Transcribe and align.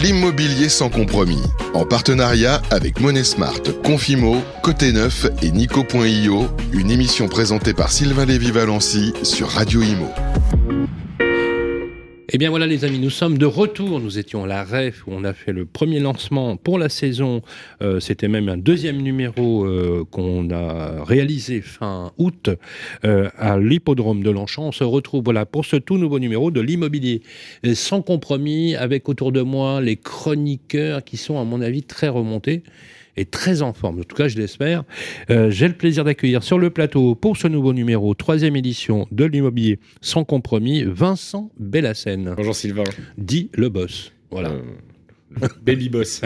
L'immobilier 0.00 0.68
sans 0.68 0.90
compromis. 0.90 1.42
En 1.74 1.84
partenariat 1.84 2.62
avec 2.70 3.00
Money 3.00 3.24
Smart, 3.24 3.60
Confimo, 3.82 4.36
Côté 4.62 4.92
Neuf 4.92 5.26
et 5.42 5.50
Nico.io. 5.50 6.46
Une 6.72 6.92
émission 6.92 7.26
présentée 7.26 7.74
par 7.74 7.90
Sylvain 7.90 8.24
Lévy-Valency 8.24 9.12
sur 9.24 9.48
Radio 9.48 9.82
Imo. 9.82 10.08
Eh 12.30 12.36
bien 12.36 12.50
voilà 12.50 12.66
les 12.66 12.84
amis, 12.84 12.98
nous 12.98 13.08
sommes 13.08 13.38
de 13.38 13.46
retour. 13.46 14.00
Nous 14.00 14.18
étions 14.18 14.44
à 14.44 14.46
la 14.46 14.62
REF 14.62 15.06
où 15.06 15.12
on 15.14 15.24
a 15.24 15.32
fait 15.32 15.54
le 15.54 15.64
premier 15.64 15.98
lancement 15.98 16.58
pour 16.58 16.78
la 16.78 16.90
saison. 16.90 17.40
Euh, 17.80 18.00
c'était 18.00 18.28
même 18.28 18.50
un 18.50 18.58
deuxième 18.58 18.98
numéro 18.98 19.64
euh, 19.64 20.04
qu'on 20.10 20.50
a 20.50 21.02
réalisé 21.04 21.62
fin 21.62 22.12
août 22.18 22.50
euh, 23.06 23.30
à 23.38 23.58
l'hippodrome 23.58 24.22
de 24.22 24.30
Longchamp. 24.30 24.64
On 24.64 24.72
se 24.72 24.84
retrouve 24.84 25.24
voilà 25.24 25.46
pour 25.46 25.64
ce 25.64 25.76
tout 25.76 25.96
nouveau 25.96 26.18
numéro 26.18 26.50
de 26.50 26.60
l'immobilier 26.60 27.22
sans 27.72 28.02
compromis 28.02 28.76
avec 28.76 29.08
autour 29.08 29.32
de 29.32 29.40
moi 29.40 29.80
les 29.80 29.96
chroniqueurs 29.96 31.04
qui 31.04 31.16
sont 31.16 31.40
à 31.40 31.44
mon 31.44 31.62
avis 31.62 31.82
très 31.82 32.08
remontés 32.08 32.62
est 33.18 33.30
très 33.30 33.62
en 33.62 33.72
forme. 33.72 34.00
En 34.00 34.04
tout 34.04 34.16
cas, 34.16 34.28
je 34.28 34.36
l'espère. 34.36 34.84
Euh, 35.30 35.50
j'ai 35.50 35.68
le 35.68 35.74
plaisir 35.74 36.04
d'accueillir 36.04 36.42
sur 36.42 36.58
le 36.58 36.70
plateau 36.70 37.14
pour 37.14 37.36
ce 37.36 37.48
nouveau 37.48 37.72
numéro, 37.72 38.14
troisième 38.14 38.56
édition 38.56 39.06
de 39.12 39.24
l'immobilier 39.24 39.78
sans 40.00 40.24
compromis, 40.24 40.84
Vincent 40.84 41.50
Bellassène. 41.58 42.34
Bonjour 42.36 42.54
Sylvain. 42.54 42.84
Dit 43.16 43.50
le 43.54 43.68
boss. 43.68 44.12
Voilà. 44.30 44.50
Euh, 44.50 44.60
baby 45.62 45.88
Boss. 45.88 46.22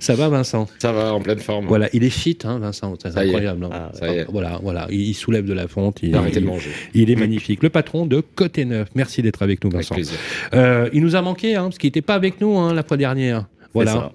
ça 0.00 0.14
va, 0.14 0.28
Vincent? 0.28 0.68
Ça 0.78 0.92
va, 0.92 1.14
en 1.14 1.20
pleine 1.20 1.38
forme. 1.38 1.66
Voilà, 1.66 1.88
il 1.92 2.04
est 2.04 2.10
fit, 2.10 2.38
hein, 2.44 2.58
Vincent. 2.58 2.94
C'est 3.00 3.16
incroyable. 3.16 3.64
Hein. 3.64 3.70
Ah, 3.72 3.90
ça 3.94 4.12
y 4.12 4.18
est. 4.18 4.26
Voilà, 4.30 4.60
voilà, 4.62 4.86
il, 4.90 5.14
soulève 5.14 5.44
de 5.44 5.52
la 5.52 5.68
fonte. 5.68 6.00
Il, 6.02 6.08
il, 6.08 6.34
de 6.34 6.40
manger. 6.40 6.70
il 6.94 7.10
est 7.10 7.16
magnifique. 7.16 7.62
Le 7.62 7.70
patron 7.70 8.06
de 8.06 8.20
Côté 8.20 8.64
Neuf. 8.64 8.88
Merci 8.94 9.22
d'être 9.22 9.42
avec 9.42 9.64
nous, 9.64 9.70
Vincent. 9.70 9.94
Avec 9.94 10.06
plaisir. 10.06 10.18
Euh, 10.52 10.88
il 10.92 11.02
nous 11.02 11.16
a 11.16 11.22
manqué, 11.22 11.56
hein, 11.56 11.64
parce 11.64 11.78
qu'il 11.78 11.88
n'était 11.88 12.02
pas 12.02 12.14
avec 12.14 12.40
nous 12.40 12.56
hein, 12.58 12.74
la 12.74 12.82
fois 12.82 12.96
dernière. 12.96 13.46
Voilà. 13.74 14.12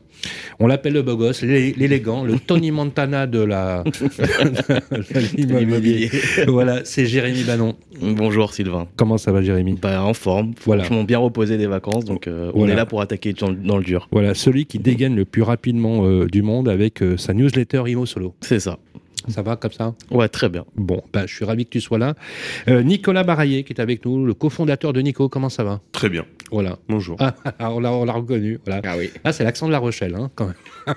On 0.59 0.67
l'appelle 0.67 0.93
le 0.93 1.01
beau 1.01 1.15
gosse, 1.15 1.41
l'élégant, 1.43 2.23
le 2.23 2.37
Tony 2.39 2.71
Montana 2.71 3.27
de 3.27 3.39
la 3.39 3.83
l'immobilier. 5.37 6.09
voilà, 6.47 6.81
c'est 6.83 7.05
Jérémy 7.05 7.43
Banon. 7.43 7.75
Bonjour 8.01 8.53
Sylvain. 8.53 8.87
Comment 8.97 9.17
ça 9.17 9.31
va 9.31 9.41
Jérémy? 9.41 9.77
Bah, 9.81 10.03
En 10.03 10.13
forme, 10.13 10.53
voilà. 10.65 10.83
franchement 10.83 11.03
bien 11.03 11.19
reposé 11.19 11.57
des 11.57 11.67
vacances, 11.67 12.03
donc 12.03 12.27
euh, 12.27 12.51
on 12.53 12.67
est 12.67 12.75
là 12.75 12.85
pour 12.85 12.99
attaquer 13.01 13.33
dans, 13.33 13.51
dans, 13.51 13.77
le 13.77 13.83
dur. 13.83 14.07
Voilà, 14.11 14.33
celui 14.33 14.65
qui 14.65 14.79
dégaine 14.79 15.15
le 15.15 15.23
plus 15.25 15.43
rapidement 15.43 16.05
euh, 16.05 16.27
du 16.27 16.41
monde 16.41 16.67
avec 16.67 17.01
euh, 17.01 17.15
sa 17.15 17.33
newsletter 17.33 17.83
Imo 17.87 18.05
Solo. 18.05 18.33
C'est 18.41 18.59
ça. 18.59 18.77
Ça 19.27 19.41
va 19.41 19.55
comme 19.55 19.71
ça 19.71 19.93
Ouais, 20.11 20.29
très 20.29 20.49
bien. 20.49 20.65
Bon, 20.75 21.01
ben, 21.11 21.27
je 21.27 21.35
suis 21.35 21.45
ravi 21.45 21.65
que 21.65 21.71
tu 21.71 21.81
sois 21.81 21.97
là. 21.97 22.15
Euh, 22.67 22.81
Nicolas 22.83 23.23
Baraillé, 23.23 23.63
qui 23.63 23.73
est 23.73 23.81
avec 23.81 24.05
nous, 24.05 24.25
le 24.25 24.33
cofondateur 24.33 24.93
de 24.93 25.01
Nico, 25.01 25.27
comment 25.29 25.49
ça 25.49 25.63
va 25.63 25.81
Très 25.91 26.09
bien. 26.09 26.25
Voilà. 26.51 26.77
Bonjour. 26.87 27.17
Ah, 27.19 27.71
on 27.71 27.79
l'a 27.79 28.13
reconnu. 28.13 28.59
Voilà. 28.65 28.81
Ah 28.85 28.95
oui. 28.97 29.11
Ah, 29.23 29.31
c'est 29.33 29.43
l'accent 29.43 29.67
de 29.67 29.71
La 29.71 29.79
Rochelle, 29.79 30.15
hein, 30.15 30.31
quand 30.35 30.47
même. 30.47 30.95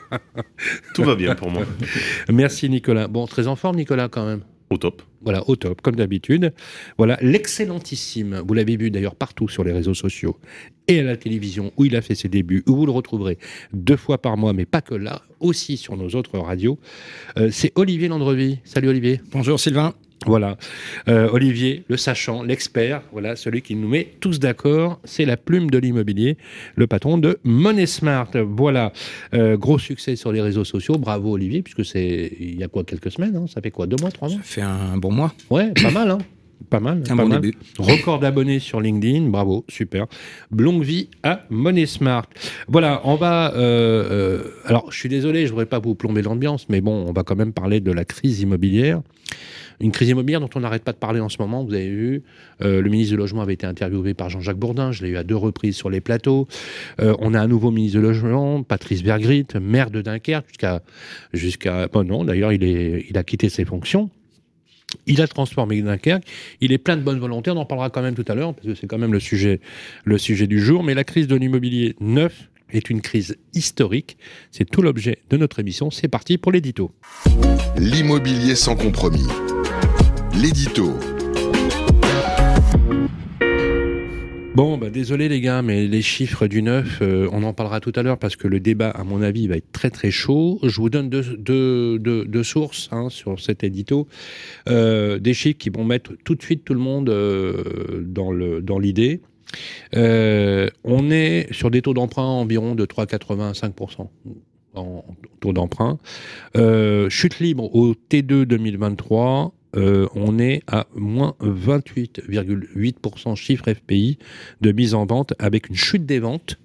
Tout 0.95 1.03
va 1.03 1.15
bien 1.17 1.35
pour 1.35 1.51
moi. 1.51 1.63
Merci 2.33 2.69
Nicolas. 2.71 3.09
Bon, 3.09 3.27
très 3.27 3.49
en 3.49 3.57
forme 3.57 3.77
Nicolas, 3.77 4.09
quand 4.09 4.25
même. 4.25 4.43
Au 4.73 4.79
top. 4.79 5.03
Voilà, 5.21 5.47
au 5.51 5.55
top, 5.55 5.83
comme 5.83 5.97
d'habitude. 5.97 6.55
Voilà, 6.97 7.19
l'excellentissime, 7.21 8.43
vous 8.47 8.55
l'avez 8.55 8.79
vu 8.79 8.91
d'ailleurs 8.91 9.15
partout 9.15 9.49
sur 9.49 9.65
les 9.65 9.73
réseaux 9.73 9.93
sociaux 9.93 10.39
et 10.89 11.01
à 11.01 11.03
la 11.03 11.19
télévision 11.19 11.73
où 11.77 11.85
il 11.85 11.95
a 11.95 12.01
fait 12.01 12.15
ses 12.15 12.29
débuts, 12.29 12.63
où 12.67 12.75
vous 12.75 12.87
le 12.87 12.93
retrouverez 12.93 13.37
deux 13.75 13.99
fois 13.99 14.17
par 14.17 14.39
mois, 14.39 14.55
mais 14.55 14.65
pas 14.65 14.81
que 14.81 14.95
là, 14.95 15.21
aussi 15.41 15.77
sur 15.77 15.99
nos 15.99 16.09
autres 16.09 16.39
radios. 16.39 16.79
Euh, 17.37 17.51
c'est 17.53 17.73
Olivier 17.75 18.09
Landrevi. 18.09 18.61
Salut 18.65 18.89
Olivier. 18.89 19.21
Bonjour 19.31 19.61
Sylvain. 19.61 19.93
Voilà, 20.27 20.57
euh, 21.09 21.29
Olivier, 21.33 21.85
le 21.89 21.97
sachant, 21.97 22.43
l'expert, 22.43 23.03
voilà, 23.13 23.37
celui 23.37 23.63
qui 23.63 23.75
nous 23.75 23.89
met 23.89 24.09
tous 24.21 24.39
d'accord, 24.39 25.01
c'est 25.05 25.25
la 25.25 25.37
plume 25.37 25.71
de 25.71 25.79
l'immobilier, 25.79 26.37
le 26.77 26.87
patron 26.87 27.19
de 27.19 27.39
Money 27.45 27.87
Smart. 27.87 28.31
Voilà, 28.35 28.93
euh, 29.35 29.57
gros 29.57 29.79
succès 29.79 30.17
sur 30.17 30.33
les 30.33 30.41
réseaux 30.41 30.65
sociaux, 30.65 30.99
bravo 30.99 31.33
Olivier, 31.33 31.63
puisque 31.63 31.85
c'est 31.85 32.33
il 32.39 32.59
y 32.59 32.65
a 32.65 32.69
quoi 32.69 32.85
quelques 32.85 33.11
semaines, 33.11 33.37
hein 33.37 33.47
ça 33.53 33.61
fait 33.61 33.71
quoi 33.71 33.87
deux 33.87 33.97
mois, 34.01 34.11
trois 34.11 34.29
mois? 34.29 34.39
Ça 34.39 34.43
fait 34.45 34.63
un 34.63 34.97
bon 34.97 35.11
mois. 35.13 35.35
Ouais, 35.51 35.73
pas 35.73 35.91
mal, 35.91 36.11
hein. 36.11 36.19
Pas 36.69 36.81
mal. 36.81 37.03
Un 37.09 37.17
pas 37.17 37.23
bon 37.23 37.29
mal. 37.29 37.41
début. 37.41 37.59
Record 37.79 38.19
d'abonnés 38.21 38.59
sur 38.59 38.81
LinkedIn, 38.81 39.29
bravo, 39.29 39.65
super. 39.69 40.07
Longue 40.57 40.83
vie 40.83 41.09
à 41.23 41.45
Money 41.51 41.87
Smart. 41.87 42.27
Voilà, 42.69 43.01
on 43.05 43.17
va. 43.17 43.55
Euh, 43.55 43.61
euh, 44.11 44.43
alors, 44.65 44.91
je 44.91 44.99
suis 44.99 45.09
désolé, 45.09 45.47
je 45.47 45.51
voudrais 45.51 45.67
pas 45.67 45.79
vous 45.79 45.95
plomber 45.95 46.23
l'ambiance, 46.23 46.67
mais 46.69 46.81
bon, 46.81 47.05
on 47.09 47.13
va 47.13 47.23
quand 47.23 47.37
même 47.37 47.53
parler 47.53 47.81
de 47.81 47.93
la 47.93 48.05
crise 48.05 48.41
immobilière. 48.41 49.03
Une 49.81 49.91
crise 49.91 50.11
immobilière 50.11 50.41
dont 50.41 50.51
on 50.55 50.61
n'arrête 50.61 50.85
pas 50.85 50.93
de 50.93 50.99
parler 50.99 51.19
en 51.19 51.29
ce 51.29 51.39
moment. 51.41 51.65
Vous 51.65 51.75
avez 51.75 51.89
vu, 51.89 52.23
euh, 52.61 52.81
le 52.81 52.89
ministre 52.89 53.15
du 53.15 53.17
Logement 53.17 53.43
avait 53.43 53.55
été 53.55 53.67
interviewé 53.67 54.15
par 54.15 54.31
Jean-Jacques 54.31 54.59
Bourdin. 54.59 54.93
Je 54.93 55.03
l'ai 55.03 55.11
eu 55.11 55.17
à 55.17 55.25
deux 55.25 55.37
reprises 55.37 55.75
sur 55.75 55.91
les 55.91 56.01
plateaux. 56.01 56.47
On 56.99 57.35
a 57.35 57.41
un 57.41 57.49
nouveau 57.49 57.71
ministre 57.71 57.99
du 57.99 58.05
Logement, 58.05 58.63
Patrice 58.63 59.03
Bergrit, 59.03 59.47
maire 59.61 59.91
de 59.91 60.01
Dunkerque 60.01 60.47
jusqu'à 60.47 60.83
jusqu'à. 61.33 61.89
Bon 61.89 62.05
non, 62.07 62.25
d'ailleurs, 62.25 62.53
il 62.53 62.63
est, 62.63 63.07
il 63.09 63.19
a 63.19 63.25
quitté 63.25 63.49
ses 63.49 63.65
fonctions. 63.65 64.11
Il 65.07 65.21
a 65.23 65.27
transformé 65.27 65.83
Dunkerque. 65.83 66.25
Il 66.61 66.73
est 66.73 66.79
plein 66.79 66.97
de 66.97 67.03
bonne 67.03 67.19
volonté. 67.19 67.51
On 67.51 67.57
en 67.57 67.65
parlera 67.65 67.91
quand 67.91 68.03
même 68.03 68.15
tout 68.15 68.25
à 68.29 68.35
l'heure 68.35 68.55
parce 68.55 68.67
que 68.67 68.75
c'est 68.75 68.87
quand 68.87 68.99
même 68.99 69.13
le 69.13 69.21
sujet, 69.21 69.61
le 70.05 70.19
sujet 70.19 70.47
du 70.47 70.61
jour. 70.61 70.83
Mais 70.83 70.95
la 70.95 71.05
crise 71.05 71.27
de 71.27 71.37
l'immobilier 71.37 71.97
neuf 72.01 72.49
est 72.71 72.91
une 72.91 73.01
crise 73.01 73.37
historique. 73.55 74.17
C'est 74.51 74.69
tout 74.69 74.83
l'objet 74.83 75.19
de 75.31 75.37
notre 75.37 75.61
émission. 75.61 75.91
C'est 75.91 76.09
parti 76.09 76.39
pour 76.39 76.53
l'édito. 76.53 76.93
L'immobilier 77.77 78.55
sans 78.55 78.77
compromis. 78.77 79.27
L'édito. 80.35 80.99
Bon, 84.55 84.77
bah, 84.77 84.91
désolé 84.91 85.31
les 85.31 85.41
gars, 85.41 85.63
mais 85.63 85.87
les 85.87 86.03
chiffres 86.03 86.47
du 86.47 86.63
neuf, 86.63 86.99
euh, 87.01 87.27
on 87.33 87.43
en 87.43 87.55
parlera 87.55 87.81
tout 87.81 87.93
à 87.97 88.03
l'heure 88.03 88.19
parce 88.19 88.37
que 88.37 88.47
le 88.47 88.61
débat, 88.61 88.91
à 88.91 89.03
mon 89.03 89.23
avis, 89.23 89.49
va 89.49 89.57
être 89.57 89.73
très 89.73 89.89
très 89.89 90.11
chaud. 90.11 90.59
Je 90.63 90.79
vous 90.79 90.91
donne 90.91 91.09
deux, 91.09 91.37
deux, 91.39 91.99
deux, 91.99 92.27
deux 92.27 92.43
sources 92.43 92.91
hein, 92.93 93.09
sur 93.09 93.41
cet 93.41 93.65
édito, 93.65 94.09
euh, 94.69 95.19
des 95.19 95.33
chiffres 95.33 95.57
qui 95.57 95.71
vont 95.71 95.85
mettre 95.85 96.13
tout 96.25 96.35
de 96.35 96.43
suite 96.43 96.65
tout 96.67 96.75
le 96.75 96.81
monde 96.81 97.09
euh, 97.09 98.03
dans 98.05 98.79
l'idée. 98.79 99.23
Euh, 99.97 100.69
on 100.85 101.11
est 101.11 101.51
sur 101.53 101.71
des 101.71 101.81
taux 101.81 101.95
d'emprunt 101.95 102.25
environ 102.25 102.75
de 102.75 102.85
3,85% 102.85 104.09
en 104.75 105.05
taux 105.41 105.53
d'emprunt. 105.53 105.99
Euh, 106.57 107.09
chute 107.11 107.41
libre 107.41 107.75
au 107.75 107.95
T2 107.95 108.45
2023. 108.45 109.53
Euh, 109.77 110.07
on 110.15 110.39
est 110.39 110.63
à 110.67 110.87
moins 110.95 111.35
28,8% 111.41 113.37
chiffre 113.37 113.73
FPI 113.73 114.19
de 114.61 114.73
mise 114.73 114.95
en 114.95 115.07
vente 115.07 115.35
avec 115.39 115.69
une 115.69 115.77
chute 115.77 116.05
des 116.05 116.19
ventes 116.19 116.59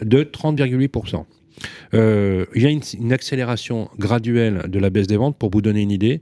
de 0.00 0.22
30,8%. 0.22 1.24
Euh, 1.94 2.46
il 2.54 2.62
y 2.62 2.66
a 2.66 2.70
une, 2.70 3.12
accélération 3.12 3.88
graduelle 3.98 4.66
de 4.68 4.78
la 4.78 4.90
baisse 4.90 5.08
des 5.08 5.16
ventes. 5.16 5.36
Pour 5.36 5.50
vous 5.50 5.62
donner 5.62 5.82
une 5.82 5.90
idée, 5.90 6.20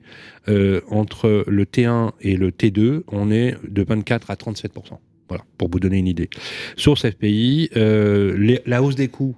euh, 0.49 0.81
entre 0.89 1.45
le 1.47 1.65
T1 1.65 2.13
et 2.23 2.37
le 2.37 2.51
T2, 2.51 3.03
on 3.09 3.31
est 3.31 3.57
de 3.69 3.83
24 3.83 4.31
à 4.31 4.35
37%. 4.35 4.99
Voilà, 5.29 5.45
pour 5.59 5.69
vous 5.69 5.81
donner 5.81 5.99
une 5.99 6.07
idée. 6.07 6.31
Source 6.77 7.07
FPI, 7.11 7.71
la 7.75 8.83
hausse 8.83 8.95
des 8.95 9.09
coûts 9.09 9.37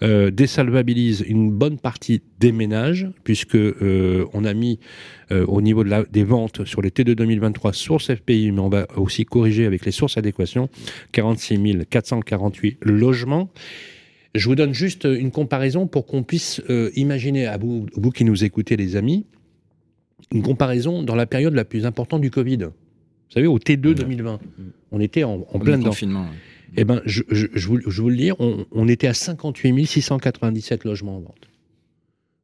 euh, 0.00 0.30
désalvabilise 0.30 1.24
une 1.26 1.50
bonne 1.50 1.76
partie 1.76 2.22
des 2.38 2.52
ménages, 2.52 3.08
puisque 3.24 3.56
euh, 3.56 4.26
on 4.32 4.44
a 4.44 4.54
mis 4.54 4.78
euh, 5.32 5.44
au 5.46 5.60
niveau 5.60 5.82
de 5.82 5.88
la, 5.88 6.04
des 6.04 6.22
ventes 6.22 6.64
sur 6.64 6.82
les 6.82 6.90
T2 6.90 7.14
2023 7.16 7.72
sources 7.72 8.14
FPI, 8.14 8.52
mais 8.52 8.60
on 8.60 8.68
va 8.68 8.86
aussi 8.96 9.24
corriger 9.24 9.66
avec 9.66 9.84
les 9.84 9.90
sources 9.90 10.16
adéquation, 10.16 10.68
46 11.10 11.58
448 11.90 12.78
logements. 12.82 13.50
Je 14.36 14.48
vous 14.48 14.54
donne 14.54 14.72
juste 14.72 15.04
une 15.04 15.32
comparaison 15.32 15.88
pour 15.88 16.06
qu'on 16.06 16.22
puisse 16.22 16.62
imaginer, 16.94 17.46
à 17.46 17.56
vous, 17.56 17.86
vous 17.96 18.10
qui 18.10 18.24
nous 18.24 18.44
écoutez 18.44 18.76
les 18.76 18.94
amis, 18.94 19.26
une 20.32 20.42
comparaison 20.42 21.02
dans 21.02 21.16
la 21.16 21.26
période 21.26 21.54
la 21.54 21.64
plus 21.64 21.86
importante 21.86 22.20
du 22.20 22.30
Covid. 22.30 22.58
Vous 22.58 23.34
savez, 23.34 23.48
au 23.48 23.58
T2 23.58 23.94
2020, 23.94 24.38
on 24.92 25.00
était 25.00 25.24
en, 25.24 25.44
en 25.52 25.58
plein 25.58 25.76
dedans. 25.76 25.90
confinement. 25.90 26.22
ouais. 26.22 26.36
Eh 26.76 26.84
ben, 26.84 27.00
je, 27.04 27.22
je, 27.30 27.46
je, 27.54 27.66
vous, 27.68 28.08
le 28.08 28.16
dis, 28.16 28.30
on, 28.38 28.88
était 28.88 29.06
à 29.06 29.14
58 29.14 29.86
697 29.86 30.84
logements 30.84 31.16
en 31.16 31.20
vente. 31.20 31.48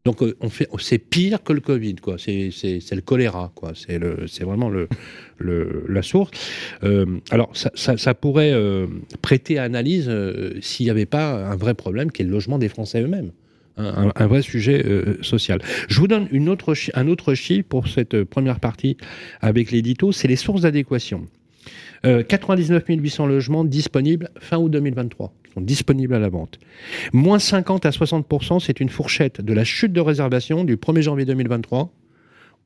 Donc, 0.04 0.22
euh, 0.22 0.36
on 0.40 0.50
fait, 0.50 0.68
c'est 0.78 0.98
pire 0.98 1.42
que 1.42 1.52
le 1.52 1.60
Covid, 1.60 1.96
quoi. 1.96 2.16
C'est, 2.18 2.50
le 2.92 3.00
choléra, 3.00 3.52
quoi. 3.54 3.72
C'est 3.74 3.98
le, 3.98 4.26
c'est 4.26 4.44
vraiment 4.44 4.68
le, 4.68 4.88
le, 5.38 5.86
la 5.88 6.02
source. 6.02 6.30
Euh, 6.82 7.06
alors, 7.30 7.50
ça, 7.54 7.96
ça, 7.96 8.14
pourrait 8.14 8.52
euh, 8.52 8.86
prêter 9.22 9.58
à 9.58 9.62
analyse 9.62 10.10
s'il 10.60 10.84
n'y 10.84 10.90
avait 10.90 11.06
pas 11.06 11.50
un 11.50 11.56
vrai 11.56 11.74
problème 11.74 12.10
qui 12.10 12.22
est 12.22 12.26
le 12.26 12.30
logement 12.30 12.58
des 12.58 12.68
Français 12.68 13.02
eux-mêmes. 13.02 13.32
Un, 13.76 14.12
un, 14.14 14.26
vrai 14.28 14.42
sujet 14.42 14.84
social. 15.22 15.60
Je 15.88 15.98
vous 15.98 16.06
donne 16.06 16.28
une 16.30 16.48
autre 16.48 16.74
un 16.94 17.08
autre 17.08 17.34
chiffre 17.34 17.66
pour 17.68 17.88
cette 17.88 18.22
première 18.22 18.60
partie 18.60 18.96
avec 19.40 19.72
l'édito, 19.72 20.12
c'est 20.12 20.28
les 20.28 20.36
sources 20.36 20.60
d'adéquation. 20.60 21.26
Euh, 22.04 22.22
99 22.22 22.84
800 22.86 23.26
logements 23.26 23.64
disponibles 23.64 24.30
fin 24.38 24.58
août 24.58 24.68
2023, 24.68 25.32
qui 25.44 25.52
sont 25.52 25.60
disponibles 25.60 26.14
à 26.14 26.18
la 26.18 26.28
vente. 26.28 26.58
Moins 27.12 27.38
50 27.38 27.86
à 27.86 27.90
60%, 27.90 28.60
c'est 28.60 28.80
une 28.80 28.90
fourchette 28.90 29.40
de 29.40 29.52
la 29.54 29.64
chute 29.64 29.92
de 29.92 30.00
réservation 30.00 30.64
du 30.64 30.76
1er 30.76 31.00
janvier 31.00 31.24
2023 31.24 31.90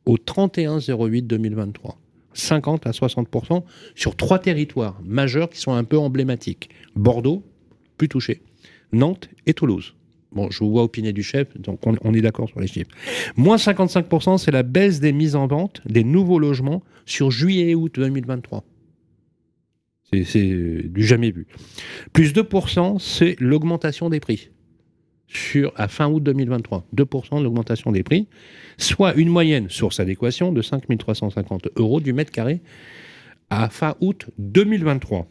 au 0.07 0.19
31 0.19 0.79
08 0.79 1.23
2023. 1.23 1.99
50 2.35 2.87
à 2.87 2.91
60% 2.91 3.63
sur 3.95 4.17
trois 4.17 4.39
territoires 4.39 5.01
majeurs 5.05 5.51
qui 5.51 5.61
sont 5.61 5.73
un 5.73 5.85
peu 5.85 5.99
emblématiques. 5.99 6.71
Bordeaux, 6.97 7.45
plus 7.97 8.09
touchés. 8.09 8.43
Nantes 8.93 9.29
et 9.47 9.55
Toulouse. 9.55 9.95
Bon, 10.33 10.51
je 10.51 10.59
vous 10.59 10.71
vois 10.71 10.83
opiner 10.83 11.13
du 11.13 11.23
chef, 11.23 11.57
donc 11.59 11.81
on, 11.87 12.15
est 12.15 12.21
d'accord 12.21 12.49
sur 12.49 12.61
les 12.61 12.67
chiffres. 12.67 12.91
Moins 13.37 13.57
55%, 13.57 14.39
c'est 14.39 14.51
la 14.51 14.63
baisse 14.63 15.01
des 15.01 15.13
mises 15.13 15.37
en 15.37 15.47
vente 15.47 15.81
des 15.87 16.05
nouveaux 16.05 16.39
logements 16.39 16.83
sur 17.07 17.31
juillet 17.31 17.71
et 17.71 17.75
août 17.75 17.95
2023. 17.95 18.63
C'est 20.13 20.85
du 20.85 21.05
jamais 21.05 21.31
vu. 21.31 21.47
Plus 22.13 22.33
2%, 22.33 22.99
c'est 22.99 23.37
l'augmentation 23.41 24.09
des 24.09 24.21
prix 24.21 24.51
sur, 25.27 25.73
à 25.77 25.89
fin 25.89 26.09
août 26.09 26.23
2023. 26.23 26.87
2% 26.95 27.39
de 27.39 27.45
l'augmentation 27.45 27.93
des 27.93 28.03
prix, 28.03 28.27
soit 28.79 29.15
une 29.15 29.29
moyenne, 29.29 29.69
source 29.69 30.01
adéquation, 30.01 30.53
de 30.53 30.63
5 30.63 30.85
350 30.99 31.69
euros 31.77 32.01
du 32.01 32.13
mètre 32.13 32.33
carré 32.33 32.63
à 33.51 33.69
fin 33.69 33.95
août 34.01 34.27
2023. 34.39 35.27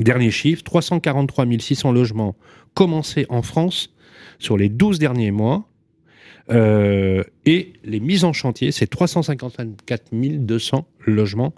Dernier 0.00 0.30
chiffre, 0.30 0.62
343 0.64 1.46
600 1.58 1.92
logements 1.92 2.36
commencés 2.74 3.26
en 3.28 3.42
France 3.42 3.94
sur 4.38 4.56
les 4.56 4.68
12 4.68 4.98
derniers 4.98 5.30
mois. 5.30 5.68
Euh, 6.50 7.24
et 7.44 7.72
les 7.84 8.00
mises 8.00 8.24
en 8.24 8.32
chantier, 8.32 8.70
c'est 8.70 8.86
354 8.86 10.10
200 10.12 10.86
logements 11.06 11.54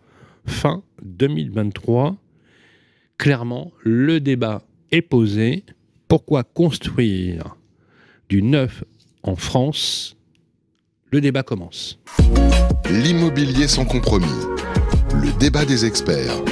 fin 0.48 0.82
2023. 1.02 2.16
Clairement, 3.18 3.72
le 3.82 4.20
débat 4.20 4.62
est 4.90 5.02
posé. 5.02 5.64
Pourquoi 6.08 6.44
construire 6.44 7.56
du 8.28 8.42
neuf 8.42 8.84
en 9.22 9.36
France? 9.36 10.16
Le 11.10 11.20
débat 11.20 11.42
commence. 11.42 11.98
L'immobilier 12.90 13.68
sans 13.68 13.84
compromis. 13.84 14.26
Le 15.14 15.36
débat 15.38 15.64
des 15.64 15.84
experts. 15.84 16.42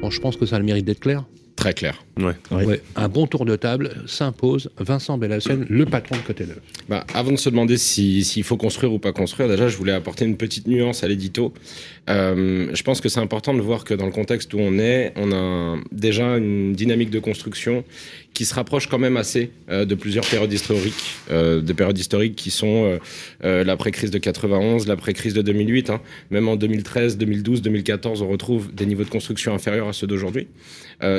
Bon, 0.00 0.10
je 0.10 0.20
pense 0.20 0.36
que 0.36 0.46
ça 0.46 0.56
a 0.56 0.58
le 0.58 0.64
mérite 0.64 0.84
d'être 0.84 1.00
clair. 1.00 1.24
Très 1.60 1.74
clair. 1.74 2.02
Ouais. 2.16 2.80
Un 2.96 3.08
bon 3.08 3.26
tour 3.26 3.44
de 3.44 3.54
table 3.54 3.90
s'impose. 4.06 4.70
Vincent 4.78 5.18
Bellassène, 5.18 5.66
le 5.68 5.84
patron 5.84 6.16
de 6.16 6.22
Côté 6.22 6.46
Neuf. 6.46 6.58
Bah, 6.88 7.04
avant 7.12 7.32
de 7.32 7.36
se 7.36 7.50
demander 7.50 7.76
s'il 7.76 8.44
faut 8.44 8.56
construire 8.56 8.94
ou 8.94 8.98
pas 8.98 9.12
construire, 9.12 9.46
déjà, 9.46 9.68
je 9.68 9.76
voulais 9.76 9.92
apporter 9.92 10.24
une 10.24 10.38
petite 10.38 10.66
nuance 10.66 11.04
à 11.04 11.08
l'édito. 11.08 11.52
Euh, 12.08 12.70
je 12.72 12.82
pense 12.82 13.02
que 13.02 13.10
c'est 13.10 13.20
important 13.20 13.52
de 13.52 13.60
voir 13.60 13.84
que 13.84 13.92
dans 13.92 14.06
le 14.06 14.10
contexte 14.10 14.54
où 14.54 14.58
on 14.58 14.78
est, 14.78 15.12
on 15.16 15.32
a 15.32 15.76
déjà 15.92 16.38
une 16.38 16.72
dynamique 16.72 17.10
de 17.10 17.18
construction 17.18 17.84
qui 18.34 18.44
se 18.44 18.54
rapproche 18.54 18.86
quand 18.86 18.98
même 18.98 19.16
assez 19.16 19.50
euh, 19.68 19.84
de 19.84 19.94
plusieurs 19.94 20.24
périodes 20.24 20.52
historiques, 20.52 21.16
euh, 21.30 21.60
des 21.60 21.74
périodes 21.74 21.98
historiques 21.98 22.36
qui 22.36 22.50
sont 22.50 22.98
l'après-crise 23.42 24.10
de 24.10 24.18
91, 24.18 24.86
l'après-crise 24.86 25.34
de 25.34 25.42
2008. 25.42 25.90
Hein. 25.90 26.00
Même 26.30 26.48
en 26.48 26.56
2013, 26.56 27.18
2012, 27.18 27.62
2014, 27.62 28.22
on 28.22 28.28
retrouve 28.28 28.72
des 28.72 28.86
niveaux 28.86 29.04
de 29.04 29.10
construction 29.10 29.54
inférieurs 29.54 29.88
à 29.88 29.92
ceux 29.92 30.06
d'aujourd'hui. 30.06 30.48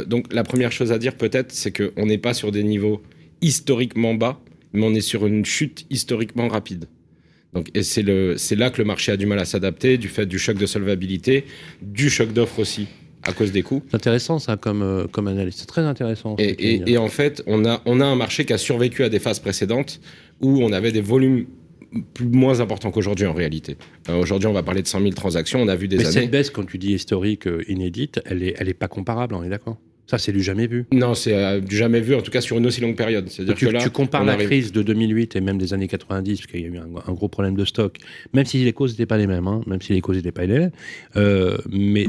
donc 0.08 0.32
la 0.34 0.44
première 0.44 0.72
chose 0.72 0.92
à 0.92 0.98
dire 0.98 1.16
peut-être, 1.16 1.52
c'est 1.52 1.72
qu'on 1.72 2.06
n'est 2.06 2.18
pas 2.18 2.34
sur 2.34 2.52
des 2.52 2.64
niveaux 2.64 3.02
historiquement 3.42 4.14
bas, 4.14 4.40
mais 4.74 4.86
on 4.86 4.94
est 4.94 5.02
sur 5.02 5.26
une 5.26 5.46
chute 5.46 5.86
historiquement 5.90 6.48
rapide. 6.48 6.86
Donc, 7.54 7.70
et 7.74 7.84
c'est 7.84 8.04
là 8.04 8.70
que 8.70 8.78
le 8.78 8.86
marché 8.86 9.12
a 9.12 9.18
du 9.18 9.26
mal 9.26 9.40
à 9.40 9.46
s'adapter, 9.46 9.98
du 9.98 10.08
fait 10.08 10.26
du 10.26 10.40
choc 10.40 10.58
de 10.58 10.66
solvabilité, 10.66 11.46
du 11.82 12.10
choc 12.10 12.32
d'offre 12.32 12.60
aussi, 12.60 12.88
à 13.24 13.34
cause 13.34 13.52
des 13.52 13.62
coûts. 13.62 13.82
C'est 13.90 13.96
intéressant 13.96 14.40
ça 14.40 14.58
comme, 14.58 14.82
euh, 14.82 15.08
comme 15.08 15.28
analyse, 15.28 15.56
c'est 15.58 15.68
très 15.68 15.82
intéressant. 15.82 16.36
Et, 16.40 16.98
en 16.98 17.08
fait, 17.08 17.44
on 17.48 17.66
a, 17.66 17.82
on 17.86 18.00
a 18.00 18.06
un 18.06 18.16
marché 18.16 18.46
qui 18.46 18.54
a 18.54 18.58
survécu 18.58 19.04
à 19.04 19.10
des 19.10 19.20
phases 19.20 19.40
précédentes 19.40 20.00
où 20.40 20.62
on 20.62 20.72
avait 20.72 20.92
des 20.92 21.02
volumes 21.02 21.46
plus, 22.14 22.28
moins 22.28 22.60
importants 22.62 22.92
qu'aujourd'hui 22.92 23.26
en 23.26 23.34
réalité. 23.34 23.78
Euh, 24.10 24.20
aujourd'hui, 24.22 24.48
on 24.48 24.54
va 24.54 24.64
parler 24.64 24.82
de 24.82 24.88
100 24.88 25.00
000 25.00 25.12
transactions, 25.12 25.62
on 25.62 25.68
a 25.68 25.76
vu 25.76 25.88
des 25.88 25.98
Mais 25.98 26.06
années... 26.06 26.14
cette 26.14 26.32
baisse, 26.32 26.50
quand 26.50 26.66
tu 26.66 26.78
dis 26.78 26.94
historique, 26.94 27.48
euh, 27.48 27.64
inédite, 27.68 28.22
elle 28.26 28.40
n'est 28.40 28.56
elle 28.58 28.70
est 28.70 28.74
pas 28.74 28.88
comparable, 28.88 29.36
on 29.36 29.44
est 29.44 29.50
d'accord? 29.50 29.78
Ça, 30.08 30.18
c'est 30.18 30.34
du 30.34 30.44
jamais 30.44 30.68
vu. 30.68 30.86
Non, 30.92 31.14
c'est 31.14 31.34
euh, 31.34 31.62
du 31.62 31.78
jamais 31.78 32.02
vu, 32.02 32.16
en 32.16 32.22
tout 32.22 32.32
cas 32.32 32.42
sur 32.42 32.58
une 32.58 32.66
aussi 32.66 32.82
longue 32.82 32.98
période. 32.98 33.30
C'est-à-dire 33.30 33.56
tu, 33.56 33.68
que 33.68 33.72
là, 33.72 33.82
tu 33.82 33.90
compares 33.90 34.26
la 34.26 34.36
crise 34.36 34.74
de 34.74 34.82
2008 34.82 35.38
et 35.38 35.42
même 35.42 35.58
des 35.58 35.74
années 35.74 35.88
90, 35.88 36.38
parce 36.38 36.48
qu'il 36.48 36.60
y 36.60 36.64
a 36.66 36.68
eu 36.68 36.78
un, 36.78 37.14
gros 37.14 37.30
problème 37.30 37.56
de 37.56 37.64
stock, 37.64 37.98
même 38.34 38.46
si 38.46 38.64
les 38.64 38.74
causes 38.74 38.92
n'étaient 38.92 39.06
pas 39.06 39.18
les 39.18 39.28
mêmes, 39.28 39.48
hein, 39.48 39.62
même 39.68 39.82
si 39.82 39.94
les 39.94 40.02
causes 40.02 40.18
n'étaient 40.18 40.34
pas 40.34 40.46
les 40.46 40.60
mêmes, 40.60 40.72
euh, 41.16 41.58
mais 41.70 42.08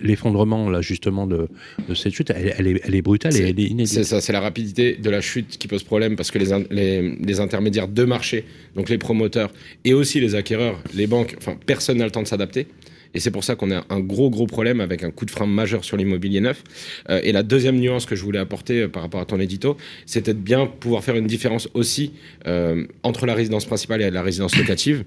l'effondrement, 0.00 0.70
là, 0.70 0.80
justement, 0.80 1.26
de, 1.26 1.48
cette 1.94 2.12
chute, 2.12 2.30
elle, 2.30 2.68
est, 2.68 2.80
elle 2.84 2.94
est, 2.94 3.02
brutale 3.02 3.36
et 3.36 3.40
elle 3.40 3.58
est 3.58 3.64
inédite. 3.64 3.94
C'est 3.94 4.04
ça, 4.04 4.20
c'est 4.20 4.32
la 4.32 4.40
rapidité 4.40 4.94
de 4.94 5.10
la 5.10 5.20
chute 5.20 5.58
qui 5.58 5.66
pose 5.66 5.82
problème, 5.82 6.14
parce 6.14 6.30
que 6.30 6.38
les, 6.38 7.16
les, 7.20 7.40
intermédiaires 7.40 7.88
de 7.88 8.04
marché, 8.04 8.44
donc 8.76 8.88
les 8.88 8.98
promoteurs 8.98 9.50
et 9.84 9.92
aussi 9.92 10.20
les 10.20 10.36
acquéreurs, 10.36 10.80
les 10.94 11.08
banques, 11.08 11.34
enfin, 11.38 11.56
personne 11.66 11.98
n'a 11.98 12.04
le 12.04 12.12
temps 12.12 12.22
de 12.22 12.28
s'adapter. 12.28 12.68
Et 13.14 13.20
c'est 13.20 13.30
pour 13.30 13.44
ça 13.44 13.56
qu'on 13.56 13.70
a 13.70 13.84
un 13.90 14.00
gros, 14.00 14.30
gros 14.30 14.46
problème 14.46 14.80
avec 14.80 15.02
un 15.02 15.10
coup 15.10 15.24
de 15.24 15.30
frein 15.30 15.46
majeur 15.46 15.84
sur 15.84 15.96
l'immobilier 15.96 16.40
neuf. 16.40 16.62
Euh, 17.08 17.20
et 17.22 17.32
la 17.32 17.42
deuxième 17.42 17.76
nuance 17.76 18.06
que 18.06 18.16
je 18.16 18.22
voulais 18.22 18.38
apporter 18.38 18.82
euh, 18.82 18.88
par 18.88 19.02
rapport 19.02 19.20
à 19.20 19.24
ton 19.24 19.40
édito, 19.40 19.76
c'était 20.06 20.34
de 20.34 20.38
bien 20.38 20.66
pouvoir 20.66 21.04
faire 21.04 21.16
une 21.16 21.26
différence 21.26 21.68
aussi 21.74 22.12
euh, 22.46 22.84
entre 23.02 23.26
la 23.26 23.34
résidence 23.34 23.64
principale 23.64 24.02
et 24.02 24.10
la 24.10 24.22
résidence 24.22 24.56
locative. 24.56 25.04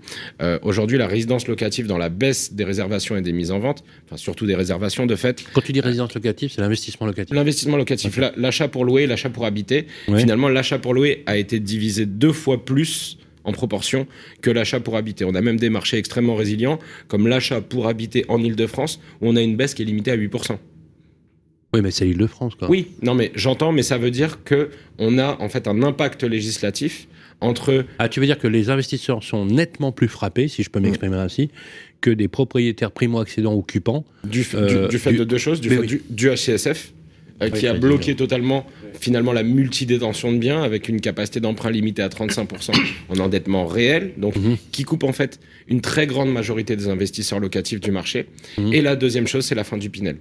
Aujourd'hui, 0.63 0.97
la 0.97 1.07
résidence 1.07 1.47
locative, 1.47 1.87
dans 1.87 1.97
la 1.97 2.09
baisse 2.09 2.53
des 2.53 2.63
réservations 2.63 3.15
et 3.15 3.21
des 3.21 3.31
mises 3.31 3.51
en 3.51 3.59
vente, 3.59 3.83
enfin 4.05 4.17
surtout 4.17 4.45
des 4.45 4.55
réservations 4.55 5.05
de 5.05 5.15
fait. 5.15 5.43
Quand 5.53 5.61
tu 5.61 5.71
dis 5.71 5.81
résidence 5.81 6.13
locative, 6.13 6.51
c'est 6.53 6.61
l'investissement 6.61 7.07
locatif. 7.07 7.35
L'investissement 7.35 7.77
locatif, 7.77 8.19
l'achat 8.35 8.67
pour 8.67 8.85
louer, 8.85 9.07
l'achat 9.07 9.29
pour 9.29 9.45
habiter. 9.45 9.87
Finalement, 10.05 10.49
l'achat 10.49 10.79
pour 10.79 10.93
louer 10.93 11.23
a 11.25 11.37
été 11.37 11.59
divisé 11.59 12.05
deux 12.05 12.33
fois 12.33 12.65
plus 12.65 13.17
en 13.43 13.51
proportion 13.51 14.07
que 14.41 14.49
l'achat 14.49 14.79
pour 14.79 14.97
habiter. 14.97 15.25
On 15.25 15.35
a 15.35 15.41
même 15.41 15.57
des 15.57 15.69
marchés 15.69 15.97
extrêmement 15.97 16.35
résilients, 16.35 16.79
comme 17.07 17.27
l'achat 17.27 17.61
pour 17.61 17.87
habiter 17.87 18.25
en 18.27 18.41
Ile-de-France, 18.43 18.99
où 19.21 19.27
on 19.27 19.35
a 19.35 19.41
une 19.41 19.55
baisse 19.55 19.73
qui 19.73 19.81
est 19.81 19.85
limitée 19.85 20.11
à 20.11 20.17
8%. 20.17 20.57
Oui, 21.73 21.81
mais 21.81 21.91
c'est 21.91 22.05
l'Île-de-France, 22.05 22.55
quoi. 22.55 22.69
Oui, 22.69 22.89
non, 23.01 23.15
mais 23.15 23.31
j'entends, 23.35 23.71
mais 23.71 23.83
ça 23.83 23.97
veut 23.97 24.11
dire 24.11 24.43
que 24.43 24.71
on 24.97 25.17
a 25.17 25.37
en 25.39 25.47
fait 25.47 25.67
un 25.67 25.81
impact 25.83 26.23
législatif 26.23 27.07
entre. 27.39 27.85
Ah, 27.97 28.09
tu 28.09 28.19
veux 28.19 28.25
dire 28.25 28.37
que 28.37 28.47
les 28.47 28.69
investisseurs 28.69 29.23
sont 29.23 29.45
nettement 29.45 29.93
plus 29.93 30.09
frappés, 30.09 30.49
si 30.49 30.63
je 30.63 30.69
peux 30.69 30.81
m'exprimer 30.81 31.15
ainsi, 31.15 31.49
que 32.01 32.11
des 32.11 32.27
propriétaires 32.27 32.91
primo-accédants 32.91 33.53
occupants. 33.53 34.05
Du, 34.25 34.45
euh, 34.53 34.89
fait 34.89 35.13
de 35.13 35.23
deux 35.23 35.37
choses, 35.37 35.61
du 35.61 35.69
fait 35.69 35.85
du, 35.85 36.01
du 36.09 36.29
HCSF, 36.29 36.93
euh, 37.41 37.49
qui 37.49 37.67
a 37.67 37.73
bloqué 37.73 38.15
totalement 38.15 38.65
finalement 38.99 39.33
la 39.33 39.43
multidétention 39.43 40.31
de 40.31 40.37
biens 40.37 40.61
avec 40.61 40.89
une 40.89 41.01
capacité 41.01 41.39
d'emprunt 41.39 41.71
limitée 41.71 42.01
à 42.01 42.09
35% 42.09 42.71
en 43.09 43.19
endettement 43.19 43.65
réel, 43.65 44.13
donc 44.17 44.35
mhm. 44.35 44.57
qui 44.71 44.83
coupe 44.83 45.03
en 45.03 45.13
fait 45.13 45.39
une 45.67 45.81
très 45.81 46.07
grande 46.07 46.31
majorité 46.31 46.75
des 46.75 46.87
investisseurs 46.87 47.39
locatifs 47.39 47.79
du 47.79 47.91
marché. 47.91 48.27
Mhm. 48.57 48.73
Et 48.73 48.81
la 48.81 48.95
deuxième 48.95 49.27
chose, 49.27 49.45
c'est 49.45 49.55
la 49.55 49.63
fin 49.63 49.77
du 49.77 49.89
Pinel 49.89 50.17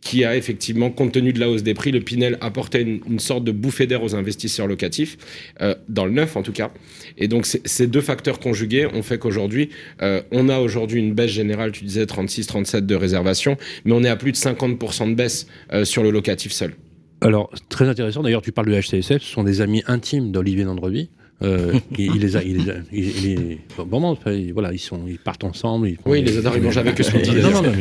qui 0.00 0.24
a 0.24 0.36
effectivement, 0.36 0.90
compte 0.90 1.12
tenu 1.12 1.32
de 1.32 1.40
la 1.40 1.50
hausse 1.50 1.62
des 1.62 1.74
prix, 1.74 1.92
le 1.92 2.00
Pinel 2.00 2.38
apportait 2.40 2.82
une, 2.82 3.18
sorte 3.18 3.44
de 3.44 3.52
bouffée 3.52 3.86
d'air 3.86 4.02
aux 4.02 4.14
investisseurs 4.14 4.66
locatifs, 4.66 5.18
euh, 5.60 5.74
dans 5.88 6.06
le 6.06 6.12
neuf 6.12 6.36
en 6.36 6.42
tout 6.42 6.52
cas. 6.52 6.70
Et 7.18 7.28
donc 7.28 7.46
ces 7.46 7.86
deux 7.86 8.00
facteurs 8.00 8.40
conjugués 8.40 8.86
ont 8.86 9.02
fait 9.02 9.18
qu'aujourd'hui, 9.18 9.70
euh, 10.02 10.22
on 10.32 10.48
a 10.48 10.58
aujourd'hui 10.58 11.00
une 11.00 11.12
baisse 11.12 11.30
générale, 11.30 11.72
tu 11.72 11.84
disais 11.84 12.04
36-37 12.04 12.86
de 12.86 12.94
réservation, 12.94 13.56
mais 13.84 13.92
on 13.92 14.02
est 14.02 14.08
à 14.08 14.16
plus 14.16 14.32
de 14.32 14.36
50% 14.36 15.10
de 15.10 15.14
baisse 15.14 15.46
euh, 15.72 15.84
sur 15.84 16.02
le 16.02 16.10
locatif 16.10 16.52
seul. 16.52 16.74
Alors, 17.20 17.52
très 17.68 17.86
intéressant, 17.86 18.22
d'ailleurs 18.22 18.42
tu 18.42 18.52
parles 18.52 18.68
du 18.68 18.80
HCSF, 18.80 19.22
ce 19.22 19.32
sont 19.32 19.44
des 19.44 19.60
amis 19.60 19.82
intimes 19.86 20.32
d'Olivier 20.32 20.64
Nandrevie. 20.64 21.10
Euh, 21.42 21.78
il, 21.98 22.20
les 22.20 22.36
a, 22.36 22.42
il 22.42 22.58
les 22.58 22.70
a, 22.70 22.74
il, 22.92 23.58
bon, 23.78 24.16
voilà, 24.52 24.72
ils 24.72 24.78
sont, 24.78 25.06
ils 25.08 25.18
partent 25.18 25.44
ensemble. 25.44 25.88
Ils 25.88 25.98
oui, 26.04 26.20
il 26.20 26.26
les 26.26 26.38
adore, 26.38 26.56
il 26.56 26.62
mange 26.62 26.76
avec 26.76 27.00
eux 27.00 27.02
ce 27.02 27.16
midi. 27.16 27.30
Non, 27.30 27.50
non, 27.50 27.62
non, 27.62 27.72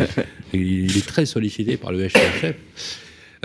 il 0.53 0.97
est 0.97 1.05
très 1.05 1.25
sollicité 1.25 1.75
par 1.75 1.91
le 1.91 2.07
HCF. 2.07 2.55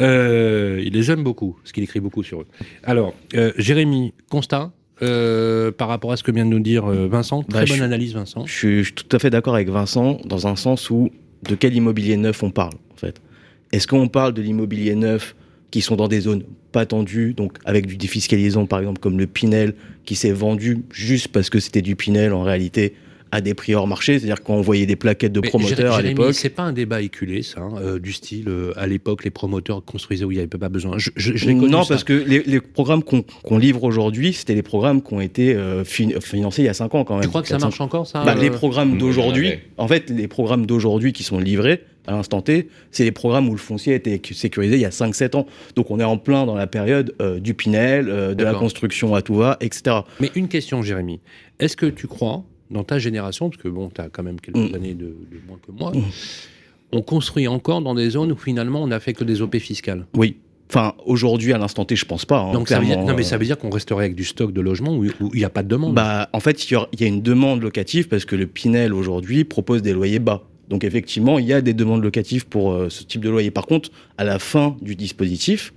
Euh, 0.00 0.83
il 0.85 0.92
les 0.92 1.11
aime 1.11 1.23
beaucoup, 1.23 1.56
parce 1.61 1.73
qu'il 1.73 1.85
écrit 1.85 2.00
beaucoup 2.00 2.23
sur 2.23 2.42
eux. 2.42 2.47
Alors, 2.83 3.14
euh, 3.35 3.52
Jérémy, 3.56 4.12
constat 4.28 4.73
euh, 5.02 5.73
par 5.73 5.88
rapport 5.88 6.12
à 6.12 6.16
ce 6.16 6.23
que 6.23 6.30
vient 6.30 6.44
de 6.44 6.50
nous 6.50 6.61
dire 6.61 6.87
euh, 6.87 7.06
Vincent? 7.09 7.42
Très 7.42 7.61
bah, 7.61 7.66
bonne 7.68 7.83
analyse, 7.83 8.14
Vincent. 8.14 8.47
Je 8.47 8.52
suis, 8.52 8.92
tout 8.92 9.14
à 9.14 9.18
fait 9.18 9.30
d'accord 9.30 9.54
avec 9.54 9.68
Vincent, 9.68 10.21
dans 10.25 10.47
un 10.47 10.56
sens 10.56 10.90
où 10.90 11.11
de 11.49 11.54
quel 11.54 11.75
immobilier 11.75 12.16
neuf 12.16 12.42
on 12.42 12.50
parle, 12.50 12.75
en 12.92 12.97
fait? 12.97 13.21
Est-ce 13.73 13.87
qu'on 13.87 14.09
parle 14.09 14.35
de 14.35 14.42
l'immobilier 14.42 14.94
neuf 14.94 15.35
qui 15.75 15.81
sont 15.81 15.97
dans 15.97 16.07
des 16.07 16.21
zones 16.21 16.45
pas 16.71 16.87
tendues, 16.87 17.35
donc 17.35 17.59
avec 17.64 17.88
du 17.88 17.97
défiscalisation, 17.97 18.64
par 18.64 18.78
exemple, 18.78 19.00
comme 19.00 19.19
le 19.19 19.26
Pinel, 19.26 19.75
qui 20.04 20.14
s'est 20.14 20.31
vendu 20.31 20.85
juste 20.93 21.26
parce 21.26 21.50
que 21.50 21.59
c'était 21.59 21.83
du 21.83 21.97
Pinel 21.97 22.33
en 22.33 22.45
réalité 22.45 22.95
à 23.33 23.40
des 23.40 23.54
prix 23.54 23.75
hors 23.75 23.88
marché, 23.88 24.21
c'est-à-dire 24.21 24.45
qu'on 24.45 24.61
voyait 24.61 24.87
des 24.87 24.95
plaquettes 24.95 25.33
de 25.33 25.40
promoteurs 25.40 25.95
à 25.95 26.02
l'époque. 26.02 26.35
C'est 26.35 26.50
pas 26.50 26.62
un 26.62 26.73
débat 26.73 27.02
éculé, 27.02 27.43
ça, 27.43 27.61
hein, 27.61 27.73
euh, 27.78 27.99
du 27.99 28.12
style 28.12 28.49
euh, 28.49 28.73
à 28.76 28.87
l'époque 28.87 29.25
les 29.25 29.31
promoteurs 29.31 29.85
construisaient 29.85 30.25
où 30.25 30.31
il 30.31 30.37
n'y 30.37 30.40
avait 30.40 30.47
pas 30.47 30.69
besoin. 30.69 30.95
Je, 30.97 31.50
non, 31.50 31.85
parce 31.85 32.04
que 32.04 32.12
les, 32.12 32.61
programmes 32.61 33.02
qu'on 33.02 33.59
livre 33.59 33.83
aujourd'hui, 33.83 34.33
c'était 34.33 34.54
les 34.54 34.62
programmes 34.62 35.02
qui 35.02 35.12
ont 35.12 35.21
été 35.21 35.57
euh, 35.57 35.83
financés 35.83 36.62
il 36.62 36.66
y 36.66 36.69
a 36.69 36.75
5 36.75 36.95
ans 36.95 37.02
quand 37.02 37.14
même. 37.14 37.25
Tu 37.25 37.31
crois 37.31 37.43
que 37.43 37.49
ça 37.49 37.59
marche 37.59 37.81
encore, 37.81 38.07
ça 38.07 38.23
bah, 38.25 38.37
Les 38.37 38.50
programmes 38.50 38.97
d'aujourd'hui, 38.97 39.54
en 39.76 39.88
fait, 39.88 40.09
les 40.09 40.28
programmes 40.28 40.66
d'aujourd'hui 40.66 41.12
qui 41.12 41.25
sont 41.25 41.40
livrés, 41.40 41.83
à 42.06 42.12
l'instant 42.12 42.42
T, 42.42 42.68
c'est 42.90 43.04
les 43.04 43.12
programmes 43.12 43.49
où 43.49 43.52
le 43.52 43.58
foncier 43.58 43.94
a 43.94 43.96
été 43.96 44.20
sécurisé 44.32 44.76
il 44.76 44.80
y 44.80 44.84
a 44.84 44.90
5-7 44.90 45.37
ans. 45.37 45.46
Donc 45.76 45.90
on 45.90 46.00
est 46.00 46.04
en 46.04 46.18
plein 46.18 46.46
dans 46.46 46.54
la 46.54 46.66
période 46.66 47.14
euh, 47.20 47.40
du 47.40 47.54
Pinel, 47.54 48.08
euh, 48.08 48.34
de 48.34 48.44
la 48.44 48.54
construction 48.54 49.14
à 49.14 49.23
tout 49.23 49.34
va, 49.37 49.56
etc. 49.61 49.99
Mais 50.20 50.30
une 50.34 50.49
question, 50.49 50.82
Jérémy. 50.82 51.20
Est-ce 51.58 51.76
que 51.76 51.87
tu 51.87 52.06
crois, 52.06 52.44
dans 52.70 52.84
ta 52.84 52.99
génération, 52.99 53.49
parce 53.50 53.62
que 53.62 53.68
bon, 53.68 53.90
tu 53.94 54.00
as 54.00 54.08
quand 54.08 54.23
même 54.23 54.40
quelques 54.40 54.73
mm. 54.73 54.75
années 54.75 54.94
de, 54.94 55.14
moins 55.46 55.58
que 55.64 55.73
moi, 55.73 55.92
on 56.92 57.02
construit 57.02 57.49
encore 57.49 57.80
dans 57.80 57.94
des 57.94 58.11
zones 58.11 58.32
où 58.32 58.37
finalement 58.37 58.82
on 58.82 58.87
n'a 58.87 59.00
fait 59.00 59.14
que 59.14 59.25
des 59.25 59.42
OP 59.42 59.56
fiscales? 59.56 60.06
Oui. 60.14 60.37
Enfin, 60.70 60.94
aujourd'hui, 61.04 61.52
à 61.52 61.58
l'instant 61.58 61.84
T, 61.84 61.94
je 61.94 62.04
pense 62.04 62.25
pas. 62.25 62.40
hein, 62.40 62.52
Donc 62.52 62.68
ça 62.68 62.80
veut 62.80 62.87
dire, 62.87 62.99
non, 62.99 63.14
mais 63.14 63.20
euh, 63.20 63.23
ça 63.23 63.37
veut 63.37 63.44
dire 63.44 63.58
qu'on 63.58 63.70
resterait 63.70 64.06
avec 64.06 64.16
du 64.16 64.25
stock 64.25 64.52
de 64.52 64.61
logements 64.61 64.96
où 64.96 65.04
il 65.04 65.12
n'y 65.34 65.44
a 65.44 65.50
pas 65.50 65.62
de 65.62 65.68
demande. 65.68 65.94
Bah, 65.94 66.28
en 66.32 66.40
fait, 66.40 66.64
il 66.68 66.73
y, 66.73 66.76
aura- 66.76 66.88
il 66.92 67.00
y 67.00 67.04
a 67.04 67.06
une 67.06 67.23
demande 67.23 67.62
locative 67.62 68.08
parce 68.08 68.25
que 68.25 68.34
le 68.34 68.46
Pinel 68.46 68.92
aujourd'hui 68.94 69.44
propose 69.44 69.82
des 69.82 69.92
loyers 69.92 70.18
bas. 70.18 70.42
Donc 70.68 70.85
effectivement, 70.85 71.38
il 71.38 71.47
y 71.47 71.52
a 71.52 71.61
des 71.61 71.75
demandes 71.75 72.02
locatives 72.02 72.47
pour 72.47 72.73
euh, 72.73 72.88
ce 72.90 73.04
type 73.04 73.21
de 73.23 73.30
loyer. 73.30 73.50
Par 73.50 73.66
contre, 73.66 73.90
à 74.18 74.25
la 74.25 74.38
fin 74.38 74.76
du 74.80 74.97
dispositif, 74.97 75.73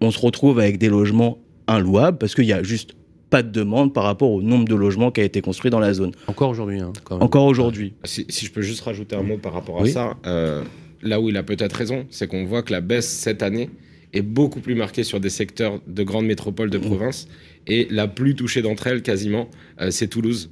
on 0.00 0.10
se 0.10 0.18
retrouve 0.20 0.58
avec 0.60 0.78
des 0.78 0.88
logements 0.88 1.38
inlouables 1.66 2.18
parce 2.18 2.34
qu'il 2.34 2.44
y 2.44 2.52
a 2.52 2.62
juste 2.62 2.92
pas 3.30 3.42
de 3.42 3.50
demande 3.50 3.92
par 3.92 4.04
rapport 4.04 4.30
au 4.30 4.40
nombre 4.40 4.66
de 4.66 4.74
logements 4.74 5.10
qui 5.10 5.20
a 5.20 5.24
été 5.24 5.40
construit 5.42 5.70
dans 5.70 5.80
la 5.80 5.92
zone. 5.92 6.12
Encore 6.28 6.50
aujourd'hui. 6.50 6.80
hein. 6.80 6.92
Encore 7.10 7.44
aujourd'hui. 7.44 7.92
Si, 8.04 8.24
si 8.28 8.46
je 8.46 8.52
peux 8.52 8.62
juste 8.62 8.80
rajouter 8.82 9.16
un 9.16 9.22
mot 9.22 9.36
par 9.36 9.52
rapport 9.52 9.78
à 9.80 9.82
Oui. 9.82 9.90
ça, 9.90 10.16
euh, 10.26 10.62
là 11.02 11.20
où 11.20 11.28
il 11.28 11.36
a 11.36 11.42
peut-être 11.42 11.74
raison, 11.74 12.06
c'est 12.10 12.26
qu'on 12.26 12.44
voit 12.46 12.62
que 12.62 12.72
la 12.72 12.80
baisse 12.80 13.08
cette 13.08 13.42
année 13.42 13.68
est 14.14 14.22
beaucoup 14.22 14.60
plus 14.60 14.74
marquée 14.74 15.04
sur 15.04 15.20
des 15.20 15.28
secteurs 15.28 15.80
de 15.86 16.02
grandes 16.02 16.24
métropoles 16.24 16.70
de 16.70 16.78
province 16.78 17.28
et 17.66 17.86
la 17.90 18.08
plus 18.08 18.34
touchée 18.34 18.62
d'entre 18.62 18.86
elles 18.86 19.02
quasiment, 19.02 19.48
euh, 19.82 19.90
c'est 19.90 20.08
Toulouse. 20.08 20.50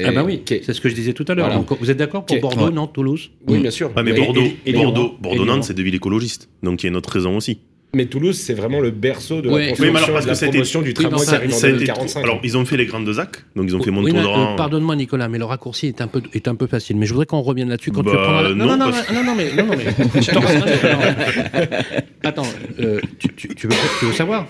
Et- 0.00 0.04
Ah 0.06 0.12
bah 0.12 0.22
oui, 0.24 0.42
c'est 0.46 0.72
ce 0.72 0.80
que 0.80 0.88
je 0.88 0.94
disais 0.94 1.12
tout 1.12 1.24
à 1.28 1.34
l'heure. 1.34 1.46
Voilà. 1.48 1.64
Vous 1.80 1.90
êtes 1.90 1.96
d'accord 1.96 2.24
pour 2.24 2.34
Qui 2.34 2.38
est- 2.38 2.40
Bordeaux, 2.40 2.66
Ouais. 2.66 2.72
Nantes, 2.72 2.92
Toulouse 2.92 3.30
Oui, 3.46 3.58
bien 3.60 3.70
sûr. 3.70 3.90
Ouais, 3.96 4.02
mais 4.02 4.12
Et- 4.12 4.14
Bordeaux, 4.14 4.42
et- 4.42 4.56
et 4.66 4.72
Bordeaux, 4.72 5.02
Lyon. 5.02 5.14
Bordeaux 5.20 5.42
Et 5.42 5.46
Nantes, 5.46 5.56
Lyon. 5.56 5.62
c'est 5.62 5.74
deux 5.74 5.82
villes 5.82 5.94
écologistes. 5.96 6.48
Donc 6.62 6.82
il 6.82 6.86
y 6.86 6.88
a 6.88 6.90
une 6.90 6.96
autre 6.96 7.10
raison 7.10 7.36
aussi. 7.36 7.58
Mais 7.94 8.04
Toulouse, 8.04 8.38
c'est 8.38 8.52
vraiment 8.52 8.80
le 8.80 8.90
berceau 8.90 9.40
de 9.40 9.48
Ouais. 9.48 9.48
la 9.48 9.56
Oui, 9.56 9.68
construction, 9.70 9.92
mais 9.94 9.98
alors, 9.98 10.12
parce 10.12 10.24
de 10.26 10.28
la 10.28 10.34
que 10.34 10.38
c'était- 10.38 10.50
promotion 10.52 10.82
du 10.82 10.88
Oui, 10.88 10.94
tramway 10.94 11.18
qui 11.20 11.24
ça- 11.24 11.36
arrive 11.36 11.54
en 11.54 11.56
Ça 11.56 11.66
a 11.66 11.70
été 11.70 11.78
2045. 11.78 12.20
trop- 12.20 12.28
Alors 12.30 12.40
ils 12.44 12.56
ont 12.58 12.64
fait 12.66 12.76
les 12.76 12.84
grandes 12.84 13.10
ZAC, 13.10 13.36
donc 13.56 13.64
ils 13.66 13.74
ont 13.74 13.82
fait 13.82 13.88
Oui, 13.90 13.96
mais, 14.04 14.12
Montaudran. 14.12 14.52
euh, 14.52 14.56
Pardonne-moi, 14.56 14.94
Nicolas, 14.94 15.28
mais 15.28 15.38
le 15.38 15.46
raccourci 15.46 15.86
est 15.86 16.02
un 16.02 16.06
peu, 16.06 16.20
est 16.34 16.48
un 16.48 16.54
peu 16.54 16.66
facile. 16.66 16.96
Mais 16.98 17.06
je 17.06 17.12
voudrais 17.12 17.24
qu'on 17.24 17.40
revienne 17.40 17.70
là-dessus. 17.70 17.90
Quand 17.90 18.02
tu 18.02 18.10
Bah, 18.10 18.12
veux 18.12 18.18
prendre 18.22 18.42
la- 18.42 18.50
non, 18.54 18.66
non, 18.66 18.76
non, 18.76 18.90
parce- 18.90 19.10
non, 19.10 19.24
non, 19.24 19.34
mais, 19.34 19.54
non, 19.56 19.64
non, 19.66 19.74
mais. 19.74 19.86
Attends, 22.24 22.42
euh, 22.80 23.00
tu, 23.18 23.28
tu- 23.34 23.54
tu 23.54 23.66
veux, 23.68 23.74
tu 24.00 24.04
veux 24.04 24.12
savoir? 24.12 24.46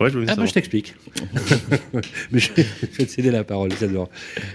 Ouais, 0.00 0.10
je 0.10 0.18
veux 0.18 0.26
Ah 0.28 0.36
bah 0.36 0.46
je 0.46 0.52
t'explique. 0.52 0.94
Mais 2.30 2.38
je, 2.38 2.52
vais 2.52 3.04
te 3.04 3.10
céder 3.10 3.30
la 3.32 3.42
parole, 3.42 3.70
j'adore. 3.78 4.08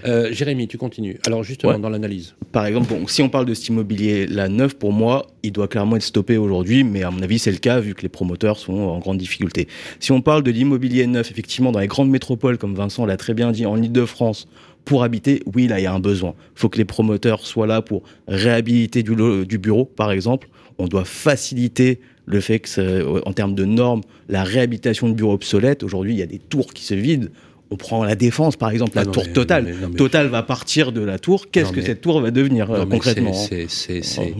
Euh, 0.06 0.32
Jérémy, 0.32 0.68
tu 0.68 0.78
continues. 0.78 1.18
Alors 1.26 1.44
justement, 1.44 1.72
Ouais. 1.72 1.78
dans 1.78 1.90
l'analyse. 1.90 2.34
Par 2.52 2.64
exemple, 2.64 2.88
bon, 2.88 3.06
si 3.06 3.20
on 3.22 3.28
parle 3.28 3.44
de 3.44 3.52
cet 3.52 3.68
immobilier-là 3.68 4.48
neuf, 4.48 4.74
pour 4.74 4.92
moi, 4.92 5.26
il 5.42 5.52
doit 5.52 5.68
clairement 5.68 5.96
être 5.96 6.02
stoppé 6.02 6.38
aujourd'hui, 6.38 6.82
mais 6.82 7.02
à 7.02 7.10
mon 7.10 7.20
avis, 7.22 7.38
c'est 7.38 7.50
le 7.52 7.58
cas 7.58 7.80
vu 7.80 7.94
que 7.94 8.02
les 8.02 8.08
promoteurs 8.08 8.58
sont 8.58 8.72
en 8.72 8.98
grande 8.98 9.18
difficulté. 9.18 9.68
Si 10.00 10.12
on 10.12 10.22
parle 10.22 10.42
de 10.42 10.50
l'immobilier 10.50 11.06
neuf, 11.06 11.30
effectivement, 11.30 11.72
dans 11.72 11.80
les 11.80 11.88
grandes 11.88 12.10
métropoles, 12.10 12.56
comme 12.56 12.74
Vincent 12.74 13.04
l'a 13.04 13.16
très 13.16 13.34
bien 13.34 13.52
dit, 13.52 13.66
en 13.66 13.80
Ile-de-France, 13.82 14.48
pour 14.84 15.02
habiter, 15.02 15.42
oui, 15.54 15.66
là, 15.66 15.80
il 15.80 15.82
y 15.82 15.86
a 15.86 15.92
un 15.92 16.00
besoin. 16.00 16.34
Il 16.56 16.60
faut 16.60 16.68
que 16.68 16.78
les 16.78 16.84
promoteurs 16.84 17.44
soient 17.46 17.66
là 17.66 17.82
pour 17.82 18.02
réhabiliter 18.28 19.02
du 19.02 19.58
bureau, 19.58 19.84
par 19.84 20.10
exemple. 20.10 20.48
On 20.78 20.88
doit 20.88 21.04
faciliter 21.04 22.00
le 22.26 22.40
fait 22.40 22.58
que, 22.60 22.68
ça- 22.68 22.82
en 23.26 23.32
termes 23.32 23.54
de 23.54 23.64
normes, 23.64 24.00
la 24.28 24.44
réhabilitation 24.44 25.08
de 25.08 25.14
bureaux 25.14 25.34
obsolètes. 25.34 25.82
Aujourd'hui, 25.82 26.12
il 26.14 26.18
y 26.18 26.22
a 26.22 26.26
des 26.26 26.38
tours 26.38 26.72
qui 26.72 26.84
se 26.84 26.94
vident. 26.94 27.28
On 27.70 27.76
prend 27.76 28.04
la 28.04 28.14
défense, 28.14 28.56
par 28.56 28.70
exemple, 28.70 28.92
la 28.96 29.02
Ah 29.02 29.04
non, 29.04 29.12
tour 29.12 29.32
Total. 29.32 29.74
Total 29.96 30.26
va 30.28 30.42
partir 30.42 30.92
de 30.92 31.00
la 31.00 31.18
tour. 31.18 31.50
Qu'est-ce 31.50 31.72
que 31.72 31.80
mais- 31.80 31.86
cette 31.86 32.00
tour 32.02 32.20
va 32.20 32.30
devenir 32.30 32.70
euh, 32.70 32.78
Non, 32.80 32.86
concrètement 32.86 33.32
c'est- 33.32 33.66
Oh. 33.66 34.30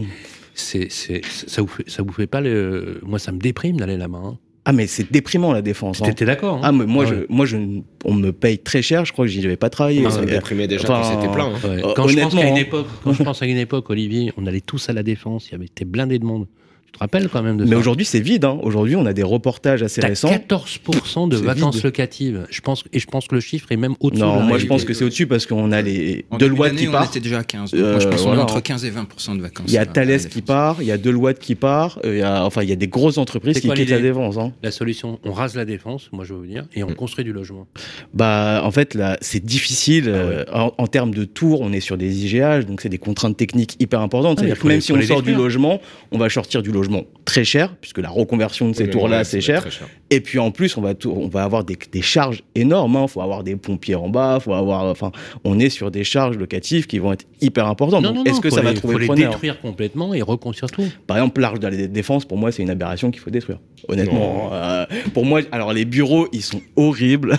ça 0.55 1.61
vous 1.61 1.67
fait, 1.67 1.83
ça 1.89 2.01
vous 2.03 2.13
fait 2.13 2.27
pas 2.27 2.41
le. 2.41 2.99
Moi, 3.03 3.19
ça 3.19 3.31
me 3.31 3.39
déprime 3.39 3.77
d'aller 3.77 3.97
là-bas. 3.97 4.21
hein. 4.23 4.37
Ah, 4.67 4.71
mais 4.73 4.87
c'est 4.87 5.11
déprimant 5.11 5.51
la 5.53 5.61
défense. 5.61 6.01
hein. 6.01 6.05
T'étais 6.05 6.25
d'accord 6.25 6.55
hein 6.57 6.61
Ah, 6.63 6.71
mais 6.71 6.85
moi, 6.87 7.05
Ah 7.07 7.09
je, 7.11 7.15
moi 7.29 7.45
je, 7.45 7.57
on 8.03 8.13
me 8.15 8.31
paye 8.31 8.57
très 8.57 8.81
cher. 8.81 9.05
Je 9.05 9.13
crois 9.13 9.25
que 9.25 9.31
j'y 9.31 9.45
avais 9.45 9.57
pas 9.57 9.69
travaillé. 9.69 10.01
Non, 10.01 10.09
ça 10.09 10.21
me 10.21 10.27
Euh, 10.27 10.31
déprimait 10.31 10.67
déjà 10.67 10.83
enfin, 10.89 11.01
quand 11.07 11.21
c'était 11.21 11.31
plein. 11.31 11.45
hein. 11.45 11.53
Ouais. 11.63 11.83
Euh, 11.85 11.93
Quand, 11.95 12.07
je 12.07 12.19
pense 12.19 12.33
qu'à 12.33 12.47
une 12.49 12.57
époque, 12.57 12.87
quand 13.03 13.13
je 13.13 13.21
pense 13.23 13.41
à 13.43 13.45
une 13.45 13.57
époque, 13.57 13.89
Olivier, 13.91 14.31
on 14.37 14.47
allait 14.47 14.61
tous 14.61 14.89
à 14.89 14.93
la 14.93 15.03
défense. 15.03 15.49
Il 15.49 15.51
y 15.51 15.55
avait 15.55 15.65
été 15.65 15.85
blindé 15.85 16.17
de 16.17 16.25
monde. 16.25 16.47
Te 16.95 16.99
rappelles 16.99 17.27
quand 17.29 17.43
même 17.43 17.57
de 17.57 17.65
Mais 17.65 17.71
ça 17.71 17.77
aujourd'hui, 17.77 18.05
c'est 18.05 18.19
vide. 18.21 18.45
hein. 18.45 18.57
Aujourd'hui, 18.63 18.95
on 18.95 19.05
a 19.05 19.11
des 19.13 19.23
reportages 19.23 19.83
assez 19.83 19.99
récents. 20.01 20.29
14% 20.29 21.27
de 21.29 21.35
vacances 21.37 21.75
vide. 21.75 21.83
locatives. 21.83 22.45
Je 22.49 22.61
pense, 22.61 22.83
et 22.93 22.99
je 22.99 23.05
pense 23.07 23.27
que 23.27 23.35
le 23.35 23.41
chiffre 23.41 23.71
est 23.71 23.77
même 23.77 23.95
au-dessous. 23.99 24.21
de 24.21 24.25
Non, 24.25 24.41
moi, 24.41 24.57
je 24.57 24.65
pense 24.65 24.85
que 24.85 24.93
c'est 24.93 25.03
au-dessus 25.03 25.27
parce 25.27 25.45
qu'on 25.45 25.71
a 25.71 25.81
les 25.81 26.25
En 26.31 26.37
deux 26.37 26.47
lois 26.47 26.69
qui 26.69 26.87
on 26.87 26.91
partent. 26.91 27.11
était 27.15 27.19
déjà 27.23 27.39
à 27.39 27.43
15. 27.43 27.71
Donc 27.71 27.79
moi, 27.81 27.99
je 27.99 28.07
Euh, 28.07 28.09
pense 28.09 28.21
qu'on 28.21 28.27
voilà. 28.27 28.41
est 28.41 28.43
entre 28.43 28.59
15 28.61 28.85
et 28.85 28.89
20 28.89 29.35
de 29.35 29.41
vacances. 29.41 29.65
Il 29.67 29.73
y 29.73 29.77
a 29.77 29.81
à 29.81 29.85
Thales 29.85 30.19
qui 30.29 30.41
part, 30.41 30.77
il 30.81 30.87
y 30.87 30.91
a 30.91 30.97
Deloitte 30.97 31.39
qui 31.39 31.55
part, 31.55 31.99
euh, 32.05 32.13
il 32.15 32.19
y 32.19 32.23
a, 32.23 32.45
enfin, 32.45 32.63
il 32.63 32.69
y 32.69 32.73
a 32.73 32.75
des 32.77 32.87
grosses 32.87 33.17
entreprises 33.17 33.59
qui 33.59 33.69
quittent 33.69 33.89
la 33.89 33.99
défense. 33.99 34.37
hein. 34.37 34.53
La 34.63 34.71
solution, 34.71 35.19
on 35.25 35.33
rase 35.33 35.55
la 35.55 35.65
défense, 35.65 36.09
moi 36.13 36.23
je 36.23 36.33
veux 36.33 36.39
vous 36.39 36.45
dire, 36.47 36.65
et 36.73 36.83
on 36.83 36.89
Mm. 36.89 36.95
construit 36.95 37.25
du 37.25 37.33
logement. 37.33 37.67
Bah, 38.13 38.61
en 38.63 38.71
fait, 38.71 38.93
là, 38.93 39.17
c'est 39.21 39.43
difficile. 39.43 40.05
Ah 40.07 40.11
euh, 40.17 40.45
en, 40.53 40.73
en 40.77 40.87
termes 40.87 41.13
de 41.13 41.25
tours, 41.25 41.61
on 41.61 41.73
est 41.73 41.79
sur 41.81 41.97
des 41.97 42.25
IGH, 42.25 42.65
donc 42.65 42.79
c'est 42.81 42.89
des 42.89 42.97
contraintes 42.97 43.35
techniques 43.37 43.75
hyper 43.81 43.99
importantes. 44.01 44.37
Ah, 44.37 44.41
C'est-à-dire 44.41 44.61
que 44.61 44.67
même 44.67 44.81
si 44.81 44.93
on 44.93 45.01
sort 45.01 45.21
du 45.21 45.33
logement, 45.35 45.81
on 46.11 46.17
va 46.17 46.29
sortir 46.29 46.61
du 46.61 46.71
logement 46.71 46.84
très 47.25 47.43
cher, 47.43 47.75
puisque 47.81 47.97
la 47.99 48.09
reconversion 48.09 48.69
de 48.69 48.75
ces 48.75 48.83
Oui, 48.83 48.89
tours-là, 48.91 49.23
c'est 49.23 49.41
cher. 49.41 49.65
Et 50.11 50.21
puis 50.21 50.37
en 50.37 50.51
plus, 50.51 50.77
on 50.77 50.81
va, 50.81 50.93
tout- 50.93 51.11
on 51.11 51.27
va 51.27 51.43
avoir 51.43 51.63
des, 51.63 51.77
des 51.91 52.01
charges 52.03 52.43
énormes. 52.53 52.97
Il 53.01 53.07
faut 53.09 53.21
avoir 53.21 53.43
des 53.43 53.55
pompiers 53.55 53.95
en 53.95 54.09
bas, 54.09 54.39
faut 54.39 54.53
avoir, 54.53 54.83
enfin, 54.85 55.11
on 55.43 55.57
est 55.59 55.69
sur 55.69 55.89
des 55.89 56.03
charges 56.03 56.37
locatives 56.37 56.85
qui 56.85 56.99
vont 56.99 57.13
être 57.13 57.25
hyper 57.41 57.65
importantes. 57.67 58.05
Est-ce 58.25 58.39
que 58.41 58.49
ça 58.51 58.61
va 58.61 58.73
trouver 58.73 58.93
faut 58.93 58.99
le 58.99 59.03
les 59.05 59.07
preneur 59.07 59.31
détruire 59.31 59.59
complètement 59.61 60.13
et 60.13 60.21
reconstruire 60.21 60.69
tout. 60.71 60.85
Par 61.07 61.17
exemple, 61.17 61.41
l'arche 61.41 61.59
de 61.59 61.67
la 61.67 61.87
défense, 61.87 62.25
pour 62.25 62.37
moi, 62.37 62.51
c'est 62.51 62.61
une 62.61 62.69
aberration 62.69 63.09
qu'il 63.11 63.21
faut 63.21 63.31
détruire. 63.31 63.57
Honnêtement, 63.87 64.49
euh, 64.53 64.85
pour 65.13 65.25
moi, 65.25 65.41
alors 65.51 65.71
les 65.73 65.85
bureaux, 65.85 66.27
ils 66.31 66.41
sont 66.41 66.61
horribles. 66.75 67.37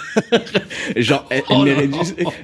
Genre, 0.97 1.29
Oh 1.51 1.65
là 1.65 1.75
là. 1.75 1.83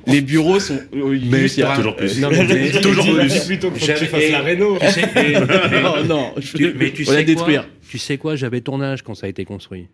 les 0.07 0.21
bureaux 0.21 0.59
sont. 0.61 0.79
juste, 0.93 1.57
il 1.57 1.61
y 1.61 1.63
a- 1.63 1.77
Toujours 1.77 1.97
plus. 1.97 2.21
Non, 2.21 2.29
mais- 2.31 2.45
mais- 2.49 2.81
Toujours 2.81 3.05
Dis- 3.05 3.13
plus. 3.13 3.29
dis 3.29 3.47
plutôt 3.47 3.71
que 3.71 3.79
tu 3.79 4.07
fasses 4.07 4.31
la 4.31 4.41
réno. 4.41 4.77
Non, 5.83 6.05
non, 6.09 6.33
je- 6.39 6.57
mais 6.85 6.93
tu 6.93 7.05
la 7.05 7.13
sais 7.13 7.25
détruire. 7.25 7.63
quoi 7.63 7.71
Tu 7.89 7.99
sais 7.99 8.19
quoi 8.19 8.37
J'avais 8.37 8.61
ton 8.61 8.81
âge 8.81 9.03
quand 9.03 9.15
ça 9.15 9.27
a 9.27 9.29
été 9.31 9.45
construit. 9.45 9.89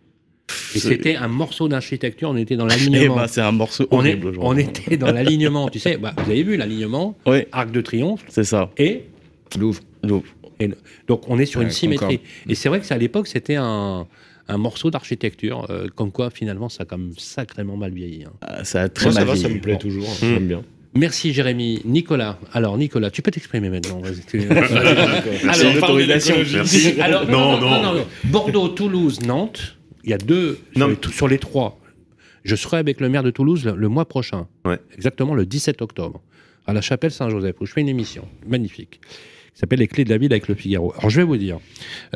Et 0.75 0.79
c'était 0.79 1.15
un 1.15 1.27
morceau 1.27 1.67
d'architecture, 1.67 2.29
on 2.29 2.35
était 2.37 2.55
dans 2.55 2.65
Eh 2.67 2.69
l'alignement. 2.69 3.15
ben, 3.17 3.27
c'est 3.27 3.41
un 3.41 3.51
morceau 3.51 3.87
on, 3.91 3.97
est- 4.03 4.09
horrible 4.13 4.27
on 4.27 4.29
aujourd'hui. 4.31 4.63
était 4.63 4.97
dans 4.97 5.11
l'alignement, 5.11 5.69
tu 5.69 5.79
sais, 5.79 5.97
bah, 5.97 6.13
vous 6.17 6.29
avez 6.31 6.43
vu 6.43 6.57
l'alignement, 6.57 7.15
Oui, 7.25 7.39
arc 7.51 7.71
de 7.71 7.81
triomphe, 7.81 8.23
c'est 8.29 8.43
ça. 8.43 8.69
et 8.77 9.03
Louvre. 9.57 9.81
Donc, 10.03 10.23
donc 11.07 11.23
on 11.27 11.39
est 11.39 11.45
sur 11.45 11.61
une 11.61 11.69
symétrie. 11.71 12.17
Concorde. 12.19 12.49
Et 12.51 12.55
c'est 12.55 12.69
vrai 12.69 12.79
que 12.79 12.85
c'est 12.85 12.93
à 12.93 12.97
l'époque, 12.97 13.27
c'était 13.27 13.55
un, 13.55 14.07
un 14.47 14.57
morceau 14.57 14.91
d'architecture, 14.91 15.65
euh, 15.69 15.87
comme 15.95 16.11
quoi 16.11 16.29
finalement 16.29 16.69
ça 16.69 16.83
a 16.83 16.85
quand 16.85 16.97
même 16.97 17.13
sacrément 17.17 17.77
mal 17.77 17.91
vieilli. 17.93 18.23
hein. 18.25 18.31
euh, 18.49 18.63
ça 18.63 18.81
a 18.83 18.89
très 18.89 19.05
Moi, 19.05 19.13
ça 19.13 19.19
mal 19.21 19.27
va, 19.27 19.33
vieilli. 19.33 19.49
ça 19.49 19.55
me 19.55 19.61
plaît 19.61 19.77
toujours. 19.77 20.07
hein, 20.09 20.17
J'aime 20.21 20.47
bien. 20.47 20.63
Merci 20.95 21.33
Jérémy. 21.33 21.81
Nicolas, 21.85 22.39
alors 22.51 22.77
Nicolas, 22.77 23.11
tu 23.11 23.21
peux 23.21 23.31
t'exprimer 23.31 23.69
maintenant. 23.69 24.01
tu-. 24.27 24.41
Alors, 26.99 27.27
Non, 27.29 27.59
non. 27.59 28.05
Bordeaux, 28.25 28.69
Toulouse, 28.69 29.21
Nantes, 29.21 29.77
il 30.03 30.09
y 30.09 30.13
a 30.13 30.17
deux 30.17 30.59
sur, 30.75 30.79
Non. 30.79 30.87
les, 30.87 31.11
sur 31.11 31.27
les 31.27 31.37
trois. 31.37 31.79
Je 32.43 32.55
serai 32.55 32.77
avec 32.77 33.01
le 33.01 33.09
maire 33.09 33.23
de 33.23 33.31
Toulouse 33.31 33.65
le, 33.65 33.75
le 33.75 33.87
mois 33.89 34.07
prochain, 34.07 34.47
Ouais. 34.65 34.79
exactement 34.95 35.35
le 35.35 35.45
17 35.45 35.81
octobre, 35.81 36.21
à 36.65 36.73
la 36.73 36.81
chapelle 36.81 37.11
Saint-Joseph, 37.11 37.55
où 37.59 37.65
je 37.65 37.73
fais 37.73 37.81
une 37.81 37.89
émission 37.89 38.27
magnifique 38.47 39.01
qui 39.53 39.59
s'appelle 39.59 39.79
Les 39.79 39.87
clés 39.87 40.05
de 40.05 40.09
la 40.09 40.17
ville 40.17 40.31
avec 40.31 40.47
le 40.47 40.55
Figaro. 40.55 40.93
Alors, 40.97 41.09
je 41.09 41.17
vais 41.17 41.25
vous 41.25 41.37
dire, 41.37 41.59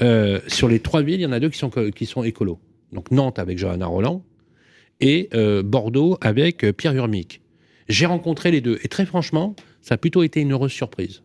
euh, 0.01 0.39
sur 0.47 0.69
les 0.69 0.79
trois 0.79 1.01
villes, 1.01 1.19
il 1.19 1.23
y 1.23 1.25
en 1.25 1.31
a 1.33 1.39
deux 1.39 1.49
qui 1.49 1.57
sont, 1.59 1.69
qui 1.69 2.05
sont 2.05 2.23
écolos. 2.23 2.59
Donc, 2.93 3.11
Nantes 3.11 3.37
avec 3.37 3.57
Johanna 3.57 3.85
Roland 3.85 4.23
et 5.01 5.29
euh, 5.33 5.61
Bordeaux 5.61 6.17
avec 6.21 6.63
euh, 6.63 6.71
Pierre 6.71 6.93
Urmic. 6.95 7.41
J'ai 7.93 8.07
rencontré 8.07 8.49
les 8.49 8.59
deux 8.59 8.79
et 8.81 8.87
très 8.87 9.05
franchement, 9.05 9.55
ça 9.83 9.93
a 9.93 9.97
plutôt 9.99 10.23
été 10.23 10.41
une 10.41 10.51
heureuse 10.51 10.71
surprise. 10.71 11.21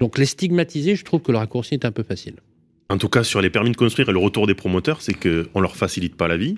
Donc, 0.00 0.16
les 0.16 0.24
stigmatiser, 0.24 0.96
je 0.96 1.04
trouve 1.04 1.20
que 1.20 1.30
le 1.30 1.36
raccourci 1.36 1.74
est 1.74 1.84
un 1.84 1.92
peu 1.92 2.02
facile. 2.02 2.36
En 2.88 2.96
tout 2.96 3.10
cas, 3.10 3.22
sur 3.22 3.42
les 3.42 3.50
permis 3.50 3.70
de 3.70 3.76
construire 3.76 4.08
et 4.08 4.12
le 4.12 4.18
retour 4.18 4.46
des 4.46 4.54
promoteurs, 4.54 5.02
c'est 5.02 5.12
qu'on 5.12 5.60
leur 5.60 5.76
facilite 5.76 6.16
pas 6.16 6.26
la 6.26 6.38
vie. 6.38 6.56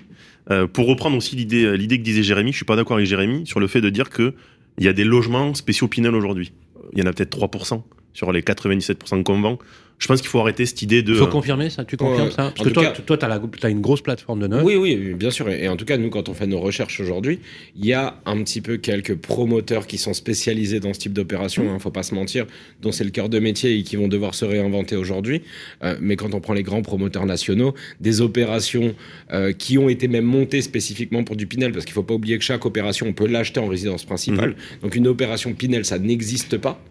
Euh, 0.49 0.65
pour 0.65 0.87
reprendre 0.87 1.17
aussi 1.17 1.35
l'idée, 1.35 1.65
euh, 1.65 1.73
l'idée 1.73 1.97
que 1.97 2.03
disait 2.03 2.23
Jérémy, 2.23 2.53
je 2.53 2.55
suis 2.55 2.65
pas 2.65 2.77
d'accord 2.77 2.95
avec 2.95 3.05
Jérémy 3.05 3.45
sur 3.45 3.59
le 3.59 3.67
fait 3.67 3.81
de 3.81 3.89
dire 3.89 4.09
que 4.09 4.33
il 4.77 4.85
y 4.85 4.87
a 4.87 4.93
des 4.93 5.03
logements 5.03 5.53
spéciaux 5.55 5.89
Pinel 5.89 6.15
aujourd'hui. 6.15 6.53
Il 6.93 6.99
y 6.99 7.01
en 7.01 7.05
a 7.05 7.11
peut-être 7.11 7.37
3% 7.37 7.83
sur 8.17 8.31
les 8.31 8.41
97% 8.41 9.21
qu'on 9.21 9.41
vend. 9.41 9.59
Je 9.99 10.07
pense 10.07 10.21
qu'il 10.21 10.29
faut 10.29 10.39
arrêter 10.39 10.65
cette 10.65 10.81
idée 10.81 11.03
de. 11.03 11.13
Il 11.13 11.19
faut 11.19 11.27
confirmer 11.27 11.69
ça 11.69 11.85
Tu 11.85 11.97
confirmes 11.97 12.27
Ouais, 12.27 12.31
ça 12.31 12.51
Parce 12.55 12.67
que 12.67 12.73
toi, 12.73 12.83
cas- 12.85 12.91
toi, 12.91 13.17
tu 13.17 13.65
as, 13.65 13.69
une 13.69 13.81
grosse 13.81 14.01
plateforme 14.01 14.39
de 14.39 14.47
neuf. 14.47 14.63
Oui, 14.63 14.75
oui, 14.75 15.13
bien 15.13 15.29
sûr. 15.29 15.49
Et 15.49 15.67
en 15.67 15.75
tout 15.75 15.85
cas, 15.85 15.97
nous, 15.97 16.09
quand 16.09 16.27
on 16.27 16.33
fait 16.33 16.47
nos 16.47 16.59
recherches 16.59 16.99
aujourd'hui, 16.99 17.39
il 17.75 17.85
y 17.85 17.93
a 17.93 18.19
un 18.25 18.43
petit 18.43 18.61
peu 18.61 18.77
quelques 18.77 19.15
promoteurs 19.15 19.85
qui 19.85 19.99
sont 19.99 20.13
spécialisés 20.13 20.79
dans 20.79 20.93
ce 20.93 20.99
type 20.99 21.13
d'opération, 21.13 21.63
il 21.63 21.73
ne 21.73 21.79
faut 21.79 21.91
pas 21.91 22.01
se 22.01 22.15
mentir, 22.15 22.47
dont 22.81 22.91
c'est 22.91 23.03
le 23.03 23.11
cœur 23.11 23.29
de 23.29 23.37
métier 23.37 23.77
et 23.77 23.83
qui 23.83 23.97
vont 23.97 24.07
devoir 24.07 24.33
se 24.33 24.45
réinventer 24.45 24.95
aujourd'hui. 24.95 25.43
Euh, 25.83 25.95
mais 25.99 26.15
quand 26.15 26.33
on 26.33 26.39
prend 26.39 26.53
les 26.53 26.63
grands 26.63 26.81
promoteurs 26.81 27.27
nationaux, 27.27 27.75
des 28.01 28.21
opérations 28.21 28.95
euh, 29.31 29.51
qui 29.51 29.77
ont 29.77 29.89
été 29.89 30.07
même 30.07 30.25
montées 30.25 30.63
spécifiquement 30.63 31.23
pour 31.23 31.35
du 31.35 31.45
Pinel, 31.45 31.71
parce 31.71 31.85
qu'il 31.85 31.93
ne 31.93 31.95
faut 31.95 32.03
pas 32.03 32.15
oublier 32.15 32.39
que 32.39 32.43
chaque 32.43 32.65
opération, 32.65 33.05
on 33.07 33.13
peut 33.13 33.27
l'acheter 33.27 33.59
en 33.59 33.67
résidence 33.67 34.05
principale. 34.05 34.55
Donc 34.81 34.95
une 34.95 35.07
opération 35.07 35.53
Pinel, 35.53 35.85
ça 35.85 35.99
n'existe 35.99 36.57
pas. 36.57 36.81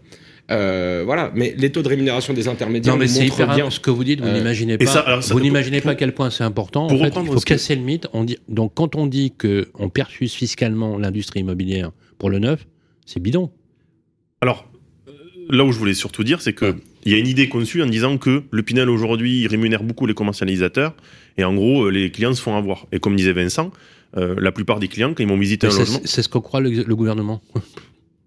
Euh, 0.50 1.02
voilà, 1.04 1.32
mais 1.34 1.54
les 1.58 1.72
taux 1.72 1.82
de 1.82 1.88
rémunération 1.88 2.32
des 2.32 2.46
intermédiaires 2.46 2.94
Non, 2.94 3.00
mais 3.00 3.08
c'est 3.08 3.22
montrent 3.24 3.34
hyper 3.40 3.54
bien. 3.56 3.70
ce 3.70 3.80
que 3.80 3.90
vous 3.90 4.04
dites, 4.04 4.20
vous 4.20 4.28
Euh, 4.28 4.32
n'imaginez 4.38 4.78
pas. 4.78 4.86
ça, 4.86 5.00
alors, 5.00 5.22
ça 5.24 5.34
vous 5.34 5.40
n'imaginez 5.40 5.80
pas 5.80 5.90
à 5.90 5.94
quel 5.96 6.12
point 6.14 6.30
c'est 6.30 6.44
important. 6.44 6.86
pour 6.86 7.00
en 7.00 7.04
fait, 7.04 7.12
il 7.20 7.26
faut 7.26 7.40
que- 7.40 7.44
casser 7.44 7.74
le 7.74 7.82
mythe. 7.82 8.06
On 8.12 8.22
dit, 8.22 8.38
donc, 8.48 8.72
quand 8.74 8.94
on 8.94 9.06
dit 9.06 9.32
que 9.36 9.68
on 9.74 9.88
perfuse 9.88 10.32
fiscalement 10.34 10.98
l'industrie 10.98 11.40
immobilière 11.40 11.90
pour 12.18 12.30
le 12.30 12.38
neuf, 12.38 12.64
c'est 13.06 13.18
bidon. 13.20 13.50
Alors, 14.40 14.68
euh, 15.08 15.12
là 15.50 15.64
où 15.64 15.72
je 15.72 15.78
voulais 15.78 15.94
surtout 15.94 16.22
dire, 16.22 16.40
c'est 16.40 16.52
que 16.52 16.76
il 17.04 17.12
y 17.12 17.14
a 17.14 17.18
une 17.18 17.26
idée 17.28 17.48
conçue 17.48 17.82
en 17.82 17.86
disant 17.86 18.16
que 18.18 18.44
le 18.50 18.62
Pinel 18.62 18.88
aujourd'hui 18.88 19.46
rémunère 19.48 19.82
beaucoup 19.82 20.06
les 20.06 20.14
commercialisateurs 20.14 20.94
et 21.38 21.44
en 21.44 21.54
gros 21.54 21.88
les 21.90 22.10
clients 22.10 22.34
se 22.34 22.42
font 22.42 22.56
avoir. 22.56 22.86
Et 22.92 22.98
comme 23.00 23.14
disait 23.16 23.32
Vincent, 23.32 23.70
euh, 24.16 24.34
la 24.38 24.50
plupart 24.52 24.78
des 24.80 24.88
clients 24.88 25.12
quand 25.14 25.22
ils 25.22 25.26
m'ont 25.28 25.38
visité 25.38 25.66
Mais 25.68 25.72
un 25.72 25.76
C'est 25.76 25.82
logement, 25.84 26.00
c'est 26.04 26.22
ce 26.22 26.28
que 26.28 26.38
croit 26.38 26.60
le, 26.60 26.70
le 26.70 26.96
gouvernement. 26.96 27.40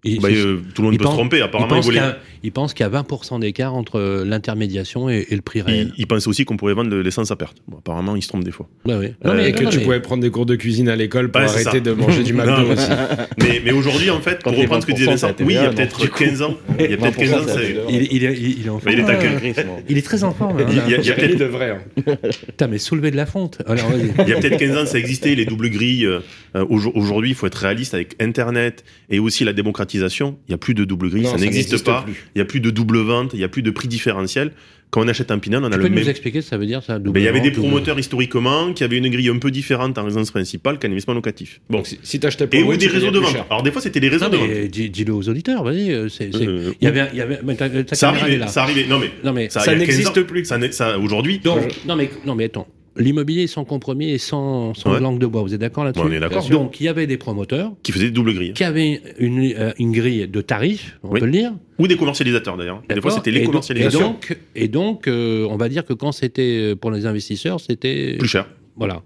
Il- 0.02 0.18
bah, 0.20 0.28
euh, 0.30 0.60
tout 0.74 0.80
le 0.80 0.86
monde 0.86 0.94
il 0.94 0.98
peut 0.98 1.04
pense- 1.04 1.12
se 1.12 1.18
tromper. 1.18 1.36
il 1.38 1.42
Apparemment, 1.42 1.74
pense 1.76 1.86
qu'il 1.86 1.96
y, 1.96 2.00
il 2.44 2.52
pense 2.52 2.72
qu'il 2.72 2.84
y 2.84 2.86
a 2.86 2.88
20% 2.90 3.38
d'écart 3.38 3.74
entre 3.74 3.98
euh, 4.00 4.24
l'intermédiation 4.24 5.10
et, 5.10 5.26
et 5.28 5.34
le 5.36 5.42
prix 5.42 5.60
réel. 5.60 5.92
ils, 5.96 6.02
ils 6.02 6.06
pensaient 6.06 6.28
aussi 6.28 6.46
qu'on 6.46 6.56
pourrait 6.56 6.72
vendre 6.72 6.88
de 6.90 6.96
l'essence 6.96 7.30
à 7.30 7.36
perte. 7.36 7.58
Bon, 7.68 7.76
apparemment, 7.78 8.16
ils 8.16 8.22
se 8.22 8.28
trompent 8.28 8.44
des 8.44 8.50
fois. 8.50 8.66
Ouais, 8.86 8.94
ouais. 8.96 9.14
Euh, 9.26 9.44
et 9.46 9.52
que 9.52 9.62
non, 9.64 9.68
tu 9.70 9.76
mais- 9.78 9.84
pouvais 9.84 10.00
prendre 10.00 10.22
des 10.22 10.30
cours 10.30 10.46
de 10.46 10.56
cuisine 10.56 10.88
à 10.88 10.96
l'école 10.96 11.30
pour 11.30 11.42
c'est 11.42 11.48
arrêter 11.48 11.70
ça. 11.70 11.80
de 11.80 11.92
manger 11.92 12.22
du 12.22 12.32
McDo 12.34 12.50
Non, 12.50 12.70
aussi. 12.72 12.88
Mais, 13.38 13.60
mais 13.64 13.72
aujourd'hui, 13.72 14.10
en 14.10 14.20
fait, 14.20 14.40
Quand 14.42 14.52
pour 14.52 14.60
reprendre 14.60 14.82
ce 14.82 14.86
que 14.86 14.92
disait 14.92 15.06
20%, 15.06 15.10
Vincent, 15.10 15.32
oui, 15.40 15.46
il 15.48 15.52
y 15.54 15.56
a 15.58 15.70
peut-être 15.70 15.98
non, 15.98 16.04
du 16.04 16.10
coup. 16.10 16.18
15 16.24 16.42
ans. 16.42 16.56
Il 16.78 16.90
y 16.90 16.94
a 16.94 16.96
peut-être 16.96 17.16
15 17.16 17.32
ans, 17.32 17.36
20%, 17.38 17.46
ça 17.46 17.52
a 17.52 17.58
c'est- 17.58 17.70
été 17.70 17.80
il, 17.90 18.08
il 18.12 18.24
est, 18.24 18.38
il 18.38 18.70
en 18.70 18.80
il 18.86 18.98
est 18.98 19.02
hein. 19.02 19.64
Il 19.88 19.98
est 19.98 20.02
très 20.02 20.24
en 20.24 20.32
forme. 20.32 20.58
hein, 20.60 20.66
Il 20.68 20.76
y 20.76 20.80
a- 20.80 20.84
il 20.98 21.04
il 21.06 21.12
peut-être- 21.14 21.38
de 21.38 21.44
vrai. 21.44 21.70
hein. 22.06 22.14
Putain, 22.46 22.66
mais 22.68 22.78
soulever 22.78 23.10
de 23.10 23.16
la 23.16 23.26
fonte. 23.26 23.58
Il 23.68 24.28
y 24.28 24.32
a 24.32 24.36
peut-être 24.40 24.56
15 24.58 24.76
ans, 24.78 24.86
ça 24.86 24.98
existait, 24.98 25.34
les 25.34 25.44
doubles 25.44 25.68
grilles. 25.70 26.08
Aujo- 26.54 26.92
Aujourd'hui, 26.94 27.30
il 27.30 27.34
faut 27.34 27.46
être 27.46 27.54
réaliste 27.56 27.94
avec 27.94 28.14
Internet 28.20 28.84
et 29.10 29.18
aussi 29.18 29.44
la 29.44 29.52
Il 29.98 30.50
n'y 30.50 30.54
a 30.54 30.58
plus 30.58 30.74
de 30.74 30.84
double 30.84 31.10
grille, 31.10 31.22
Non, 31.24 31.30
ça 31.30 31.36
n'existe 31.36 31.84
pas. 31.84 32.04
Il 32.08 32.38
n'y 32.38 32.42
a 32.42 32.44
plus 32.44 32.60
de 32.60 32.70
double 32.70 32.98
vente, 32.98 33.30
il 33.34 33.38
n'y 33.38 33.44
a 33.44 33.48
plus 33.48 33.62
de 33.62 33.70
prix 33.70 33.88
différentiel. 33.88 34.52
Quand 34.90 35.04
on 35.04 35.08
achète 35.08 35.30
un 35.30 35.38
Pinel, 35.38 35.60
on 35.62 35.66
a 35.66 35.70
Tu 35.70 35.76
le 35.76 35.82
peux 35.84 35.88
nous 35.88 35.94
même. 36.00 36.08
expliquer 36.08 36.40
ce 36.40 36.46
que 36.46 36.50
ça 36.50 36.58
veut 36.58 36.66
dire 36.66 36.82
ça 36.82 36.98
Ben, 36.98 37.12
il 37.14 37.22
y 37.22 37.28
avait 37.28 37.40
des 37.40 37.52
double- 37.52 37.68
promoteurs 37.68 37.96
historiquement 38.00 38.72
qui 38.72 38.82
avaient 38.82 38.98
une 38.98 39.08
grille 39.08 39.28
un 39.28 39.38
peu 39.38 39.52
différente 39.52 39.96
en 39.98 40.04
résidence 40.04 40.32
principale 40.32 40.80
qu'en 40.80 40.88
investissement 40.88 41.14
locatif. 41.14 41.60
Bon. 41.70 41.76
Donc 41.78 41.86
si, 41.86 41.98
si 42.02 42.18
t'achetais 42.18 42.48
pour 42.48 42.58
Et 42.58 42.62
ou 42.64 42.72
des 42.72 42.86
tu 42.88 42.92
réseaux 42.92 43.12
de 43.12 43.20
vente. 43.20 43.36
Alors 43.48 43.62
des 43.62 43.70
fois, 43.70 43.80
c'était 43.80 44.00
les 44.00 44.08
réseaux 44.08 44.24
Non, 44.24 44.30
de 44.32 44.36
vente. 44.38 44.48
mais 44.48 44.66
dis- 44.68 44.90
dis-le 44.90 45.12
aux 45.14 45.28
auditeurs, 45.28 45.62
vas-y. 45.62 45.92
euh, 45.92 46.08
c'est- 46.08 46.30
c'est- 46.36 46.42
Il 46.44 46.74
y 46.84 46.86
avait, 46.88 47.04
il 47.12 47.18
y 47.18 47.20
avait, 47.20 47.38
mais 47.44 47.54
ta- 47.54 47.68
ta 47.70 47.94
ça 47.94 48.08
arrivait, 48.08 48.36
là. 48.38 48.48
ça 48.48 48.64
arrivait. 48.64 48.86
Non 48.88 48.98
mais 48.98 49.10
Non 49.22 49.32
mais, 49.32 49.48
ça, 49.48 49.60
Ça 49.60 49.72
il 49.72 49.78
y 49.78 49.82
a 49.82 49.86
15 49.86 49.96
n'existe 49.96 50.22
plus. 50.24 50.44
Ça, 50.72 50.98
aujourd'hui. 50.98 51.38
donc, 51.38 51.60
non 51.86 51.94
mais, 51.94 52.10
non 52.26 52.34
mais 52.34 52.44
attends. 52.46 52.66
L'immobilier 52.96 53.46
sans 53.46 53.64
compromis 53.64 54.10
et 54.10 54.18
sans, 54.18 54.74
sans 54.74 54.92
Ouais. 54.92 55.00
langue 55.00 55.18
de 55.20 55.26
bois. 55.26 55.42
Vous 55.42 55.54
êtes 55.54 55.60
d'accord 55.60 55.84
là-dessus 55.84 56.04
on 56.04 56.10
est 56.10 56.18
d'accord. 56.20 56.46
Donc 56.48 56.80
il 56.80 56.84
y 56.84 56.88
avait 56.88 57.06
des 57.06 57.16
promoteurs 57.16 57.72
Qui 57.84 57.92
faisaient 57.92 58.06
des 58.06 58.10
doubles 58.10 58.34
grilles. 58.34 58.52
qui 58.52 58.64
avaient 58.64 59.00
une, 59.18 59.52
euh, 59.56 59.72
une 59.78 59.92
grille 59.92 60.26
de 60.26 60.40
tarifs, 60.40 60.98
on 61.04 61.10
Oui. 61.10 61.20
peut 61.20 61.26
le 61.26 61.32
dire. 61.32 61.52
Ou 61.78 61.86
des 61.86 61.96
commercialisateurs 61.96 62.56
d'ailleurs. 62.56 62.82
Des 62.88 63.00
fois, 63.00 63.12
c'était 63.12 63.30
Et 63.30 63.34
les 63.34 63.38
donc- 63.40 63.46
commercialisateurs. 63.50 64.00
Et 64.00 64.04
donc, 64.04 64.38
et 64.56 64.68
donc 64.68 65.08
euh, 65.08 65.46
on 65.48 65.56
va 65.56 65.68
dire 65.68 65.84
que 65.84 65.92
quand 65.92 66.10
c'était 66.12 66.72
euh, 66.72 66.74
pour 66.76 66.90
les 66.90 67.06
investisseurs, 67.06 67.60
c'était 67.60 68.16
Plus 68.18 68.28
cher. 68.28 68.48
voilà. 68.76 69.02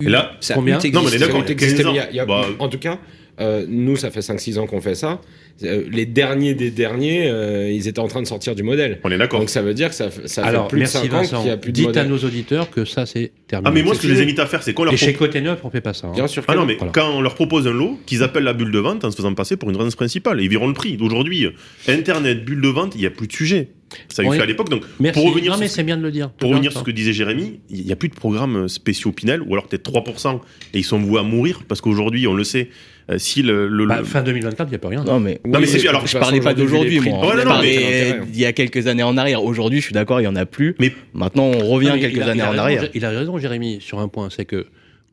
Et 0.00 0.08
là, 0.08 0.32
Ça 0.40 0.54
a 0.54 0.56
combien 0.56 0.78
eu 0.80 0.90
Non, 0.90 1.00
mais 1.02 1.08
on 1.08 1.10
est 1.10 1.14
existé. 1.14 1.26
d'accord. 1.26 1.40
Ça 1.42 1.46
il 1.46 1.48
y 1.48 1.50
a 1.50 1.52
existait, 1.52 1.82
15 1.82 1.86
ans. 1.86 1.92
mais 1.92 1.98
il 1.98 2.02
y 2.02 2.06
a- 2.06 2.10
il 2.10 2.16
y 2.16 2.20
a- 2.20 2.26
Bah, 2.26 2.46
en 2.58 2.68
tout 2.68 2.78
cas, 2.78 2.98
euh, 3.40 3.64
nous, 3.68 3.96
ça 3.96 4.10
fait 4.10 4.20
5-6 4.22 4.58
ans 4.58 4.66
qu'on 4.66 4.80
fait 4.80 4.94
ça. 4.94 5.20
Euh, 5.62 5.84
les 5.90 6.04
derniers 6.04 6.52
des 6.54 6.70
derniers, 6.70 7.28
euh, 7.30 7.70
ils 7.72 7.88
étaient 7.88 7.98
en 7.98 8.08
train 8.08 8.20
de 8.20 8.26
sortir 8.26 8.54
du 8.54 8.62
modèle. 8.62 8.98
On 9.04 9.10
est 9.10 9.16
d'accord. 9.16 9.40
Donc 9.40 9.48
ça 9.48 9.62
veut 9.62 9.72
dire 9.72 9.88
que 9.88 9.94
ça, 9.94 10.10
fait- 10.10 10.28
ça 10.28 10.44
Alors 10.44 10.64
fait 10.64 10.70
plus 10.70 10.78
merci 10.80 10.96
de 10.98 11.02
5 11.04 11.12
ans 11.14 11.16
Vincent. 11.22 11.36
qu'il 11.38 11.46
n'y 11.46 11.50
a 11.52 11.56
plus 11.56 11.72
de 11.72 11.76
Dites 11.76 11.96
à 11.96 12.04
nos 12.04 12.18
auditeurs 12.18 12.68
que 12.70 12.84
ça 12.84 13.06
c'est 13.06 13.32
terminé. 13.48 13.70
Ah 13.70 13.72
mais 13.74 13.82
moi, 13.82 13.94
ce 13.94 14.00
que 14.02 14.08
je 14.08 14.12
les 14.12 14.20
invite 14.20 14.38
à 14.38 14.44
faire, 14.46 14.62
c'est 14.62 14.74
qu'on 14.74 14.84
leur 14.84 14.92
et 14.92 14.96
chez 14.98 15.12
propose- 15.12 15.28
Côté 15.28 15.40
Neuf, 15.40 15.60
on 15.64 15.70
fait 15.70 15.80
pas 15.80 15.94
ça. 15.94 16.08
hein. 16.08 16.12
Bien 16.14 16.26
sûr 16.26 16.44
que 16.44 16.52
Ah 16.52 16.54
non, 16.54 16.60
non. 16.60 16.66
mais 16.66 16.74
Voilà. 16.76 16.92
quand 16.92 17.10
on 17.10 17.22
leur 17.22 17.34
propose 17.34 17.66
un 17.66 17.72
lot, 17.72 17.98
qu'ils 18.04 18.22
appellent 18.22 18.44
la 18.44 18.52
bulle 18.52 18.70
de 18.70 18.78
vente 18.78 19.02
en 19.04 19.10
se 19.10 19.16
faisant 19.16 19.32
passer 19.34 19.56
pour 19.56 19.70
une 19.70 19.76
résidence 19.76 19.96
principale. 19.96 20.42
Ils 20.42 20.48
verront 20.50 20.68
le 20.68 20.74
prix. 20.74 20.96
D'aujourd'hui, 20.98 21.46
Internet, 21.88 22.44
bulle 22.44 22.60
de 22.60 22.68
vente, 22.68 22.94
il 22.94 23.00
n'y 23.00 23.06
a 23.06 23.10
plus 23.10 23.26
de 23.26 23.32
sujet. 23.32 23.68
Ça 24.08 24.22
a 24.22 24.24
eu 24.24 24.28
Oui. 24.28 24.36
fait 24.36 24.42
à 24.42 24.46
l'époque. 24.46 24.68
Donc, 24.68 24.82
Merci. 25.00 25.18
pour 25.20 25.30
revenir 25.30 25.52
non 25.52 25.56
sur 25.56 25.60
mais 25.60 25.68
ce- 25.68 25.76
c'est 25.76 25.84
bien 25.84 25.96
de 25.96 26.02
le 26.02 26.10
dire. 26.10 26.30
pour 26.32 26.50
revenir 26.50 26.70
sur 26.72 26.80
ce 26.80 26.84
que 26.84 26.90
disait 26.90 27.12
Jérémy, 27.12 27.60
il 27.70 27.84
n'y 27.86 27.92
a 27.92 27.96
plus 27.96 28.08
de 28.08 28.14
programmes 28.14 28.68
spéciaux 28.68 29.12
Pinel, 29.12 29.40
ou 29.42 29.54
alors 29.54 29.68
peut-être 29.68 29.84
3%, 29.84 30.40
et 30.74 30.78
ils 30.78 30.84
sont 30.84 30.98
voués 30.98 31.20
à 31.20 31.22
mourir, 31.22 31.60
parce 31.68 31.80
qu'aujourd'hui, 31.80 32.26
on 32.26 32.34
le 32.34 32.42
sait, 32.44 32.62
euh, 32.68 32.72
si 33.18 33.42
le... 33.42 33.68
le- 33.68 33.86
Bah, 33.86 33.98
le- 33.98 34.04
fin 34.04 34.22
2024, 34.22 34.68
il 34.68 34.70
n'y 34.70 34.76
a 34.76 34.78
pas 34.78 34.88
rien. 34.88 35.04
Non, 35.04 35.20
mais 35.20 35.40
Non, 35.46 35.60
mais 35.60 35.66
c'est 35.66 35.78
sûr, 35.78 35.90
alors, 35.90 36.06
je 36.06 36.18
parlais 36.18 36.40
pas 36.40 36.54
d'aujourd'hui, 36.54 37.00
moi. 37.00 37.34
Je 37.38 37.44
non, 37.46 37.58
mais- 37.60 37.78
euh, 37.78 38.24
d'il 38.26 38.40
y 38.42 38.46
a 38.46 38.52
quelques 38.52 38.86
années 38.88 39.02
en 39.02 39.16
arrière. 39.16 39.44
Aujourd'hui, 39.44 39.78
je 39.80 39.84
suis 39.84 39.94
d'accord, 39.94 40.20
il 40.20 40.24
y 40.24 40.28
en 40.28 40.36
a 40.36 40.46
plus. 40.46 40.74
Mais- 40.80 40.92
maintenant, 41.14 41.44
on 41.44 41.66
revient 41.66 41.92
mais 41.94 42.00
quelques 42.00 42.16
il 42.16 42.22
a- 42.22 42.26
années 42.30 42.34
il 42.36 42.40
a 42.42 42.50
en 42.50 42.58
arrière. 42.58 42.88
Il 42.94 43.04
a 43.04 43.10
raison, 43.10 43.38
Jérémy, 43.38 43.78
sur 43.80 43.98
un 44.00 44.08
point, 44.08 44.28
c'est 44.30 44.44
que 44.44 44.66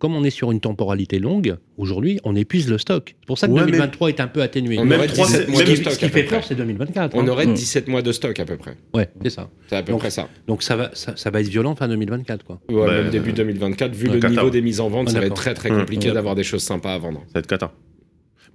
comme 0.04 0.18
on 0.18 0.26
est 0.26 0.32
sur 0.32 0.52
une 0.52 0.60
temporalité 0.60 1.18
longue, 1.18 1.56
aujourd'hui, 1.78 2.20
on 2.26 2.36
épuise 2.36 2.70
le 2.70 2.78
stock. 2.78 3.16
C'est 3.22 3.26
pour 3.26 3.38
ça 3.38 3.48
que 3.48 3.54
Ouais, 3.54 3.62
mais- 3.62 3.68
2023 3.72 4.10
est 4.10 4.20
un 4.20 4.28
peu 4.28 4.42
atténué. 4.42 4.78
On 4.78 4.84
Même 4.84 5.00
aurait 5.00 5.08
trois- 5.08 5.26
17 5.28 5.40
même 5.48 5.52
mois 5.52 5.60
ce 5.62 5.66
de 5.66 5.72
qui, 5.72 5.78
stock. 5.78 5.94
ce 5.94 6.00
qui 6.00 6.04
à 6.06 6.10
fait 6.10 6.24
peu 6.24 6.30
peur, 6.32 6.40
près. 6.40 6.48
c'est 6.50 6.56
2024. 6.56 7.16
On 7.16 7.22
hein. 7.22 7.28
aurait 7.30 7.46
Mm. 7.48 7.54
17 7.54 7.88
mois 7.88 8.02
de 8.02 8.12
stock 8.12 8.38
à 8.38 8.44
peu 8.44 8.58
près. 8.58 8.76
Ouais, 8.94 9.08
c'est 9.24 9.30
ça. 9.30 9.50
C'est 9.70 9.78
à 9.78 9.82
peu 9.82 9.94
Donc, 9.94 10.02
près 10.02 10.10
ça. 10.10 10.28
Donc 10.46 10.62
ça 10.62 10.76
va, 10.76 10.90
ça, 10.92 11.14
ça 11.16 11.30
va 11.32 11.40
être 11.40 11.48
violent 11.48 11.74
fin 11.78 11.88
2024, 11.88 12.44
quoi. 12.44 12.60
Ouais, 12.68 12.86
Bah, 12.86 12.92
même 13.02 13.12
début 13.12 13.32
2024, 13.32 13.96
vu 13.96 14.08
le 14.10 14.16
cata. 14.20 14.28
niveau 14.28 14.50
des 14.50 14.62
mises 14.62 14.82
en 14.82 14.90
vente, 14.90 15.08
Ah, 15.10 15.14
ça 15.14 15.20
va 15.22 15.28
être 15.28 15.36
très 15.36 15.54
très 15.54 15.70
compliqué 15.70 16.10
hum. 16.10 16.16
d'avoir 16.16 16.36
des 16.36 16.44
choses 16.44 16.64
sympas 16.64 16.94
à 16.96 16.98
vendre. 16.98 17.20
Ça 17.28 17.36
va 17.36 17.40
être 17.40 17.48
cata. 17.48 17.72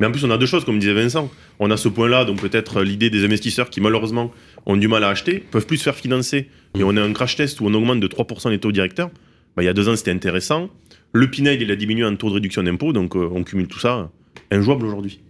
Mais 0.00 0.06
en 0.06 0.12
plus, 0.12 0.22
on 0.24 0.30
a 0.30 0.36
deux 0.36 0.44
choses, 0.44 0.66
comme 0.66 0.78
disait 0.78 0.92
Vincent. 0.92 1.30
On 1.60 1.70
a 1.70 1.78
ce 1.78 1.88
point-là, 1.88 2.26
donc 2.26 2.42
peut-être 2.42 2.80
euh, 2.80 2.84
l'idée 2.84 3.08
des 3.08 3.24
investisseurs 3.24 3.70
qui, 3.70 3.80
malheureusement, 3.80 4.32
ont 4.66 4.76
du 4.76 4.86
mal 4.86 5.02
à 5.02 5.08
acheter, 5.08 5.38
peuvent 5.50 5.64
plus 5.66 5.78
se 5.78 5.84
faire 5.84 5.96
financer. 5.96 6.50
Et 6.78 6.84
on 6.84 6.94
a 6.98 7.00
un 7.02 7.12
crash 7.14 7.36
test 7.36 7.62
où 7.62 7.66
on 7.66 7.72
augmente 7.72 8.00
de 8.00 8.06
3% 8.06 8.50
les 8.50 8.58
taux 8.60 8.70
directeurs. 8.70 9.08
Bah, 9.56 9.62
il 9.64 9.66
y 9.66 9.68
a 9.68 9.72
deux 9.72 9.88
ans, 9.88 9.96
c'était 9.96 10.12
intéressant. 10.12 10.68
Le 11.12 11.30
Pinel, 11.30 11.62
il 11.62 11.70
a 11.70 11.76
diminué 11.76 12.04
en 12.04 12.14
taux 12.16 12.28
de 12.28 12.34
réduction 12.34 12.62
d'impôt, 12.62 12.92
donc 12.92 13.16
euh, 13.16 13.28
on 13.32 13.44
cumule 13.44 13.68
tout 13.68 13.78
ça. 13.78 14.10
Injouable 14.50 14.86
aujourd'hui. 14.86 15.20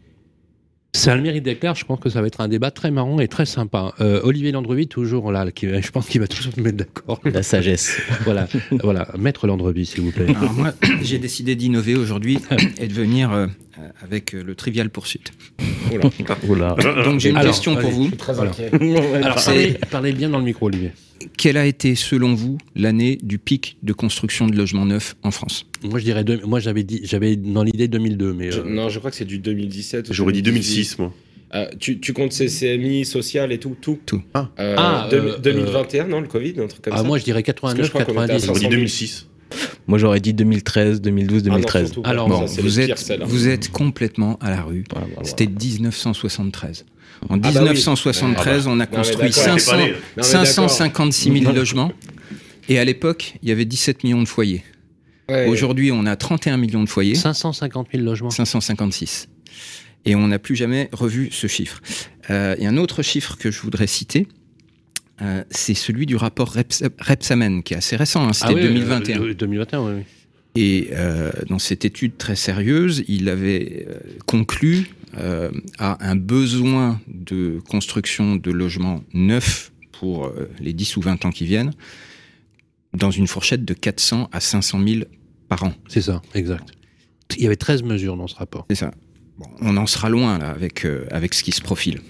Ça 0.95 1.13
a 1.13 1.17
le 1.17 1.23
mérite 1.23 1.45
d'être 1.45 1.61
clair, 1.61 1.75
je 1.75 1.85
pense 1.85 2.01
que 2.01 2.09
ça 2.09 2.23
va 2.23 2.27
être 2.27 2.41
un 2.41 2.49
débat 2.49 2.71
très 2.71 2.91
marrant 2.91 3.21
et 3.21 3.29
très 3.29 3.45
sympa. 3.45 3.93
Euh, 4.01 4.21
Olivier 4.25 4.53
Landrevi, 4.53 4.89
toujours 4.89 5.31
là, 5.31 5.51
qui, 5.53 5.69
je 5.69 5.91
pense 5.91 6.09
qu'il 6.09 6.21
va 6.21 6.27
toujours 6.27 6.53
nous 6.57 6.65
mettre 6.65 6.79
d'accord. 6.79 7.21
La 7.25 7.43
sagesse. 7.43 8.01
voilà, 8.25 8.49
voilà. 8.83 9.07
Maître 9.19 9.47
Landrevi, 9.47 9.85
s'il 9.85 10.03
vous 10.03 10.13
plaît. 10.13 10.35
Alors 10.35 10.53
moi, 10.55 10.73
j'ai 11.03 11.19
décidé 11.19 11.57
d'innover 11.57 11.95
aujourd'hui 11.95 12.39
et 12.79 12.89
de 12.89 12.93
venir 12.93 13.33
euh, 13.33 13.47
euh, 13.47 13.47
avec 14.03 14.35
euh, 14.35 14.43
le 14.43 14.55
Trivial 14.55 14.91
Poursuite. 14.91 15.33
Oula. 16.49 16.77
Donc 17.05 17.21
j'ai 17.21 17.31
une 17.31 17.37
Alors, 17.37 17.53
question 17.53 17.77
pour 17.77 17.91
vous. 17.91 18.11
Voilà. 18.33 18.53
Alors, 19.25 19.45
parlez, 19.45 19.77
parlez 19.91 20.13
bien 20.13 20.29
dans 20.31 20.39
le 20.39 20.45
micro, 20.45 20.67
Olivier. 20.67 20.93
Quelle 21.37 21.57
a 21.57 21.67
été, 21.67 21.95
selon 21.95 22.35
vous, 22.35 22.59
l'année 22.77 23.19
du 23.23 23.39
pic 23.39 23.77
de 23.83 23.93
construction 23.93 24.47
de 24.47 24.57
logements 24.57 24.87
neufs 24.87 25.17
en 25.23 25.31
France? 25.31 25.67
Moi, 25.83 25.99
je 25.99 26.05
dirais, 26.05 26.23
deux- 26.25 26.41
moi, 26.45 26.61
j'avais 26.61 26.85
dit, 26.85 27.01
j'avais 27.05 27.35
dans 27.37 27.63
l'idée 27.65 27.89
2002, 27.89 28.33
mais 28.35 28.51
Je- 28.53 28.61
euh, 28.61 28.65
non, 28.65 28.89
je 28.89 28.99
crois 28.99 29.11
que 29.11 29.17
c'est 29.17 29.25
du 29.25 29.39
2017. 29.39 30.11
ou 30.11 30.13
J'aurais 30.13 30.33
dit 30.33 30.43
2018. 30.43 30.75
2006, 30.77 30.99
moi. 30.99 31.13
Euh, 31.55 31.67
tu, 31.81 31.99
tu 31.99 32.13
comptes 32.13 32.33
CCMI, 32.33 33.05
social 33.07 33.51
et 33.53 33.59
tout 33.59 33.75
Tout? 33.81 33.99
Tout. 34.05 34.23
Ah. 34.35 34.51
Euh, 34.61 34.75
Ah, 34.79 35.09
deux- 35.11 35.17
euh, 35.17 35.39
2021, 35.39 36.07
non, 36.07 36.21
le 36.21 36.29
Covid, 36.29 36.55
un 36.61 36.67
truc 36.67 36.83
comme 36.83 36.93
ah, 36.95 36.99
ça? 36.99 37.03
moi, 37.03 37.19
je 37.19 37.25
dirais 37.25 37.43
Parce 37.43 37.73
que 37.73 37.77
89, 37.77 37.87
je 37.87 37.91
crois 37.91 38.05
qu'on 38.05 38.13
était 38.13 38.21
à 38.21 38.27
90. 38.37 38.47
J'aurais 38.47 38.59
dit 38.59 38.65
500 38.65 38.71
000. 38.71 38.71
2006. 38.71 39.27
Moi, 39.87 39.99
j'aurais 39.99 40.21
dit 40.21 40.35
2013, 40.35 41.01
2012, 41.01 41.43
Ah 41.47 41.49
non, 41.49 41.55
2013. 41.57 41.87
surtout. 41.93 42.03
Alors, 42.09 42.29
Bon, 42.29 42.45
vous, 42.45 42.81
êtes, 42.81 42.99
celles-là. 42.99 43.25
vous 43.27 43.49
êtes 43.49 43.71
complètement 43.71 44.39
à 44.41 44.51
la 44.51 44.63
rue. 44.63 44.85
Voilà, 44.93 45.07
voilà. 45.15 45.29
C'était 45.29 45.47
1973. 45.47 46.85
En 47.29 47.35
Ah 47.35 47.39
bah 47.39 47.49
oui. 47.49 47.55
1973, 47.61 48.67
on 48.67 48.79
a 48.81 48.87
construit 48.87 49.31
d'accord. 49.31 49.43
500 49.59 49.71
T'es 49.73 49.77
pas 49.79 49.83
né. 49.85 49.91
Non, 49.93 49.97
mais 50.19 50.23
556 50.23 51.41
000 51.41 51.53
logements. 51.55 51.93
Et 52.69 52.79
à 52.79 52.85
l'époque, 52.85 53.35
il 53.43 53.49
y 53.49 53.53
avait 53.53 53.65
17 53.65 54.05
millions 54.05 54.23
de 54.23 54.29
foyers. 54.29 54.63
Ouais. 55.29 55.47
Aujourd'hui, 55.47 55.91
on 55.93 56.07
a 56.07 56.17
31 56.17 56.57
millions 56.59 56.83
de 56.85 56.89
foyers. 56.89 57.15
550 57.15 57.89
000 57.93 58.05
logements. 58.05 58.31
556. 58.31 59.29
Et 60.05 60.15
on 60.15 60.29
n'a 60.29 60.39
plus 60.39 60.55
jamais 60.57 60.89
revu 60.93 61.29
ce 61.33 61.47
chiffre. 61.47 61.81
Euh, 62.31 62.55
Il 62.59 62.65
y 62.65 62.67
a 62.67 62.71
un 62.71 62.77
autre 62.77 63.03
chiffre 63.03 63.37
que 63.37 63.51
je 63.51 63.61
voudrais 63.61 63.87
citer. 63.87 64.29
Euh, 65.23 65.45
c'est 65.51 65.75
celui 65.75 66.07
du 66.07 66.17
rapport 66.17 66.53
Reps- 66.53 66.85
Repsamen, 67.01 67.63
qui 67.63 67.75
est 67.75 67.79
assez 67.79 67.97
récent, 67.97 68.27
hein, 68.29 68.33
c'était 68.33 68.53
Ah 68.53 68.55
oui, 68.55 68.63
2021. 68.63 69.21
euh, 69.23 69.35
2021, 69.35 69.81
oui. 69.83 69.93
oui. 69.97 70.03
Et 70.57 70.89
euh, 70.93 71.31
dans 71.49 71.59
cette 71.59 71.85
étude 71.85 72.17
très 72.17 72.35
sérieuse, 72.37 73.05
il 73.09 73.29
avait 73.29 73.87
conclu 74.27 74.89
à 75.79 76.07
un 76.09 76.17
besoin 76.17 77.01
de 77.09 77.61
construction 77.69 78.37
de 78.37 78.51
logements 78.51 79.03
neufs 79.15 79.73
pour 79.93 80.33
les 80.61 80.73
10 80.73 80.97
ou 80.97 81.01
20 81.01 81.25
ans 81.25 81.31
qui 81.31 81.45
viennent, 81.47 81.73
dans 82.93 83.11
une 83.11 83.27
fourchette 83.27 83.65
de 83.65 83.75
400 83.75 84.29
à 84.33 84.41
500 84.41 84.81
000 84.87 85.01
par 85.49 85.63
an. 85.65 85.73
C'est 85.89 86.03
ça, 86.03 86.23
exact. 86.35 86.69
Il 87.37 87.43
y 87.43 87.47
avait 87.47 87.57
13 87.57 87.83
mesures 87.83 88.17
dans 88.17 88.27
ce 88.29 88.37
rapport. 88.37 88.67
C'est 88.71 88.77
ça. 88.77 88.91
Bon, 89.39 89.47
on 89.61 89.77
en 89.77 89.87
sera 89.87 90.09
loin 90.09 90.39
là 90.39 90.51
avec, 90.51 90.87
avec 91.11 91.35
ce 91.35 91.43
qui 91.43 91.53
se 91.53 91.61
profile. 91.63 92.01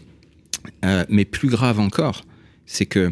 Mais 1.09 1.25
plus 1.25 1.49
grave 1.49 1.81
encore, 1.81 2.25
c'est 2.69 2.87
que 2.87 3.11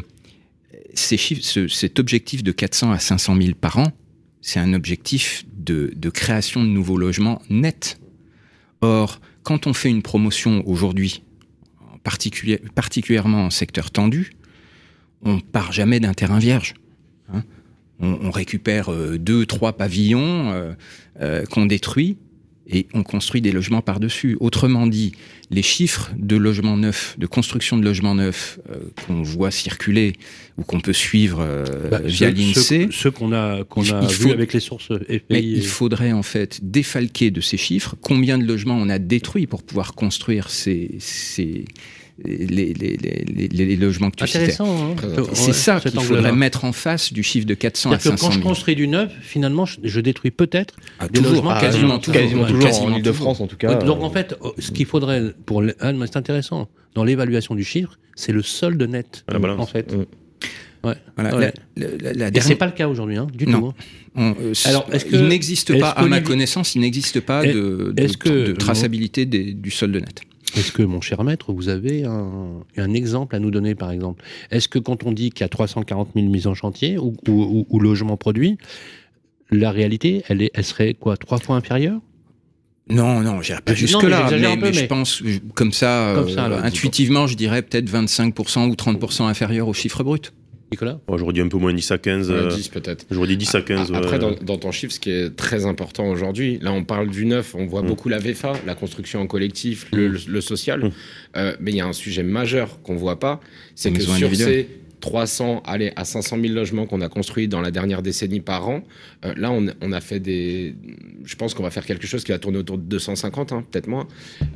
cet 0.93 1.99
objectif 1.99 2.43
de 2.43 2.51
400 2.51 2.91
à 2.91 2.99
500 2.99 3.35
000 3.41 3.53
par 3.59 3.79
an, 3.79 3.91
c'est 4.39 4.59
un 4.59 4.73
objectif 4.73 5.45
de, 5.51 6.09
création 6.09 6.63
de 6.63 6.69
nouveaux 6.69 6.97
logements 6.97 7.41
net. 7.49 7.99
Or, 8.81 9.19
quand 9.43 9.67
on 9.67 9.73
fait 9.73 9.89
une 9.89 10.03
promotion 10.03 10.63
aujourd'hui, 10.67 11.23
particulièrement 12.75 13.45
en 13.45 13.49
secteur 13.49 13.89
tendu, 13.89 14.31
on 15.23 15.39
part 15.39 15.73
jamais 15.73 15.99
d'un 15.99 16.13
terrain 16.13 16.39
vierge. 16.39 16.75
hein. 17.33 17.43
on, 17.99 18.19
on 18.21 18.31
récupère 18.31 18.93
euh, 18.93 19.17
deux, 19.17 19.47
trois 19.47 19.73
pavillons 19.73 20.51
euh, 20.51 20.73
euh, 21.19 21.45
qu'on 21.45 21.65
détruit 21.65 22.17
et 22.69 22.87
on 22.93 23.03
construit 23.03 23.41
des 23.41 23.51
logements 23.51 23.81
par-dessus. 23.81 24.37
Autrement 24.39 24.87
dit, 24.87 25.13
les 25.51 25.61
chiffres 25.61 26.11
de 26.17 26.35
logements 26.35 26.75
neufs, 26.77 27.15
de 27.17 27.25
construction 27.25 27.77
de 27.77 27.83
logements 27.85 28.15
neufs 28.15 28.59
euh, 28.69 28.75
qu'on 29.05 29.21
voit 29.21 29.51
circuler 29.51 30.13
ou 30.57 30.63
qu'on 30.63 30.79
peut 30.81 30.93
suivre 30.93 31.39
euh, 31.41 31.89
Bah, 31.89 32.01
via 32.03 32.29
l'INSEE, 32.29 32.87
Ceux, 32.87 32.91
ceux 32.91 33.11
qu'on 33.11 33.31
a, 33.31 33.63
qu'on 33.63 33.83
a 33.89 34.05
vus 34.07 34.31
avec 34.31 34.51
les 34.53 34.59
sources 34.59 34.91
FPI. 34.93 35.21
mais 35.29 35.39
et- 35.39 35.43
il 35.43 35.65
faudrait 35.67 36.11
en 36.11 36.23
fait 36.23 36.59
défalquer 36.63 37.31
de 37.31 37.39
ces 37.41 37.57
chiffres 37.57 37.95
combien 38.01 38.37
de 38.37 38.43
logements 38.45 38.77
on 38.77 38.89
a 38.89 38.99
détruits 38.99 39.47
pour 39.47 39.63
pouvoir 39.63 39.93
construire 39.93 40.49
ces, 40.49 40.95
ces, 40.99 41.63
les, 42.25 42.73
les, 42.73 42.97
les, 42.97 43.47
les 43.47 43.75
logements 43.75 44.09
que 44.09 44.15
tu 44.17 44.27
citais. 44.27 44.55
Hein 44.59 44.95
C'est 45.33 45.53
ça 45.53 45.79
qu'il 45.79 45.99
faudrait 45.99 46.31
mettre 46.31 46.65
en 46.65 46.71
face 46.71 47.13
du 47.13 47.23
chiffre 47.23 47.45
de 47.45 47.53
400 47.53 47.91
à 47.91 47.99
C'est-à-dire 47.99 48.11
que 48.15 48.17
500 48.19 48.27
quand 48.27 48.31
je 48.33 48.39
000. 48.39 48.47
construis 48.49 48.75
du 48.75 48.87
neuf, 48.87 49.11
finalement, 49.21 49.65
je, 49.65 49.77
je 49.83 49.99
détruis 49.99 50.31
peut-être 50.31 50.75
Ah, 50.99 51.07
des 51.07 51.19
toujours, 51.19 51.33
logements 51.35 51.51
ah, 51.51 51.61
quasiment, 51.61 51.99
toujours, 51.99 52.13
Quasiment 52.21 52.41
Ouais, 52.43 52.47
toujours 52.49 52.63
quasiment 52.63 52.85
en 52.87 52.97
Ile-de-France, 52.97 53.39
en 53.41 53.47
tout 53.47 53.57
cas. 53.57 53.75
Donc 53.75 53.99
euh, 53.99 54.03
en 54.05 54.09
fait, 54.09 54.35
oh, 54.41 54.53
ce 54.57 54.71
qu'il 54.71 54.85
faudrait 54.85 55.33
pour 55.45 55.61
le- 55.61 55.75
ah, 55.79 55.91
c'est 56.05 56.17
intéressant 56.17 56.67
dans 56.95 57.03
l'évaluation 57.03 57.53
du 57.55 57.63
chiffre, 57.63 57.97
c'est 58.15 58.31
le 58.31 58.41
solde 58.41 58.81
net 58.81 59.23
balance. 59.27 59.59
en 59.61 59.65
fait. 59.67 59.93
Mm. 59.95 60.05
Voilà, 60.83 61.35
Ouais. 61.35 61.53
la- 61.75 61.87
la- 61.89 61.97
la- 61.97 61.97
la 61.97 62.09
Et 62.11 62.13
dernière- 62.31 62.43
c'est 62.43 62.55
pas 62.55 62.65
le 62.67 62.71
cas 62.71 62.87
aujourd'hui, 62.87 63.17
hein, 63.17 63.27
du 63.33 63.45
Non. 63.47 63.59
tout. 63.59 63.67
hein. 63.67 63.73
On, 64.15 64.35
euh, 64.41 64.53
Alors, 64.65 64.87
est-ce 64.91 65.05
que- 65.05 65.15
il 65.15 65.27
n'existe 65.27 65.69
est-ce 65.71 65.79
pas, 65.79 65.93
que 65.93 65.99
à 66.01 66.05
ma 66.05 66.21
connaissance, 66.21 66.75
il 66.75 66.81
n'existe 66.81 67.19
pas 67.19 67.43
de, 67.45 67.91
de, 67.95 68.03
est-ce 68.03 68.15
que- 68.17 68.47
de 68.47 68.51
traçabilité 68.53 69.25
des- 69.25 69.53
du 69.53 69.69
solde 69.71 69.95
net. 69.95 70.21
Est-ce 70.55 70.71
que, 70.71 70.81
mon 70.81 71.01
cher 71.01 71.23
maître, 71.23 71.51
vous 71.53 71.67
avez 71.69 72.05
un, 72.05 72.61
un 72.77 72.93
exemple 72.93 73.35
à 73.35 73.39
nous 73.39 73.51
donner, 73.51 73.75
par 73.75 73.91
exemple? 73.91 74.23
Est-ce 74.49 74.67
que 74.67 74.79
quand 74.79 75.03
on 75.03 75.11
dit 75.11 75.29
qu'il 75.31 75.41
y 75.41 75.43
a 75.43 75.49
340 75.49 76.09
000 76.15 76.27
mises 76.27 76.47
en 76.47 76.53
chantier 76.55 76.97
ou, 76.97 77.13
ou- 77.27 77.31
ou- 77.31 77.65
ou 77.69 77.79
logements 77.79 78.17
produits, 78.17 78.57
la 79.51 79.71
réalité, 79.71 80.23
elle, 80.29 80.41
est, 80.41 80.51
elle 80.53 80.63
serait 80.65 80.93
quoi 80.93 81.17
Trois 81.17 81.37
fois 81.39 81.55
inférieure? 81.57 81.99
Non, 82.89 83.19
non, 83.21 83.41
j'irai 83.41 83.59
pas 83.61 83.73
mais 83.73 83.77
jusque-là, 83.77 84.29
mais, 84.31 84.55
peu, 84.55 84.61
mais 84.67 84.73
je 84.73 84.79
mais- 84.81 84.87
pense, 84.87 85.21
je- 85.23 85.39
comme 85.53 85.73
ça, 85.73 86.13
Comme 86.15 86.29
euh, 86.29 86.33
ça, 86.33 86.45
intuitivement, 86.63 87.27
je 87.27 87.35
dirais 87.35 87.61
peut-être 87.61 87.89
25% 87.89 88.69
ou 88.69 88.75
30% 88.75 89.25
inférieur 89.27 89.67
au 89.67 89.73
chiffre 89.73 90.03
brut. 90.03 90.33
Nicolas 90.71 90.99
J'aurais 91.15 91.33
dit 91.33 91.41
un 91.41 91.47
peu 91.47 91.57
moins 91.57 91.73
10 91.73 91.91
à 91.91 91.97
15. 91.97 92.29
Ouais, 92.29 92.35
euh, 92.37 92.47
10 92.49 92.67
peut-être. 92.69 93.05
J'aurais 93.09 93.27
dit 93.27 93.37
10 93.37 93.55
à 93.55 93.61
15. 93.61 93.91
A- 93.91 93.97
Après, 93.97 94.13
ouais. 94.13 94.19
dans, 94.19 94.31
dans 94.31 94.57
ton 94.57 94.71
chiffre, 94.71 94.91
ce 94.93 94.99
qui 94.99 95.11
est 95.11 95.35
très 95.35 95.65
important 95.65 96.07
aujourd'hui, 96.09 96.59
là, 96.61 96.73
on 96.73 96.83
parle 96.83 97.09
du 97.09 97.25
neuf, 97.25 97.55
on 97.55 97.65
voit 97.65 97.81
Mm. 97.81 97.87
beaucoup 97.87 98.09
la 98.09 98.17
VFA, 98.19 98.53
la 98.65 98.75
construction 98.75 99.21
en 99.21 99.27
collectif, 99.27 99.87
le, 99.93 100.07
le- 100.09 100.19
le 100.27 100.41
social. 100.41 100.83
Mm. 100.85 100.91
Euh, 101.37 101.55
mais 101.61 101.71
il 101.71 101.77
y 101.77 101.81
a 101.81 101.85
un 101.87 101.93
sujet 101.93 102.23
majeur 102.23 102.81
qu'on 102.81 102.95
voit 102.95 103.19
pas, 103.19 103.39
c'est 103.75 103.91
que 103.93 104.01
sur 104.01 104.35
ces 104.35 104.67
300, 104.99 105.61
allez, 105.65 105.93
à 105.95 106.03
500 106.05 106.37
000 106.41 106.53
logements 106.53 106.85
qu'on 106.87 107.01
a 107.01 107.07
construits 107.07 107.47
dans 107.47 107.61
la 107.61 107.69
dernière 107.71 108.01
décennie 108.01 108.39
par 108.41 108.67
an, 108.67 108.83
euh, 109.25 109.33
là, 109.37 109.51
on, 109.51 109.67
on 109.81 109.91
a 109.91 110.01
fait 110.01 110.19
des. 110.19 110.73
Je 111.23 111.35
pense 111.35 111.53
qu'on 111.53 111.63
va 111.63 111.69
faire 111.69 111.85
quelque 111.85 112.07
chose 112.07 112.23
qui 112.23 112.31
va 112.31 112.39
tourner 112.39 112.57
autour 112.57 112.77
de 112.77 112.83
250, 112.83 113.51
hein, 113.53 113.63
peut-être 113.71 113.87
moins. 113.87 114.07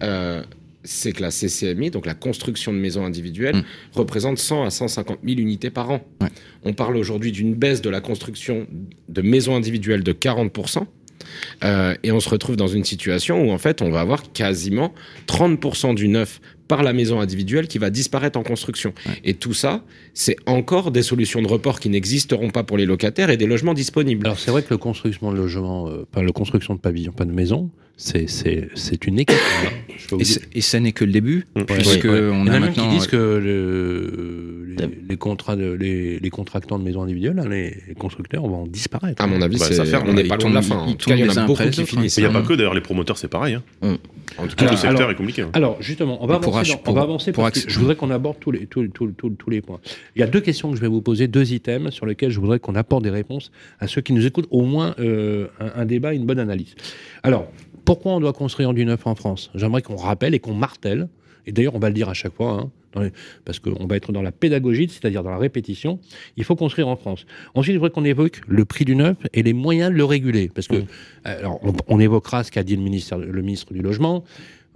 Euh, 0.01 0.41
c'est 0.83 1.11
que 1.11 1.21
la 1.21 1.29
CCMI, 1.31 1.91
donc 1.91 2.05
la 2.05 2.13
construction 2.13 2.73
de 2.73 2.77
maisons 2.77 3.05
individuelles, 3.05 3.57
Mm. 3.57 3.63
représente 3.93 4.37
100 4.39 4.63
à 4.65 4.69
150 4.69 5.19
000 5.23 5.39
unités 5.39 5.69
par 5.69 5.89
an. 5.91 6.01
Ouais. 6.21 6.29
On 6.63 6.73
parle 6.73 6.97
aujourd'hui 6.97 7.31
d'une 7.31 7.53
baisse 7.55 7.81
de 7.81 7.89
la 7.89 8.01
construction 8.01 8.67
de 9.09 9.21
maisons 9.21 9.55
individuelles 9.55 10.03
de 10.03 10.13
40%. 10.13 10.87
Euh, 11.63 11.95
et 12.03 12.11
on 12.11 12.19
se 12.19 12.27
retrouve 12.29 12.55
dans 12.55 12.67
une 12.67 12.83
situation 12.83 13.45
où 13.45 13.51
en 13.51 13.57
fait 13.59 13.81
on 13.81 13.91
va 13.91 14.01
avoir 14.01 14.31
quasiment 14.33 14.93
30% 15.27 15.93
du 15.93 16.07
neuf 16.07 16.41
par 16.71 16.83
la 16.83 16.93
maison 16.93 17.19
individuelle 17.19 17.67
qui 17.67 17.79
va 17.79 17.89
disparaître 17.89 18.39
en 18.39 18.43
construction. 18.43 18.93
Et 19.25 19.33
tout 19.33 19.53
ça, 19.53 19.83
c'est 20.13 20.37
encore 20.45 20.91
des 20.91 21.01
solutions 21.03 21.41
de 21.41 21.47
report 21.49 21.81
qui 21.81 21.89
n'existeront 21.89 22.49
pas 22.49 22.63
pour 22.63 22.77
les 22.77 22.85
locataires 22.85 23.29
et 23.29 23.35
des 23.35 23.45
logements 23.45 23.73
disponibles. 23.73 24.25
Alors 24.25 24.39
c'est 24.39 24.51
vrai 24.51 24.61
que 24.63 24.73
la 24.73 24.77
construction 24.77 25.33
de 25.33 25.37
logements, 25.37 25.89
euh, 25.89 26.05
pas 26.09 26.23
la 26.23 26.31
construction 26.31 26.73
de 26.75 26.79
pavillons, 26.79 27.11
pas 27.11 27.25
de 27.25 27.33
maisons, 27.33 27.69
c'est 27.97 28.27
c'est 28.29 28.69
c'est 28.73 29.05
une 29.05 29.19
hécatombe. 29.19 29.41
hein. 29.65 30.17
Et, 30.55 30.61
ça 30.61 30.79
n'est 30.79 30.91
que 30.93 31.05
le 31.05 31.11
début, 31.11 31.45
Mm. 31.55 31.61
puisque 31.63 32.03
Ouais, 32.05 32.09
ouais. 32.09 32.29
on 32.33 32.47
a 32.47 32.53
a 32.55 32.59
même 32.59 32.71
qui 32.73 32.79
maintenant. 32.79 32.93
disent 32.95 33.07
que 33.07 33.17
le- 33.17 34.75
les, 34.77 34.87
les 35.09 35.17
contrats 35.17 35.55
de, 35.55 35.71
les, 35.71 36.19
les 36.19 36.29
contractants 36.29 36.79
de 36.79 36.83
maisons 36.83 37.03
individuelles, 37.03 37.39
hein, 37.39 37.47
les, 37.49 37.93
constructeurs 37.99 38.43
vont 38.47 38.65
disparaître. 38.67 39.21
À 39.21 39.27
mon 39.27 39.41
avis, 39.41 39.57
Bah, 39.57 39.65
c'est- 39.67 39.75
ça 39.75 39.85
ferme. 39.85 40.07
on 40.09 40.13
n'est 40.13 40.23
pas 40.23 40.37
loin 40.37 40.49
de 40.49 40.55
la 40.55 40.61
fin. 40.61 40.77
En 40.77 40.93
tout 40.93 41.09
cas, 41.09 41.15
il 41.15 41.25
y 41.25 41.29
en 41.29 41.35
a 41.35 41.45
beaucoup 41.45 41.61
qui 41.63 41.81
autres, 41.81 41.83
finissent. 41.89 42.17
Il 42.17 42.21
n'y 42.21 42.25
a 42.25 42.29
hein. 42.29 42.33
pas 42.33 42.41
que 42.41 42.53
d'ailleurs, 42.53 42.73
les 42.73 42.81
promoteurs, 42.81 43.17
c'est 43.17 43.27
pareil. 43.27 43.55
Hein. 43.55 43.97
En 44.37 44.47
tout 44.47 44.55
cas, 44.55 44.71
le 44.71 44.77
secteur 44.77 45.11
est 45.11 45.15
compliqué. 45.15 45.41
hein. 45.43 45.49
Alors 45.53 45.77
justement, 45.81 46.23
on 46.23 46.27
va 46.27 46.39
Pour 46.83 46.93
on 46.93 46.95
va 46.95 47.01
avancer 47.03 47.31
pour 47.31 47.43
parce 47.43 47.63
que 47.65 47.69
je 47.69 47.79
voudrais 47.79 47.95
qu'on 47.95 48.09
aborde 48.11 48.37
tous 48.39 48.51
les, 48.51 48.65
tous, 48.67 48.87
tous- 48.89 49.11
tous- 49.11 49.29
tous 49.31 49.49
les 49.49 49.61
points. 49.61 49.79
Il 50.15 50.19
y 50.19 50.23
a 50.23 50.27
deux 50.27 50.41
questions 50.41 50.69
que 50.69 50.75
je 50.77 50.81
vais 50.81 50.87
vous 50.87 51.01
poser, 51.01 51.27
deux 51.27 51.53
items 51.53 51.93
sur 51.93 52.05
lesquels 52.05 52.29
je 52.31 52.39
voudrais 52.39 52.59
qu'on 52.59 52.75
apporte 52.75 53.03
des 53.03 53.09
réponses 53.09 53.51
à 53.79 53.87
ceux 53.87 54.01
qui 54.01 54.13
nous 54.13 54.25
écoutent, 54.25 54.47
au 54.51 54.63
moins 54.63 54.95
euh, 54.99 55.47
un, 55.59 55.81
un 55.81 55.85
débat, 55.85 56.13
une 56.13 56.25
bonne 56.25 56.39
analyse. 56.39 56.75
Alors, 57.23 57.47
pourquoi 57.85 58.13
on 58.13 58.19
doit 58.19 58.33
construire 58.33 58.73
du 58.73 58.85
neuf 58.85 59.07
en 59.07 59.15
France? 59.15 59.51
J'aimerais 59.55 59.81
qu'on 59.81 59.95
rappelle 59.95 60.33
et 60.35 60.39
qu'on 60.39 60.53
martèle, 60.53 61.07
et 61.45 61.51
d'ailleurs 61.51 61.75
on 61.75 61.79
va 61.79 61.89
le 61.89 61.95
dire 61.95 62.09
à 62.09 62.13
chaque 62.13 62.33
fois, 62.33 62.51
hein, 62.61 62.71
dans 62.93 63.01
les- 63.01 63.11
parce 63.45 63.59
qu'on 63.59 63.87
va 63.87 63.95
être 63.95 64.11
dans 64.11 64.21
la 64.21 64.31
pédagogie, 64.33 64.87
c'est-à-dire 64.89 65.23
dans 65.23 65.31
la 65.31 65.37
répétition, 65.37 65.99
il 66.37 66.43
faut 66.43 66.55
construire 66.57 66.89
en 66.89 66.97
France. 66.97 67.25
Ensuite, 67.55 67.73
il 67.73 67.77
faudrait 67.77 67.89
qu'on 67.91 68.03
évoque 68.03 68.41
le 68.47 68.65
prix 68.65 68.83
du 68.85 68.95
neuf 68.97 69.15
et 69.33 69.43
les 69.43 69.53
moyens 69.53 69.91
de 69.91 69.95
le 69.95 70.03
réguler, 70.03 70.51
parce 70.53 70.67
que, 70.67 70.83
alors, 71.23 71.59
on, 71.63 71.73
on 71.87 71.99
évoquera 72.01 72.43
ce 72.43 72.51
qu'a 72.51 72.63
dit 72.63 72.75
le, 72.75 72.81
ministère, 72.81 73.17
le 73.17 73.41
ministre 73.41 73.73
du 73.73 73.81
Logement, 73.81 74.23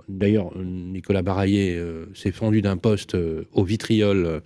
D'ailleurs, 0.08 0.52
Nicolas 0.58 1.22
Baraillé 1.24 1.76
euh, 1.76 2.06
s'est 2.14 2.32
fendu 2.32 2.62
d'un 2.62 2.78
poste 2.78 3.16
euh, 3.16 3.46
au 3.54 3.64
vitriol 3.64 4.26
euh, 4.26 4.40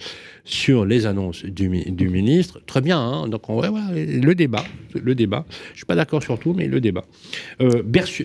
sur 0.45 0.85
les 0.85 1.05
annonces 1.05 1.43
du, 1.43 1.67
mi- 1.69 1.91
du 1.91 2.07
ministre. 2.07 2.61
Très 2.65 2.81
bien, 2.81 2.97
hein, 2.99 3.27
donc 3.27 3.49
on, 3.49 3.61
le 3.61 4.33
débat, 4.35 4.63
le 4.93 5.15
débat. 5.15 5.45
Je 5.73 5.77
suis 5.77 5.85
pas 5.85 5.95
d'accord 5.95 6.23
sur 6.23 6.39
tout, 6.39 6.53
mais 6.53 6.67
le 6.67 6.79
débat. 6.79 7.03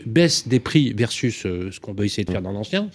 Baisse 0.07 0.47
des 0.49 0.61
prix 0.61 0.93
versus 0.93 1.43
ce 1.43 1.81
qu'on 1.81 1.93
veut 1.95 2.05
essayer 2.05 2.25
de 2.25 2.31
faire 2.31 2.43
dans 2.43 2.53
l'ancien. 2.53 2.89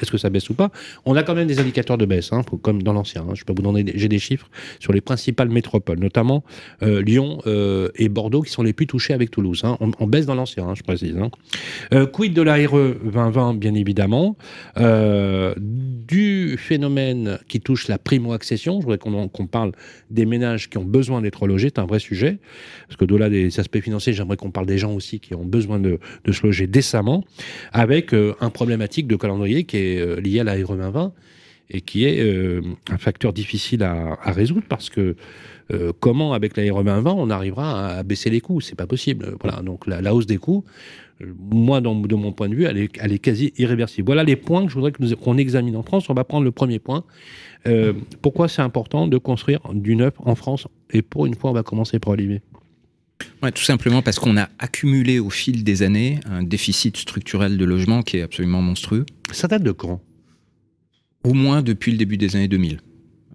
Est-ce 0.00 0.10
que 0.10 0.18
ça 0.18 0.30
baisse 0.30 0.48
ou 0.50 0.54
pas? 0.54 0.70
On 1.04 1.16
a 1.16 1.22
quand 1.22 1.34
même 1.34 1.46
des 1.46 1.58
indicateurs 1.60 1.98
de 1.98 2.06
baisse, 2.06 2.32
hein, 2.32 2.42
comme 2.62 2.82
dans 2.82 2.92
l'ancien. 2.92 3.22
hein. 3.22 3.34
Je 3.34 3.44
peux 3.44 3.52
vous 3.54 3.62
donner, 3.62 3.84
j'ai 3.94 4.08
des 4.08 4.18
chiffres 4.18 4.48
sur 4.78 4.92
les 4.92 5.00
principales 5.00 5.48
métropoles, 5.48 5.98
notamment 5.98 6.44
euh, 6.82 7.02
Lyon 7.02 7.40
euh, 7.46 7.88
et 7.96 8.08
Bordeaux, 8.08 8.42
qui 8.42 8.50
sont 8.50 8.62
les 8.62 8.72
plus 8.72 8.86
touchés 8.86 9.12
avec 9.14 9.30
Toulouse. 9.30 9.62
hein. 9.64 9.76
On, 9.80 10.06
baisse 10.06 10.26
dans 10.26 10.34
l'ancien, 10.34 10.74
je 10.74 10.82
précise. 10.82 11.16
Euh, 11.92 12.06
quid 12.06 12.32
de 12.34 12.42
la 12.42 12.54
RE 12.54 12.94
2020, 13.04 13.54
bien 13.54 13.74
évidemment, 13.74 14.36
Euh, 14.76 15.54
du 15.56 16.56
phénomène 16.58 17.38
qui 17.48 17.60
touche 17.60 17.86
la 17.88 17.98
primo-accession. 17.98 18.80
Je 18.80 18.84
voudrais 18.86 18.98
qu'on 18.98 19.46
parle 19.46 19.72
des 20.10 20.26
ménages 20.26 20.68
qui 20.68 20.78
ont 20.78 20.84
besoin 20.84 21.22
d'être 21.22 21.46
logés, 21.46 21.68
c'est 21.74 21.80
un 21.80 21.86
vrai 21.86 21.98
sujet. 22.00 22.38
Parce 22.88 22.96
que 22.96 23.04
au-delà 23.04 23.30
des 23.30 23.60
aspects 23.60 23.80
financiers, 23.80 24.12
j'aimerais 24.12 24.36
qu'on 24.36 24.50
parle 24.50 24.66
des 24.66 24.78
gens 24.78 24.92
aussi 24.92 25.20
qui 25.20 25.34
ont 25.34 25.44
besoin 25.44 25.78
de, 25.78 26.00
de 26.24 26.32
se 26.32 26.42
loger 26.44 26.66
décemment, 26.66 27.24
avec 27.72 28.12
un 28.12 28.50
problématique 28.50 29.06
de 29.06 29.16
calendrier 29.16 29.49
qui 29.64 29.76
est 29.76 30.00
euh, 30.00 30.20
lié 30.20 30.40
à 30.40 30.44
la 30.44 30.54
RE 30.54 30.76
2020 30.76 31.12
et 31.70 31.80
qui 31.80 32.04
est 32.04 32.20
euh, 32.20 32.62
un 32.90 32.98
facteur 32.98 33.32
difficile 33.32 33.82
à, 33.82 34.16
résoudre 34.32 34.66
parce 34.68 34.90
que 34.90 35.16
euh, 35.72 35.92
comment 36.00 36.32
avec 36.32 36.56
la 36.56 36.64
RE 36.72 36.82
2020 36.82 37.12
on 37.12 37.30
arrivera 37.30 37.88
à, 37.88 38.02
baisser 38.02 38.30
les 38.30 38.40
coûts? 38.40 38.60
C'est 38.60 38.74
pas 38.74 38.86
possible. 38.86 39.36
Voilà, 39.40 39.62
donc 39.62 39.86
la, 39.86 40.14
hausse 40.14 40.26
des 40.26 40.38
coûts, 40.38 40.64
moi, 41.50 41.80
dans- 41.80 41.94
de 41.94 42.14
mon 42.14 42.32
point 42.32 42.48
de 42.48 42.54
vue, 42.54 42.64
elle 42.64 42.78
est, 42.78 43.18
quasi 43.18 43.52
irréversible. 43.58 44.06
Voilà 44.06 44.24
les 44.24 44.36
points 44.36 44.64
que 44.64 44.70
je 44.70 44.74
voudrais 44.74 44.92
qu'on 44.92 45.36
examine 45.36 45.76
en 45.76 45.82
France. 45.82 46.08
On 46.08 46.14
va 46.14 46.24
prendre 46.24 46.44
le 46.44 46.50
premier 46.50 46.78
point. 46.78 47.04
Pourquoi 48.22 48.48
c'est 48.48 48.62
important 48.62 49.06
de 49.06 49.18
construire 49.18 49.60
du 49.74 49.96
neuf 49.96 50.14
en 50.18 50.34
France? 50.34 50.66
Et 50.92 51.02
pour 51.02 51.26
une 51.26 51.34
fois, 51.34 51.50
on 51.50 51.54
va 51.54 51.62
commencer 51.62 51.98
par 51.98 52.14
Olivier. 52.14 52.40
Ouais, 53.42 53.52
tout 53.52 53.62
simplement 53.62 54.02
parce 54.02 54.18
qu'on 54.18 54.36
a 54.36 54.48
accumulé 54.58 55.18
au 55.18 55.30
fil 55.30 55.64
des 55.64 55.82
années 55.82 56.20
un 56.26 56.42
déficit 56.42 56.96
structurel 56.96 57.56
de 57.58 57.64
logement 57.64 58.02
qui 58.02 58.16
est 58.18 58.22
absolument 58.22 58.62
monstrueux, 58.62 59.04
Ça 59.32 59.48
date 59.48 59.62
de 59.62 59.72
quand? 59.72 60.00
Au 61.24 61.34
moins 61.34 61.62
depuis 61.62 61.92
le 61.92 61.98
début 61.98 62.16
des 62.16 62.34
années 62.36 62.48
2000. 62.48 62.80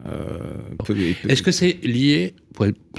Euh, 0.07 0.37
peu- 0.85 0.93
peu- 0.95 1.29
Est-ce 1.29 1.41
que 1.43 1.51
c'est 1.51 1.79
lié, 1.83 2.33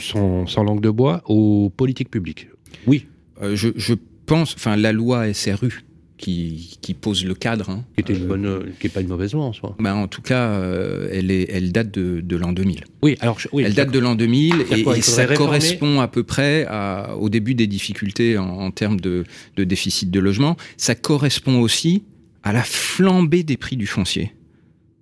sans, 0.01 0.47
sans 0.47 0.63
langue 0.65 0.81
de 0.81 0.91
bois, 0.91 1.23
aux 1.27 1.71
politiques 1.77 2.11
publiques? 2.11 2.49
Oui, 2.87 3.07
Euh, 3.43 3.55
je, 3.55 3.69
je 3.77 3.95
pense, 4.25 4.55
enfin, 4.55 4.77
la 4.77 4.93
loi 4.93 5.33
SRU 5.35 5.85
qui, 6.19 6.79
qui 6.81 6.95
pose 6.95 7.25
le 7.25 7.35
cadre, 7.35 7.69
hein, 7.69 7.85
qui 8.03 8.13
une 8.13 8.47
euh, 8.47 8.63
pas 8.93 9.01
une 9.03 9.09
mauvaise 9.09 9.35
loi 9.35 9.45
en 9.45 9.53
soi. 9.53 9.77
bah, 9.79 9.95
en 9.95 10.09
tout 10.09 10.23
cas, 10.23 10.49
euh, 10.49 11.09
elle, 11.13 11.31
est, 11.31 11.47
elle 11.51 11.73
date 11.73 11.91
de, 11.93 12.21
de 12.21 12.37
l'an 12.37 12.53
2000. 12.53 12.85
Oui, 13.03 13.17
alors 13.21 13.39
je- 13.39 13.49
oui, 13.53 13.65
elle 13.67 13.75
date 13.75 13.91
de 13.93 13.99
l'an 13.99 14.15
2000 14.15 14.53
C'est-à-dire 14.55 14.79
et, 14.79 14.83
quoi, 14.83 14.95
et 14.95 14.99
il 15.01 15.03
ça 15.03 15.27
correspond 15.27 16.01
à 16.01 16.09
peu 16.09 16.23
près 16.23 16.65
à- 16.69 17.17
au 17.19 17.29
début 17.29 17.55
des 17.55 17.67
difficultés 17.67 18.39
en, 18.39 18.47
en 18.49 18.71
termes 18.71 18.99
de, 18.99 19.25
de 19.57 19.65
déficit 19.65 20.11
de 20.11 20.19
logement. 20.21 20.57
Ça 20.79 20.95
correspond 20.95 21.61
aussi 21.61 22.03
à 22.43 22.53
la 22.55 22.63
flambée 22.63 23.43
des 23.43 23.57
prix 23.59 23.77
du 23.77 23.87
foncier. 23.87 24.33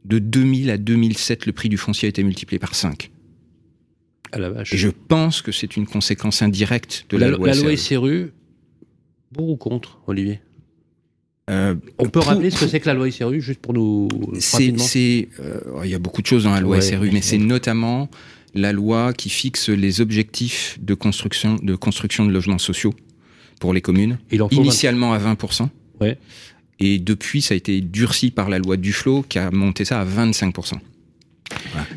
De 0.05 0.19
2000 0.19 0.71
à 0.71 0.79
2007, 0.79 1.47
le 1.47 1.53
prix 1.53 1.69
du 1.69 1.77
foncier 1.79 2.07
a 2.07 2.11
été 2.11 2.23
multiplié 2.25 2.59
par 2.59 2.75
5. 2.75 3.11
à 4.33 4.39
la 4.39 4.51
vache. 4.51 4.73
Et 4.75 4.77
je 4.77 4.89
pense 4.89 5.43
que 5.43 5.53
c'est 5.53 5.77
une 5.77 5.87
conséquence 5.87 6.43
indirecte 6.43 7.07
de 7.11 7.17
la, 7.19 7.31
la, 7.31 7.37
loi 7.37 7.47
la 7.47 7.55
loi 7.55 7.77
SRU. 7.77 7.77
SRU, 7.77 8.33
pour 9.33 9.49
ou 9.49 9.57
contre, 9.57 10.01
Olivier? 10.09 10.41
Euh, 11.51 11.75
On 11.99 12.05
peut 12.05 12.21
pour- 12.21 12.25
rappeler 12.29 12.51
ce 12.51 12.59
que 12.59 12.67
c'est 12.67 12.81
que 12.81 12.87
la 12.87 12.95
loi 12.95 13.11
SRU, 13.11 13.41
juste 13.43 13.61
pour 13.61 13.75
nous 13.75 14.09
C'est, 14.39 15.29
euh, 15.41 15.61
il 15.85 15.91
y 15.91 15.95
a 15.95 15.99
beaucoup 15.99 16.23
de 16.23 16.27
choses 16.27 16.45
dans 16.45 16.53
la 16.55 16.61
loi 16.61 16.77
Ouais, 16.77 16.83
SRU, 16.83 17.11
mais 17.13 17.21
c'est 17.21 17.37
notamment 17.39 18.09
la 18.55 18.73
loi 18.73 19.13
qui 19.13 19.29
fixe 19.29 19.69
les 19.69 20.01
objectifs 20.01 20.79
de 20.81 20.95
construction, 20.95 21.57
de 21.57 21.75
construction 21.75 22.25
de 22.25 22.31
logements 22.33 22.59
sociaux 22.59 22.95
pour 23.61 23.75
les 23.75 23.83
communes. 23.83 24.19
Il 24.31 24.43
en 24.43 24.49
faut 24.49 24.57
20 24.57 24.63
Initialement 24.63 25.13
à 25.13 25.19
20%. 25.19 25.69
Ouais. 26.01 26.17
Et 26.81 26.99
depuis, 26.99 27.43
ça 27.43 27.55
a 27.55 27.57
été 27.57 27.81
durci 27.83 28.31
par 28.31 28.49
la 28.49 28.59
loi 28.59 28.77
Duflot 28.77 29.25
qui 29.29 29.39
a 29.39 29.51
monté 29.51 29.85
ça 29.85 30.01
à 30.01 30.05
25%. 30.05 30.75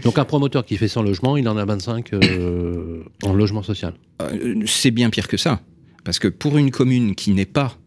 Donc 0.04 0.18
un 0.20 0.26
promoteur 0.26 0.66
qui 0.66 0.76
fait 0.78 0.88
100 0.88 1.04
logements, 1.04 1.38
il 1.38 1.48
en 1.48 1.56
a 1.58 1.64
25 1.66 2.14
euh, 2.14 3.02
en 3.24 3.34
logement 3.34 3.64
social. 3.64 3.94
C'est 4.66 4.92
bien 4.92 5.10
pire 5.10 5.28
que 5.28 5.38
ça. 5.38 5.62
Parce 6.04 6.20
que 6.20 6.28
pour 6.28 6.58
une 6.58 6.70
commune 6.72 7.16
qui 7.16 7.32
n'est 7.32 7.46
pas 7.46 7.78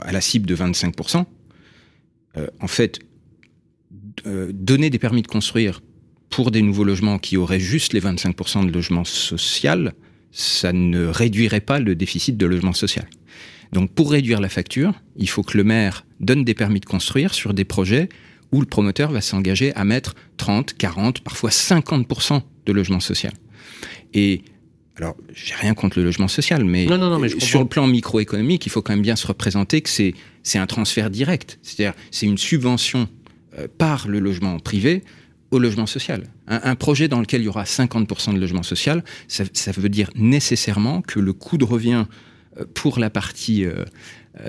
à 0.00 0.12
la 0.12 0.20
cible 0.20 0.46
de 0.46 0.56
25%, 0.56 1.24
euh, 2.36 2.46
en 2.60 2.66
fait, 2.66 3.00
euh, 4.26 4.50
donner 4.52 4.90
des 4.90 4.98
permis 4.98 5.22
de 5.22 5.26
construire 5.26 5.82
pour 6.30 6.50
des 6.50 6.62
nouveaux 6.62 6.84
logements 6.84 7.18
qui 7.18 7.36
auraient 7.36 7.60
juste 7.60 7.92
les 7.92 8.00
25% 8.00 8.66
de 8.66 8.72
logement 8.72 9.04
social, 9.04 9.94
ça 10.32 10.72
ne 10.72 11.06
réduirait 11.06 11.60
pas 11.60 11.78
le 11.78 11.94
déficit 11.94 12.36
de 12.36 12.46
logement 12.46 12.72
social. 12.72 13.08
Donc 13.72 13.92
pour 13.92 14.12
réduire 14.12 14.40
la 14.40 14.48
facture, 14.48 14.94
il 15.16 15.28
faut 15.28 15.42
que 15.42 15.56
le 15.56 15.64
maire 15.64 16.04
donne 16.20 16.44
des 16.44 16.54
permis 16.54 16.80
de 16.80 16.86
construire 16.86 17.34
sur 17.34 17.54
des 17.54 17.64
projets 17.64 18.08
où 18.52 18.60
le 18.60 18.66
promoteur 18.66 19.10
va 19.10 19.20
s'engager 19.20 19.74
à 19.74 19.84
mettre 19.84 20.14
30, 20.36 20.74
40, 20.74 21.20
parfois 21.20 21.50
50% 21.50 22.42
de 22.66 22.72
logement 22.72 23.00
social. 23.00 23.32
Et 24.14 24.42
alors, 24.98 25.14
j'ai 25.34 25.54
rien 25.54 25.74
contre 25.74 25.98
le 25.98 26.04
logement 26.04 26.28
social, 26.28 26.64
mais, 26.64 26.86
Non, 26.86 26.96
non, 26.96 27.10
non, 27.10 27.18
mais 27.18 27.28
je 27.28 27.38
sur 27.38 27.60
le 27.60 27.68
plan 27.68 27.86
microéconomique, 27.86 28.64
il 28.64 28.70
faut 28.70 28.80
quand 28.80 28.94
même 28.94 29.02
bien 29.02 29.16
se 29.16 29.26
représenter 29.26 29.82
que 29.82 29.90
c'est 29.90 30.14
c'est 30.42 30.58
un 30.58 30.66
transfert 30.66 31.10
direct. 31.10 31.58
C'est-à-dire, 31.62 31.94
c'est 32.10 32.24
une 32.24 32.38
subvention 32.38 33.08
euh, 33.58 33.66
par 33.78 34.08
le 34.08 34.20
logement 34.20 34.58
privé 34.58 35.02
au 35.50 35.58
logement 35.58 35.86
social. 35.86 36.24
Un, 36.46 36.60
un 36.62 36.74
projet 36.76 37.08
dans 37.08 37.20
lequel 37.20 37.42
il 37.42 37.44
y 37.44 37.48
aura 37.48 37.64
50% 37.64 38.32
de 38.32 38.38
logement 38.38 38.62
social, 38.62 39.04
ça, 39.28 39.44
ça 39.52 39.72
veut 39.72 39.88
dire 39.88 40.08
nécessairement 40.14 41.02
que 41.02 41.18
le 41.20 41.32
coût 41.32 41.58
de 41.58 41.64
revient 41.64 42.06
euh, 42.58 42.64
pour 42.74 42.98
la 42.98 43.10
partie 43.10 43.64
euh, 43.64 43.84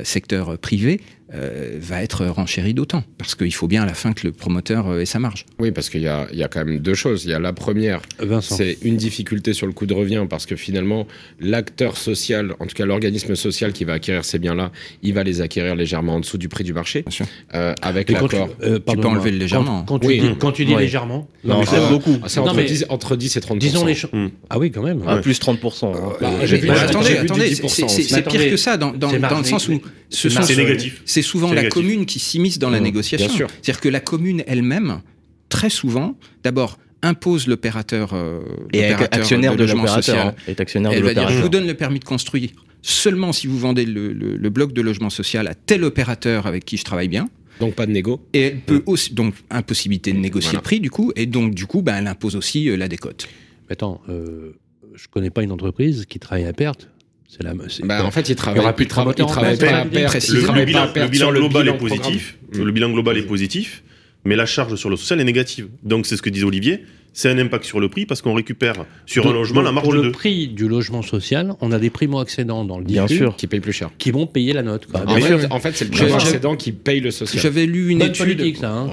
secteur 0.04 0.58
privé 0.60 1.02
euh, 1.34 1.78
va 1.82 2.02
être 2.04 2.26
renchéri 2.26 2.74
d'autant. 2.74 3.04
Parce 3.18 3.36
qu'il 3.36 3.54
faut 3.54 3.68
bien 3.68 3.84
à 3.84 3.86
la 3.86 3.94
fin 3.94 4.14
que 4.14 4.26
le 4.26 4.32
promoteur 4.32 4.88
euh, 4.88 5.00
ait 5.02 5.06
sa 5.06 5.20
marge. 5.20 5.46
Oui, 5.60 5.72
parce 5.72 5.90
qu'il 5.90 6.02
y 6.02 6.08
a, 6.08 6.28
il 6.32 6.38
y 6.40 6.44
a 6.44 6.48
quand 6.48 6.64
même 6.64 6.80
deux 6.80 6.94
choses. 6.94 7.26
Il 7.26 7.32
y 7.32 7.34
a 7.34 7.40
la 7.40 7.54
première, 7.54 8.02
c'est 8.42 8.78
une 8.82 8.96
difficulté 8.98 9.54
sur 9.54 9.68
le 9.68 9.74
coût 9.74 9.86
de 9.86 9.94
revient 9.94 10.26
parce 10.30 10.46
que 10.46 10.56
finalement, 10.56 11.06
l'acteur 11.40 11.98
social, 11.98 12.54
en 12.60 12.66
tout 12.66 12.76
cas 12.76 12.86
l'organisme 12.86 13.36
social 13.36 13.74
qui 13.74 13.84
va 13.84 13.94
acquérir 13.94 14.24
ces 14.26 14.40
biens-là, 14.40 14.72
il 15.04 15.14
va 15.14 15.24
les 15.24 15.42
acquérir 15.42 15.76
légèrement 15.76 16.16
en 16.16 16.20
dessous 16.20 16.38
du 16.38 16.48
prix 16.50 16.64
du 16.64 16.74
marché, 16.74 17.02
Bien 17.02 17.12
sûr. 17.12 17.26
euh, 17.54 17.74
avec 17.82 18.08
tu, 18.08 18.14
l'accord. 18.14 18.50
euh, 18.64 18.80
pardonne-moi, 18.80 19.12
enlever 19.14 19.32
le 19.32 19.38
légèrement. 19.38 19.84
Quand, 19.84 19.96
quand 19.96 20.00
tu 20.00 20.08
Oui. 20.08 20.20
dis, 20.22 20.30
quand 20.40 20.52
tu 20.52 20.66
dis 20.66 20.76
Ouais. 20.76 20.82
légèrement, 20.84 21.28
Non, 21.44 21.64
c'est 21.66 21.90
beaucoup. 21.90 22.18
Ah, 22.24 22.28
c'est 22.30 22.40
entre, 22.40 22.54
mais 22.56 22.66
10, 22.66 22.86
entre 22.90 23.16
10 23.16 23.36
et 23.38 23.42
30 23.42 23.60
disons 23.60 23.86
les 23.86 23.96
choses. 23.96 24.12
Mm. 24.14 24.28
Ah 24.50 24.60
oui, 24.60 24.72
quand 24.72 24.84
même. 24.84 25.02
Ah, 25.08 25.18
plus 25.18 25.40
30%. 25.40 25.94
hein. 25.96 26.14
Bah, 26.22 26.30
Euh, 26.42 26.46
vu, 26.46 26.70
attendez, 26.70 27.18
attendez, 27.18 27.50
10% 27.50 27.88
c'est- 27.88 28.22
pire 28.28 28.50
que 28.50 28.58
ça, 28.58 28.78
dans, 28.78 28.92
le 28.92 29.44
sens 29.44 29.68
où 29.70 29.82
ce 30.10 30.30
sont 30.30 30.42
C'est 30.42 30.56
négatif. 30.56 31.02
C'est 31.22 31.28
souvent 31.30 31.50
la 31.54 31.62
négatif. 31.64 31.74
commune 31.74 32.06
qui 32.06 32.20
s'immisce 32.20 32.60
dans 32.60 32.70
la 32.70 32.80
Mmh, 32.80 32.84
négociation. 32.84 33.48
C'est-à-dire 33.48 33.80
que 33.82 33.90
la 33.90 34.00
commune 34.00 34.44
elle-même, 34.48 35.02
très 35.50 35.70
souvent, 35.70 36.18
d'abord 36.44 36.78
impose 37.04 37.48
l'opérateur 37.48 38.12
euh, 38.14 38.40
Et 38.74 38.84
actionnaire 38.86 39.54
de 39.54 39.60
logement 39.60 39.84
l'opérateur. 39.84 40.04
social. 40.16 40.28
hein. 40.30 40.36
Est 40.48 40.60
actionnaire 40.60 40.92
de 40.92 40.98
Elle 40.98 41.04
va 41.04 41.14
dire, 41.14 41.30
je 41.30 41.42
vous 41.42 41.50
donne 41.50 41.68
le 41.68 41.74
permis 41.76 42.00
de 42.00 42.06
construire 42.06 42.50
seulement 42.82 43.32
si 43.34 43.46
vous 43.48 43.58
vendez 43.58 43.86
le, 43.86 44.14
le- 44.14 44.36
le 44.38 44.50
bloc 44.50 44.74
de 44.74 44.82
logement 44.82 45.10
social 45.10 45.48
à 45.48 45.54
tel 45.54 45.84
opérateur 45.84 46.48
avec 46.48 46.66
qui 46.66 46.76
je 46.78 46.84
travaille 46.84 47.08
bien. 47.08 47.30
Donc 47.60 47.76
pas 47.76 47.86
de 47.86 47.92
négo. 47.92 48.22
Et 48.34 48.42
elle 48.42 48.60
peut 48.62 48.84
aussi, 48.86 49.14
donc, 49.14 49.34
impossibilité 49.50 50.12
de 50.14 50.18
négocier 50.20 50.50
Voilà. 50.52 50.60
le 50.60 50.64
prix, 50.64 50.80
du 50.80 50.90
coup, 50.92 51.12
et 51.16 51.26
donc, 51.26 51.54
du 51.56 51.66
coup, 51.66 51.82
ben, 51.82 51.98
elle 51.98 52.08
impose 52.08 52.36
aussi 52.36 52.70
euh, 52.70 52.78
la 52.78 52.88
décote. 52.88 53.28
Mais 53.68 53.74
Attends, 53.74 54.02
euh, 54.10 54.54
je 54.96 55.08
connais 55.08 55.30
pas 55.32 55.42
une 55.44 55.52
entreprise 55.52 56.06
qui 56.08 56.20
travaille 56.20 56.46
à 56.46 56.54
perte. 56.54 56.88
C'est 57.28 57.44
la. 57.44 57.54
c'est- 57.68 57.86
Bah, 57.86 58.06
en 58.06 58.12
fait, 58.12 58.22
il 58.22 58.30
Il 58.30 58.32
y 58.32 58.36
travaille, 58.36 58.60
aura 58.62 58.74
plus 58.74 58.86
de 58.86 58.90
travaille, 58.90 59.14
il 59.18 59.24
promoteurs 59.24 59.28
en 59.28 59.42
travaille 59.42 59.58
fait, 59.58 59.66
pas 59.70 59.78
à 59.80 59.86
perte. 59.86 60.30
Le, 60.30 60.42
travaille 60.42 60.66
bilan, 60.66 60.86
le 61.32 61.34
le 61.34 61.40
global 61.40 61.64
bilan 61.64 61.76
est 61.76 61.78
positif. 61.78 62.38
Le 62.54 62.72
bilan 62.72 62.90
global 62.92 63.18
est 63.18 63.24
positif, 63.24 63.84
mais 64.26 64.36
la 64.36 64.46
charge 64.46 64.76
sur 64.76 64.90
le 64.90 64.96
social 64.96 65.20
est 65.20 65.24
négative. 65.26 65.68
Donc 65.84 66.06
c'est 66.06 66.16
ce 66.18 66.22
que 66.22 66.30
disait 66.30 66.46
Olivier. 66.46 66.84
C'est 67.14 67.30
un 67.32 67.40
impact 67.40 67.66
sur 67.66 67.80
le 67.80 67.90
prix 67.90 68.06
parce 68.06 68.22
qu'on 68.22 68.36
récupère 68.36 68.86
sur 69.08 69.24
Donc- 69.24 69.32
un 69.32 69.36
logement 69.38 69.62
la 69.64 69.72
marge 69.72 69.86
Pour 69.86 69.94
de 69.94 69.98
le 69.98 70.04
deux. 70.04 70.12
prix 70.12 70.50
du 70.50 70.68
logement 70.68 71.02
social, 71.02 71.56
on 71.62 71.72
a 71.72 71.80
des 71.80 71.90
primo-accédants 71.90 72.64
dans 72.64 72.78
le 72.78 72.86
Bien 72.86 73.08
sûr. 73.08 73.36
Qui 73.36 73.48
paye 73.48 73.60
plus 73.60 73.74
cher. 73.74 73.90
qui 73.98 74.12
vont 74.12 74.28
payer 74.28 74.54
la 74.54 74.62
note. 74.62 74.86
quoi. 74.86 75.02
En 75.02 75.16
Bien 75.16 75.26
sûr. 75.26 75.40
fait, 75.42 75.48
en 75.52 75.60
fait, 75.60 75.76
c'est 75.76 75.86
le 75.86 75.92
Je- 75.94 76.04
primo 76.04 76.20
je- 76.20 76.26
accédant 76.28 76.56
qui 76.56 76.72
paye 76.74 77.00
le 77.00 77.10
social. 77.10 77.42
J'avais 77.42 77.66
lu 77.66 77.90
une 77.90 77.98
Bonne 78.00 78.10
étude. 78.10 78.38
politique, 78.38 78.58
ça. 78.58 78.72
hein. 78.72 78.92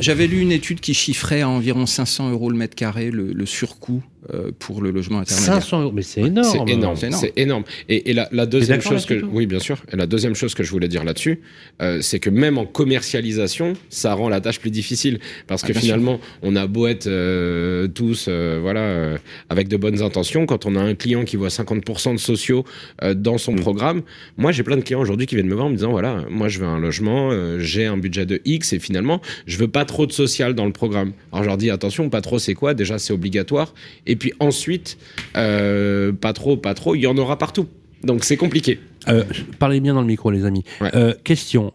J'avais 0.00 0.26
lu 0.26 0.40
une 0.40 0.50
étude 0.50 0.80
qui 0.80 0.92
chiffrait 0.92 1.42
à 1.42 1.48
environ 1.48 1.86
500 1.86 2.30
euros 2.32 2.50
le 2.50 2.56
mètre 2.56 2.74
carré 2.74 3.12
le, 3.12 3.32
le 3.32 3.46
surcoût 3.46 4.02
euh, 4.04 4.15
pour 4.58 4.82
le 4.82 4.90
logement 4.90 5.18
intermédiaire. 5.20 5.54
500 5.54 5.82
euros, 5.82 5.92
mais 5.92 6.02
c'est 6.02 6.20
énorme. 6.22 6.48
C'est 6.50 6.72
énorme, 6.72 6.96
C'est 6.96 7.06
énorme. 7.06 7.20
c'est 7.20 7.32
énorme. 7.36 7.64
Et, 7.88 8.10
et 8.10 8.12
la, 8.14 8.28
la 8.32 8.46
deuxième 8.46 8.80
chose 8.80 9.06
que, 9.06 9.14
oui, 9.24 9.46
bien 9.46 9.58
sûr. 9.58 9.78
Et 9.92 9.96
la 9.96 10.06
deuxième 10.06 10.34
chose 10.34 10.54
que 10.54 10.62
je 10.62 10.70
voulais 10.70 10.88
dire 10.88 11.04
là-dessus, 11.04 11.40
euh, 11.82 12.00
c'est 12.00 12.18
que 12.18 12.30
même 12.30 12.58
en 12.58 12.66
commercialisation, 12.66 13.74
ça 13.90 14.14
rend 14.14 14.28
la 14.28 14.40
tâche 14.40 14.58
plus 14.60 14.70
difficile 14.70 15.18
parce 15.46 15.62
Ah, 15.64 15.68
que 15.68 15.72
finalement, 15.74 16.20
on 16.42 16.56
a 16.56 16.66
beau 16.66 16.86
être 16.86 17.06
euh, 17.06 17.88
tous, 17.88 18.26
euh, 18.28 18.58
voilà, 18.60 18.80
euh, 18.80 19.18
avec 19.48 19.68
de 19.68 19.76
bonnes 19.76 20.02
intentions. 20.02 20.46
Quand 20.46 20.66
on 20.66 20.74
a 20.76 20.80
un 20.80 20.94
client 20.94 21.24
qui 21.24 21.36
voit 21.36 21.48
50% 21.48 22.12
de 22.14 22.18
sociaux 22.18 22.64
euh, 23.02 23.14
dans 23.14 23.38
son 23.38 23.52
Mm. 23.52 23.60
programme, 23.60 24.02
moi, 24.36 24.52
j'ai 24.52 24.62
plein 24.62 24.76
de 24.76 24.82
clients 24.82 25.00
aujourd'hui 25.00 25.26
qui 25.26 25.34
viennent 25.34 25.46
me 25.46 25.54
voir 25.54 25.66
en 25.66 25.70
me 25.70 25.76
disant, 25.76 25.90
voilà, 25.90 26.24
moi, 26.30 26.48
je 26.48 26.58
veux 26.58 26.66
un 26.66 26.78
logement, 26.78 27.30
euh, 27.32 27.58
j'ai 27.60 27.86
un 27.86 27.96
budget 27.96 28.26
de 28.26 28.40
X 28.44 28.72
et 28.72 28.78
finalement, 28.78 29.20
je 29.46 29.56
veux 29.56 29.68
pas 29.68 29.84
trop 29.84 30.06
de 30.06 30.12
social 30.12 30.54
dans 30.54 30.66
le 30.66 30.72
programme. 30.72 31.12
Alors, 31.32 31.44
je 31.44 31.48
leur 31.48 31.56
dis, 31.56 31.70
attention, 31.70 32.08
pas 32.10 32.20
trop, 32.20 32.38
c'est 32.38 32.54
quoi? 32.54 32.74
Déjà, 32.74 32.98
c'est 32.98 33.12
obligatoire. 33.12 33.72
Et 34.06 34.15
puis 34.16 34.32
ensuite, 34.40 34.98
euh, 35.36 36.12
pas 36.12 36.32
trop, 36.32 36.56
pas 36.56 36.74
trop, 36.74 36.94
il 36.94 37.00
y 37.00 37.06
en 37.06 37.16
aura 37.16 37.38
partout. 37.38 37.66
Donc 38.02 38.24
c'est 38.24 38.36
compliqué. 38.36 38.78
Euh, 39.08 39.24
parlez 39.58 39.80
bien 39.80 39.94
dans 39.94 40.00
le 40.00 40.06
micro, 40.06 40.30
les 40.30 40.44
amis. 40.44 40.64
Ouais. 40.80 40.90
Euh, 40.94 41.14
question. 41.24 41.70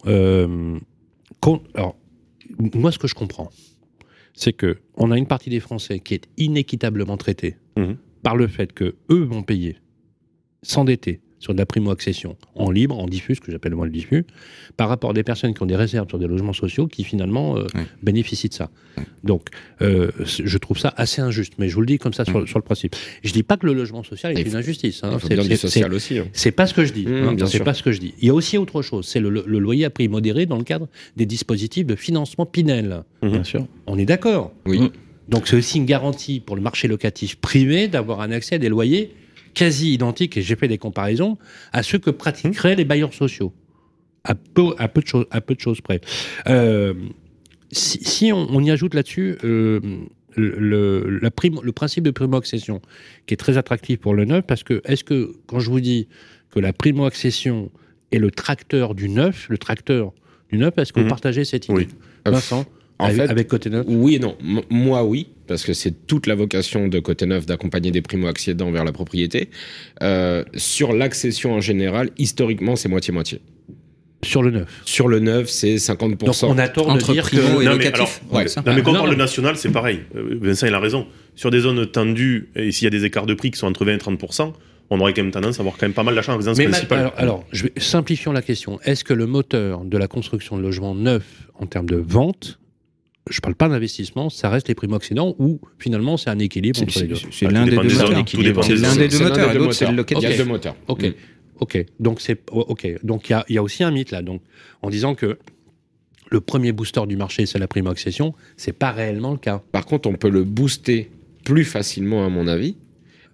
alors, 1.74 1.96
moi, 2.74 2.92
ce 2.92 2.98
que 2.98 3.08
je 3.08 3.14
comprends, 3.14 3.50
c'est 4.34 4.52
que 4.52 4.78
on 4.96 5.10
a 5.10 5.18
une 5.18 5.26
partie 5.26 5.50
des 5.50 5.60
Français 5.60 6.00
qui 6.00 6.14
est 6.14 6.28
inéquitablement 6.36 7.16
traitée 7.16 7.56
Mhm. 7.76 7.96
par 8.22 8.36
le 8.36 8.46
fait 8.46 8.72
que 8.72 8.94
eux 9.10 9.24
vont 9.24 9.42
payer, 9.42 9.76
s'endetter 10.62 11.20
sur 11.42 11.52
de 11.54 11.58
la 11.58 11.66
primo-accession 11.66 12.36
en 12.54 12.70
libre, 12.70 12.96
en 12.98 13.06
diffus, 13.06 13.34
ce 13.34 13.40
que 13.40 13.50
j'appelle 13.50 13.74
moi 13.74 13.84
le 13.84 13.90
diffus, 13.90 14.24
par 14.76 14.88
rapport 14.88 15.10
à 15.10 15.12
des 15.12 15.24
personnes 15.24 15.52
qui 15.54 15.62
ont 15.62 15.66
des 15.66 15.74
réserves 15.76 16.08
sur 16.08 16.18
des 16.20 16.28
logements 16.28 16.52
sociaux 16.52 16.86
qui 16.86 17.02
finalement 17.02 17.58
euh, 17.58 17.66
bénéficient 18.02 18.48
de 18.48 18.54
ça. 18.54 18.70
Donc, 19.24 19.48
euh, 19.82 20.10
je 20.24 20.56
trouve 20.58 20.78
ça 20.78 20.94
assez 20.96 21.20
injuste, 21.20 21.54
mais 21.58 21.68
je 21.68 21.74
vous 21.74 21.80
le 21.80 21.86
dis 21.86 21.98
comme 21.98 22.12
ça 22.14 22.24
sur, 22.24 22.46
sur 22.48 22.58
le 22.58 22.64
principe. 22.64 22.94
Je 23.24 23.32
dis 23.32 23.42
pas 23.42 23.56
que 23.56 23.66
le 23.66 23.72
logement 23.74 24.04
social 24.04 24.32
est 24.38 24.42
une 24.42 24.56
injustice. 24.56 25.02
hein. 25.02 25.10
C'est- 25.28 25.34
hein. 25.84 26.28
c'est 26.32 26.52
pas 26.52 26.66
ce 26.66 26.74
que 26.74 26.84
je 26.84 26.92
dis. 26.92 27.06
Mmh, 27.06 27.12
hein, 27.14 27.36
c'est 27.46 27.58
pas 27.64 27.74
ce 27.74 27.82
que 27.82 27.90
je 27.92 27.98
dis. 28.00 28.14
Il 28.20 28.28
y 28.28 28.30
a 28.30 28.34
aussi 28.34 28.56
autre 28.56 28.80
chose. 28.82 29.06
C'est 29.06 29.20
le, 29.20 29.28
le 29.30 29.58
loyer 29.58 29.84
à 29.84 29.90
prix 29.90 30.06
modéré 30.08 30.46
dans 30.46 30.58
le 30.58 30.64
cadre 30.64 30.86
des 31.16 31.26
dispositifs 31.26 31.86
de 31.86 31.96
financement 31.96 32.46
Pinel. 32.46 33.02
Bien 33.22 33.42
sûr. 33.44 33.66
On 33.86 33.98
est 33.98 34.06
d'accord? 34.06 34.52
Oui. 34.66 34.78
Mmh. 34.78 34.90
Donc 35.28 35.48
c'est 35.48 35.56
aussi 35.56 35.78
une 35.78 35.86
garantie 35.86 36.40
pour 36.40 36.54
le 36.56 36.62
marché 36.62 36.86
locatif 36.88 37.36
privé 37.36 37.88
d'avoir 37.88 38.20
un 38.20 38.30
accès 38.30 38.54
à 38.56 38.58
des 38.58 38.68
loyers 38.68 39.12
quasi 39.54 39.92
identiques, 39.92 40.36
et 40.36 40.42
j'ai 40.42 40.56
fait 40.56 40.68
des 40.68 40.78
comparaisons, 40.78 41.38
à 41.72 41.82
ceux 41.82 41.98
que 41.98 42.10
pratiqueraient 42.10 42.74
les 42.76 42.84
bailleurs 42.84 43.14
sociaux. 43.14 43.52
À 44.24 44.34
peu, 44.34 44.74
à 44.78 44.88
peu, 44.88 45.00
de, 45.02 45.06
choses, 45.08 45.26
à 45.30 45.40
peu 45.40 45.54
de 45.54 45.60
choses 45.60 45.80
près. 45.80 46.00
Euh, 46.48 46.94
si 47.72 47.98
si 48.04 48.32
on, 48.32 48.46
on 48.50 48.62
y 48.62 48.70
ajoute 48.70 48.94
là-dessus 48.94 49.36
euh, 49.44 49.80
le, 50.36 51.18
la 51.20 51.30
prime, 51.30 51.58
le 51.62 51.72
principe 51.72 52.04
de 52.04 52.10
primo-accession, 52.12 52.80
qui 53.26 53.34
est 53.34 53.36
très 53.36 53.58
attractif 53.58 53.98
pour 53.98 54.14
le 54.14 54.24
neuf, 54.24 54.44
parce 54.46 54.62
que 54.62 54.80
est-ce 54.84 55.02
que, 55.04 55.32
quand 55.46 55.58
je 55.58 55.70
vous 55.70 55.80
dis 55.80 56.06
que 56.50 56.60
la 56.60 56.72
primo-accession 56.72 57.70
est 58.12 58.18
le 58.18 58.30
tracteur 58.30 58.94
du 58.94 59.08
neuf, 59.08 59.48
le 59.48 59.58
tracteur 59.58 60.12
du 60.50 60.58
neuf, 60.58 60.74
est-ce 60.78 60.92
que 60.92 61.00
vous 61.00 61.06
Mhm. 61.06 61.10
partagez 61.10 61.44
cette 61.44 61.66
idée? 61.66 61.74
Oui. 61.74 61.88
Vincent, 62.24 62.64
En 63.00 63.06
avec, 63.06 63.16
fait, 63.16 63.28
avec 63.28 63.48
côté 63.48 63.70
neuf? 63.70 63.84
Oui 63.88 64.14
et 64.14 64.18
non. 64.20 64.36
M- 64.40 64.60
moi, 64.70 65.02
oui, 65.04 65.28
parce 65.46 65.64
que 65.64 65.72
c'est 65.72 66.06
toute 66.06 66.26
la 66.26 66.34
vocation 66.34 66.88
de 66.88 66.98
Côté 66.98 67.26
Neuf 67.26 67.46
d'accompagner 67.46 67.90
des 67.90 68.02
primo-accédants 68.02 68.70
vers 68.70 68.84
la 68.84 68.92
propriété. 68.92 69.50
Euh, 70.02 70.44
sur 70.54 70.92
l'accession 70.92 71.52
en 71.54 71.60
général, 71.60 72.10
historiquement, 72.18 72.76
c'est 72.76 72.88
moitié-moitié. 72.88 73.40
sur 74.24 74.42
le 74.42 74.50
neuf. 74.52 74.82
Sur 74.84 75.08
le 75.08 75.18
neuf, 75.18 75.48
c'est 75.48 75.74
50%. 75.76 76.16
Donc 76.16 76.34
on 76.42 76.58
a 76.58 76.68
tort 76.68 76.86
de 76.86 76.92
Entre 76.92 77.12
dire 77.12 77.24
primo 77.24 77.42
que... 77.58 77.62
et 77.62 77.64
Non, 77.66 77.76
mais 77.76 77.92
alors, 77.92 78.08
ouais. 78.30 78.42
c'est 78.44 78.48
ça 78.54 78.62
Non, 78.64 78.74
mais 78.74 78.82
quand 78.82 78.92
on 78.92 78.94
parle 78.94 79.10
de 79.10 79.14
national, 79.16 79.56
c'est 79.56 79.70
pareil. 79.72 80.00
Euh, 80.14 80.38
Vincent, 80.40 80.66
il 80.66 80.74
a 80.74 80.78
raison. 80.80 81.06
Sur 81.34 81.50
des 81.50 81.60
zones 81.60 81.84
tendues, 81.86 82.50
et 82.54 82.70
s'il 82.72 82.84
y 82.84 82.86
a 82.86 82.90
des 82.90 83.04
écarts 83.04 83.26
de 83.26 83.34
prix 83.34 83.50
qui 83.50 83.58
sont 83.58 83.66
entre 83.66 83.84
20 83.84 83.94
et 83.94 83.96
30%, 83.96 84.52
on 84.90 85.00
aurait 85.00 85.14
quand 85.14 85.22
même 85.22 85.32
tendance 85.32 85.58
à 85.58 85.62
avoir 85.62 85.76
quand 85.78 85.86
même 85.86 85.94
pas 85.94 86.02
mal 86.02 86.14
d'achat 86.14 86.34
en 86.34 86.36
résidence 86.36 86.58
Mais 86.58 86.64
ma- 86.66 86.70
principale. 86.72 86.98
alors, 86.98 87.12
alors, 87.16 87.44
je 87.50 87.64
vais, 87.64 87.72
simplifions 87.78 88.30
la 88.30 88.42
question. 88.42 88.78
Est-ce 88.84 89.02
que 89.04 89.14
le 89.14 89.26
moteur 89.26 89.84
de 89.84 89.96
la 89.98 90.06
construction 90.06 90.56
de 90.58 90.62
logements 90.62 90.94
neufs 90.94 91.48
en 91.58 91.66
termes 91.66 91.88
de 91.88 91.96
vente, 91.96 92.58
je 93.30 93.40
parle 93.40 93.54
pas 93.54 93.68
d'investissement, 93.68 94.30
ça 94.30 94.48
reste 94.50 94.68
les 94.68 94.74
primo-accédants 94.74 95.34
ou 95.38 95.60
finalement 95.78 96.16
c'est 96.16 96.30
un 96.30 96.38
équilibre 96.38 96.76
C'est- 96.78 96.84
entre 96.84 97.00
les 97.00 97.06
deux 97.06 97.14
c'est- 97.30 97.48
l'un 97.50 97.64
des 97.64 97.70
deux 97.70 97.76
moteurs. 97.82 98.64
C'est 98.64 98.74
l'un 98.76 98.96
des 98.96 99.08
deux 99.08 99.18
moteurs, 99.20 99.54
l'autre 99.54 99.72
c'est 99.72 99.86
le 99.86 99.92
moteurs. 99.92 99.92
Il 99.92 99.92
y 99.92 99.96
locatif. 99.96 100.28
a 100.30 100.36
deux 100.44 100.48
moteurs. 100.50 100.76
Ok, 100.88 101.02
Mm. 101.04 101.12
ok. 101.60 101.86
Donc 102.00 102.20
c'est 102.20 102.40
ok. 102.50 102.98
Donc 103.04 103.28
il 103.28 103.32
y 103.32 103.34
a, 103.34 103.44
il 103.48 103.54
y 103.54 103.58
a 103.58 103.62
aussi 103.62 103.84
un 103.84 103.90
mythe 103.90 104.10
là. 104.10 104.22
Donc 104.22 104.42
en 104.82 104.90
disant 104.90 105.14
que 105.14 105.38
le 106.30 106.40
premier 106.40 106.72
booster 106.72 107.02
du 107.06 107.16
marché 107.16 107.46
c'est 107.46 107.58
la 107.58 107.68
primo-accession, 107.68 108.34
c'est 108.56 108.72
pas 108.72 108.90
réellement 108.90 109.32
le 109.32 109.38
cas. 109.38 109.62
Par 109.70 109.86
contre, 109.86 110.08
on 110.08 110.14
peut 110.14 110.30
le 110.30 110.44
booster 110.44 111.10
plus 111.44 111.64
facilement, 111.64 112.24
à 112.24 112.28
mon 112.28 112.46
avis, 112.48 112.76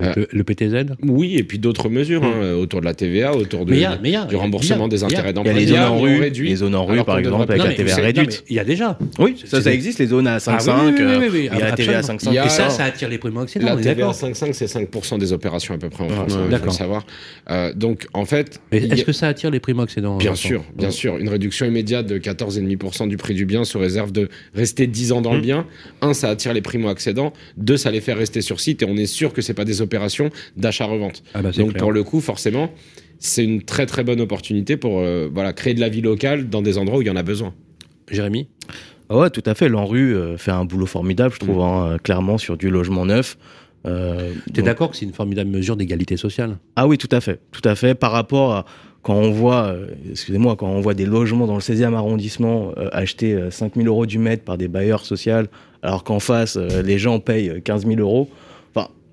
Euh, 0.00 0.12
le, 0.16 0.28
le 0.30 0.44
PTZ 0.44 0.86
Oui, 1.02 1.36
et 1.36 1.42
puis 1.42 1.58
d'autres 1.58 1.88
mesures 1.88 2.22
hein, 2.24 2.52
autour 2.54 2.80
de 2.80 2.84
la 2.84 2.94
TVA, 2.94 3.34
autour 3.34 3.64
de, 3.66 3.72
Mais 3.72 3.78
il 3.78 3.80
y 3.80 3.84
a- 3.84 3.98
mais 4.00 4.10
il 4.10 4.12
y 4.12 4.16
a- 4.16 4.24
du 4.26 4.36
remboursement 4.36 4.76
il 4.76 4.80
y 4.82 4.84
a- 4.84 4.88
des 4.88 5.04
intérêts 5.04 5.28
Il 5.28 5.30
y 5.30 5.34
d'emprunt. 5.34 5.50
a 5.50 5.54
les 5.58 5.66
zones 5.66 5.78
en 5.80 5.98
rue, 6.00 6.20
réduit, 6.20 6.48
les 6.50 6.56
zones 6.56 6.74
en 6.76 6.86
rue 6.86 7.02
par 7.02 7.18
exemple, 7.18 7.42
avec 7.50 7.58
Non, 7.58 7.64
la 7.64 7.74
TVA 7.74 7.96
réduite. 7.96 8.44
Il 8.48 8.54
y 8.54 8.58
a 8.60 8.64
déjà. 8.64 8.96
Oui, 9.18 9.34
ça, 9.44 9.60
ça 9.60 9.72
existe, 9.72 9.98
les 9.98 10.06
zones 10.06 10.28
à 10.28 10.34
Ah 10.34 10.38
5,5, 10.38 10.70
oui, 10.86 10.92
oui, 10.98 11.02
euh, 11.02 11.18
oui, 11.18 11.24
oui, 11.24 11.28
oui, 11.32 11.48
il 11.52 11.58
y 11.58 11.62
a 11.62 11.68
la 11.70 11.72
TVA 11.72 11.96
à 11.96 11.98
absolument. 11.98 12.02
5,5. 12.02 12.30
Il 12.30 12.34
y 12.34 12.38
a- 12.38 12.46
Et 12.46 12.48
ça, 12.48 12.70
ça 12.70 12.84
attire 12.84 13.08
les 13.08 13.18
primo 13.18 13.40
La 13.40 13.46
TVA 13.46 13.74
d'accord. 13.94 14.14
5,5, 14.14 14.52
c'est 14.54 14.66
5% 14.68 15.18
des 15.18 15.32
opérations 15.32 15.74
à 15.74 15.78
peu 15.78 15.88
près 15.90 16.04
en 16.04 16.08
France, 16.08 16.32
hein, 16.36 16.46
il 16.50 16.56
faut 16.58 16.64
le 16.66 16.70
savoir. 16.70 17.04
Euh, 17.50 17.72
donc, 17.74 18.06
en 18.14 18.24
fait, 18.24 18.60
est-ce 18.70 19.04
que 19.04 19.12
ça 19.12 19.26
attire 19.28 19.50
les 19.50 19.58
primo 19.60 19.82
accédants 19.82 20.16
Bien 20.18 20.34
sûr, 20.36 20.62
bien 20.76 20.90
sûr. 20.92 21.16
Une 21.18 21.28
réduction 21.28 21.66
immédiate 21.66 22.06
de 22.06 22.18
14,5% 22.18 23.06
du 23.08 23.16
prix 23.16 23.34
du 23.34 23.46
bien 23.46 23.64
sous 23.64 23.78
réserve 23.78 24.12
de 24.12 24.28
rester 24.54 24.86
10 24.86 25.12
ans 25.12 25.20
dans 25.22 25.32
le 25.32 25.38
Mm. 25.38 25.42
bien. 25.42 25.66
Un, 26.02 26.14
ça 26.14 26.28
attire 26.30 26.52
les 26.52 26.62
primo-accédants. 26.62 27.32
Deux, 27.56 27.76
ça 27.76 27.90
les 27.90 28.00
fait 28.00 28.12
rester 28.12 28.42
sur 28.42 28.60
site 28.60 28.82
et 28.82 28.86
on 28.88 28.96
est 28.96 29.06
sûr 29.06 29.32
que 29.32 29.42
c'est 29.42 29.54
pas 29.54 29.64
des 29.64 29.82
opérations 29.88 30.30
d'achat-revente. 30.56 31.22
Ah 31.34 31.42
bah, 31.42 31.50
Donc 31.52 31.70
clair. 31.70 31.82
pour 31.82 31.92
le 31.92 32.02
coup, 32.04 32.20
forcément, 32.20 32.70
c'est 33.18 33.44
une 33.44 33.62
très 33.62 33.86
très 33.86 34.04
bonne 34.04 34.20
opportunité 34.20 34.76
pour 34.76 35.00
euh, 35.00 35.28
voilà, 35.32 35.52
créer 35.52 35.74
de 35.74 35.80
la 35.80 35.88
vie 35.88 36.02
locale 36.02 36.48
dans 36.48 36.62
des 36.62 36.78
endroits 36.78 36.98
où 36.98 37.02
il 37.02 37.08
y 37.08 37.10
en 37.10 37.16
a 37.16 37.22
besoin. 37.22 37.52
Jérémy? 38.10 38.48
Ah 39.10 39.18
ouais, 39.18 39.30
tout 39.30 39.42
à 39.46 39.54
fait. 39.54 39.68
L'ANRU 39.68 40.14
euh, 40.14 40.36
fait 40.36 40.50
un 40.50 40.64
boulot 40.64 40.86
formidable, 40.86 41.34
je 41.34 41.40
trouve, 41.40 41.60
hein, 41.62 41.96
clairement, 42.02 42.38
sur 42.38 42.56
du 42.56 42.70
logement 42.70 43.06
neuf. 43.06 43.36
Euh, 43.86 44.32
Tu 44.46 44.50
es 44.50 44.52
donc- 44.56 44.64
d'accord 44.66 44.90
que 44.90 44.96
c'est 44.96 45.04
une 45.06 45.12
formidable 45.14 45.50
mesure 45.50 45.76
d'égalité 45.76 46.16
sociale? 46.16 46.58
Ah 46.76 46.86
oui, 46.86 46.98
tout 46.98 47.08
à 47.12 47.20
fait, 47.20 47.40
tout 47.52 47.66
à 47.66 47.74
fait. 47.74 47.94
Par 47.94 48.12
rapport 48.12 48.52
à 48.54 48.64
quand 49.02 49.14
on 49.14 49.30
voit, 49.30 49.66
euh, 49.68 49.86
excusez-moi, 50.10 50.56
quand 50.56 50.68
on 50.68 50.80
voit 50.80 50.94
des 50.94 51.06
logements 51.06 51.46
dans 51.46 51.54
le 51.54 51.60
16e 51.60 51.94
arrondissement 51.94 52.72
euh, 52.76 52.88
achetés 52.92 53.32
euh, 53.34 53.50
5 53.50 53.76
000 53.76 53.86
euros 53.86 54.04
du 54.06 54.18
mètre 54.18 54.44
par 54.44 54.58
des 54.58 54.68
bailleurs 54.68 55.04
sociaux, 55.06 55.44
alors 55.82 56.02
qu'en 56.04 56.18
face, 56.20 56.56
euh, 56.56 56.82
les 56.82 56.98
gens 56.98 57.18
payent 57.20 57.48
euh, 57.50 57.60
15 57.60 57.86
000 57.86 58.00
euros. 58.00 58.28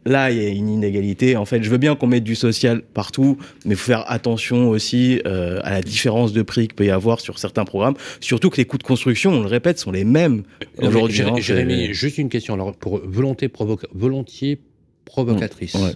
Là, 0.07 0.29
il 0.31 0.37
y 0.41 0.45
a 0.45 0.49
une 0.49 0.69
inégalité. 0.69 1.35
En 1.35 1.45
fait, 1.45 1.63
je 1.63 1.69
veux 1.71 1.79
bien 1.79 1.95
qu'on 1.95 2.05
mette 2.05 2.23
du 2.23 2.35
social 2.35 2.83
partout, 2.83 3.39
mais 3.65 3.71
il 3.73 3.75
faut 3.77 3.87
faire 3.87 4.05
attention 4.11 4.69
aussi 4.69 5.19
euh, 5.25 5.59
à 5.63 5.71
la 5.71 5.81
différence 5.81 6.31
de 6.31 6.43
prix 6.43 6.67
qu'il 6.67 6.75
peut 6.75 6.85
y 6.85 6.91
avoir 6.91 7.19
sur 7.19 7.39
certains 7.39 7.65
programmes. 7.65 7.95
Surtout 8.21 8.51
que 8.51 8.57
les 8.57 8.65
coûts 8.65 8.77
de 8.77 8.83
construction, 8.83 9.31
on 9.31 9.41
le 9.41 9.47
répète, 9.47 9.79
sont 9.79 9.91
les 9.91 10.03
mêmes 10.03 10.43
aujourd'hui. 10.77 11.21
Hein, 11.23 11.35
Jérémy, 11.37 11.93
juste 11.93 12.19
une 12.19 12.29
question. 12.29 12.53
Alors, 12.53 12.75
pour 12.75 12.99
volonté 13.03 13.47
provoca- 13.47 13.87
volontiers 13.95 14.59
provocatrice. 15.05 15.73
Ouais. 15.73 15.93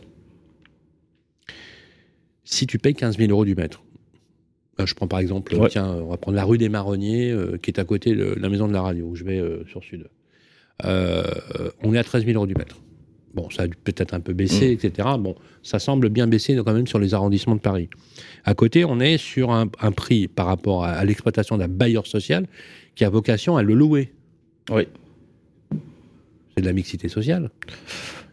Si 2.44 2.66
tu 2.66 2.80
payes 2.80 2.96
15 2.96 3.18
000 3.18 3.30
euros 3.32 3.46
du 3.46 3.54
mètre, 3.56 3.84
euh, 4.80 4.86
je 4.88 4.96
prends 4.96 5.08
par 5.08 5.20
exemple, 5.20 5.54
Ouais. 5.56 5.70
tiens, 5.70 5.88
on 5.88 6.08
va 6.10 6.18
prendre 6.18 6.36
la 6.36 6.46
rue 6.46 6.58
des 6.58 6.70
Marronniers, 6.70 7.30
euh, 7.30 7.58
qui 7.62 7.70
est 7.70 7.80
à 7.80 7.84
côté 7.84 8.16
de 8.16 8.36
la 8.40 8.50
maison 8.50 8.68
de 8.68 8.74
la 8.74 8.82
radio, 8.82 9.06
où 9.06 9.16
je 9.16 9.24
vais 9.24 9.38
euh, 9.40 9.64
sur 9.68 9.84
Sud. 9.84 10.08
On 10.84 11.94
est 11.94 11.98
à 12.00 12.04
13 12.04 12.26
000 12.26 12.36
euros 12.38 12.48
du 12.48 12.56
mètre. 12.56 12.80
Bon, 13.36 13.50
ça 13.52 13.64
a 13.64 13.68
dû 13.68 13.76
peut-être 13.84 14.14
un 14.16 14.20
peu 14.20 14.34
baissé, 14.34 14.72
etc. 14.72 15.08
Bon, 15.20 15.36
ça 15.62 15.78
semble 15.80 16.10
bien 16.10 16.26
baisser 16.26 16.56
quand 16.66 16.74
même 16.74 16.88
sur 16.88 16.98
les 17.00 17.14
arrondissements 17.14 17.56
de 17.56 17.60
Paris. 17.62 17.88
À 18.44 18.56
côté, 18.56 18.86
on 18.86 19.00
est 19.00 19.18
sur 19.18 19.52
un, 19.52 19.70
un 19.82 19.92
prix 19.92 20.28
par 20.28 20.48
rapport 20.48 20.84
à, 20.84 20.90
à 20.92 21.06
l'exploitation 21.06 21.58
d'un 21.58 21.68
bailleur 21.68 22.08
social 22.08 22.48
qui 22.96 23.06
a 23.06 23.10
vocation 23.10 23.56
à 23.56 23.62
le 23.64 23.76
louer. 23.76 24.12
Oui. 24.72 24.84
C'est 26.56 26.62
de 26.62 26.66
la 26.66 26.74
mixité 26.74 27.08
sociale. 27.08 27.50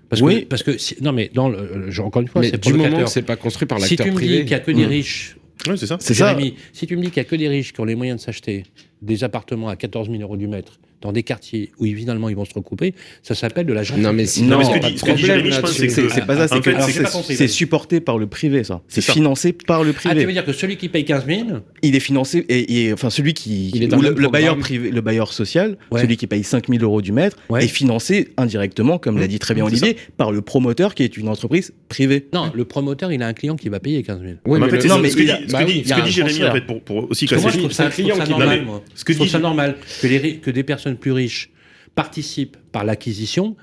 Parce 0.08 0.22
Oui. 0.22 0.42
que, 0.42 0.46
parce 0.46 0.62
que 0.62 0.78
si- 0.78 0.96
non, 1.02 1.12
mais 1.12 1.30
dans 1.34 1.48
le, 1.48 1.90
je- 1.90 2.00
encore 2.02 2.22
une 2.22 2.28
fois, 2.28 2.42
c'est 2.42 2.62
du 2.62 2.72
moment 2.74 3.02
que 3.04 3.10
c'est 3.10 3.22
pas 3.22 3.36
construit 3.36 3.66
par 3.66 3.80
Si 3.80 3.96
l'acteur 3.96 4.06
tu 4.06 4.12
me 4.12 4.18
dis 4.18 4.24
privé. 4.26 4.38
qu'il 4.40 4.48
n'y 4.48 4.54
a 4.54 4.60
que 4.60 4.70
des 4.70 4.86
Mm. 4.86 4.88
riches, 4.88 5.36
Ouais, 5.66 5.76
c'est 5.76 5.86
ça. 5.86 5.96
C'est 6.00 6.14
si 6.14 6.86
tu 6.86 6.96
me 6.96 7.02
dis 7.02 7.10
qu'il 7.10 7.20
n'y 7.20 7.26
a 7.26 7.28
que 7.28 7.34
des 7.34 7.48
riches 7.48 7.72
qui 7.72 7.80
ont 7.80 7.84
les 7.84 7.96
moyens 7.96 8.20
de 8.20 8.24
s'acheter 8.24 8.64
des 9.02 9.24
appartements 9.24 9.68
à 9.68 9.74
14 9.74 10.08
000 10.08 10.22
euros 10.22 10.36
du 10.36 10.46
mètre 10.46 10.78
dans 11.06 11.12
des 11.12 11.22
quartiers 11.22 11.70
où 11.78 11.84
finalement 11.86 12.28
ils 12.28 12.36
vont 12.36 12.44
se 12.44 12.52
recouper, 12.54 12.94
ça 13.22 13.34
s'appelle 13.34 13.66
de 13.66 13.72
la 13.72 13.82
gentrification. 13.82 14.10
Non, 14.12 14.16
mais 14.16 14.26
si 14.26 14.42
Non, 14.42 14.58
mais 14.58 14.64
non, 14.64 14.70
ce 14.74 14.78
que 14.78 14.86
dit- 14.92 14.98
ce 14.98 15.04
que 15.04 15.10
dit 15.12 15.24
Jérémy, 15.24 15.52
je 15.52 15.60
pense, 15.60 15.70
là-dessus. 15.78 15.90
C'est 15.90 15.94
ça, 15.94 16.02
que 16.02 16.12
c'est- 16.12 16.26
pas 16.26 17.10
compris, 17.10 17.36
c'est 17.36 17.48
supporté 17.48 18.00
par 18.00 18.18
le 18.18 18.26
privé, 18.26 18.64
ça. 18.64 18.82
C'est 18.88 19.00
ça. 19.00 19.12
financé 19.12 19.52
par 19.52 19.84
le 19.84 19.90
Ah, 19.90 20.00
tu 20.02 20.08
veux 20.08 20.14
privé. 20.16 20.32
dire 20.32 20.44
que 20.44 20.52
celui 20.52 20.76
qui 20.76 20.88
paye 20.88 21.04
15 21.04 21.24
000, 21.26 21.46
il 21.82 21.94
est 21.94 22.00
financé 22.00 22.44
et, 22.48 22.86
et- 22.88 22.92
enfin 22.92 23.10
celui 23.10 23.34
qui 23.34 23.70
Il 23.74 23.82
est 23.82 23.86
dans 23.86 23.98
ou 23.98 24.02
le 24.02 24.28
bailleur 24.28 24.58
privé, 24.58 24.90
le 24.90 25.00
bailleur 25.00 25.32
social, 25.32 25.76
Ouais. 25.90 26.00
celui 26.02 26.16
qui 26.16 26.26
paye 26.26 26.42
5000 26.42 26.82
euros 26.82 27.00
du 27.02 27.12
mètre 27.12 27.36
Ouais. 27.48 27.64
est 27.64 27.68
financé 27.68 28.28
indirectement, 28.36 28.98
comme 28.98 29.18
l'a 29.18 29.28
dit 29.28 29.38
très 29.38 29.54
bien 29.54 29.64
Mmh, 29.64 29.68
Olivier, 29.68 29.96
par 30.16 30.32
le 30.32 30.42
promoteur 30.42 30.94
qui 30.94 31.02
est 31.04 31.16
une 31.16 31.28
entreprise 31.28 31.72
privée. 31.88 32.26
non, 32.32 32.50
le 32.54 32.64
promoteur, 32.64 33.12
il 33.12 33.22
a 33.22 33.26
un 33.28 33.32
client 33.32 33.56
qui 33.56 33.68
va 33.68 33.78
payer 33.80 34.02
15 34.02 34.20
000. 34.20 34.32
Oui, 34.46 34.58
Mais 34.60 34.66
ça. 34.80 34.88
ce 35.10 35.16
que 35.16 35.22
dit, 35.22 35.46
bah 35.50 35.64
dit- 35.64 35.84
Jérémy, 36.10 36.44
en 36.44 36.52
fait, 36.52 36.60
pour, 36.62 36.80
pour 36.82 37.10
aussi 37.10 37.26
moi, 37.30 37.50
je 37.52 37.58
trouve 37.58 37.72
ça, 37.72 37.90
ça 37.90 38.02
normal, 38.26 38.64
ce 38.94 39.04
que 39.04 39.12
je 39.12 39.18
trouve 39.18 39.28
ça 39.28 39.38
normal 39.38 39.76
que 40.00 40.50
des 40.50 40.62
personnes 40.62 40.95
plus 40.96 41.12
riches 41.12 41.50
participent 41.94 42.56
par 42.72 42.84
l'acquisition 42.84 43.56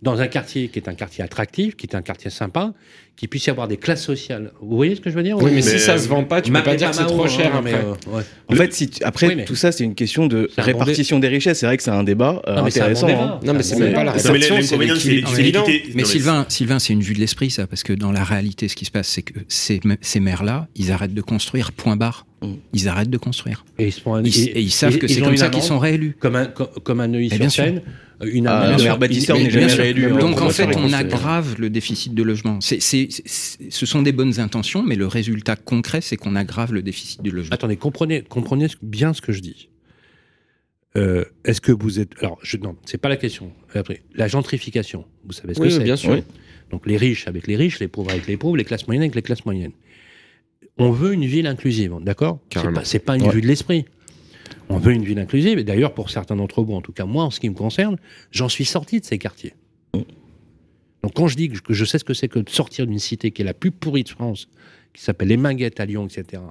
dans 0.00 0.20
un 0.20 0.28
quartier 0.28 0.68
qui 0.68 0.78
est 0.78 0.88
un 0.88 0.94
quartier 0.94 1.24
attractif, 1.24 1.74
qui 1.74 1.84
est 1.86 1.96
un 1.96 2.02
quartier 2.02 2.30
sympa, 2.30 2.72
qu'il 3.16 3.28
puisse 3.28 3.46
y 3.46 3.50
avoir 3.50 3.66
des 3.66 3.78
classes 3.78 4.04
sociales. 4.04 4.52
Vous 4.60 4.76
voyez 4.76 4.94
ce 4.94 5.00
que 5.00 5.10
je 5.10 5.16
veux 5.16 5.24
dire? 5.24 5.36
Oui, 5.38 5.46
mais, 5.46 5.56
Mais, 5.56 5.62
si 5.62 5.80
ça 5.80 5.94
euh, 5.94 5.98
se 5.98 6.06
vend 6.06 6.22
pas, 6.22 6.40
tu 6.40 6.50
peux 6.50 6.52
M'appelez 6.52 6.74
pas 6.74 6.76
dire 6.76 6.90
que 6.90 6.96
c'est 6.96 7.02
trop 7.06 7.24
hein, 7.24 7.26
cher 7.26 7.60
mais, 7.64 7.72
après. 7.74 7.84
euh, 7.84 8.14
ouais. 8.16 8.22
En 8.46 8.52
Le- 8.52 8.58
fait, 8.60 8.72
si 8.74 8.88
tu- 8.90 9.02
après 9.02 9.26
Oui, 9.26 9.34
mais- 9.34 9.44
tout 9.44 9.56
ça, 9.56 9.72
c'est 9.72 9.82
une 9.82 9.96
question 9.96 10.28
de 10.28 10.48
bon 10.56 10.62
répartition 10.62 11.18
des 11.18 11.26
richesses. 11.26 11.58
C'est 11.58 11.66
vrai 11.66 11.76
que 11.76 11.82
c'est 11.82 11.90
un 11.90 12.04
débat 12.04 12.40
euh, 12.46 12.54
Non, 12.54 12.62
mais 12.62 12.70
c'est 12.70 12.80
un 12.80 12.84
bon 12.84 12.90
intéressant. 12.92 13.06
débat. 13.08 13.22
hein. 13.24 13.40
Non, 13.44 13.54
mais 13.54 13.62
C'est 13.64 13.76
même 13.76 13.92
pas 13.92 14.04
la 14.04 14.12
répartition. 14.12 14.56
Mais 15.94 16.04
Sylvain, 16.04 16.46
Sylvain, 16.48 16.78
c'est 16.78 16.92
une 16.92 17.02
vue 17.02 17.14
de 17.14 17.18
l'esprit, 17.20 17.50
ça, 17.50 17.66
parce 17.66 17.82
que 17.82 17.92
dans 17.92 18.12
la 18.12 18.22
réalité, 18.22 18.68
ce 18.68 18.76
qui 18.76 18.84
se 18.84 18.92
passe, 18.92 19.08
c'est 19.08 19.22
que 19.22 19.40
ces, 19.48 19.80
ces 20.00 20.20
maires-là, 20.20 20.68
ils 20.76 20.92
arrêtent 20.92 21.14
de 21.14 21.22
construire, 21.22 21.72
point 21.72 21.96
barre. 21.96 22.24
Mm. 22.40 22.54
Ils 22.72 22.88
arrêtent 22.88 23.10
de 23.10 23.18
construire. 23.18 23.64
Et 23.78 23.88
ils, 23.88 23.92
se 23.92 24.00
font 24.00 24.14
un- 24.14 24.22
Ils- 24.22 24.48
et 24.50 24.60
ils 24.60 24.70
savent 24.70 24.96
que 24.98 25.08
c'est 25.08 25.20
comme 25.20 25.36
ça 25.36 25.48
qu'ils 25.48 25.62
sont 25.62 25.78
réélus. 25.78 26.14
Comme 26.20 26.36
un, 26.36 26.46
comme, 26.46 26.68
comme 26.84 27.00
un 27.00 27.08
bien 27.08 27.48
sur 27.48 27.64
Seine, 27.64 27.82
une 28.22 28.46
Ah, 28.46 28.66
n'est 28.70 28.72
mais 28.76 28.78
jamais 28.82 29.08
bien 29.08 29.68
sûr. 29.68 29.78
réélu. 29.78 30.08
Donc 30.18 30.40
en 30.40 30.50
fait, 30.50 30.64
est 30.70 30.76
on 30.76 30.92
aggrave 30.92 31.56
le 31.58 31.68
déficit 31.70 32.14
de 32.14 32.22
logement. 32.22 32.60
C'est- 32.60 32.80
c'est- 32.80 33.08
c'est- 33.10 33.70
ce 33.70 33.86
sont 33.86 34.02
des 34.02 34.12
bonnes 34.12 34.38
intentions, 34.40 34.82
mais 34.84 34.94
le 34.96 35.06
résultat 35.06 35.56
concret, 35.56 36.00
c'est 36.00 36.16
qu'on 36.16 36.36
aggrave 36.36 36.72
le 36.72 36.82
déficit 36.82 37.22
du 37.22 37.30
logement. 37.30 37.54
Attendez, 37.54 37.76
comprenez, 37.76 38.22
comprenez 38.22 38.66
bien 38.82 39.12
ce 39.14 39.20
que 39.20 39.32
je 39.32 39.40
dis. 39.40 39.68
Euh, 40.96 41.24
Est-ce 41.44 41.60
que 41.60 41.70
vous 41.72 42.00
êtes. 42.00 42.12
Alors, 42.20 42.38
je, 42.42 42.56
non, 42.56 42.76
c'est 42.84 42.98
pas 42.98 43.08
la 43.08 43.16
question. 43.16 43.52
Après, 43.74 44.02
la 44.14 44.26
gentrification, 44.26 45.04
vous 45.24 45.32
savez 45.32 45.54
ce 45.54 45.60
Oui, 45.60 45.68
que 45.68 45.74
c'est 45.74 45.84
bien 45.84 45.96
sûr. 45.96 46.12
Oui. 46.12 46.22
Donc, 46.70 46.86
les 46.86 46.96
riches 46.96 47.28
avec 47.28 47.46
les 47.46 47.56
riches, 47.56 47.78
les 47.78 47.88
pauvres 47.88 48.10
avec 48.10 48.26
les 48.26 48.36
pauvres, 48.36 48.56
les 48.56 48.64
classes 48.64 48.86
moyennes 48.86 49.02
avec 49.02 49.14
les 49.14 49.22
classes 49.22 49.44
moyennes. 49.44 49.72
On 50.78 50.90
veut 50.90 51.12
une 51.12 51.24
ville 51.24 51.46
inclusive, 51.46 51.94
d'accord? 52.00 52.40
C'est 52.54 52.72
pas, 52.72 52.84
c'est 52.84 52.98
pas 53.00 53.16
une 53.16 53.22
Ouais. 53.24 53.30
vue 53.34 53.40
de 53.40 53.46
l'esprit. 53.46 53.84
On 54.70 54.78
veut 54.78 54.92
une 54.92 55.04
ville 55.04 55.18
inclusive, 55.18 55.58
et 55.58 55.64
d'ailleurs, 55.64 55.94
pour 55.94 56.10
certains 56.10 56.36
d'entre 56.36 56.62
vous, 56.62 56.74
en 56.74 56.82
tout 56.82 56.92
cas 56.92 57.04
moi, 57.06 57.24
en 57.24 57.30
ce 57.30 57.40
qui 57.40 57.48
me 57.48 57.54
concerne, 57.54 57.96
j'en 58.30 58.48
suis 58.48 58.64
sorti 58.66 59.00
de 59.00 59.04
ces 59.04 59.18
quartiers. 59.18 59.54
Donc, 61.02 61.14
quand 61.14 61.26
je 61.28 61.36
dis 61.36 61.48
que 61.48 61.72
je 61.72 61.84
sais 61.84 61.98
ce 61.98 62.04
que 62.04 62.12
c'est 62.14 62.28
que 62.28 62.38
de 62.38 62.50
sortir 62.50 62.86
d'une 62.86 62.98
cité 62.98 63.30
qui 63.30 63.42
est 63.42 63.44
la 63.44 63.54
plus 63.54 63.70
pourrie 63.70 64.02
de 64.04 64.08
France, 64.08 64.48
qui 64.92 65.02
s'appelle 65.02 65.28
les 65.28 65.36
Minguettes 65.36 65.80
à 65.80 65.86
Lyon, 65.86 66.06
etc., 66.06 66.42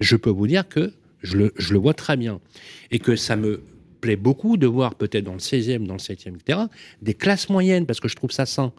je 0.00 0.16
peux 0.16 0.30
vous 0.30 0.46
dire 0.46 0.68
que 0.68 0.92
je 1.22 1.36
le, 1.36 1.52
je 1.56 1.72
le 1.72 1.78
vois 1.78 1.94
très 1.94 2.16
bien. 2.16 2.40
Et 2.90 2.98
que 2.98 3.14
ça 3.16 3.36
me 3.36 3.62
plaît 4.00 4.16
beaucoup 4.16 4.56
de 4.56 4.66
voir 4.66 4.96
peut-être 4.96 5.24
dans 5.24 5.32
le 5.34 5.38
16e, 5.38 5.86
dans 5.86 5.94
le 5.94 6.00
7e, 6.00 6.34
etc., 6.34 6.58
des 7.00 7.14
classes 7.14 7.48
moyennes, 7.48 7.86
parce 7.86 8.00
que 8.00 8.08
je 8.08 8.16
trouve 8.16 8.32
ça 8.32 8.44
sain. 8.44 8.72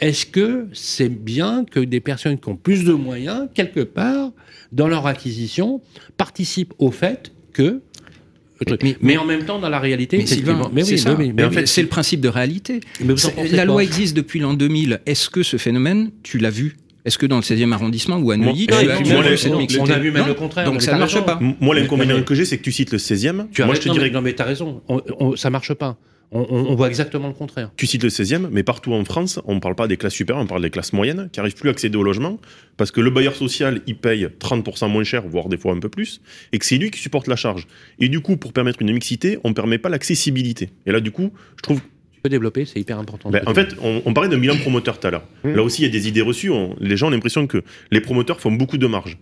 Est-ce 0.00 0.26
que 0.26 0.66
c'est 0.72 1.08
bien 1.08 1.64
que 1.70 1.80
des 1.80 2.00
personnes 2.00 2.38
qui 2.38 2.48
ont 2.48 2.56
plus 2.56 2.84
de 2.84 2.92
moyens, 2.92 3.48
quelque 3.54 3.80
part, 3.80 4.32
dans 4.72 4.88
leur 4.88 5.06
acquisition, 5.06 5.80
participent 6.16 6.74
au 6.78 6.90
fait 6.90 7.32
que... 7.52 7.80
Mais- 8.82 8.96
Mais, 9.02 9.16
en 9.18 9.24
même 9.24 9.44
temps, 9.44 9.58
dans 9.58 9.68
la 9.68 9.78
réalité, 9.80 10.16
Mais 10.16 10.26
Sylvain, 10.26 10.52
effectivement- 10.52 10.70
mais 10.74 10.82
oui, 10.82 10.88
c'est 10.88 10.96
ça. 10.96 11.10
mais 11.10 11.16
oui, 11.16 11.26
Mais 11.28 11.32
mais 11.34 11.44
en 11.44 11.48
oui. 11.48 11.54
fait, 11.54 11.66
c'est 11.66 11.82
le 11.82 11.88
principe 11.88 12.20
de 12.20 12.28
réalité. 12.28 12.80
Mais 13.00 13.06
vous 13.12 13.12
en 13.12 13.28
C'est- 13.28 13.34
pensez 13.34 13.56
La 13.56 13.64
loi 13.64 13.82
existe 13.82 14.16
depuis 14.16 14.40
l'an 14.40 14.54
2000. 14.54 15.00
Est-ce 15.06 15.28
que 15.28 15.42
ce 15.42 15.56
phénomène, 15.58 16.10
tu 16.22 16.38
l'as 16.38 16.50
vu? 16.50 16.76
Est-ce 17.04 17.18
que 17.18 17.26
dans 17.26 17.36
le 17.36 17.42
16e 17.42 17.72
arrondissement 17.72 18.16
ou 18.16 18.30
à 18.30 18.36
Neuilly, 18.36 18.66
Non, 18.70 18.78
tu 18.78 18.86
et 18.86 18.90
as, 18.90 18.94
moi, 19.00 19.22
vu 19.22 19.50
on- 19.52 19.58
mixité? 19.58 19.80
on 19.82 19.90
a 19.90 19.98
vu 19.98 20.10
même 20.10 20.22
Non. 20.22 20.28
le 20.28 20.34
contraire, 20.34 20.64
Donc 20.70 20.80
ça 20.82 20.94
ne 20.94 20.98
marche 21.00 21.12
raison. 21.14 21.26
pas. 21.26 21.38
Moi, 21.60 21.74
l'inconvénient 21.74 22.22
que 22.22 22.34
j'ai, 22.34 22.44
c'est 22.46 22.56
que 22.56 22.62
tu 22.62 22.72
cites 22.72 22.92
le 22.92 22.98
16e. 22.98 23.48
Tu 23.52 23.62
as 23.62 23.66
Moi, 23.66 23.74
je 23.74 23.80
te 23.80 23.88
non, 23.88 23.94
dirais 23.94 24.06
mais, 24.06 24.12
non, 24.12 24.22
mais 24.22 24.32
t'as 24.32 24.44
raison. 24.44 24.80
On, 24.88 25.02
on- 25.18 25.36
ça 25.36 25.50
marche 25.50 25.74
pas. 25.74 25.98
On, 26.34 26.74
voit 26.74 26.88
exactement 26.88 27.28
le 27.28 27.32
contraire. 27.34 27.70
tu 27.76 27.86
cites 27.86 28.02
le 28.02 28.08
16e, 28.08 28.48
mais 28.50 28.64
partout 28.64 28.92
en 28.92 29.04
France, 29.04 29.38
on 29.44 29.54
ne 29.54 29.60
parle 29.60 29.76
pas 29.76 29.86
des 29.86 29.96
classes 29.96 30.14
supérieures, 30.14 30.42
on 30.42 30.48
parle 30.48 30.62
des 30.62 30.70
classes 30.70 30.92
moyennes 30.92 31.28
qui 31.32 31.38
n'arrivent 31.38 31.54
plus 31.54 31.68
à 31.68 31.72
accéder 31.72 31.96
au 31.96 32.02
logement 32.02 32.40
parce 32.76 32.90
que 32.90 33.00
le 33.00 33.10
bailleur 33.10 33.36
social, 33.36 33.82
il 33.86 33.96
paye 33.96 34.26
30% 34.40 34.90
moins 34.90 35.04
cher, 35.04 35.22
voire 35.28 35.48
des 35.48 35.56
fois 35.56 35.72
un 35.72 35.78
peu 35.78 35.88
plus, 35.88 36.20
et 36.52 36.58
que 36.58 36.66
c'est 36.66 36.76
lui 36.76 36.90
qui 36.90 36.98
supporte 36.98 37.28
la 37.28 37.36
charge. 37.36 37.68
Et 38.00 38.08
du 38.08 38.20
coup, 38.20 38.36
pour 38.36 38.52
permettre 38.52 38.82
une 38.82 38.92
mixité, 38.92 39.38
on 39.44 39.50
ne 39.50 39.54
permet 39.54 39.78
pas 39.78 39.88
l'accessibilité. 39.88 40.70
Et 40.86 40.92
là, 40.92 41.00
du 41.00 41.12
coup, 41.12 41.30
je 41.56 41.62
trouve. 41.62 41.80
Tu 42.12 42.20
peux 42.20 42.28
développer, 42.30 42.64
c'est 42.64 42.80
hyper 42.80 42.98
important. 42.98 43.30
ben, 43.30 43.42
en 43.46 43.54
fait, 43.54 43.76
on, 43.82 44.02
on 44.04 44.12
parlait 44.14 44.30
d'un 44.30 44.38
bilan 44.38 44.56
promoteur 44.56 44.98
tout 44.98 45.06
à 45.06 45.10
l'heure. 45.10 45.26
Là 45.44 45.62
aussi, 45.62 45.82
il 45.82 45.84
y 45.84 45.88
a 45.88 45.92
des 45.92 46.08
idées 46.08 46.22
reçues. 46.22 46.50
on- 46.50 46.74
les 46.80 46.96
gens 46.96 47.06
ont 47.08 47.10
l'impression 47.10 47.46
que 47.46 47.62
les 47.92 48.00
promoteurs 48.00 48.40
font 48.40 48.50
beaucoup 48.50 48.78
de 48.78 48.86
marge. 48.86 49.18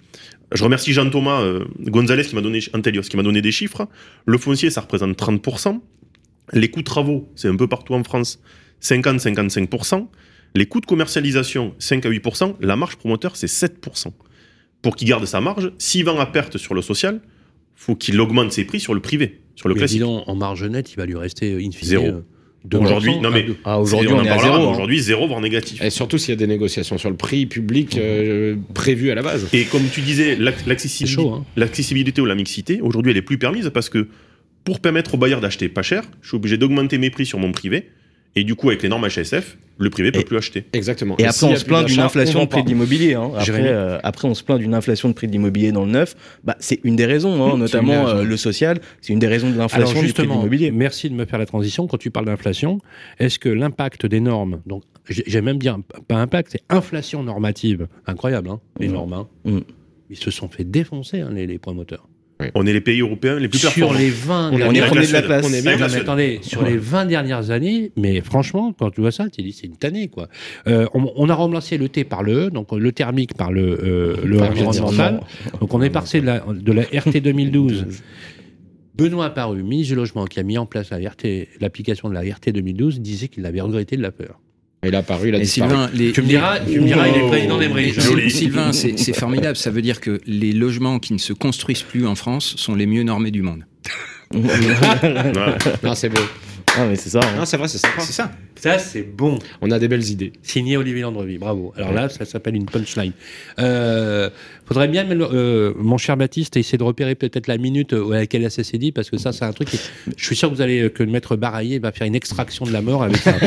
Je 0.53 0.65
remercie 0.65 0.93
Jean-Thomas 0.93 1.43
euh, 1.43 1.65
Gonzalez 1.81 2.25
qui 2.25 2.35
m'a 2.37 2.41
donné, 2.43 2.61
Antelios, 2.75 3.03
qui 3.03 3.17
m'a 3.17 3.23
donné 3.23 3.43
des 3.43 3.53
chiffres. 3.53 3.87
Le 4.25 4.39
foncier, 4.39 4.71
ça 4.71 4.81
représente 4.83 5.19
30%. 5.19 5.81
Les 6.53 6.69
coûts 6.71 6.81
de 6.81 6.85
travaux, 6.87 7.29
c'est 7.37 7.49
un 7.49 7.57
peu 7.57 7.67
partout 7.69 7.95
en 7.95 8.03
France, 8.05 8.41
50-55%. 8.83 10.07
Les 10.55 10.67
coûts 10.67 10.81
de 10.81 10.87
commercialisation, 10.87 11.75
5 11.79 12.07
à 12.07 12.11
8%. 12.11 12.57
La 12.61 12.77
marge 12.77 12.97
promoteur, 12.97 13.37
c'est 13.37 13.47
7%. 13.47 14.09
Pour 14.83 14.97
qu'il 14.97 15.09
garde 15.09 15.25
sa 15.25 15.41
marge, 15.41 15.73
s'il 15.79 16.05
vend 16.05 16.19
à 16.19 16.27
perte 16.27 16.59
sur 16.59 16.75
le 16.75 16.83
social, 16.83 17.21
faut 17.77 17.95
qu'il 17.95 18.21
augmente 18.21 18.53
ses 18.53 18.65
prix 18.65 18.81
sur 18.81 18.95
le 18.95 19.01
privé, 19.01 19.41
sur 19.55 19.69
le 19.69 19.75
Mais 19.75 19.81
classique. 19.81 20.01
donc, 20.01 20.25
en 20.27 20.35
marge 20.35 20.65
nette, 20.65 20.93
il 20.93 20.97
va 20.97 21.07
lui 21.07 21.17
rester 21.17 21.53
euh, 21.53 21.59
in 21.65 21.71
fine, 21.71 21.89
Zéro. 21.89 22.05
euh, 22.07 22.21
2%, 22.69 22.83
Aujourd'hui, 22.85 23.19
non 23.21 23.31
mais 23.31 23.47
Ah, 23.65 23.81
aujourd'hui, 23.81 24.11
on 24.13 24.19
en 24.19 24.25
est 24.25 24.29
à 24.29 24.37
parlera, 24.37 24.57
zéro, 24.59 24.69
hein. 24.69 24.73
Aujourd'hui, 24.73 25.01
zéro 25.01 25.27
voire 25.27 25.41
négatif. 25.41 25.83
Et 25.83 25.91
surtout 25.91 26.17
s'il 26.19 26.31
y 26.31 26.33
a 26.33 26.37
des 26.37 26.47
négociations 26.47 26.97
sur 26.99 27.11
le 27.11 27.17
prix 27.17 27.47
public 27.47 27.97
euh, 27.99 28.57
prévu 28.75 29.11
à 29.11 29.15
la 29.17 29.23
base. 29.23 29.49
Et 29.53 29.65
comme 29.65 29.83
tu 29.93 30.01
disais, 30.01 30.37
l'accessibilité, 30.37 31.23
hein. 31.29 31.45
l'accessibilité 31.57 32.21
ou 32.21 32.27
la 32.27 32.35
mixité, 32.37 32.81
aujourd'hui, 32.81 33.11
elle 33.13 33.19
est 33.19 33.23
plus 33.23 33.39
permise 33.39 33.71
parce 33.75 33.89
que 33.89 34.07
pour 34.65 34.81
permettre 34.81 35.15
aux 35.15 35.19
bailleurs 35.19 35.41
d'acheter 35.41 35.69
pas 35.69 35.83
cher, 35.83 36.03
je 36.21 36.29
suis 36.29 36.37
obligé 36.37 36.57
d'augmenter 36.59 36.99
mes 36.99 37.11
prix 37.11 37.27
sur 37.27 37.39
mon 37.39 37.53
privé. 37.53 37.91
Et 38.35 38.45
du 38.45 38.55
coup, 38.55 38.71
avec 38.71 38.83
les 38.83 38.89
normes 38.89 39.07
HSF, 39.07 39.59
le 39.77 39.91
privé 39.91 40.11
peut 40.11 40.21
Et- 40.21 40.25
plus 40.25 40.39
acheter. 40.39 40.65
Exactement. 40.73 41.17
Et 41.19 41.25
après, 41.25 41.33
s'il 41.35 41.49
y 41.51 41.53
on 41.53 41.57
se 41.57 41.65
plaint 41.67 41.85
d'une 41.87 42.01
inflation 42.01 42.41
on 42.41 42.45
de 42.45 42.49
prix 42.49 42.63
de 42.63 42.69
l'immobilier. 42.69 43.13
hein. 43.13 43.31
Après, 43.37 43.67
euh, 43.69 43.99
après, 44.03 44.27
on 44.27 44.33
se 44.33 44.43
plaint 44.43 44.59
d'une 44.59 44.73
inflation 44.73 45.11
de 45.11 45.13
prix 45.13 45.27
de 45.27 45.33
l'immobilier 45.33 45.71
dans 45.71 45.85
le 45.85 45.91
neuf. 45.91 46.15
Bah, 46.43 46.57
c'est 46.59 46.81
une 46.83 46.97
des 46.97 47.05
raisons, 47.05 47.45
hein, 47.45 47.59
notamment 47.59 48.09
euh, 48.09 48.25
le 48.25 48.37
social. 48.39 48.81
C'est 49.03 49.13
une 49.13 49.19
des 49.19 49.27
raisons 49.27 49.51
de 49.51 49.59
l'inflation 49.59 50.01
du 50.03 50.15
prix 50.15 50.23
de 50.27 50.33
l'immobilier. 50.33 50.71
merci 50.71 51.11
de 51.11 51.15
me 51.15 51.27
faire 51.27 51.39
la 51.39 51.45
transition. 51.45 51.87
Quand 51.87 51.99
tu 51.99 52.11
parles 52.11 52.25
d'inflation, 52.25 52.79
est-ce 53.19 53.39
que 53.39 53.51
l'impact 53.51 54.07
des 54.07 54.21
normes, 54.21 54.63
donc 54.65 54.83
j'ai- 55.11 55.25
j'aime 55.27 55.45
même 55.45 55.59
dire 55.59 55.77
pas 56.09 56.17
impact, 56.17 56.53
c'est 56.53 56.63
inflation 56.71 57.23
normative, 57.23 57.87
incroyable, 58.07 58.49
hein, 58.49 58.61
les 58.81 58.89
Mm. 58.89 58.93
normes, 58.93 59.13
hein. 59.13 59.29
Mm. 59.45 59.59
ils 60.09 60.17
se 60.17 60.31
sont 60.31 60.49
fait 60.49 60.65
défoncer 60.65 61.21
hein, 61.21 61.31
les, 61.35 61.47
les 61.47 61.59
promoteurs. 61.59 62.09
On 62.55 62.67
est 62.67 62.73
les 62.73 62.81
pays 62.81 63.01
européens 63.01 63.39
les 63.39 63.49
plus 63.49 63.59
Sur 63.59 63.71
performants. 63.73 63.99
les 63.99 64.11
20 64.11 64.51
On 64.53 64.59
est 64.59 64.63
On 64.65 64.71
est 64.71 64.73
dernières 64.73 64.87
premier 64.89 65.07
de 65.07 65.13
la 65.13 65.19
Suède. 65.19 65.25
place. 65.27 65.47
On 65.49 65.53
est 65.53 65.57
Non, 65.59 65.63
bien. 65.63 65.71
Avec 65.71 65.81
la 65.81 65.87
mais 65.87 65.91
Suède. 65.93 66.03
attendez, 66.03 66.39
sur 66.43 66.63
les 66.65 66.77
20 66.77 67.07
dernières 67.07 67.51
années, 67.51 67.93
mais 67.97 68.21
franchement, 68.21 68.75
quand 68.79 68.91
tu 68.91 69.01
vois 69.01 69.13
ça, 69.13 69.29
tu 69.31 69.43
dis 69.43 69.53
c'est 69.53 69.67
une 69.67 69.77
tannée, 69.77 70.09
quoi. 70.09 70.29
Euh, 70.67 70.87
on, 70.95 71.13
on 71.17 71.29
a 71.29 71.35
remplacé 71.35 71.79
le 71.79 71.89
T 71.89 72.05
par 72.05 72.23
le 72.23 72.47
E, 72.47 72.51
donc 72.51 72.73
le 72.73 72.93
thermique 72.93 73.35
par 73.35 73.53
le, 73.53 73.63
euh, 73.83 74.17
le 74.25 74.37
Par 74.39 74.51
environnemental. 74.51 75.21
Donc 75.61 75.73
on 75.75 75.83
est 75.83 75.91
passé 75.91 76.21
de 76.21 76.27
la, 76.27 76.41
de 76.49 76.73
la 76.73 76.83
RT 76.83 77.19
2012. 77.23 77.87
Benoît 78.95 79.31
Paru, 79.31 79.63
ministre 79.63 79.95
du 79.95 79.97
Logement, 79.97 80.27
qui 80.27 80.39
a 80.39 80.43
mis 80.43 80.59
en 80.59 80.67
place 80.67 80.91
la 80.91 80.99
RT, 80.99 81.49
l'application 81.61 82.09
de 82.11 82.15
la 82.15 82.21
RT 82.21 82.51
2012, 82.53 83.01
disait 83.01 83.29
qu'il 83.29 83.47
avait 83.47 83.61
regretté 83.63 83.97
de 83.97 84.03
la 84.03 84.13
peur. 84.13 84.39
Il 84.85 84.97
a 84.97 84.99
apparu, 84.99 85.29
il 85.29 85.35
a 85.37 85.39
Et 85.39 85.43
disparu. 85.43 85.71
Sylvain, 85.71 85.91
les, 85.95 86.11
Tu 86.13 86.23
me 86.23 86.27
les- 86.27 86.33
diras, 86.33 86.59
tu 86.59 86.81
me 86.81 86.87
diras 86.87 87.07
il 87.07 87.15
est 87.23 87.29
président 87.29 87.57
d'Emery. 87.57 87.93
Joli. 87.93 88.31
Sylvain, 88.31 88.73
c'est 88.73 89.13
formidable. 89.17 89.57
Ça 89.57 89.71
veut 89.71 89.83
dire 89.83 90.01
que 90.01 90.21
les 90.27 90.53
logements 90.53 90.99
qui 90.99 91.13
ne 91.13 91.19
se 91.19 91.33
construisent 91.33 91.83
plus 91.83 92.05
en 92.07 92.17
France 92.17 92.55
sont 92.57 92.75
les 92.75 92.87
mieux 92.87 93.05
normés 93.05 93.31
du 93.31 93.43
monde. 93.43 93.65
Non, 94.35 95.95
c'est 95.95 96.09
beau. 96.09 96.21
Ah, 96.77 96.87
mais 96.89 96.97
c'est 96.97 97.11
ça. 97.11 97.21
hein. 97.23 97.37
Non, 97.37 97.45
c'est 97.45 97.57
vrai, 97.57 97.69
c'est 97.69 97.79
sympa. 97.79 98.01
C'est 98.01 98.13
ça. 98.13 98.31
Ça, 98.57 98.79
c'est 98.79 99.03
bon. 99.03 99.39
On 99.61 99.71
a 99.71 99.79
des 99.79 99.89
belles 99.89 100.09
idées. 100.09 100.33
Signé 100.43 100.77
Olivier 100.77 101.03
Landrevi, 101.03 101.37
bravo. 101.37 101.73
Alors 101.77 101.93
là, 101.93 102.09
ça 102.09 102.25
s'appelle 102.25 102.55
une 102.55 102.65
punchline. 102.67 103.13
Euh, 103.59 104.31
faudrait 104.67 104.89
bien, 104.89 105.05
euh, 105.11 105.75
mon 105.77 105.99
cher 105.99 106.17
Baptiste, 106.17 106.57
essayer 106.57 106.79
de 106.79 106.83
repérer 106.85 107.15
peut-être 107.15 107.47
la 107.49 107.59
minute 107.59 107.93
à 107.93 108.15
laquelle 108.15 108.49
ça 108.51 108.63
s'est 108.65 108.79
dit, 108.79 108.93
parce 108.93 109.11
que 109.11 109.19
ça, 109.19 109.33
c'est 109.33 109.45
un 109.45 109.53
truc. 109.53 109.69
Qui, 109.69 109.81
je 110.17 110.25
suis 110.25 110.37
sûr 110.37 110.49
que 110.51 110.55
vous 110.55 110.63
allez 110.63 110.91
que 110.91 111.03
le 111.03 111.11
maître 111.11 111.37
Baraillé 111.37 111.79
va 111.81 111.93
faire 111.93 112.07
une 112.07 112.15
extraction 112.15 112.65
de 112.65 112.73
la 112.73 112.81
mort 112.83 113.03
avec 113.03 113.17
ça. 113.17 113.35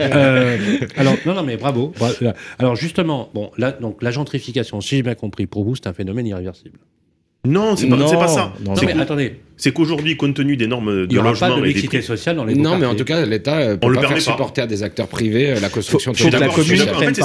Euh, 0.00 0.56
alors 0.96 1.14
non, 1.26 1.34
non, 1.34 1.42
mais 1.42 1.56
bravo. 1.56 1.92
Bra- 1.98 2.10
euh, 2.22 2.32
Alors 2.58 2.76
justement, 2.76 3.30
bon, 3.34 3.50
là, 3.58 3.72
donc 3.72 4.02
la 4.02 4.10
gentrification, 4.10 4.80
si 4.80 4.96
j'ai 4.96 5.02
bien 5.02 5.14
compris, 5.14 5.46
pour 5.46 5.64
vous, 5.64 5.74
c'est 5.76 5.86
un 5.86 5.92
phénomène 5.92 6.26
irréversible. 6.26 6.78
Non, 7.48 7.76
c'est 7.76 7.86
pas, 7.88 7.96
Non, 7.96 8.08
c'est 8.08 8.16
pas 8.16 8.28
ça. 8.28 8.52
non, 8.60 8.70
Non, 8.72 8.76
C'est 8.76 8.86
mais 8.86 8.92
qu'au- 8.92 9.00
attendez, 9.00 9.32
c'est 9.56 9.72
qu'aujourd'hui, 9.72 10.16
compte 10.16 10.34
tenu 10.34 10.56
des 10.56 10.66
normes 10.66 10.90
il 11.02 11.06
de 11.08 11.12
n'y 11.12 11.18
aura 11.18 11.32
pas 11.32 11.48
logement 11.48 11.60
de 11.60 11.64
et 11.64 11.68
des 11.68 11.74
mixité 11.74 11.98
prix, 11.98 12.06
sociale 12.06 12.36
dans 12.36 12.44
les 12.44 12.54
Non, 12.54 12.78
mais 12.78 12.86
en 12.86 12.94
tout 12.94 13.04
cas, 13.04 13.24
l'État 13.26 13.58
euh, 13.58 13.76
peut 13.76 13.86
On 13.86 13.88
le 13.88 13.94
faire 13.94 14.02
permet 14.08 14.14
pas. 14.16 14.20
supporter 14.32 14.60
à 14.62 14.66
des 14.66 14.82
acteurs 14.82 15.08
privés 15.08 15.50
euh, 15.52 15.60
la 15.60 15.68
construction 15.68 16.12
Faut 16.14 16.26
de 16.28 16.32
la 16.32 16.38
d'accord, 16.40 16.56
je 16.56 16.62
suis 16.62 16.70
commune 16.72 16.84
d'accord. 16.86 17.02
En 17.02 17.04
fait, 17.06 17.14
c'est 17.14 17.22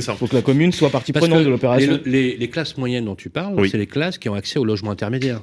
ça, 0.00 0.12
faut- 0.14 0.16
faut 0.18 0.26
que 0.28 0.34
la 0.36 0.42
commune 0.42 0.72
soit 0.72 0.90
partie 0.90 1.12
Parce 1.12 1.26
prenante 1.26 1.44
de 1.44 1.50
l'opération. 1.50 1.98
les, 2.04 2.10
les- 2.30 2.36
les 2.36 2.48
classes 2.48 2.76
moyennes 2.76 3.04
dont 3.06 3.14
tu 3.16 3.30
parles, 3.30 3.54
Oui. 3.58 3.68
c'est 3.70 3.78
les 3.78 3.86
classes 3.86 4.18
qui 4.18 4.28
ont 4.28 4.34
accès 4.34 4.58
au 4.58 4.64
logement 4.64 4.90
intermédiaire. 4.90 5.42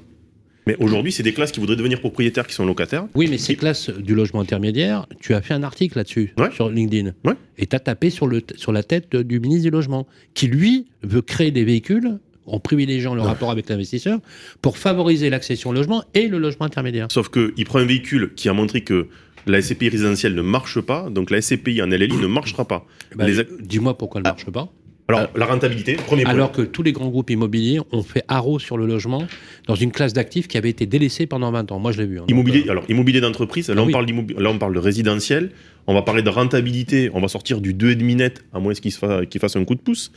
Mais 0.65 0.77
aujourd'hui, 0.79 1.11
c'est 1.11 1.23
des 1.23 1.33
classes 1.33 1.51
qui 1.51 1.59
voudraient 1.59 1.75
devenir 1.75 1.99
propriétaires 1.99 2.47
qui 2.47 2.53
sont 2.53 2.65
locataires. 2.65 3.05
Oui, 3.15 3.27
mais 3.29 3.37
ces 3.37 3.55
classes 3.55 3.89
du 3.89 4.15
logement 4.15 4.39
intermédiaire, 4.39 5.07
tu 5.19 5.33
as 5.33 5.41
fait 5.41 5.53
un 5.53 5.61
article 5.61 5.97
là-dessus, 5.97 6.33
Ouais. 6.39 6.51
sur 6.55 6.69
LinkedIn. 6.69 7.11
Ouais. 7.25 7.33
Et 7.57 7.65
tu 7.67 7.75
as 7.75 7.79
tapé 7.81 8.09
sur, 8.09 8.27
le, 8.27 8.41
sur 8.55 8.71
la 8.71 8.81
tête 8.81 9.13
du 9.13 9.41
ministre 9.41 9.63
du 9.65 9.71
Logement, 9.71 10.07
qui 10.33 10.47
lui 10.47 10.85
veut 11.03 11.21
créer 11.21 11.51
des 11.51 11.65
véhicules 11.65 12.17
en 12.45 12.59
privilégiant 12.59 13.15
le 13.15 13.21
rapport 13.21 13.51
avec 13.51 13.69
l'investisseur 13.69 14.19
pour 14.61 14.77
favoriser 14.77 15.29
l'accession 15.29 15.69
au 15.69 15.73
logement 15.73 16.03
et 16.13 16.27
le 16.27 16.37
logement 16.39 16.65
intermédiaire. 16.65 17.07
Sauf 17.11 17.29
qu'il 17.29 17.65
prend 17.65 17.79
un 17.79 17.85
véhicule 17.85 18.31
qui 18.35 18.49
a 18.49 18.53
montré 18.53 18.81
que 18.81 19.07
la 19.47 19.61
SCPI 19.61 19.89
résidentielle 19.89 20.35
ne 20.35 20.41
marche 20.41 20.79
pas, 20.81 21.09
donc 21.09 21.29
la 21.31 21.41
SCPI 21.41 21.81
en 21.81 21.87
LLI 21.87 22.17
ne 22.21 22.27
marchera 22.27 22.65
pas. 22.65 22.85
Bah, 23.15 23.25
Les 23.27 23.39
ac- 23.39 23.47
Dis-moi 23.61 23.97
pourquoi 23.97 24.19
elle 24.19 24.25
ne 24.25 24.29
marche 24.29 24.49
pas. 24.49 24.69
Alors, 25.09 25.27
la 25.35 25.45
rentabilité, 25.45 25.95
premier 25.95 26.23
point. 26.23 26.31
Alors 26.31 26.53
que 26.53 26.61
tous 26.61 26.81
les 26.81 26.93
grands 26.93 27.09
groupes 27.09 27.29
immobiliers 27.29 27.79
ont 27.91 28.03
fait 28.03 28.23
haro 28.29 28.57
sur 28.57 28.77
le 28.77 28.85
logement 28.87 29.27
dans 29.67 29.75
une 29.75 29.91
classe 29.91 30.13
d'actifs 30.13 30.47
qui 30.47 30.57
avait 30.57 30.69
été 30.69 30.85
délaissée 30.85 31.25
pendant 31.27 31.51
20 31.51 31.73
ans. 31.73 31.79
Moi, 31.79 31.91
je 31.91 31.97
l'ai 32.01 32.07
vu. 32.07 32.19
hein. 32.19 32.25
Immobilier, 32.29 32.59
Donc, 32.59 32.67
euh, 32.67 32.71
alors 32.71 32.83
immobilier 32.87 33.19
d'entreprise, 33.19 33.67
là, 33.69 33.75
Ah 33.77 33.83
oui. 33.83 33.93
là 34.37 34.49
on 34.49 34.57
parle 34.57 34.73
de 34.73 34.79
résidentiel, 34.79 35.51
on 35.87 35.93
va 35.93 36.01
parler 36.01 36.21
de 36.21 36.29
rentabilité, 36.29 37.09
on 37.13 37.19
va 37.21 37.27
sortir 37.27 37.61
du 37.61 37.73
2,5 37.73 38.15
net, 38.15 38.43
à 38.53 38.59
moins 38.59 38.73
qu'il 38.73 38.91
se 38.91 38.97
fasse, 38.99 39.55
un 39.55 39.65
coup 39.65 39.75
de 39.75 39.81
pouce. 39.81 40.11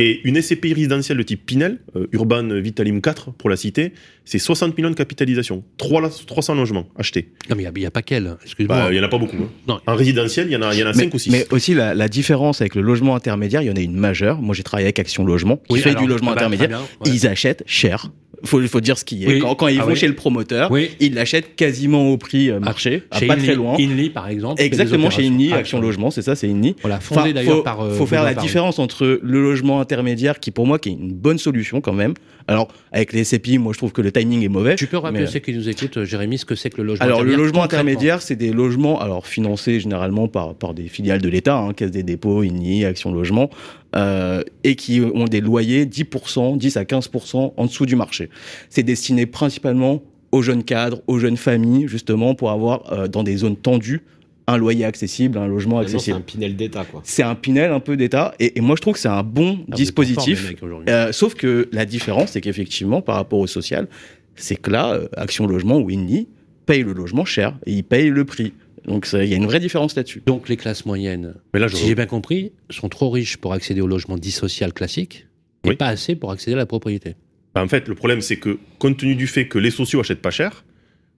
Et 0.00 0.20
une 0.22 0.40
SCPI 0.40 0.74
résidentielle 0.74 1.18
de 1.18 1.24
type 1.24 1.44
Pinel, 1.44 1.78
euh, 1.96 2.06
Urban 2.12 2.44
Vitalim 2.60 3.00
4 3.00 3.32
pour 3.32 3.50
la 3.50 3.56
cité, 3.56 3.92
c'est 4.24 4.38
60 4.38 4.76
millions 4.78 4.90
de 4.90 4.94
capitalisation, 4.94 5.64
3, 5.78 6.08
300 6.24 6.54
logements 6.54 6.86
achetés. 6.96 7.30
Non, 7.50 7.56
mais 7.56 7.64
il 7.64 7.72
n'y 7.80 7.84
a, 7.86 7.90
pas 7.90 8.02
qu'elle. 8.02 8.36
Excuse-moi. 8.44 8.76
Bah, 8.76 8.88
Il 8.92 8.96
y 8.96 9.00
en 9.00 9.02
a 9.02 9.08
pas 9.08 9.18
beaucoup. 9.18 9.36
hein. 9.36 9.48
Non. 9.66 9.80
En 9.88 9.96
résidentiel, 9.96 10.46
il 10.48 10.52
y 10.52 10.56
en 10.56 10.62
a, 10.62 10.72
il 10.72 10.78
y 10.78 10.84
en 10.84 10.86
a 10.86 10.92
5 10.94 11.12
ou 11.12 11.18
6. 11.18 11.30
Mais 11.32 11.46
aussi 11.50 11.74
la, 11.74 11.94
la 11.96 12.08
différence 12.08 12.60
avec 12.60 12.76
le 12.76 12.82
logement 12.82 13.16
intermédiaire, 13.16 13.62
il 13.62 13.66
y 13.66 13.70
en 13.72 13.76
a 13.76 13.80
une 13.80 13.96
majeure. 13.96 14.40
Moi, 14.40 14.54
j'ai 14.54 14.62
travaillé 14.62 14.86
avec 14.86 15.00
Action 15.00 15.24
Logement, 15.24 15.56
qui 15.56 15.72
Oui, 15.72 15.80
fait 15.80 15.90
alors, 15.90 16.02
du 16.02 16.08
logement 16.08 16.30
ah 16.30 16.34
bah, 16.36 16.40
intermédiaire. 16.46 16.68
très 16.68 16.78
bien, 16.78 17.12
ouais. 17.12 17.16
Ils 17.18 17.26
achètent 17.26 17.64
cher. 17.66 18.12
Faut, 18.44 18.64
faut 18.68 18.80
dire 18.80 18.96
ce 18.96 19.04
qui 19.04 19.24
est. 19.24 19.26
Oui. 19.26 19.38
Quand, 19.40 19.56
quand 19.56 19.66
ils 19.66 19.80
Ah 19.80 19.84
vont 19.84 19.90
oui. 19.90 19.96
chez 19.96 20.06
le 20.06 20.14
promoteur, 20.14 20.70
Oui. 20.70 20.90
ils 21.00 21.12
l'achètent 21.12 21.56
quasiment 21.56 22.08
au 22.12 22.18
prix 22.18 22.50
euh, 22.52 22.60
marché, 22.60 23.02
à 23.10 23.18
Chez 23.18 23.26
pas 23.26 23.34
Inly- 23.34 23.42
très 23.46 23.54
loin. 23.56 23.74
Inly, 23.80 24.10
par 24.10 24.28
exemple. 24.28 24.62
des 24.62 24.94
Exactement, 25.08 25.28
chez. 25.28 25.34
Inly, 25.34 25.50
Ah, 25.52 25.56
Action. 25.56 25.80
Logement, 25.80 26.10
c'est 26.10 26.22
ça, 26.22 26.34
c'est. 26.36 26.48
On 26.48 26.88
l'a 26.88 27.00
fondé 27.00 27.20
Enfin, 27.20 27.32
d'ailleurs 27.32 27.56
faut, 27.56 27.62
par. 27.62 27.80
euh, 27.80 27.94
faut 27.94 28.06
faire 28.06 28.22
la 28.24 28.34
différence 28.34 28.78
entre 28.78 29.20
le 29.22 29.42
logement 29.42 29.80
intermédiaire, 29.80 30.40
qui 30.40 30.50
pour 30.50 30.66
moi 30.66 30.78
qui 30.78 30.88
est 30.90 30.92
une 30.92 31.12
bonne 31.12 31.38
solution 31.38 31.80
quand 31.80 31.92
même. 31.92 32.14
Alors 32.46 32.68
avec 32.92 33.12
les 33.12 33.24
SCPI, 33.24 33.58
moi 33.58 33.72
je 33.74 33.78
trouve 33.78 33.92
que 33.92 34.00
le 34.00 34.10
timing 34.10 34.42
est 34.42 34.48
mauvais. 34.48 34.74
Tu 34.76 34.86
peux 34.86 34.96
rappeler 34.96 35.20
mais- 35.20 35.26
ceux 35.26 35.38
qui 35.40 35.52
nous 35.52 35.68
écoutent, 35.68 35.98
euh, 35.98 36.04
Jérémy, 36.06 36.38
ce 36.38 36.44
que 36.46 36.54
c'est 36.54 36.70
que 36.70 36.78
le 36.78 36.84
logement 36.88 37.04
Alors 37.04 37.18
le 37.22 37.32
intermédiaire 37.32 37.38
logement 37.44 37.62
concrètement 37.62 37.78
intermédiaire, 37.90 38.22
c'est 38.22 38.36
des 38.36 38.52
logements 38.52 39.00
alors 39.00 39.26
financés 39.26 39.80
généralement 39.80 40.28
par, 40.28 40.54
par 40.54 40.72
des 40.72 40.88
filiales 40.88 41.20
de 41.20 41.28
l'État, 41.28 41.58
hein, 41.58 41.74
Caisse 41.74 41.90
des 41.90 42.02
dépôts, 42.02 42.42
INI, 42.42 42.86
Action 42.86 43.12
Logement, 43.12 43.50
euh, 43.96 44.42
et 44.64 44.76
qui 44.76 45.00
ont 45.00 45.24
des 45.26 45.40
loyers 45.42 45.84
10%, 45.84 46.56
10 46.56 46.76
à 46.78 46.84
15% 46.84 47.52
en 47.56 47.64
dessous 47.66 47.84
du 47.86 47.96
marché. 47.96 48.30
C'est 48.70 48.82
destiné 48.82 49.26
principalement 49.26 50.02
aux 50.32 50.42
jeunes 50.42 50.64
cadres, 50.64 51.00
aux 51.06 51.18
jeunes 51.18 51.36
familles, 51.36 51.86
justement 51.88 52.34
pour 52.34 52.50
avoir 52.50 52.92
euh, 52.92 53.08
dans 53.08 53.22
des 53.22 53.36
zones 53.38 53.56
tendues 53.56 54.02
un 54.48 54.56
loyer 54.56 54.84
accessible, 54.84 55.38
un 55.38 55.46
logement 55.46 55.76
Maintenant, 55.76 55.88
C'est 55.90 55.94
accessible. 56.12 56.16
un 56.16 56.20
Pinel 56.22 56.56
d'État, 56.56 56.84
quoi. 56.84 57.02
C'est 57.04 57.22
un 57.22 57.34
Pinel 57.34 57.70
un 57.70 57.80
peu 57.80 57.96
d'État, 57.96 58.34
et, 58.40 58.58
et 58.58 58.60
moi 58.60 58.74
je 58.76 58.80
trouve 58.82 58.94
que 58.94 59.00
c'est 59.00 59.08
un 59.08 59.22
bon 59.22 59.60
Ah, 59.70 59.76
dispositif. 59.76 60.54
Euh, 60.88 61.12
sauf 61.12 61.34
que 61.34 61.68
la 61.72 61.84
différence, 61.84 62.30
c'est 62.32 62.40
qu'effectivement, 62.40 63.02
par 63.02 63.16
rapport 63.16 63.38
au 63.38 63.46
social, 63.46 63.86
c'est 64.34 64.56
que 64.56 64.70
là, 64.70 64.92
euh, 64.94 65.08
Action 65.16 65.46
Logement 65.46 65.78
ou 65.78 65.90
INI 65.90 66.28
paye 66.66 66.82
le 66.82 66.92
logement 66.92 67.24
cher 67.24 67.58
et 67.66 67.72
ils 67.72 67.84
payent 67.84 68.10
le 68.10 68.24
prix. 68.24 68.52
Donc 68.86 69.06
il 69.12 69.24
y 69.26 69.34
a 69.34 69.36
une 69.36 69.44
vraie 69.46 69.60
différence 69.60 69.94
là-dessus. 69.96 70.22
Donc 70.24 70.48
les 70.48 70.56
classes 70.56 70.86
moyennes, 70.86 71.34
Mais 71.52 71.60
là, 71.60 71.68
je 71.68 71.76
si 71.76 71.86
j'ai 71.86 71.94
bien 71.94 72.06
compris, 72.06 72.52
sont 72.70 72.88
trop 72.88 73.10
riches 73.10 73.36
pour 73.36 73.52
accéder 73.52 73.80
au 73.82 73.86
logement 73.86 74.16
dit 74.16 74.30
social 74.30 74.72
classique 74.72 75.26
et 75.64 75.68
Oui. 75.70 75.76
pas 75.76 75.88
assez 75.88 76.14
pour 76.16 76.30
accéder 76.32 76.54
à 76.54 76.58
la 76.58 76.66
propriété. 76.66 77.14
Bah, 77.54 77.62
en 77.62 77.68
fait, 77.68 77.86
le 77.88 77.94
problème, 77.94 78.22
c'est 78.22 78.36
que 78.36 78.58
compte 78.78 78.96
tenu 78.98 79.14
du 79.14 79.26
fait 79.26 79.46
que 79.46 79.58
les 79.58 79.70
sociaux 79.70 80.00
achètent 80.00 80.22
pas 80.22 80.30
cher, 80.30 80.64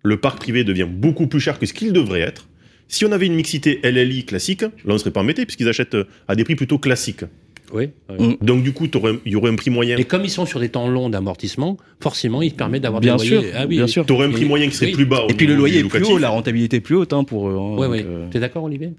le 0.02 0.16
parc 0.18 0.38
privé 0.38 0.64
devient 0.64 0.88
beaucoup 0.90 1.26
plus 1.28 1.38
cher 1.40 1.58
que 1.60 1.66
ce 1.66 1.72
qu'il 1.74 1.92
devrait 1.92 2.20
être. 2.22 2.48
Si 2.93 3.05
on 3.05 3.12
avait 3.12 3.26
une 3.26 3.34
mixité 3.34 3.78
LLI 3.84 4.24
classique, 4.24 4.62
là, 4.62 4.68
on 4.86 4.93
ne 4.95 4.99
serait 4.99 5.12
pas 5.12 5.20
embêté, 5.20 5.47
puisqu'ils 5.47 5.68
achètent 5.68 5.95
euh, 5.95 6.05
à 6.26 6.34
des 6.34 6.43
prix 6.43 6.57
plutôt 6.57 6.78
classiques. 6.78 7.24
Oui. 7.72 7.91
Mm. 8.18 8.32
Donc, 8.45 8.64
du 8.64 8.72
coup, 8.72 8.86
il 9.24 9.30
y 9.32 9.36
aurait 9.36 9.51
un 9.51 9.55
prix 9.55 9.70
moyen. 9.70 9.97
Et 9.97 10.03
comme 10.05 10.24
ils 10.24 10.30
sont 10.30 10.45
sur 10.45 10.59
des 10.59 10.70
temps 10.70 10.88
longs 10.88 11.09
d'amortissement, 11.09 11.76
forcément, 12.01 12.43
ils 12.43 12.51
te 12.51 12.57
permettent 12.57 12.82
d'avoir 12.82 13.01
Bien 13.01 13.14
des 13.16 13.24
sûr, 13.24 13.36
loyers. 13.43 13.53
Ah 13.55 13.66
oui, 13.68 13.76
bien 13.76 13.86
sûr. 13.86 14.05
Tu 14.05 14.12
aurais 14.12 14.26
un 14.26 14.30
prix 14.32 14.43
Et- 14.43 14.49
moyen 14.49 14.66
qui 14.68 14.74
serait 14.74 14.86
oui. 14.86 14.93
plus 14.95 15.07
bas. 15.07 15.22
Et 15.28 15.34
puis 15.34 15.47
le 15.47 15.55
loyer 15.55 15.78
est 15.78 15.84
plus 15.84 16.03
haut, 16.05 16.18
la 16.18 16.30
rentabilité 16.30 16.78
est 16.78 16.80
plus 16.80 16.97
haute 16.97 17.12
hein, 17.12 17.22
pour 17.22 17.49
eux. 17.49 17.55
hein, 17.57 17.76
Oui, 17.78 17.86
donc, 17.86 17.93
oui. 17.93 18.03
euh, 18.05 18.28
T'es 18.28 18.41
d'accord, 18.41 18.64
Olivier? 18.64 18.91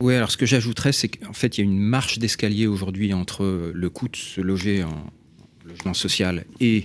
Oui, 0.00 0.14
alors 0.14 0.30
ce 0.30 0.36
que 0.36 0.46
j'ajouterais, 0.46 0.92
c'est 0.92 1.08
qu'en 1.08 1.32
fait, 1.32 1.58
il 1.58 1.62
y 1.64 1.66
a 1.66 1.70
une 1.70 1.78
marche 1.78 2.20
d'escalier 2.20 2.68
aujourd'hui 2.68 3.12
entre 3.14 3.72
le 3.74 3.90
coût 3.90 4.06
de 4.06 4.16
se 4.16 4.40
loger 4.40 4.84
en 4.84 5.06
logement 5.68 5.94
social 5.94 6.44
et 6.60 6.84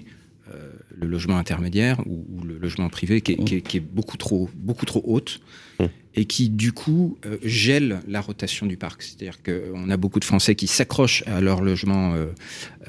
euh, 0.52 0.72
le 1.00 1.08
logement 1.08 1.38
intermédiaire 1.38 2.00
ou, 2.08 2.26
ou 2.34 2.44
le 2.44 2.58
logement 2.58 2.90
privé 2.90 3.22
qui 3.22 3.34
est, 3.34 3.44
qui 3.44 3.56
est- 3.58 3.62
qui 3.62 3.78
est 3.78 3.82
beaucoup, 3.82 4.18
trop, 4.18 4.50
beaucoup 4.56 4.86
trop 4.88 5.04
haute 5.06 5.42
Mmh. 5.80 5.86
Et 6.20 6.26
qui, 6.26 6.50
du 6.50 6.74
coup, 6.74 7.18
euh, 7.26 7.38
gèle 7.44 8.02
la 8.06 8.20
rotation 8.20 8.66
du 8.66 8.76
parc. 8.76 9.04
C'est-à-dire 9.04 9.42
qu'on 9.42 9.90
a 9.90 9.96
beaucoup 9.96 10.20
de 10.20 10.26
Français 10.26 10.54
qui 10.54 10.68
s'accrochent 10.68 11.24
à 11.28 11.40
leur 11.40 11.62
logement 11.62 12.14
euh, 12.14 12.26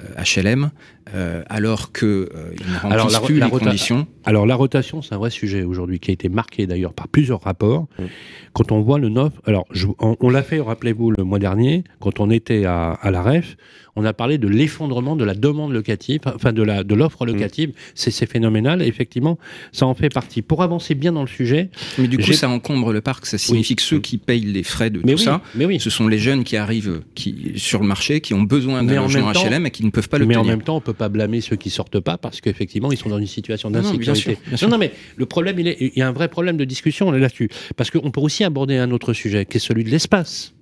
euh, 0.01 0.43
HLM 0.43 0.73
euh, 1.15 1.43
alors 1.49 1.91
ne 1.97 2.27
remplissent 2.27 2.93
Alors, 2.93 3.11
la- 3.11 3.21
plus 3.21 3.39
la 3.39 3.47
les 3.47 3.51
conditions. 3.53 4.07
Alors 4.25 4.47
la 4.47 4.55
rotation, 4.55 5.03
c'est 5.03 5.15
un 5.15 5.19
vrai 5.19 5.31
sujet 5.31 5.63
aujourd'hui 5.63 5.99
qui 5.99 6.11
a 6.11 6.15
été 6.15 6.29
marqué 6.29 6.67
d'ailleurs 6.67 6.93
par 6.93 7.09
plusieurs 7.09 7.41
rapports. 7.43 7.87
Mm. 7.99 8.05
Quand 8.53 8.73
on 8.73 8.81
voit 8.81 8.99
le 8.99 9.09
neuf, 9.09 9.33
alors 9.47 9.67
je- 9.71 9.87
on, 10.01 10.17
on 10.21 10.31
l'a 10.31 10.43
fait, 10.43 10.61
rappelez-vous, 10.61 11.13
le 11.13 11.25
mois 11.25 11.39
dernier, 11.39 11.85
quand 12.01 12.21
on 12.21 12.31
était 12.31 12.65
à, 12.65 12.91
à 12.93 13.11
la 13.11 13.23
REF, 13.23 13.57
on 13.97 14.05
a 14.05 14.13
parlé 14.13 14.39
de 14.39 14.47
l'effondrement 14.49 15.17
de 15.17 15.25
la 15.25 15.35
demande 15.35 15.73
locative, 15.73 16.21
enfin 16.35 16.53
de 16.53 16.63
la 16.63 16.85
de 16.85 16.95
l'offre 16.95 17.27
locative. 17.27 17.73
C'est 17.95 18.11
c'est 18.11 18.27
phénoménal. 18.27 18.83
Effectivement, 18.83 19.39
ça 19.73 19.87
en 19.87 19.95
fait 19.95 20.09
partie. 20.11 20.43
Pour 20.43 20.63
avancer 20.63 20.95
bien 20.95 21.13
dans 21.13 21.23
le 21.23 21.27
sujet, 21.29 21.71
Mais 21.99 22.07
du 22.09 22.17
coup, 22.19 22.33
ça 22.33 22.49
encombre 22.49 22.93
le 22.93 23.01
parc. 23.01 23.27
Ça 23.27 23.37
signifie 23.37 23.75
que 23.77 23.83
ceux 23.83 23.99
qui 23.99 24.17
payent 24.19 24.45
les 24.45 24.63
frais 24.63 24.91
de 24.91 25.01
Mais 25.05 25.13
tout 25.15 25.19
oui, 25.19 25.25
ça, 25.25 25.43
mais 25.55 25.65
oui. 25.67 25.81
ce 25.81 25.91
sont 25.91 26.07
les 26.09 26.19
jeunes 26.19 26.45
qui 26.45 26.57
arrivent 26.57 27.03
qui, 27.15 27.53
sur 27.57 27.81
le 27.81 27.87
marché, 27.87 28.21
qui 28.21 28.33
ont 28.33 28.43
besoin 28.43 28.83
d'un 28.85 28.99
en 28.99 29.03
logement 29.03 29.33
temps- 29.33 29.45
HLM 29.45 29.67
et 29.67 29.71
qui 29.71 29.85
ne 29.85 29.91
peuvent 29.91 30.09
pas 30.09 30.19
le 30.19 30.27
mais 30.27 30.37
en 30.37 30.45
même 30.45 30.63
temps, 30.63 30.77
on 30.77 30.81
peut 30.81 30.93
pas 31.01 31.09
blâmer 31.09 31.41
ceux 31.41 31.57
qui 31.57 31.71
sortent 31.71 31.99
pas 31.99 32.19
parce 32.19 32.43
qu'effectivement, 32.43 32.93
ils 32.93 32.99
sont 32.99 33.09
dans 33.09 33.19
une 33.19 33.27
situation 33.27 33.71
non, 33.71 33.81
d'insécurité. 33.81 34.37
Non, 34.61 34.69
non, 34.69 34.77
mais 34.77 34.93
le 35.17 35.25
problème, 35.25 35.59
il, 35.59 35.67
est, 35.67 35.79
il 35.81 35.97
y 35.97 36.03
a 36.03 36.09
un 36.09 36.13
vrai 36.13 36.29
problème 36.29 36.59
de 36.59 36.67
discussion 36.67 37.11
là-dessus. 37.11 37.49
Parce 37.75 37.91
qu'on 37.91 38.11
peut 38.11 38.21
aussi 38.21 38.45
aborder 38.45 38.77
un 38.77 38.91
autre 38.91 39.15
sujet, 39.15 39.47
qui 39.47 39.57
est 39.57 39.61
celui 39.61 39.83
de 39.83 39.89
l'espace. 39.89 40.53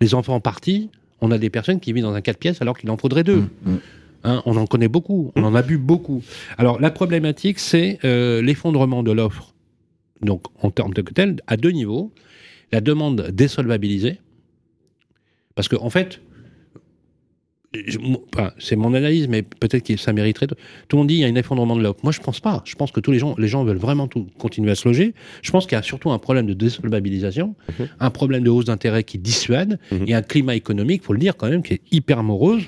Les 0.00 0.14
enfants 0.14 0.40
partis, 0.40 0.88
on 1.20 1.30
a 1.30 1.36
des 1.36 1.50
personnes 1.50 1.80
qui 1.80 1.92
vivent 1.92 2.04
dans 2.04 2.14
un 2.14 2.22
4 2.22 2.38
pièces 2.38 2.62
alors 2.62 2.78
qu'il 2.78 2.90
en 2.90 2.96
faudrait 2.96 3.24
deux. 3.24 3.42
Mm, 3.42 3.72
mm. 3.72 3.78
Hein, 4.24 4.42
on 4.46 4.56
en 4.56 4.66
connaît 4.66 4.88
beaucoup, 4.88 5.32
on 5.36 5.44
en 5.44 5.54
a 5.54 5.60
vu 5.60 5.76
beaucoup. 5.76 6.22
Alors 6.56 6.80
la 6.80 6.90
problématique, 6.90 7.58
c'est 7.58 7.98
euh, 8.04 8.40
l'effondrement 8.40 9.02
de 9.02 9.12
l'offre. 9.12 9.52
Donc 10.22 10.44
en 10.62 10.70
termes 10.70 10.94
de 10.94 11.02
tel, 11.02 11.36
à 11.46 11.58
deux 11.58 11.72
niveaux. 11.72 12.10
La 12.72 12.80
demande 12.80 13.28
désolvabilisée, 13.32 14.18
parce 15.54 15.68
qu'en 15.68 15.84
en 15.84 15.90
fait, 15.90 16.22
enfin, 18.34 18.52
c'est 18.58 18.76
mon 18.76 18.92
analyse, 18.94 19.28
mais 19.28 19.42
peut-être 19.42 19.84
que 19.86 19.96
ça 19.96 20.12
mériterait. 20.12 20.46
de- 20.46 20.54
Tout 20.88 20.96
le 20.96 20.98
monde 20.98 21.08
dit 21.08 21.14
qu'il 21.14 21.22
y 21.22 21.24
a 21.24 21.28
un 21.28 21.34
effondrement 21.34 21.76
de 21.76 21.82
l'offre. 21.82 22.00
Moi, 22.02 22.12
je 22.12 22.20
pense 22.20 22.40
pas. 22.40 22.62
Je 22.64 22.74
pense 22.74 22.90
que 22.92 23.00
tous 23.00 23.12
les 23.12 23.18
gens, 23.18 23.34
les 23.38 23.48
gens 23.48 23.64
veulent 23.64 23.76
vraiment 23.78 24.08
tout, 24.08 24.26
continuer 24.38 24.70
à 24.70 24.74
se 24.74 24.86
loger. 24.86 25.14
Je 25.42 25.50
pense 25.50 25.66
qu'il 25.66 25.76
y 25.76 25.78
a 25.78 25.82
surtout 25.82 26.10
un 26.10 26.18
problème 26.18 26.46
de 26.46 26.54
désolvabilisation, 26.54 27.54
Mhm. 27.78 27.88
un 28.00 28.10
problème 28.10 28.42
de 28.44 28.50
hausse 28.50 28.66
d'intérêt 28.66 29.04
qui 29.04 29.18
dissuade, 29.18 29.78
Mhm. 29.90 30.04
et 30.06 30.14
un 30.14 30.22
climat 30.22 30.54
économique, 30.54 31.02
faut 31.02 31.12
le 31.12 31.18
dire 31.18 31.36
quand 31.36 31.48
même, 31.48 31.62
qui 31.62 31.74
est 31.74 31.80
hyper 31.90 32.22
morose. 32.22 32.62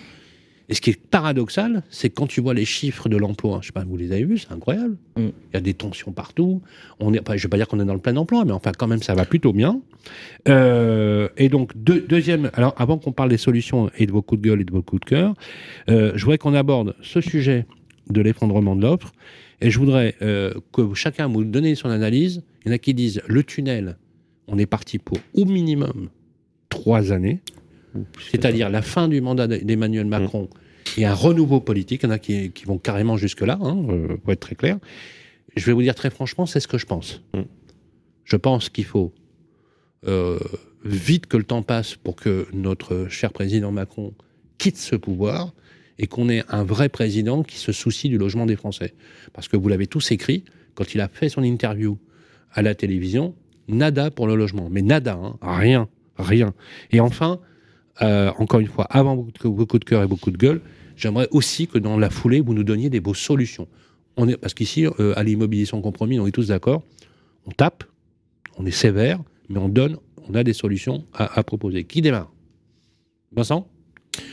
Et 0.68 0.74
ce 0.74 0.80
qui 0.80 0.90
est 0.90 0.98
paradoxal, 0.98 1.82
c'est 1.90 2.08
quand 2.08 2.26
tu 2.26 2.40
vois 2.40 2.54
les 2.54 2.64
chiffres 2.64 3.08
de 3.08 3.16
l'emploi, 3.18 3.58
je 3.60 3.66
sais 3.66 3.72
pas, 3.72 3.84
vous 3.84 3.96
les 3.98 4.12
avez 4.12 4.24
vus, 4.24 4.38
c'est 4.38 4.52
incroyable. 4.52 4.96
Mm. 5.16 5.20
Il 5.26 5.54
y 5.54 5.56
a 5.56 5.60
des 5.60 5.74
tensions 5.74 6.12
partout. 6.12 6.62
On 7.00 7.12
est, 7.12 7.20
enfin, 7.20 7.36
je 7.36 7.42
vais 7.42 7.48
pas 7.50 7.58
dire 7.58 7.68
qu'on 7.68 7.80
est 7.80 7.84
dans 7.84 7.92
le 7.94 8.00
plein 8.00 8.16
emploi, 8.16 8.44
mais 8.44 8.52
enfin, 8.52 8.72
quand 8.76 8.86
même, 8.86 9.02
ça 9.02 9.14
va 9.14 9.26
plutôt 9.26 9.52
bien. 9.52 9.80
Euh, 10.48 11.28
et 11.36 11.48
donc, 11.48 11.72
deux- 11.76 12.00
deuxième, 12.00 12.50
alors 12.54 12.74
avant 12.78 12.98
qu'on 12.98 13.12
parle 13.12 13.28
des 13.28 13.36
solutions 13.36 13.90
et 13.98 14.06
de 14.06 14.12
vos 14.12 14.22
coups 14.22 14.40
de 14.40 14.48
gueule 14.48 14.60
et 14.62 14.64
de 14.64 14.72
vos 14.72 14.82
coups 14.82 15.00
de 15.00 15.06
cœur, 15.06 15.34
euh, 15.90 16.12
je 16.14 16.24
voudrais 16.24 16.38
qu'on 16.38 16.54
aborde 16.54 16.94
ce 17.02 17.20
sujet 17.20 17.66
de 18.08 18.20
l'effondrement 18.20 18.74
de 18.76 18.82
l'offre. 18.82 19.12
Et 19.60 19.70
je 19.70 19.78
voudrais 19.78 20.14
euh, 20.20 20.52
que 20.72 20.94
chacun 20.94 21.28
vous 21.28 21.44
donne 21.44 21.74
son 21.74 21.88
analyse. 21.88 22.42
Il 22.64 22.68
y 22.68 22.72
en 22.72 22.74
a 22.74 22.78
qui 22.78 22.92
disent 22.94 23.22
le 23.26 23.44
tunnel, 23.44 23.96
on 24.48 24.58
est 24.58 24.66
parti 24.66 24.98
pour 24.98 25.18
au 25.34 25.44
minimum 25.44 26.08
trois 26.68 27.12
années, 27.12 27.40
c'est-à-dire 28.30 28.70
la 28.70 28.82
fin 28.82 29.08
du 29.08 29.20
mandat 29.20 29.46
d'Emmanuel 29.46 30.06
Macron 30.06 30.48
et 30.96 31.04
un 31.04 31.14
renouveau 31.14 31.60
politique. 31.60 32.02
Il 32.02 32.06
y 32.06 32.08
en 32.08 32.12
a 32.12 32.18
qui, 32.18 32.50
qui 32.50 32.64
vont 32.64 32.78
carrément 32.78 33.16
jusque-là, 33.16 33.58
hein, 33.60 33.84
euh, 33.88 34.16
pour 34.16 34.32
être 34.32 34.40
très 34.40 34.54
clair. 34.54 34.78
Je 35.56 35.64
vais 35.66 35.72
vous 35.72 35.82
dire 35.82 35.94
très 35.94 36.10
franchement, 36.10 36.46
c'est 36.46 36.60
ce 36.60 36.68
que 36.68 36.78
je 36.78 36.86
pense. 36.86 37.22
Mm. 37.34 37.42
Je 38.24 38.36
pense 38.36 38.68
qu'il 38.68 38.84
faut 38.84 39.12
euh, 40.06 40.38
vite 40.84 41.26
que 41.26 41.36
le 41.36 41.44
temps 41.44 41.62
passe 41.62 41.94
pour 41.94 42.16
que 42.16 42.46
notre 42.52 43.06
cher 43.08 43.32
président 43.32 43.70
Macron 43.70 44.14
quitte 44.58 44.76
ce 44.76 44.96
pouvoir 44.96 45.52
et 45.98 46.06
qu'on 46.06 46.28
ait 46.28 46.42
un 46.48 46.64
vrai 46.64 46.88
président 46.88 47.42
qui 47.42 47.56
se 47.56 47.72
soucie 47.72 48.08
du 48.08 48.18
logement 48.18 48.46
des 48.46 48.56
Français. 48.56 48.94
Parce 49.32 49.48
que 49.48 49.56
vous 49.56 49.68
l'avez 49.68 49.86
tous 49.86 50.10
écrit, 50.10 50.44
quand 50.74 50.94
il 50.94 51.00
a 51.00 51.08
fait 51.08 51.28
son 51.28 51.42
interview 51.42 51.98
à 52.52 52.62
la 52.62 52.74
télévision, 52.74 53.34
nada 53.68 54.10
pour 54.10 54.26
le 54.26 54.34
logement. 54.34 54.68
Mais 54.70 54.82
nada, 54.82 55.18
hein, 55.22 55.36
rien, 55.40 55.88
rien. 56.18 56.54
Et 56.90 57.00
enfin, 57.00 57.40
euh, 58.02 58.30
encore 58.38 58.60
une 58.60 58.66
fois, 58.68 58.84
avant 58.90 59.16
beaucoup 59.16 59.30
de, 59.32 59.48
beaucoup 59.48 59.78
de 59.78 59.84
cœur 59.84 60.02
et 60.02 60.06
beaucoup 60.06 60.30
de 60.30 60.36
gueule, 60.36 60.60
j'aimerais 60.96 61.28
aussi 61.30 61.66
que 61.66 61.78
dans 61.78 61.98
la 61.98 62.10
foulée, 62.10 62.40
vous 62.40 62.54
nous 62.54 62.64
donniez 62.64 62.90
des 62.90 63.00
beaux 63.00 63.14
solutions. 63.14 63.68
On 64.16 64.28
est, 64.28 64.36
parce 64.36 64.54
qu'ici, 64.54 64.86
euh, 64.86 65.12
à 65.16 65.22
l'immobilier 65.22 65.64
sans 65.64 65.80
compromis, 65.80 66.18
on 66.20 66.26
est 66.26 66.30
tous 66.32 66.48
d'accord, 66.48 66.82
on 67.46 67.50
tape, 67.50 67.84
on 68.58 68.66
est 68.66 68.70
sévère, 68.70 69.18
mais 69.48 69.58
on 69.58 69.68
donne, 69.68 69.96
on 70.28 70.34
a 70.34 70.44
des 70.44 70.52
solutions 70.52 71.04
à, 71.12 71.38
à 71.38 71.42
proposer. 71.42 71.84
Qui 71.84 72.00
démarre? 72.00 72.30
Vincent? 73.34 73.66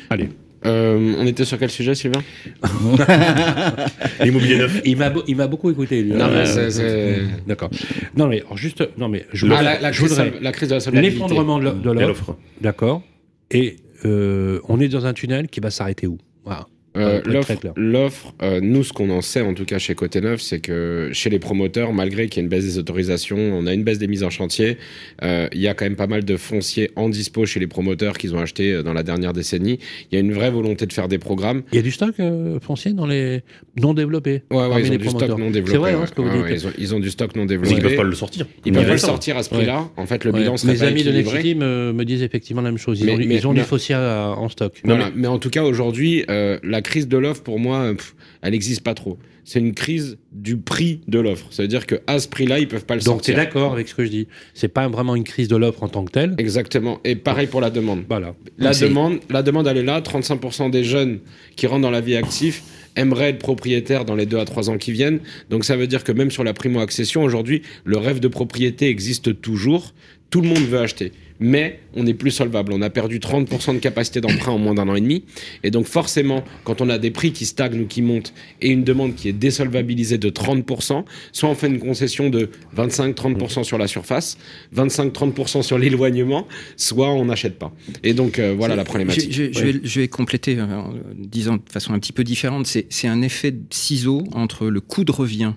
Allez. 0.09 0.29
Euh, 0.63 1.15
on 1.17 1.25
était 1.25 1.43
sur 1.43 1.57
quel 1.57 1.71
sujet, 1.71 1.95
Sylvain? 1.95 2.21
L'immobilier 4.23 4.57
neuf. 4.57 4.81
Il 4.85 4.97
m'a, 4.97 5.09
beau- 5.09 5.23
il 5.27 5.35
m'a 5.35 5.47
beaucoup 5.47 5.69
écouté, 5.71 6.03
lui. 6.03 6.11
Non, 6.13 6.27
mais 6.29 6.45
c'est- 6.45 6.69
c'est- 6.69 7.19
D'accord. 7.47 7.69
Non, 8.15 8.27
mais 8.27 8.41
alors, 8.41 8.57
juste, 8.57 8.87
non, 8.97 9.09
mais 9.09 9.25
je 9.33 9.45
Ah, 9.45 9.49
voudrais, 9.49 9.63
la, 9.63 9.79
la 9.81 9.91
je 9.91 9.97
crise, 9.99 10.09
voudrais 10.11 10.33
la 10.39 10.51
crise 10.51 10.69
de 10.69 10.75
la 10.91 11.01
l'effondrement 11.01 11.59
de 11.59 11.91
l'offre. 11.91 12.37
D'accord. 12.61 13.01
Et 13.51 13.77
euh, 14.05 14.59
on 14.67 14.79
est 14.79 14.87
dans 14.87 15.05
un 15.05 15.13
tunnel 15.13 15.47
qui 15.47 15.59
va 15.59 15.69
s'arrêter 15.69 16.07
où? 16.07 16.17
Voilà. 16.43 16.65
Euh, 16.97 17.21
L'offre, 17.77 18.33
euh, 18.41 18.59
nous, 18.61 18.83
ce 18.83 18.91
qu'on 18.91 19.09
en 19.11 19.21
sait, 19.21 19.41
en 19.41 19.53
tout 19.53 19.63
cas 19.65 19.77
chez 19.79 19.95
Côté 19.95 20.19
Neuf, 20.19 20.41
c'est 20.41 20.59
que 20.59 21.09
chez 21.13 21.29
les 21.29 21.39
promoteurs, 21.39 21.93
malgré 21.93 22.27
qu'il 22.27 22.37
y 22.37 22.39
ait 22.41 22.43
une 22.43 22.49
baisse 22.49 22.65
des 22.65 22.77
autorisations, 22.77 23.37
on 23.37 23.65
a 23.65 23.73
une 23.73 23.83
baisse 23.83 23.97
des 23.97 24.07
mises 24.07 24.23
en 24.23 24.29
chantier, 24.29 24.77
euh, 25.23 25.47
il 25.53 25.61
y 25.61 25.67
a 25.69 25.73
quand 25.73 25.85
même 25.85 25.95
pas 25.95 26.07
mal 26.07 26.25
de 26.25 26.35
fonciers 26.35 26.91
en 26.97 27.07
dispo 27.07 27.45
chez 27.45 27.59
les 27.61 27.67
promoteurs 27.67 28.17
qu'ils 28.17 28.35
ont 28.35 28.39
acheté 28.39 28.83
dans 28.83 28.93
la 28.93 29.03
dernière 29.03 29.31
décennie. 29.31 29.79
Il 30.11 30.15
y 30.15 30.17
a 30.17 30.19
une 30.19 30.33
vraie 30.33 30.51
volonté 30.51 30.85
de 30.85 30.91
faire 30.93 31.07
des 31.07 31.17
programmes. 31.17 31.63
Il 31.71 31.77
y 31.77 31.79
a 31.79 31.81
du 31.81 31.91
stock 31.91 32.15
euh, 32.19 32.59
foncier 32.59 32.91
dans 32.93 33.05
les 33.07 33.41
non 33.81 33.93
développés. 33.93 34.43
Ouais, 34.51 34.67
ouais, 34.67 34.81
ils 34.83 34.91
ont 34.91 34.95
du 34.97 35.09
stock 35.09 35.29
non 35.37 35.49
développé. 35.49 35.71
C'est 35.71 35.77
vrai, 35.77 35.93
hein, 35.93 36.01
ouais. 36.01 36.07
ce 36.07 36.11
que 36.11 36.21
vous 36.21 36.29
dites. 36.29 36.41
ouais, 36.43 36.53
ils, 36.55 36.67
ont, 36.67 36.71
ils 36.77 36.95
ont 36.95 36.99
du 36.99 37.09
stock 37.09 37.35
non 37.35 37.43
Ils 37.43 37.47
développé. 37.47 37.75
ne 37.75 37.81
peuvent 37.81 37.95
pas 37.95 38.03
le 38.03 38.15
sortir. 38.15 38.45
Ils 38.65 38.71
Ouais, 38.73 38.79
peuvent 38.79 38.87
ouais. 38.87 38.91
le 38.93 38.97
sortir 38.97 39.37
à 39.37 39.43
ce 39.43 39.49
prix-là. 39.49 39.89
En 39.97 40.05
fait, 40.05 40.25
le 40.25 40.31
Ouais. 40.31 40.39
bilan 40.39 40.57
serait 40.57 40.73
Mes 40.73 40.79
pas 40.79 40.85
amis 40.87 41.03
de. 41.03 41.11
Nexity 41.11 41.55
me, 41.55 41.93
me 41.93 42.03
disent 42.05 42.23
effectivement 42.23 42.61
la 42.61 42.69
même 42.71 42.77
chose. 42.77 42.99
Ils 42.99 43.05
Mais- 43.05 43.13
ont, 43.13 43.17
du- 43.17 43.27
mais- 43.27 43.35
ils 43.35 43.47
ont 43.47 43.53
mais- 43.53 43.59
du 43.61 43.65
foncier 43.65 43.95
en 43.95 44.49
stock. 44.49 44.73
Voilà. 44.83 45.09
mais... 45.15 45.27
en 45.27 45.39
tout 45.39 45.49
cas, 45.49 45.63
aujourd'hui, 45.63 46.25
euh, 46.29 46.57
la 46.81 46.83
crise 46.83 47.07
de 47.07 47.17
l'offre, 47.17 47.43
pour 47.43 47.59
moi, 47.59 47.93
pff, 47.95 48.15
elle 48.41 48.53
n'existe 48.53 48.81
pas 48.81 48.95
trop. 48.95 49.19
C'est 49.43 49.59
une 49.59 49.73
crise 49.73 50.17
du 50.31 50.57
prix 50.57 51.01
de 51.07 51.19
l'offre. 51.19 51.45
Ça 51.51 51.61
veut 51.61 51.67
dire 51.67 51.85
qu'à 51.85 52.19
ce 52.19 52.27
prix-là, 52.27 52.57
ils 52.57 52.67
peuvent 52.67 52.85
pas 52.85 52.95
le 52.95 53.01
Donc 53.01 53.21
tu 53.21 53.29
es 53.31 53.33
sortir. 53.33 53.53
d'accord 53.53 53.73
avec 53.73 53.87
ce 53.87 53.93
que 53.93 54.03
je 54.03 54.09
dis? 54.09 54.27
C'est 54.55 54.67
pas 54.67 54.87
vraiment 54.87 55.15
une 55.15 55.23
crise 55.23 55.47
de 55.47 55.55
l'offre 55.55 55.83
en 55.83 55.89
tant 55.89 56.03
que 56.05 56.11
telle? 56.11 56.33
Exactement. 56.39 56.99
Et 57.03 57.15
pareil 57.15 57.45
pour 57.45 57.61
la 57.61 57.69
demande. 57.69 58.03
Voilà. 58.07 58.33
La 58.57 58.73
demande, 58.73 59.19
la 59.29 59.43
demande, 59.43 59.67
elle 59.67 59.77
est 59.77 59.83
là. 59.83 60.01
35% 60.01 60.71
des 60.71 60.83
jeunes 60.83 61.19
qui 61.55 61.67
rentrent 61.67 61.83
dans 61.83 61.91
la 61.91 62.01
vie 62.01 62.15
active 62.15 62.61
aimeraient 62.95 63.29
être 63.29 63.39
propriétaires 63.39 64.03
dans 64.03 64.15
les 64.15 64.25
2 64.25 64.39
à 64.39 64.45
3 64.45 64.71
ans 64.71 64.77
qui 64.77 64.91
viennent. 64.91 65.19
Donc 65.51 65.65
ça 65.65 65.75
veut 65.75 65.87
dire 65.87 66.03
que 66.03 66.11
même 66.11 66.31
sur 66.31 66.43
la 66.43 66.53
primo-accession, 66.53 67.23
aujourd'hui, 67.23 67.61
le 67.85 67.97
rêve 67.97 68.19
de 68.19 68.27
propriété 68.27 68.89
existe 68.89 69.39
toujours. 69.39 69.93
Tout 70.31 70.41
le 70.41 70.47
monde 70.47 70.65
veut 70.65 70.79
acheter. 70.79 71.11
Mais 71.43 71.79
on 71.95 72.03
n'est 72.03 72.13
plus 72.13 72.29
solvable. 72.31 72.71
On 72.71 72.81
a 72.83 72.89
perdu 72.91 73.17
30% 73.19 73.73
de 73.73 73.79
capacité 73.79 74.21
d'emprunt 74.21 74.51
en 74.51 74.59
moins 74.59 74.75
d'un 74.75 74.87
an 74.87 74.95
et 74.95 75.01
demi. 75.01 75.23
Et 75.63 75.71
donc 75.71 75.87
forcément, 75.87 76.43
quand 76.63 76.81
on 76.81 76.89
a 76.89 76.99
des 76.99 77.09
prix 77.09 77.33
qui 77.33 77.45
stagnent 77.47 77.81
ou 77.81 77.87
qui 77.87 78.01
montent 78.03 78.31
et 78.61 78.69
une 78.69 78.83
demande 78.83 79.15
qui 79.15 79.27
est 79.27 79.33
désolvabilisée 79.33 80.19
de 80.19 80.29
30%, 80.29 81.03
soit 81.31 81.49
on 81.49 81.55
fait 81.55 81.67
une 81.67 81.79
concession 81.79 82.29
de 82.29 82.49
25-30% 82.77 83.63
sur 83.63 83.77
la 83.79 83.87
surface, 83.87 84.37
25-30% 84.75 85.63
sur 85.63 85.77
l'éloignement, 85.77 86.47
soit 86.77 87.09
on 87.11 87.25
n'achète 87.25 87.57
pas. 87.57 87.73
Et 88.03 88.13
donc 88.13 88.37
euh, 88.39 88.53
voilà 88.55 88.75
la 88.75 88.83
problématique. 88.83 89.31
Je, 89.31 89.51
je- 89.51 89.51
je 89.53 89.63
vais, 89.65 89.79
je 89.83 89.99
vais 89.99 90.07
compléter 90.07 90.57
euh, 90.59 90.63
en 90.65 90.93
disant 91.17 91.55
de 91.57 91.61
façon 91.71 91.93
un 91.93 91.99
petit 91.99 92.13
peu 92.13 92.23
différente. 92.23 92.67
C'est 92.67 92.85
c'est 92.89 93.07
un 93.07 93.21
effet 93.21 93.51
de 93.51 93.61
ciseau 93.71 94.23
entre 94.33 94.67
le 94.67 94.79
coût 94.81 95.03
de 95.03 95.11
revient 95.11 95.53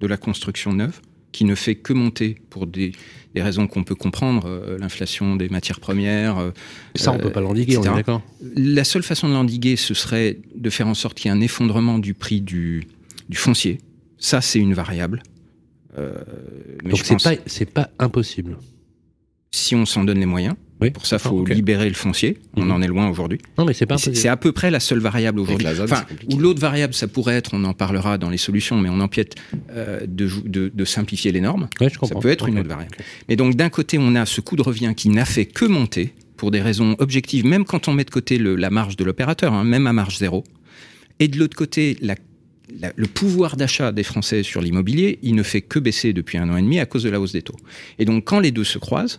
de 0.00 0.06
la 0.06 0.16
construction 0.16 0.72
neuve, 0.72 1.00
qui 1.34 1.44
ne 1.44 1.56
fait 1.56 1.74
que 1.74 1.92
monter 1.92 2.36
pour 2.48 2.68
des, 2.68 2.92
des 3.34 3.42
raisons 3.42 3.66
qu'on 3.66 3.82
peut 3.82 3.96
comprendre, 3.96 4.44
euh, 4.46 4.78
l'inflation 4.78 5.34
des 5.34 5.48
matières 5.48 5.80
premières. 5.80 6.38
euh, 6.38 6.50
Ça, 6.94 7.10
on 7.10 7.16
euh, 7.16 7.22
peut 7.22 7.32
pas 7.32 7.40
l'endiguer, 7.40 7.76
on 7.76 7.82
est 7.82 7.92
d'accord 7.92 8.22
La 8.40 8.84
seule 8.84 9.02
façon 9.02 9.28
de 9.28 9.32
l'endiguer, 9.34 9.74
ce 9.74 9.94
serait 9.94 10.38
de 10.54 10.70
faire 10.70 10.86
en 10.86 10.94
sorte 10.94 11.18
qu'il 11.18 11.28
y 11.28 11.34
ait 11.34 11.36
un 11.36 11.40
effondrement 11.40 11.98
du 11.98 12.14
prix 12.14 12.40
du, 12.40 12.86
du 13.28 13.36
foncier. 13.36 13.78
Ça, 14.16 14.40
c'est 14.40 14.60
une 14.60 14.74
variable. 14.74 15.24
Euh, 15.98 16.14
mais 16.84 16.90
Donc 16.92 17.02
pense, 17.02 17.24
pas, 17.24 17.34
c'est 17.46 17.68
pas 17.68 17.90
impossible. 17.98 18.56
si 19.50 19.74
on 19.74 19.86
s'en 19.86 20.04
donne 20.04 20.20
les 20.20 20.26
moyens, 20.26 20.54
Oui. 20.80 20.90
pour 20.90 21.06
ça, 21.06 21.16
il 21.16 21.20
Ah, 21.24 21.28
faut 21.28 21.44
libérer 21.44 21.88
le 21.88 21.94
foncier. 21.94 22.38
On 22.56 22.64
Mhm. 22.64 22.70
en 22.72 22.82
est 22.82 22.86
loin 22.88 23.08
aujourd'hui. 23.08 23.38
Non, 23.58 23.64
mais 23.64 23.72
c'est 23.74 23.86
pas 23.86 23.96
C'est 23.96 24.28
à 24.28 24.36
peu 24.36 24.52
près 24.52 24.70
la 24.70 24.80
seule 24.80 24.98
variable 24.98 25.40
aujourd'hui. 25.40 25.66
Enfin, 25.80 26.04
ou 26.32 26.38
l'autre 26.38 26.60
variable, 26.60 26.92
ça 26.94 27.06
pourrait 27.06 27.36
être, 27.36 27.50
on 27.54 27.64
en 27.64 27.72
parlera 27.74 28.18
dans 28.18 28.28
les 28.28 28.36
solutions, 28.38 28.78
mais 28.80 28.88
on 28.88 29.00
empiète 29.00 29.36
euh, 29.70 30.00
de, 30.06 30.26
jou- 30.26 30.42
de, 30.44 30.70
de 30.74 30.84
simplifier 30.84 31.30
les 31.32 31.40
normes. 31.40 31.68
Ouais, 31.80 31.88
je 31.88 32.06
Ça 32.06 32.14
peut 32.16 32.28
être 32.28 32.48
une 32.48 32.58
autre 32.58 32.68
variable. 32.68 32.96
Mais 33.28 33.36
donc, 33.36 33.54
d'un 33.54 33.70
côté, 33.70 33.98
on 33.98 34.14
a 34.16 34.26
ce 34.26 34.40
coût 34.40 34.56
de 34.56 34.62
revient 34.62 34.92
qui 34.96 35.08
n'a 35.10 35.24
fait 35.24 35.46
que 35.46 35.64
monter 35.64 36.12
pour 36.36 36.50
des 36.50 36.60
raisons 36.60 36.96
objectives, 36.98 37.46
même 37.46 37.64
quand 37.64 37.86
on 37.88 37.92
met 37.94 38.04
de 38.04 38.10
côté 38.10 38.36
le- 38.38 38.56
la 38.56 38.70
marge 38.70 38.96
de 38.96 39.04
l'opérateur, 39.04 39.52
hein, 39.54 39.64
même 39.64 39.86
à 39.86 39.92
marge 39.92 40.18
zéro. 40.18 40.42
Et 41.20 41.28
de 41.28 41.38
l'autre 41.38 41.56
côté, 41.56 41.96
la- 42.00 42.16
la- 42.80 42.92
le 42.96 43.06
pouvoir 43.06 43.56
d'achat 43.56 43.92
des 43.92 44.02
Français 44.02 44.42
sur 44.42 44.60
l'immobilier, 44.60 45.20
il 45.22 45.36
ne 45.36 45.44
fait 45.44 45.62
que 45.62 45.78
baisser 45.78 46.12
depuis 46.12 46.36
un 46.38 46.50
an 46.50 46.56
et 46.56 46.62
demi 46.62 46.80
à 46.80 46.86
cause 46.86 47.04
de 47.04 47.10
la 47.10 47.20
hausse 47.20 47.32
des 47.32 47.42
taux. 47.42 47.56
Et 48.00 48.04
donc, 48.04 48.24
quand 48.24 48.40
les 48.40 48.50
deux 48.50 48.64
se 48.64 48.78
croisent, 48.78 49.18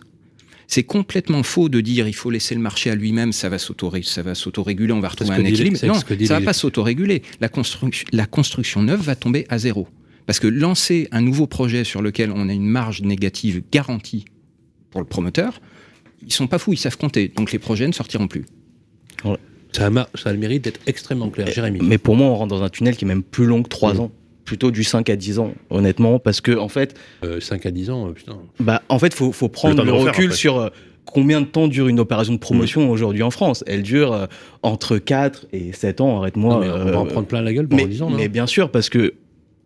c'est 0.68 0.82
complètement 0.82 1.42
faux 1.42 1.68
de 1.68 1.80
dire 1.80 2.08
il 2.08 2.14
faut 2.14 2.30
laisser 2.30 2.54
le 2.54 2.60
marché 2.60 2.90
à 2.90 2.94
lui-même, 2.94 3.32
ça 3.32 3.48
va 3.48 3.58
s'autoré- 3.58 4.02
ça 4.02 4.22
va 4.22 4.34
s'autoréguler, 4.34 4.92
on 4.92 5.00
va 5.00 5.08
retrouver 5.08 5.30
un 5.34 5.44
équilibre. 5.44 5.78
Non, 5.86 5.94
ça 5.94 6.34
va 6.34 6.38
les- 6.40 6.44
pas 6.44 6.52
s'autoréguler. 6.52 7.22
La, 7.40 7.48
construc- 7.48 8.04
la 8.12 8.26
construction 8.26 8.82
neuve 8.82 9.00
va 9.02 9.14
tomber 9.16 9.46
à 9.48 9.58
zéro. 9.58 9.86
Parce 10.26 10.40
que 10.40 10.48
lancer 10.48 11.06
un 11.12 11.20
nouveau 11.20 11.46
projet 11.46 11.84
sur 11.84 12.02
lequel 12.02 12.32
on 12.34 12.48
a 12.48 12.52
une 12.52 12.66
marge 12.66 13.02
négative 13.02 13.62
garantie 13.70 14.24
pour 14.90 15.00
le 15.00 15.06
promoteur, 15.06 15.60
ils 16.26 16.32
sont 16.32 16.48
pas 16.48 16.58
fous, 16.58 16.72
ils 16.72 16.78
savent 16.78 16.96
compter. 16.96 17.28
Donc 17.36 17.52
les 17.52 17.60
projets 17.60 17.86
ne 17.86 17.92
sortiront 17.92 18.26
plus. 18.26 18.44
Ça 19.72 19.86
a, 19.86 19.90
ma- 19.90 20.08
ça 20.14 20.30
a 20.30 20.32
le 20.32 20.38
mérite 20.38 20.64
d'être 20.64 20.80
extrêmement 20.86 21.28
clair. 21.28 21.46
Jérémy. 21.48 21.80
Mais 21.82 21.98
pour 21.98 22.16
moi, 22.16 22.28
on 22.28 22.34
rentre 22.36 22.54
dans 22.56 22.62
un 22.62 22.68
tunnel 22.70 22.96
qui 22.96 23.04
est 23.04 23.08
même 23.08 23.22
plus 23.22 23.44
long 23.46 23.62
que 23.62 23.68
3 23.68 23.94
Mm. 23.94 24.00
ans. 24.00 24.12
Plutôt 24.46 24.70
du 24.70 24.84
5 24.84 25.10
à 25.10 25.16
10 25.16 25.38
ans, 25.40 25.52
honnêtement, 25.68 26.18
parce 26.18 26.40
que 26.40 26.56
en 26.56 26.68
fait, 26.68 26.94
Euh, 27.24 27.40
5 27.40 27.66
à 27.66 27.70
10 27.70 27.90
ans, 27.90 28.08
euh, 28.08 28.12
putain. 28.12 28.38
bah, 28.60 28.80
en 28.88 28.98
fait, 28.98 29.12
faut, 29.12 29.32
faut 29.32 29.48
prendre 29.50 29.84
le, 29.84 29.92
recul 29.92 30.32
sur 30.32 30.58
euh, 30.58 30.68
combien 31.04 31.40
de 31.40 31.46
temps 31.46 31.68
dure 31.68 31.88
une 31.88 32.00
opération 32.00 32.32
de 32.32 32.38
promotion 32.38 32.90
aujourd'hui 32.90 33.22
en 33.22 33.30
France. 33.30 33.62
Elle 33.66 33.82
dure 33.82 34.12
euh, 34.12 34.26
entre 34.62 34.96
4 34.98 35.46
et 35.52 35.72
7 35.72 36.00
ans, 36.00 36.18
arrête-moi. 36.20 36.56
On 36.56 36.60
va 36.60 36.98
en 36.98 37.06
euh, 37.06 37.08
prendre 37.08 37.26
plein 37.26 37.42
la 37.42 37.52
gueule 37.52 37.68
pendant 37.68 37.82
mais, 37.82 37.88
10 37.88 38.02
ans. 38.02 38.10
non 38.10 38.16
mais 38.16 38.28
bien 38.28 38.46
sûr, 38.46 38.70
parce 38.70 38.88
que 38.88 39.14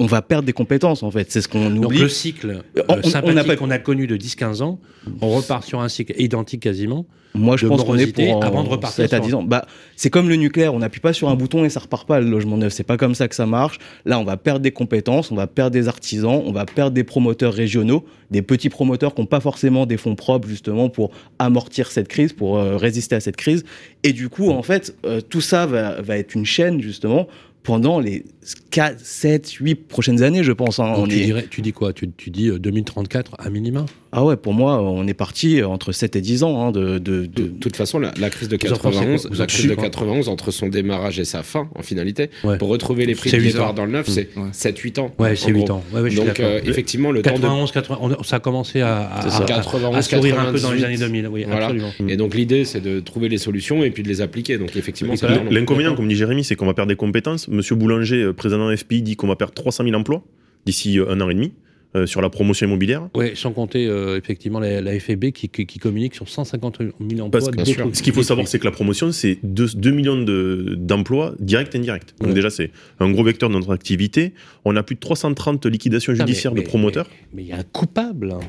on 0.00 0.06
va 0.06 0.22
perdre 0.22 0.46
des 0.46 0.52
compétences, 0.52 1.02
en 1.04 1.10
fait. 1.12 1.30
C'est 1.30 1.40
ce 1.42 1.48
qu'on 1.48 1.70
Donc 1.70 1.84
oublie. 1.86 1.98
le 2.00 2.08
cycle 2.08 2.62
euh, 2.76 2.82
On- 2.88 2.98
on 2.98 3.02
sympathique 3.02 3.34
n'a 3.36 3.44
pas- 3.44 3.54
qu'on 3.56 3.70
a 3.70 3.78
connu 3.78 4.06
de 4.08 4.16
10-15 4.16 4.62
ans, 4.62 4.80
on 5.20 5.28
repart 5.30 5.62
sur 5.62 5.80
un 5.80 5.88
cycle 5.88 6.14
identique 6.18 6.62
quasiment. 6.62 7.06
Moi, 7.32 7.56
je 7.56 7.68
pense 7.68 7.84
qu'on 7.84 7.96
est 7.96 8.08
pour 8.12 8.42
avant 8.44 8.64
de 8.64 8.68
repartir 8.68 9.04
7 9.04 9.12
à 9.12 9.16
sur- 9.18 9.24
10 9.26 9.34
ans. 9.34 9.42
Bah, 9.44 9.64
c'est 9.94 10.10
comme 10.10 10.28
le 10.28 10.34
nucléaire, 10.34 10.74
on 10.74 10.80
n'appuie 10.80 11.00
pas 11.00 11.12
sur 11.12 11.28
un 11.28 11.36
bouton 11.36 11.64
et 11.64 11.68
ça 11.70 11.78
repart 11.78 12.04
pas 12.08 12.18
le 12.18 12.28
logement 12.28 12.56
neuf. 12.56 12.72
C'est 12.72 12.82
pas 12.82 12.96
comme 12.96 13.14
ça 13.14 13.28
que 13.28 13.36
ça 13.36 13.46
marche. 13.46 13.78
Là, 14.04 14.18
on 14.18 14.24
va 14.24 14.36
perdre 14.36 14.58
des 14.62 14.72
compétences, 14.72 15.30
on 15.30 15.36
va 15.36 15.46
perdre 15.46 15.70
des 15.70 15.86
artisans, 15.86 16.42
on 16.44 16.50
va 16.50 16.66
perdre 16.66 16.90
des 16.90 17.04
promoteurs 17.04 17.52
régionaux, 17.54 18.04
des 18.32 18.42
petits 18.42 18.68
promoteurs 18.68 19.14
qui 19.14 19.20
n'ont 19.20 19.28
pas 19.28 19.38
forcément 19.38 19.86
des 19.86 19.96
fonds 19.96 20.16
propres 20.16 20.48
justement 20.48 20.88
pour 20.88 21.12
amortir 21.38 21.92
cette 21.92 22.08
crise, 22.08 22.32
pour 22.32 22.58
euh, 22.58 22.76
résister 22.76 23.14
à 23.14 23.20
cette 23.20 23.36
crise. 23.36 23.64
Et 24.02 24.12
du 24.12 24.28
coup, 24.28 24.50
en 24.50 24.62
fait, 24.64 24.96
euh, 25.06 25.20
tout 25.20 25.40
ça 25.40 25.66
va, 25.66 26.02
va 26.02 26.16
être 26.18 26.34
une 26.34 26.46
chaîne 26.46 26.80
justement 26.80 27.28
pendant 27.62 28.00
les 28.00 28.24
4, 28.70 28.98
7, 29.00 29.50
8 29.52 29.74
prochaines 29.74 30.22
années, 30.22 30.42
je 30.44 30.52
pense. 30.52 30.78
hein. 30.78 30.92
On 30.96 31.06
tu, 31.06 31.16
est- 31.16 31.24
dirais, 31.24 31.46
tu 31.50 31.60
dis 31.62 31.72
quoi? 31.72 31.92
Tu, 31.92 32.10
tu 32.16 32.30
dis 32.30 32.48
euh, 32.48 32.58
2034 32.58 33.32
à 33.38 33.50
minima? 33.50 33.84
Ah 34.12 34.24
ouais, 34.24 34.36
pour 34.36 34.54
moi, 34.54 34.82
on 34.82 35.06
est 35.06 35.14
parti 35.14 35.62
entre 35.62 35.92
7 35.92 36.16
et 36.16 36.20
10 36.20 36.42
ans 36.42 36.60
hein, 36.66 36.72
de, 36.72 36.98
de, 36.98 37.26
De 37.26 37.26
de, 37.26 37.46
toute 37.60 37.76
façon, 37.76 38.00
la, 38.00 38.12
la 38.18 38.28
crise 38.28 38.48
de 38.48 38.56
Vous 38.60 38.72
en 38.72 38.76
pensez 38.76 38.82
91, 38.98 39.22
quoi 39.22 39.30
Vous 39.32 39.38
la 39.38 39.46
crise 39.46 39.62
de 39.62 39.74
pensez 39.74 39.76
quoi 39.76 39.90
91 39.90 40.28
entre 40.28 40.50
son 40.50 40.66
démarrage 40.66 41.20
et 41.20 41.24
sa 41.24 41.44
fin, 41.44 41.68
en 41.76 41.82
finalité, 41.82 42.28
Ouais. 42.42 42.58
pour 42.58 42.68
retrouver 42.70 43.06
les 43.06 43.14
prix 43.14 43.30
C'est 43.30 43.38
de 43.38 43.60
ans. 43.60 43.72
dans 43.72 43.84
le 43.84 43.92
neuf, 43.92 44.08
c'est 44.08 44.28
Ouais. 44.36 44.48
7-8 44.52 44.98
ans. 44.98 45.14
Ouais, 45.20 45.36
c'est 45.36 45.52
gros. 45.52 45.60
8 45.62 45.70
ans. 45.70 45.84
Ouais, 45.94 46.00
ouais, 46.00 46.10
je 46.10 46.16
suis 46.16 46.26
Donc, 46.26 46.40
euh, 46.40 46.60
effectivement, 46.64 47.12
le 47.12 47.22
temps 47.22 47.30
de 47.30 47.36
91, 47.36 47.70
80, 47.70 47.98
on- 48.00 48.22
ça 48.24 48.36
a 48.36 48.40
commencé 48.40 48.80
à, 48.80 49.08
à, 49.12 49.22
C'est 49.22 49.30
ça. 49.30 49.42
à- 49.44 49.46
91, 49.46 49.94
à 49.96 50.02
sourire 50.02 50.40
un 50.40 50.52
peu 50.52 50.58
dans 50.58 50.72
les 50.72 50.80
98. 50.80 50.84
années 50.84 50.96
2000. 50.98 51.28
Oui, 51.28 51.44
Voilà. 51.46 51.66
absolument. 51.66 51.92
Et 52.08 52.16
donc 52.16 52.34
l'idée, 52.34 52.64
c'est 52.64 52.80
de 52.80 52.98
trouver 52.98 53.28
les 53.28 53.38
solutions 53.38 53.84
et 53.84 53.90
puis 53.92 54.02
de 54.02 54.08
les 54.08 54.20
appliquer. 54.22 54.58
Donc 54.58 54.74
effectivement. 54.76 55.14
L'inconvénient, 55.52 55.94
comme 55.94 56.08
dit 56.08 56.16
Jérémy, 56.16 56.42
c'est 56.42 56.56
qu'on 56.56 56.66
va 56.66 56.74
perdre 56.74 56.88
des 56.88 56.96
compétences. 56.96 57.46
Monsieur 57.46 57.76
Boulanger, 57.76 58.22
euh, 58.24 58.32
président 58.32 58.68
de 58.68 58.74
FPI, 58.74 59.02
dit 59.02 59.14
qu'on 59.16 59.28
va 59.28 59.36
perdre 59.36 59.54
300 59.54 59.84
000 59.84 59.94
emplois 59.96 60.22
d'ici 60.66 60.98
euh, 60.98 61.08
un 61.10 61.20
an 61.20 61.30
et 61.30 61.34
demi 61.34 61.52
euh, 61.96 62.06
sur 62.06 62.20
la 62.20 62.30
promotion 62.30 62.66
immobilière. 62.66 63.08
Ouais, 63.16 63.32
sans 63.34 63.52
compter 63.52 63.86
euh, 63.86 64.16
effectivement 64.16 64.60
la, 64.60 64.80
la 64.80 64.98
FEB 65.00 65.32
qui, 65.32 65.48
qui, 65.48 65.66
qui 65.66 65.78
communique 65.78 66.14
sur 66.14 66.28
150 66.28 66.78
000 66.78 66.90
emplois. 67.26 67.30
Parce 67.30 67.48
que. 67.50 67.64
Ce 67.94 68.02
qu'il 68.02 68.12
faut 68.12 68.22
savoir, 68.22 68.46
c'est 68.46 68.58
que 68.58 68.64
la 68.64 68.70
promotion, 68.70 69.10
c'est 69.12 69.38
2, 69.42 69.90
millions 69.90 70.20
de- 70.22 70.76
d'emplois 70.78 71.34
directs 71.40 71.74
et 71.74 71.78
indirects. 71.78 72.14
Donc 72.20 72.28
Ouais. 72.28 72.34
déjà, 72.34 72.50
c'est 72.50 72.70
un 73.00 73.10
gros 73.10 73.24
vecteur 73.24 73.48
de 73.48 73.54
notre 73.54 73.72
activité. 73.74 74.34
On 74.64 74.76
a 74.76 74.82
plus 74.82 74.94
de 74.94 75.00
330 75.00 75.66
liquidations 75.66 76.14
judiciaires 76.14 76.54
mais- 76.54 76.62
de 76.62 76.66
promoteurs. 76.66 77.08
Mais 77.32 77.42
il 77.42 77.48
y 77.48 77.52
a 77.52 77.58
un 77.58 77.64
coupable. 77.64 78.32
hein. 78.32 78.40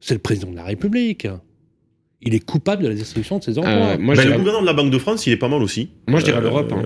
C'est 0.00 0.14
le 0.14 0.20
président 0.20 0.50
de 0.52 0.56
la 0.56 0.64
République. 0.64 1.26
Il 2.22 2.34
est 2.34 2.44
coupable 2.44 2.82
de 2.84 2.88
la 2.88 2.94
destruction 2.94 3.38
de 3.38 3.44
ses 3.44 3.58
emplois. 3.58 3.72
Euh, 3.72 3.98
moi, 3.98 4.14
je 4.14 4.22
Ben, 4.22 4.30
le 4.30 4.38
gouverneur 4.38 4.60
de 4.62 4.66
la 4.66 4.72
Banque 4.72 4.90
de 4.90 4.98
France, 4.98 5.26
il 5.26 5.32
est 5.32 5.36
pas 5.36 5.48
mal 5.48 5.62
aussi. 5.62 5.90
moi, 6.08 6.18
je 6.20 6.24
dirais 6.24 6.38
Euh, 6.38 6.42
l'Europe. 6.42 6.72
hein. 6.72 6.82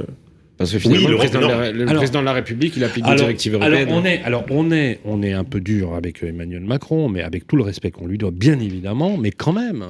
Parce 0.60 0.72
que 0.72 0.78
finalement, 0.78 1.06
oui, 1.06 1.12
le, 1.12 1.16
président 1.16 1.40
de 1.40 1.46
la, 1.46 1.72
le 1.72 1.82
Alors- 1.84 1.96
président 1.96 2.20
de 2.20 2.26
la 2.26 2.32
République, 2.34 2.74
il 2.76 2.84
applique 2.84 3.02
des 3.06 3.10
alors, 3.10 3.24
directives 3.24 3.54
alors, 3.54 3.66
européennes. 3.78 3.88
on 3.98 4.04
est, 4.04 4.22
alors 4.24 4.44
on 4.50 4.70
est, 4.70 5.00
on 5.06 5.22
est 5.22 5.32
un 5.32 5.44
peu 5.44 5.58
dur 5.58 5.94
avec 5.94 6.22
Emmanuel 6.22 6.60
Macron, 6.60 7.08
mais 7.08 7.22
avec 7.22 7.46
tout 7.46 7.56
le 7.56 7.62
respect 7.62 7.90
qu'on 7.90 8.06
lui 8.06 8.18
doit, 8.18 8.30
bien 8.30 8.60
évidemment, 8.60 9.16
mais 9.16 9.30
quand 9.30 9.54
même, 9.54 9.86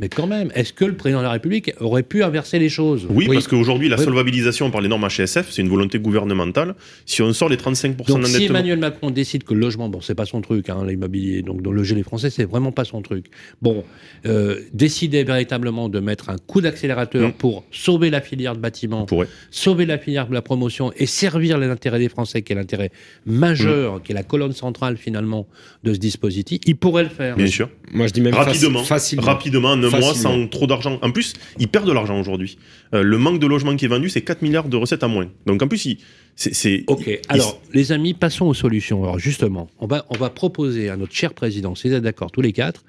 mais 0.00 0.08
quand 0.08 0.26
même, 0.26 0.50
est-ce 0.54 0.72
que 0.72 0.84
le 0.84 0.96
président 0.96 1.20
de 1.20 1.24
la 1.24 1.30
République 1.32 1.72
aurait 1.80 2.02
pu 2.02 2.22
inverser 2.22 2.58
les 2.58 2.68
choses? 2.68 3.06
Oui, 3.10 3.28
parce 3.32 3.48
qu'aujourd'hui, 3.48 3.88
la 3.88 3.96
Oui. 3.98 4.04
solvabilisation 4.04 4.70
par 4.70 4.80
les 4.80 4.88
normes 4.88 5.06
HSF, 5.08 5.50
c'est 5.50 5.62
une 5.62 5.68
volonté 5.68 5.98
gouvernementale. 5.98 6.74
Si 7.06 7.22
on 7.22 7.32
sort 7.32 7.48
les 7.48 7.56
35% 7.56 7.96
Donc 7.96 8.06
si 8.06 8.12
d'endettement. 8.32 8.46
Emmanuel 8.58 8.78
Macron 8.78 9.10
décide 9.10 9.44
que 9.44 9.54
le 9.54 9.60
logement, 9.60 9.88
bon, 9.88 10.00
c'est 10.00 10.14
pas 10.14 10.26
son 10.26 10.40
truc, 10.40 10.68
hein, 10.68 10.84
l'immobilier, 10.86 11.42
donc 11.42 11.62
de 11.62 11.70
loger 11.70 11.94
les 11.94 12.02
Français, 12.02 12.30
c'est 12.30 12.44
vraiment 12.44 12.72
pas 12.72 12.84
son 12.84 13.02
truc. 13.02 13.26
Bon, 13.62 13.84
euh, 14.26 14.60
décider 14.72 15.24
véritablement 15.24 15.88
de 15.88 16.00
mettre 16.00 16.30
un 16.30 16.36
coup 16.38 16.60
d'accélérateur 16.60 17.28
Mm. 17.28 17.32
pour 17.32 17.64
sauver 17.70 18.10
la 18.10 18.20
filière 18.20 18.54
de 18.56 18.60
bâtiment, 18.60 19.06
sauver 19.50 19.86
la 19.86 19.98
filière 19.98 20.26
de 20.28 20.34
la 20.34 20.42
promotion 20.42 20.92
et 20.96 21.06
servir 21.06 21.58
les 21.58 21.68
intérêts 21.68 21.98
des 21.98 22.08
Français, 22.08 22.42
qui 22.42 22.52
est 22.52 22.56
l'intérêt 22.56 22.90
majeur, 23.26 24.02
qui 24.02 24.12
est 24.12 24.14
la 24.14 24.22
colonne 24.22 24.52
centrale 24.52 24.96
finalement 24.96 25.46
de 25.82 25.92
ce 25.94 25.98
dispositif, 25.98 26.60
il 26.66 26.76
pourrait 26.76 27.02
le 27.04 27.08
faire. 27.08 27.36
Bien 27.36 27.46
sûr. 27.46 27.68
Moi, 27.92 28.06
je 28.06 28.12
dis 28.12 28.20
même 28.20 28.34
Rapidement, 28.34 28.80
faci- 28.82 28.86
facilement. 28.86 29.22
rapidement, 29.26 29.76
mois, 29.90 30.14
sans 30.14 30.46
trop 30.48 30.66
d'argent. 30.66 30.98
En 31.02 31.10
plus, 31.10 31.34
ils 31.58 31.68
perdent 31.68 31.86
de 31.88 31.92
l'argent 31.92 32.18
aujourd'hui. 32.18 32.58
Euh, 32.94 33.02
le 33.02 33.18
manque 33.18 33.38
de 33.40 33.46
logement 33.46 33.74
qui 33.76 33.84
est 33.84 33.88
vendu, 33.88 34.08
c'est 34.08 34.22
4 34.22 34.42
milliards 34.42 34.68
de 34.68 34.76
recettes 34.76 35.02
à 35.02 35.08
moins. 35.08 35.28
Donc 35.46 35.62
en 35.62 35.68
plus, 35.68 35.96
c'est. 36.36 36.84
Ok, 36.86 37.08
alors 37.28 37.60
les 37.72 37.92
amis, 37.92 38.14
passons 38.14 38.46
aux 38.46 38.54
solutions. 38.54 39.02
Alors 39.04 39.18
justement, 39.18 39.68
on 39.78 39.86
va, 39.86 40.04
on 40.10 40.16
va 40.16 40.30
proposer 40.30 40.88
à 40.88 40.96
notre 40.96 41.14
cher 41.14 41.34
président, 41.34 41.74
si 41.74 41.88
vous 41.88 41.94
êtes 41.94 42.02
d'accord 42.02 42.30
tous 42.32 42.40
les 42.42 42.52
quatre, 42.52 42.84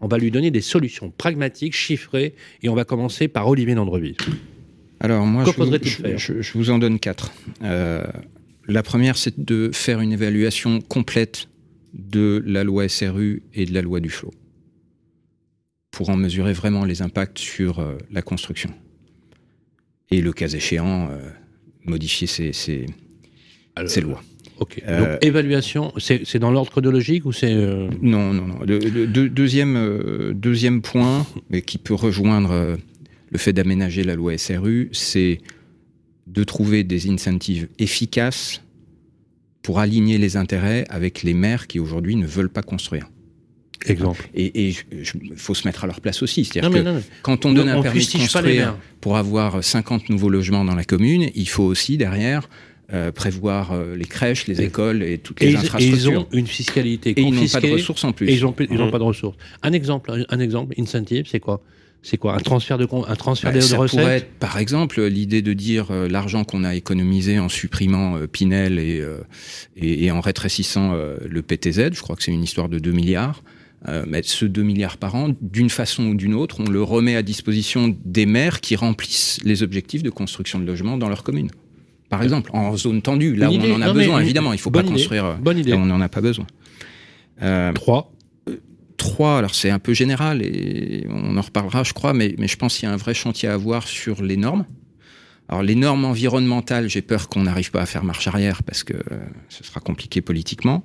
on 0.00 0.06
va 0.08 0.18
lui 0.18 0.30
donner 0.30 0.50
des 0.50 0.60
solutions 0.60 1.10
pragmatiques, 1.16 1.74
chiffrées, 1.74 2.34
et 2.62 2.68
on 2.68 2.74
va 2.74 2.84
commencer 2.84 3.26
par 3.28 3.48
Olivier 3.48 3.74
Landreville. 3.74 4.16
Alors 5.00 5.24
moi, 5.26 5.44
Que 5.44 5.50
je, 5.52 5.56
vous- 5.56 5.62
faudrait-il 5.64 5.88
je- 5.90 5.96
faire 5.96 6.18
je- 6.18 6.40
je 6.42 6.52
vous 6.58 6.70
en 6.70 6.78
donne 6.78 6.98
quatre. 6.98 7.30
Euh, 7.62 8.02
la 8.66 8.82
première, 8.82 9.16
c'est 9.16 9.38
de 9.44 9.70
faire 9.72 10.00
une 10.00 10.12
évaluation 10.12 10.80
complète 10.80 11.48
de 11.94 12.42
la 12.46 12.64
loi 12.64 12.88
SRU 12.88 13.42
et 13.54 13.64
de 13.64 13.72
la 13.72 13.80
loi 13.82 14.00
du 14.00 14.10
flot 14.10 14.32
pour 15.98 16.10
en 16.10 16.16
mesurer 16.16 16.52
vraiment 16.52 16.84
les 16.84 17.02
impacts 17.02 17.40
sur 17.40 17.80
euh, 17.80 17.98
la 18.12 18.22
construction. 18.22 18.70
Et 20.12 20.20
le 20.20 20.32
cas 20.32 20.46
échéant, 20.46 21.08
euh, 21.10 21.18
modifier 21.84 22.28
ces, 22.28 22.52
ces- 22.52 22.86
Alors, 23.74 23.90
ces 23.90 24.00
lois. 24.00 24.22
Ok. 24.60 24.80
Euh, 24.86 25.14
Donc 25.14 25.24
évaluation, 25.24 25.92
c'est 25.98 26.38
dans 26.38 26.52
l'ordre 26.52 26.70
chronologique 26.70 27.24
ou 27.26 27.32
c'est 27.32 27.52
Non, 28.00 28.32
non, 28.32 28.46
non. 28.46 28.58
Le, 28.64 28.78
le- 28.78 29.08
deux- 29.08 29.28
deuxième, 29.28 30.32
deuxième 30.34 30.82
point, 30.82 31.26
mais 31.50 31.62
qui 31.62 31.78
peut 31.78 31.94
rejoindre 31.94 32.78
le 33.30 33.38
fait 33.38 33.52
d'aménager 33.52 34.04
la 34.04 34.14
loi 34.14 34.38
SRU, 34.38 34.90
c'est 34.92 35.40
de 36.28 36.44
trouver 36.44 36.84
des 36.84 37.10
incentives 37.10 37.66
efficaces 37.80 38.62
pour 39.62 39.80
aligner 39.80 40.16
les 40.18 40.36
intérêts 40.36 40.84
avec 40.90 41.24
les 41.24 41.34
maires 41.34 41.66
qui 41.66 41.80
aujourd'hui 41.80 42.14
ne 42.14 42.26
veulent 42.26 42.50
pas 42.52 42.62
construire. 42.62 43.08
Exemple 43.86 44.28
Et 44.34 44.68
il 44.70 44.74
faut 45.36 45.54
se 45.54 45.66
mettre 45.66 45.84
à 45.84 45.86
leur 45.86 46.00
place 46.00 46.22
aussi. 46.22 46.40
Non 46.40 46.46
C'est-à-dire 46.52 46.70
mais 46.70 46.78
que 46.80 46.84
non, 46.84 46.94
mais 46.94 47.02
quand 47.22 47.44
on 47.46 47.50
ne- 47.50 47.56
donne 47.56 47.68
un 47.68 47.76
on 47.78 47.82
permis 47.82 48.04
de 48.06 48.10
construire 48.18 48.76
pour 49.00 49.16
avoir 49.16 49.62
50 49.62 50.08
nouveaux 50.10 50.30
logements 50.30 50.64
dans 50.64 50.74
la 50.74 50.84
commune, 50.84 51.30
il 51.34 51.48
faut 51.48 51.64
aussi 51.64 51.96
derrière 51.96 52.48
euh, 52.94 53.12
prévoir 53.12 53.72
euh, 53.72 53.94
les 53.96 54.06
crèches, 54.06 54.46
les 54.46 54.62
Et- 54.62 54.64
écoles 54.64 55.02
et 55.02 55.18
toutes 55.18 55.42
Et 55.42 55.46
les 55.48 55.52
et 55.52 55.56
infrastructures. 55.56 56.10
ils 56.12 56.16
ont 56.16 56.26
une 56.32 56.46
fiscalité 56.46 57.10
Et 57.10 57.20
ils 57.20 57.34
n'ont 57.34 57.46
pas 57.46 57.60
de 57.60 57.70
ressources 57.72 58.02
en 58.04 58.12
plus. 58.12 58.28
Et 58.30 58.34
ils 58.34 58.40
n'ont 58.42 58.54
Mhm. 58.58 58.90
pas 58.90 58.98
de 58.98 59.02
ressources. 59.04 59.36
Un 59.62 59.72
exemple, 59.72 60.10
un, 60.10 60.24
un 60.28 60.40
exemple, 60.40 60.74
incentive, 60.78 61.26
c'est 61.30 61.38
quoi? 61.40 61.62
C'est 62.00 62.16
quoi? 62.16 62.34
Un 62.34 62.38
transfert 62.38 62.78
de 62.78 62.86
un 63.08 63.16
transfert 63.16 63.50
Bah, 63.50 63.56
de, 63.56 63.60
de 63.60 63.66
ça 63.66 63.76
recettes? 63.76 64.00
pourrait 64.00 64.16
être, 64.18 64.30
par 64.38 64.56
exemple, 64.58 65.02
l'idée 65.04 65.42
de 65.42 65.52
dire 65.52 65.88
euh, 65.90 66.08
l'argent 66.08 66.44
qu'on 66.44 66.64
a 66.64 66.74
économisé 66.76 67.38
en 67.40 67.48
supprimant 67.50 68.16
euh, 68.16 68.26
Pinel 68.26 68.78
et, 68.78 69.00
euh, 69.00 69.18
et, 69.76 70.04
et 70.06 70.10
en 70.10 70.20
rétrécissant 70.22 70.92
euh, 70.94 71.16
le 71.28 71.42
PTZ, 71.42 71.90
je 71.92 72.00
crois 72.00 72.16
que 72.16 72.22
c'est 72.22 72.32
une 72.32 72.44
histoire 72.44 72.68
de 72.70 72.78
2 72.78 72.92
milliards, 72.92 73.42
euh, 73.88 74.04
mais 74.06 74.22
ce 74.22 74.44
2 74.44 74.62
milliards 74.62 74.96
par 74.98 75.14
an, 75.14 75.34
d'une 75.40 75.70
façon 75.70 76.04
ou 76.08 76.14
d'une 76.14 76.34
autre, 76.34 76.60
on 76.60 76.68
le 76.70 76.82
remet 76.82 77.16
à 77.16 77.22
disposition 77.22 77.96
des 78.04 78.26
maires 78.26 78.60
qui 78.60 78.76
remplissent 78.76 79.40
les 79.44 79.62
objectifs 79.62 80.02
de 80.02 80.10
construction 80.10 80.58
de 80.58 80.64
logements 80.64 80.96
dans 80.98 81.08
leur 81.08 81.22
commune. 81.24 81.50
Par 82.08 82.22
exemple, 82.22 82.50
en 82.54 82.76
zone 82.76 83.02
tendue, 83.02 83.34
là 83.34 83.50
où 83.50 83.52
idée. 83.54 83.70
on 83.72 83.76
en 83.76 83.82
a 83.82 83.86
Non, 83.88 83.94
besoin, 83.94 84.20
évidemment, 84.20 84.52
il 84.52 84.56
ne 84.56 84.60
faut 84.60 84.70
pas 84.70 84.80
idée. 84.80 84.90
construire 84.92 85.24
euh, 85.24 85.34
Bonne 85.34 85.58
idée. 85.58 85.70
là 85.72 85.76
où 85.76 85.80
on 85.80 85.86
n'en 85.86 86.00
a 86.00 86.08
pas 86.08 86.20
besoin. 86.20 86.46
Euh, 87.42 87.72
3. 87.72 88.12
Trois, 88.96 89.38
alors 89.38 89.54
c'est 89.54 89.70
un 89.70 89.78
peu 89.78 89.94
général 89.94 90.42
et 90.42 91.06
on 91.08 91.36
en 91.36 91.40
reparlera, 91.40 91.84
je 91.84 91.92
crois, 91.92 92.12
mais, 92.12 92.34
mais 92.38 92.48
je 92.48 92.56
pense 92.56 92.76
qu'il 92.76 92.88
y 92.88 92.90
a 92.90 92.94
un 92.94 92.96
vrai 92.96 93.14
chantier 93.14 93.48
à 93.48 93.54
avoir 93.54 93.86
sur 93.86 94.22
les 94.22 94.36
normes. 94.36 94.64
Alors 95.48 95.62
les 95.62 95.76
normes 95.76 96.04
environnementales, 96.04 96.88
j'ai 96.88 97.00
peur 97.00 97.28
qu'on 97.28 97.44
n'arrive 97.44 97.70
pas 97.70 97.80
à 97.80 97.86
faire 97.86 98.02
marche 98.04 98.26
arrière 98.26 98.62
parce 98.64 98.82
que 98.84 98.94
euh, 98.94 99.18
ce 99.48 99.62
sera 99.62 99.80
compliqué 99.80 100.20
politiquement. 100.20 100.84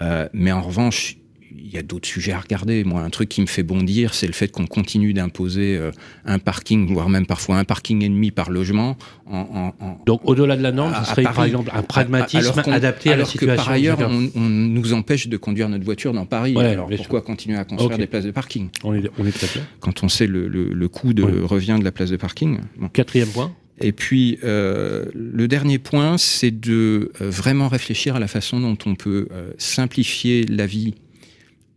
Euh, 0.00 0.28
mais 0.32 0.52
en 0.52 0.62
revanche, 0.62 1.16
il 1.58 1.72
y 1.72 1.78
a 1.78 1.82
d'autres 1.82 2.06
sujets 2.08 2.32
à 2.32 2.38
regarder. 2.40 2.84
Moi, 2.84 3.00
un 3.02 3.10
truc 3.10 3.28
qui 3.28 3.40
me 3.40 3.46
fait 3.46 3.62
bondir, 3.62 4.14
c'est 4.14 4.26
le 4.26 4.32
fait 4.32 4.48
qu'on 4.50 4.66
continue 4.66 5.12
d'imposer 5.12 5.76
euh, 5.76 5.90
un 6.24 6.38
parking, 6.38 6.92
voire 6.92 7.08
même 7.08 7.26
parfois 7.26 7.56
un 7.58 7.64
parking 7.64 8.02
et 8.02 8.08
demi 8.08 8.30
par 8.30 8.50
logement. 8.50 8.96
En, 9.26 9.72
en- 9.80 9.84
en- 9.84 10.00
Donc 10.06 10.20
au-delà 10.24 10.56
de 10.56 10.62
la 10.62 10.72
norme, 10.72 10.92
à- 10.94 11.04
ce 11.04 11.10
serait 11.10 11.22
par 11.22 11.44
exemple 11.44 11.70
un 11.72 11.82
pragmatisme 11.82 12.52
Alors 12.58 12.74
adapté 12.74 13.08
à 13.08 13.12
la 13.12 13.16
alors 13.16 13.28
situation. 13.28 13.54
que 13.54 13.56
par 13.64 13.70
ailleurs, 13.70 13.98
on, 14.00 14.30
on 14.34 14.40
nous 14.48 14.92
empêche 14.92 15.28
de 15.28 15.36
conduire 15.36 15.68
notre 15.68 15.84
voiture 15.84 16.12
dans 16.12 16.26
Paris. 16.26 16.54
Ouais, 16.56 16.66
alors 16.66 16.88
pourquoi 16.96 17.22
continuer 17.22 17.56
à 17.58 17.64
construire 17.64 17.98
des 17.98 18.06
places 18.06 18.24
de 18.24 18.30
parking? 18.30 18.68
On 18.84 18.94
est, 18.94 19.10
on 19.18 19.26
est 19.26 19.32
très 19.32 19.46
clair. 19.46 19.64
quand 19.80 20.02
on 20.04 20.08
sait 20.08 20.26
le, 20.26 20.48
le- 20.48 20.72
le 20.72 20.88
coût 20.88 21.12
de 21.14 21.22
Oui. 21.22 21.32
revient 21.42 21.76
de 21.78 21.84
la 21.84 21.92
place 21.92 22.10
de 22.10 22.16
parking. 22.16 22.58
Bon. 22.78 22.88
Quatrième 22.88 23.28
point. 23.28 23.52
Et 23.78 23.92
puis, 23.92 24.38
euh, 24.42 25.04
le 25.14 25.48
dernier 25.48 25.78
point, 25.78 26.16
c'est 26.16 26.50
de 26.50 27.12
euh, 27.20 27.28
vraiment 27.28 27.68
réfléchir 27.68 28.16
à 28.16 28.18
la 28.20 28.26
façon 28.26 28.58
dont 28.58 28.78
on 28.86 28.94
peut 28.94 29.28
euh, 29.32 29.50
simplifier 29.58 30.46
la 30.46 30.64
vie 30.66 30.94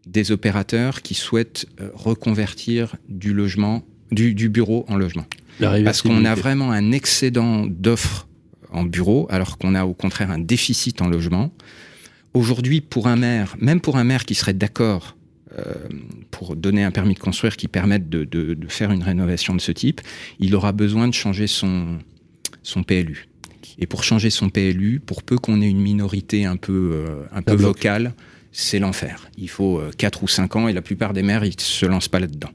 des 0.10 0.32
opérateurs 0.32 1.02
qui 1.02 1.14
souhaitent 1.14 1.68
euh, 1.80 1.90
reconvertir 1.94 2.96
du 3.08 3.34
logement, 3.34 3.84
du, 4.12 4.34
du 4.34 4.50
bureau 4.50 4.86
en 4.88 4.98
logement. 4.98 5.26
Parce 5.60 6.02
qu'on 6.02 6.26
a 6.26 6.36
vraiment 6.36 6.72
un 6.72 6.92
excédent 6.92 7.66
d'offres 7.68 8.28
en 8.72 8.84
bureau, 8.84 9.28
alors 9.30 9.58
qu'on 9.58 9.76
a 9.76 9.86
au 9.86 9.94
contraire 9.94 10.32
un 10.32 10.40
déficit 10.40 11.02
en 11.02 11.08
logement. 11.08 11.52
Aujourd'hui, 12.34 12.82
pour 12.82 13.08
un 13.08 13.18
maire, 13.18 13.56
même 13.60 13.82
pour 13.82 13.98
un 13.98 14.04
maire 14.04 14.26
qui 14.26 14.36
serait 14.36 14.54
d'accord 14.54 15.18
euh, 15.58 15.74
pour 16.32 16.56
donner 16.56 16.84
un 16.84 16.92
permis 16.92 17.16
de 17.16 17.20
construire 17.20 17.58
qui 17.58 17.68
permette 17.68 18.08
de, 18.08 18.24
de, 18.24 18.54
de, 18.54 18.68
faire 18.68 18.92
une 18.92 19.02
rénovation 19.04 19.56
de 19.56 19.62
ce 19.62 19.72
type, 19.72 20.02
il 20.40 20.56
aura 20.56 20.72
besoin 20.72 21.08
de 21.08 21.14
changer 21.14 21.48
son, 21.48 21.98
son 22.62 22.84
PLU. 22.84 23.28
Et 23.80 23.88
pour 23.88 24.04
changer 24.04 24.30
son 24.30 24.50
PLU, 24.50 25.02
pour 25.04 25.24
peu 25.24 25.38
qu'on 25.38 25.62
ait 25.62 25.70
une 25.70 25.82
minorité 25.82 26.46
un 26.46 26.56
peu, 26.56 26.92
euh, 26.94 27.24
un 27.32 27.42
peu 27.42 27.56
vocale, 27.56 28.14
c'est 28.52 28.80
l'enfer. 28.80 29.30
Il 29.38 29.50
faut 29.50 29.80
euh, 29.80 29.92
4 29.98 30.24
ou 30.24 30.28
5 30.28 30.56
ans 30.56 30.68
et 30.68 30.74
la 30.74 30.82
plupart 30.82 31.14
des 31.14 31.24
maires, 31.24 31.44
ils 31.46 31.56
ne 31.56 31.62
se 31.62 31.86
lancent 31.86 32.08
pas 32.08 32.20
là-dedans. 32.20 32.50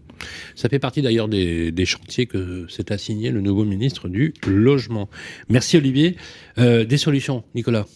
Ça 0.55 0.69
fait 0.69 0.79
partie 0.79 1.03
d'ailleurs 1.03 1.29
des, 1.29 1.71
des, 1.71 1.85
chantiers 1.85 2.27
que 2.27 2.67
s'est 2.69 2.93
assigné 2.93 3.31
le 3.31 3.41
nouveau 3.41 3.65
ministre 3.65 4.09
du 4.09 4.33
Logement. 4.47 5.09
Merci 5.49 5.77
Olivier. 5.77 6.17
Euh, 6.59 6.85
des 6.85 6.97
solutions, 6.97 7.45
Nicolas? 7.55 7.87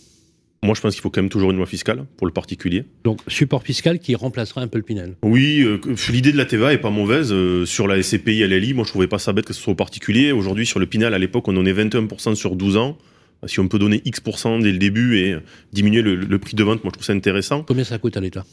Moi, 0.63 0.75
je 0.75 0.81
pense 0.81 0.95
qu'il 0.95 1.03
faut 1.03 1.11
quand 1.11 1.23
même 1.23 1.31
toujours 1.31 1.53
une 1.53 1.57
loi 1.57 1.67
fiscale 1.67 2.05
pour 2.17 2.27
le 2.27 2.33
particulier. 2.33 2.85
Donc, 3.05 3.21
support 3.29 3.63
fiscal 3.63 4.01
qui 4.01 4.17
remplacera 4.17 4.61
un 4.61 4.67
peu 4.67 4.79
le 4.79 4.83
Pinel. 4.83 5.15
Oui, 5.23 5.63
euh, 5.63 5.79
l'idée 6.11 6.33
de 6.33 6.37
la 6.37 6.47
TVA 6.47 6.73
est 6.73 6.79
pas 6.79 6.91
mauvaise. 6.91 7.33
Euh, 7.33 7.65
sur 7.65 7.87
la 7.87 8.03
SCPI, 8.03 8.45
LLI, 8.45 8.75
moi, 8.75 8.85
je 8.85 8.91
trouvais 8.91 9.07
pas 9.07 9.21
ça 9.21 9.33
bête 9.33 9.45
que 9.45 9.53
ce 9.53 9.63
soit 9.63 9.75
au 9.75 9.77
particulier. 9.77 10.33
Aujourd'hui, 10.33 10.67
sur 10.67 10.81
le 10.81 10.87
Pinel, 10.87 11.15
à 11.15 11.19
l'époque, 11.19 11.47
on 11.47 11.53
donnait 11.53 11.73
21% 11.73 12.35
sur 12.35 12.57
12 12.57 12.77
ans. 12.77 12.99
Si 13.47 13.61
on 13.61 13.69
peut 13.69 13.79
donner 13.79 14.03
X% 14.05 14.59
dès 14.61 14.73
le 14.73 14.79
début 14.79 15.19
et 15.19 15.37
diminuer 15.73 16.03
le, 16.03 16.17
le, 16.17 16.39
prix 16.39 16.57
de 16.57 16.65
vente, 16.65 16.83
moi, 16.83 16.91
je 16.91 16.95
trouve 16.95 17.07
ça 17.07 17.13
intéressant. 17.13 17.63
Combien 17.63 17.85
ça 17.85 17.99
coûte 17.99 18.17
à 18.17 18.21
l'État? 18.21 18.45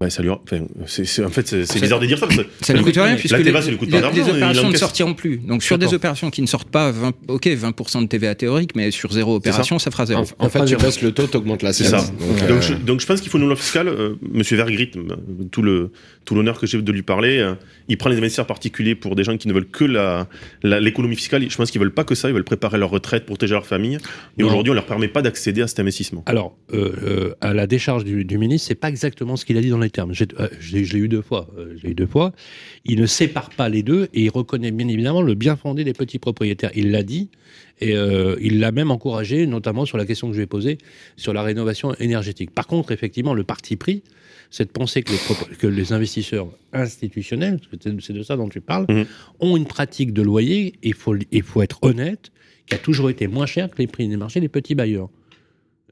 Ouais, 0.00 0.10
ça 0.10 0.22
lui... 0.22 0.30
enfin, 0.30 0.60
c'est, 0.86 1.24
en 1.24 1.28
fait, 1.28 1.64
c'est 1.64 1.80
bizarre 1.80 1.98
de 1.98 2.06
dire 2.06 2.20
ça. 2.20 2.28
Parce 2.28 2.38
que 2.38 2.46
ça 2.60 2.72
ne 2.72 2.82
coûte 2.82 2.94
rien, 2.94 3.16
puisque 3.16 3.36
la 3.36 3.42
TVA, 3.42 3.62
ça 3.62 3.70
lui 3.70 3.78
coûte 3.78 3.90
pas 3.90 4.00
les, 4.12 4.22
les 4.22 4.30
opérations 4.30 4.70
ne 4.70 4.76
sortiront 4.76 5.14
plus. 5.14 5.38
Donc, 5.38 5.64
sur 5.64 5.76
des 5.76 5.92
opérations 5.92 6.30
qui 6.30 6.40
ne 6.40 6.46
sortent 6.46 6.70
pas, 6.70 6.92
20, 6.92 7.14
ok, 7.26 7.46
20% 7.46 8.02
de 8.02 8.06
TVA 8.06 8.36
théorique, 8.36 8.76
mais 8.76 8.92
sur 8.92 9.12
zéro 9.12 9.34
opération, 9.34 9.80
ça. 9.80 9.86
ça. 9.86 9.90
fera 9.90 10.06
zéro. 10.06 10.22
En, 10.38 10.46
en 10.46 10.48
fait, 10.50 10.64
tu 10.66 10.76
baisses 10.76 11.02
le 11.02 11.10
taux, 11.10 11.26
tu 11.26 11.36
augmentes 11.36 11.62
la 11.62 11.72
C'est 11.72 11.82
ça. 11.82 11.98
Donc, 11.98 12.42
euh... 12.42 12.48
donc, 12.48 12.62
je, 12.62 12.74
donc, 12.74 13.00
je, 13.00 13.06
pense 13.06 13.20
qu'il 13.20 13.28
faut 13.28 13.38
une 13.38 13.46
loi 13.46 13.56
fiscale. 13.56 13.88
Euh, 13.88 14.14
Monsieur 14.22 14.56
Vergrit, 14.56 14.92
tout 15.50 15.62
le 15.62 15.90
tout 16.28 16.34
l'honneur 16.34 16.60
que 16.60 16.66
j'ai 16.66 16.82
de 16.82 16.92
lui 16.92 17.00
parler, 17.00 17.38
euh, 17.38 17.54
il 17.88 17.96
prend 17.96 18.10
les 18.10 18.18
investisseurs 18.18 18.46
particuliers 18.46 18.94
pour 18.94 19.16
des 19.16 19.24
gens 19.24 19.38
qui 19.38 19.48
ne 19.48 19.54
veulent 19.54 19.70
que 19.70 19.86
la, 19.86 20.28
la 20.62 20.78
l'économie 20.78 21.16
fiscale. 21.16 21.48
Je 21.48 21.56
pense 21.56 21.70
qu'ils 21.70 21.80
veulent 21.80 21.94
pas 21.94 22.04
que 22.04 22.14
ça. 22.14 22.28
Ils 22.28 22.34
veulent 22.34 22.44
préparer 22.44 22.76
leur 22.76 22.90
retraite, 22.90 23.24
protéger 23.24 23.54
leur 23.54 23.64
famille. 23.64 23.96
Et 24.36 24.42
aujourd'hui, 24.42 24.70
on 24.70 24.74
leur 24.74 24.84
permet 24.84 25.08
pas 25.08 25.22
d'accéder 25.22 25.62
à 25.62 25.66
cet 25.66 25.80
investissement. 25.80 26.22
Alors, 26.26 26.54
euh, 26.74 27.34
à 27.40 27.54
la 27.54 27.66
décharge 27.66 28.04
du, 28.04 28.26
du 28.26 28.36
ministre, 28.36 28.68
c'est 28.68 28.74
pas 28.74 28.90
exactement 28.90 29.36
ce 29.36 29.46
qu'il 29.46 29.56
a 29.56 29.62
dit 29.62 29.70
dans 29.70 29.78
les 29.78 29.88
termes. 29.88 30.12
J'ai, 30.12 30.26
je 30.60 30.76
l'ai 30.76 30.98
eu 30.98 31.08
deux 31.08 31.22
fois. 31.22 31.48
Euh, 31.56 31.74
j'ai 31.80 31.92
eu 31.92 31.94
deux 31.94 32.06
fois. 32.06 32.32
Il 32.84 33.00
ne 33.00 33.06
sépare 33.06 33.48
pas 33.48 33.70
les 33.70 33.82
deux 33.82 34.08
et 34.12 34.24
il 34.24 34.28
reconnaît 34.30 34.70
bien 34.70 34.88
évidemment 34.88 35.22
le 35.22 35.34
bien 35.34 35.56
fondé 35.56 35.82
des 35.82 35.94
petits 35.94 36.18
propriétaires. 36.18 36.72
Il 36.74 36.90
l'a 36.90 37.02
dit 37.02 37.30
et 37.80 37.96
euh, 37.96 38.36
il 38.42 38.60
l'a 38.60 38.70
même 38.70 38.90
encouragé, 38.90 39.46
notamment 39.46 39.86
sur 39.86 39.96
la 39.96 40.04
question 40.04 40.28
que 40.28 40.34
je 40.34 40.40
vais 40.40 40.46
poser 40.46 40.76
sur 41.16 41.32
la 41.32 41.42
rénovation 41.42 41.94
énergétique. 41.94 42.50
Par 42.50 42.66
contre, 42.66 42.92
effectivement, 42.92 43.32
le 43.32 43.44
parti 43.44 43.76
pris, 43.76 44.02
c'est 44.50 44.64
de 44.64 44.70
penser 44.70 45.02
que 45.02 45.12
les, 45.12 45.56
que 45.56 45.66
les 45.66 45.92
investisseurs 45.92 46.48
institutionnels, 46.72 47.60
c'est 48.00 48.12
de 48.12 48.22
ça 48.22 48.36
dont 48.36 48.48
tu 48.48 48.60
parles, 48.60 48.86
mmh. 48.88 49.02
ont 49.40 49.56
une 49.56 49.66
pratique 49.66 50.12
de 50.12 50.22
loyer. 50.22 50.74
Il 50.82 50.94
faut, 50.94 51.16
il 51.30 51.42
faut 51.42 51.62
être 51.62 51.78
honnête, 51.82 52.30
qui 52.66 52.74
a 52.74 52.78
toujours 52.78 53.10
été 53.10 53.26
moins 53.26 53.46
cher 53.46 53.70
que 53.70 53.78
les 53.78 53.86
prix 53.86 54.08
des 54.08 54.16
marchés 54.16 54.40
des 54.40 54.48
petits 54.48 54.74
bailleurs. 54.74 55.08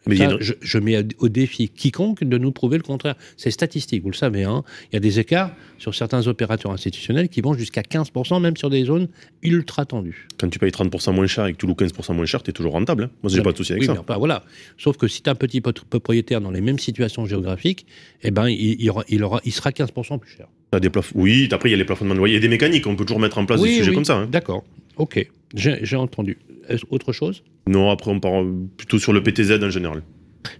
Mais 0.06 0.16
ça, 0.16 0.36
je, 0.40 0.54
je, 0.60 0.78
mets 0.78 1.02
au 1.18 1.28
défi 1.28 1.68
quiconque 1.68 2.22
de 2.22 2.38
nous 2.38 2.52
prouver 2.52 2.76
le 2.76 2.82
contraire. 2.82 3.16
C'est 3.36 3.50
statistique, 3.50 4.02
vous 4.02 4.10
le 4.10 4.16
savez. 4.16 4.44
Hein. 4.44 4.62
Il 4.90 4.94
y 4.94 4.98
a 4.98 5.00
des 5.00 5.18
écarts 5.18 5.50
sur 5.78 5.94
certains 5.94 6.26
opérateurs 6.26 6.72
institutionnels 6.72 7.28
qui 7.28 7.40
vont 7.40 7.54
jusqu'à 7.54 7.82
15%, 7.82 8.40
même 8.40 8.56
sur 8.56 8.70
des 8.70 8.84
zones 8.84 9.08
ultra 9.42 9.84
tendues. 9.84 10.28
Quand 10.38 10.48
tu 10.48 10.58
payes 10.58 10.70
30% 10.70 11.12
moins 11.12 11.26
cher 11.26 11.46
et 11.46 11.52
que 11.52 11.58
tu 11.58 11.66
loues 11.66 11.74
15% 11.74 12.14
moins 12.14 12.26
cher, 12.26 12.42
tu 12.42 12.50
es 12.50 12.52
toujours 12.52 12.72
rentable. 12.72 13.04
Hein. 13.04 13.10
Moi, 13.22 13.32
j'ai 13.32 13.42
pas 13.42 13.52
de 13.52 13.56
souci 13.56 13.72
avec 13.72 13.82
oui, 13.82 13.86
ça. 13.86 14.04
Mais, 14.08 14.16
voilà. 14.16 14.44
Sauf 14.78 14.96
que 14.96 15.08
si 15.08 15.22
tu 15.22 15.28
as 15.28 15.32
un 15.32 15.36
petit 15.36 15.60
propriétaire 15.60 16.40
dans 16.40 16.50
les 16.50 16.60
mêmes 16.60 16.78
situations 16.78 17.26
géographiques, 17.26 17.86
eh 18.22 18.30
ben, 18.30 18.48
il, 18.48 18.80
il, 18.80 18.90
aura, 18.90 19.04
il, 19.08 19.22
aura, 19.24 19.40
il 19.44 19.52
sera 19.52 19.70
15% 19.70 20.18
plus 20.18 20.30
cher. 20.30 20.46
As 20.72 20.80
des 20.80 20.90
plaf... 20.90 21.12
Oui, 21.14 21.48
après, 21.52 21.68
il 21.68 21.72
y 21.72 21.74
a 21.74 21.78
les 21.78 21.84
plafonnements 21.84 22.14
de 22.14 22.18
loyer. 22.18 22.34
Il 22.34 22.36
y 22.36 22.38
a 22.38 22.42
des 22.42 22.48
mécaniques. 22.48 22.86
On 22.86 22.96
peut 22.96 23.04
toujours 23.04 23.20
mettre 23.20 23.38
en 23.38 23.46
place 23.46 23.60
oui, 23.60 23.70
des 23.70 23.76
sujets 23.76 23.90
oui. 23.90 23.94
comme 23.94 24.04
ça. 24.04 24.16
Hein. 24.16 24.28
D'accord. 24.30 24.64
OK. 24.96 25.26
J'ai 25.54 25.96
entendu. 25.96 26.38
Autre 26.90 27.12
chose? 27.12 27.42
Non, 27.66 27.90
après, 27.90 28.10
on 28.10 28.20
part 28.20 28.44
plutôt 28.76 28.98
sur 28.98 29.12
le 29.12 29.22
PTZ 29.22 29.62
en 29.62 29.70
général. 29.70 30.02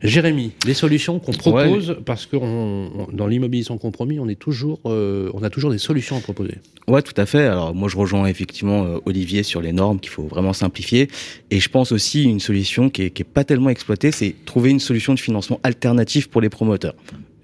Jérémy, 0.02 0.52
les 0.66 0.74
solutions 0.74 1.18
qu'on 1.18 1.32
propose, 1.32 1.90
ouais. 1.90 1.96
parce 2.04 2.26
que 2.26 2.36
on, 2.36 2.90
on, 2.98 3.12
dans 3.12 3.26
l'immobilier 3.26 3.64
sans 3.64 3.78
compromis, 3.78 4.18
on, 4.18 4.28
est 4.28 4.38
toujours, 4.38 4.80
euh, 4.86 5.30
on 5.34 5.42
a 5.42 5.50
toujours 5.50 5.70
des 5.70 5.78
solutions 5.78 6.16
à 6.16 6.20
proposer. 6.20 6.56
Ouais, 6.88 7.02
tout 7.02 7.14
à 7.16 7.26
fait. 7.26 7.44
Alors 7.44 7.74
moi, 7.74 7.88
je 7.88 7.96
rejoins 7.96 8.26
effectivement 8.26 8.84
euh, 8.84 8.98
Olivier 9.06 9.42
sur 9.42 9.60
les 9.60 9.72
normes 9.72 10.00
qu'il 10.00 10.10
faut 10.10 10.24
vraiment 10.24 10.52
simplifier. 10.52 11.08
Et 11.50 11.60
je 11.60 11.68
pense 11.68 11.92
aussi 11.92 12.24
une 12.24 12.40
solution 12.40 12.90
qui 12.90 13.02
est, 13.02 13.10
qui 13.10 13.22
est 13.22 13.26
pas 13.26 13.44
tellement 13.44 13.70
exploitée, 13.70 14.12
c'est 14.12 14.34
trouver 14.44 14.70
une 14.70 14.80
solution 14.80 15.14
de 15.14 15.20
financement 15.20 15.60
alternative 15.62 16.28
pour 16.28 16.40
les 16.40 16.48
promoteurs. 16.48 16.94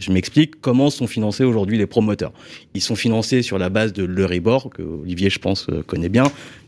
Je 0.02 0.12
m'explique 0.12 0.60
comment 0.60 0.90
sont 0.90 1.06
financés 1.06 1.44
aujourd'hui 1.44 1.78
les 1.78 1.86
promoteurs. 1.86 2.32
Ils 2.74 2.80
sont 2.80 2.96
financés 2.96 3.42
sur 3.42 3.58
la 3.58 3.68
base 3.68 3.92
de 3.92 4.04
l'Euribor, 4.04 4.68
que 4.70 4.82
Olivier, 4.82 5.30
je 5.30 5.38
pense, 5.38 5.68
connaît 5.86 6.08
bien, 6.08 6.24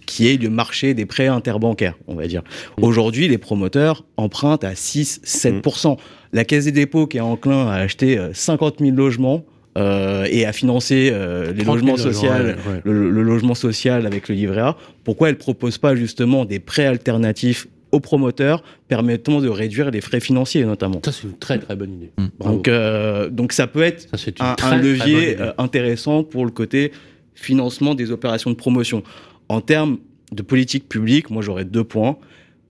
qui 0.07 0.29
est 0.29 0.41
le 0.41 0.51
marché 0.51 0.95
des 0.95 1.05
prêts 1.05 1.27
interbancaires, 1.27 1.97
on 2.07 2.15
va 2.15 2.27
dire. 2.27 2.43
Mmh. 2.79 2.85
Aujourd'hui, 2.85 3.29
les 3.29 3.39
promoteurs 3.39 4.05
empruntent 4.17 4.65
à 4.65 4.75
6-7%. 4.75 5.95
Mmh. 5.95 5.97
La 6.33 6.45
Caisse 6.45 6.65
des 6.65 6.73
dépôts 6.73 7.07
qui 7.07 7.17
est 7.17 7.21
enclin 7.21 7.69
à 7.69 7.75
acheter 7.75 8.19
50 8.33 8.77
000 8.81 8.97
logements 8.97 9.45
euh, 9.77 10.27
et 10.31 10.47
à 10.47 10.53
financer 10.53 11.11
euh, 11.13 11.53
les 11.53 11.65
logements 11.65 11.97
sociaux, 11.97 12.31
ouais, 12.31 12.55
ouais. 12.55 12.81
le, 12.85 13.11
le, 13.11 13.23
logement 13.23 13.57
social 13.57 14.07
avec 14.07 14.29
le 14.29 14.37
livret 14.37 14.61
A, 14.61 14.77
pourquoi 15.03 15.31
elle 15.31 15.37
propose 15.37 15.79
pas 15.79 15.97
justement 15.97 16.45
des 16.45 16.61
prêts 16.61 16.87
alternatifs 16.87 17.67
aux 17.95 18.01
promoteurs 18.01 18.63
permettant 18.89 19.41
de 19.41 19.49
réduire 19.49 19.91
les 19.91 20.01
frais 20.01 20.21
financiers 20.21 20.65
notamment. 20.65 21.01
Ça 21.05 21.13
c'est 21.13 21.25
une 21.25 21.39
très 21.39 21.59
très 21.59 21.77
bonne 21.77 21.93
idée. 21.95 22.11
Mmh. 22.19 22.27
Donc, 22.41 22.69
euh, 22.69 23.31
donc 23.31 23.53
ça 23.53 23.67
peut 23.67 23.83
être 23.83 24.09
ça, 24.17 24.31
un, 24.41 24.55
très, 24.55 24.75
un, 24.75 24.77
levier 24.77 25.37
très 25.37 25.55
intéressant 25.59 26.25
pour 26.25 26.45
le 26.45 26.51
côté 26.51 26.93
financement 27.35 27.95
des 27.95 28.11
opérations 28.11 28.51
de 28.51 28.57
promotion. 28.57 29.03
En 29.49 29.61
termes 29.61 29.99
de 30.33 30.43
politique 30.43 30.89
publique, 30.89 31.31
moi 31.31 31.43
j'aurais 31.43 31.65
deux 31.65 31.85
points. 31.85 32.17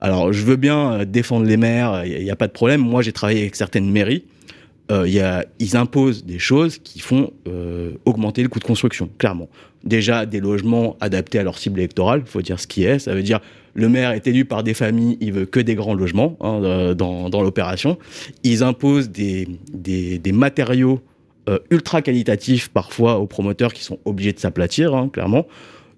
Alors 0.01 0.33
je 0.33 0.45
veux 0.45 0.57
bien 0.57 1.05
défendre 1.07 1.47
les 1.47 1.57
maires, 1.57 2.05
il 2.05 2.23
n'y 2.23 2.31
a, 2.31 2.35
a, 2.35 2.37
pas 2.37 2.47
de 2.47 2.53
problème. 2.53 2.83
Moi 2.83 3.01
j'ai 3.01 3.13
travaillé 3.13 3.41
avec 3.41 3.57
certaines 3.57 3.91
mairies. 3.91 4.25
Euh, 4.91 5.09
y 5.09 5.21
a, 5.21 5.47
ils 5.61 5.77
imposent 5.77 6.27
des 6.27 6.39
choses 6.39 6.77
qui 6.79 6.99
font 6.99 7.33
euh, 7.49 7.93
augmenter 8.05 8.43
le 8.43 8.51
coût 8.51 8.59
de 8.59 8.65
construction, 8.65 9.09
clairement. 9.17 9.49
Déjà, 9.83 10.27
des 10.27 10.41
logements 10.41 10.97
adaptés 11.01 11.39
à 11.39 11.43
leur 11.43 11.57
cible 11.57 11.79
électorale, 11.81 12.23
il 12.25 12.31
faut 12.31 12.43
dire 12.43 12.61
ce 12.61 12.67
qui 12.67 12.85
est. 12.85 12.99
Ça 12.99 13.15
veut 13.15 13.23
dire 13.23 13.41
le 13.73 13.89
maire 13.89 14.11
est 14.11 14.27
élu 14.27 14.45
par 14.45 14.63
des 14.63 14.75
familles, 14.75 15.17
il 15.21 15.33
veut 15.33 15.47
que 15.47 15.59
des 15.59 15.75
grands 15.75 15.95
logements 15.95 16.37
hein, 16.41 16.61
euh, 16.63 16.95
dans, 16.95 17.31
dans 17.31 17.43
l'opération. 17.43 17.99
Ils 18.43 18.63
imposent 18.63 19.11
des, 19.11 19.49
des, 19.73 20.33
matériaux 20.33 21.01
euh, 21.49 21.59
ultra 21.71 22.03
qualitatifs 22.03 22.69
parfois 22.69 23.19
aux 23.19 23.27
promoteurs 23.27 23.73
qui 23.73 23.85
sont 23.85 23.99
obligés 24.05 24.33
de 24.33 24.39
s'aplatir, 24.39 24.95
hein, 24.95 25.09
clairement. 25.09 25.47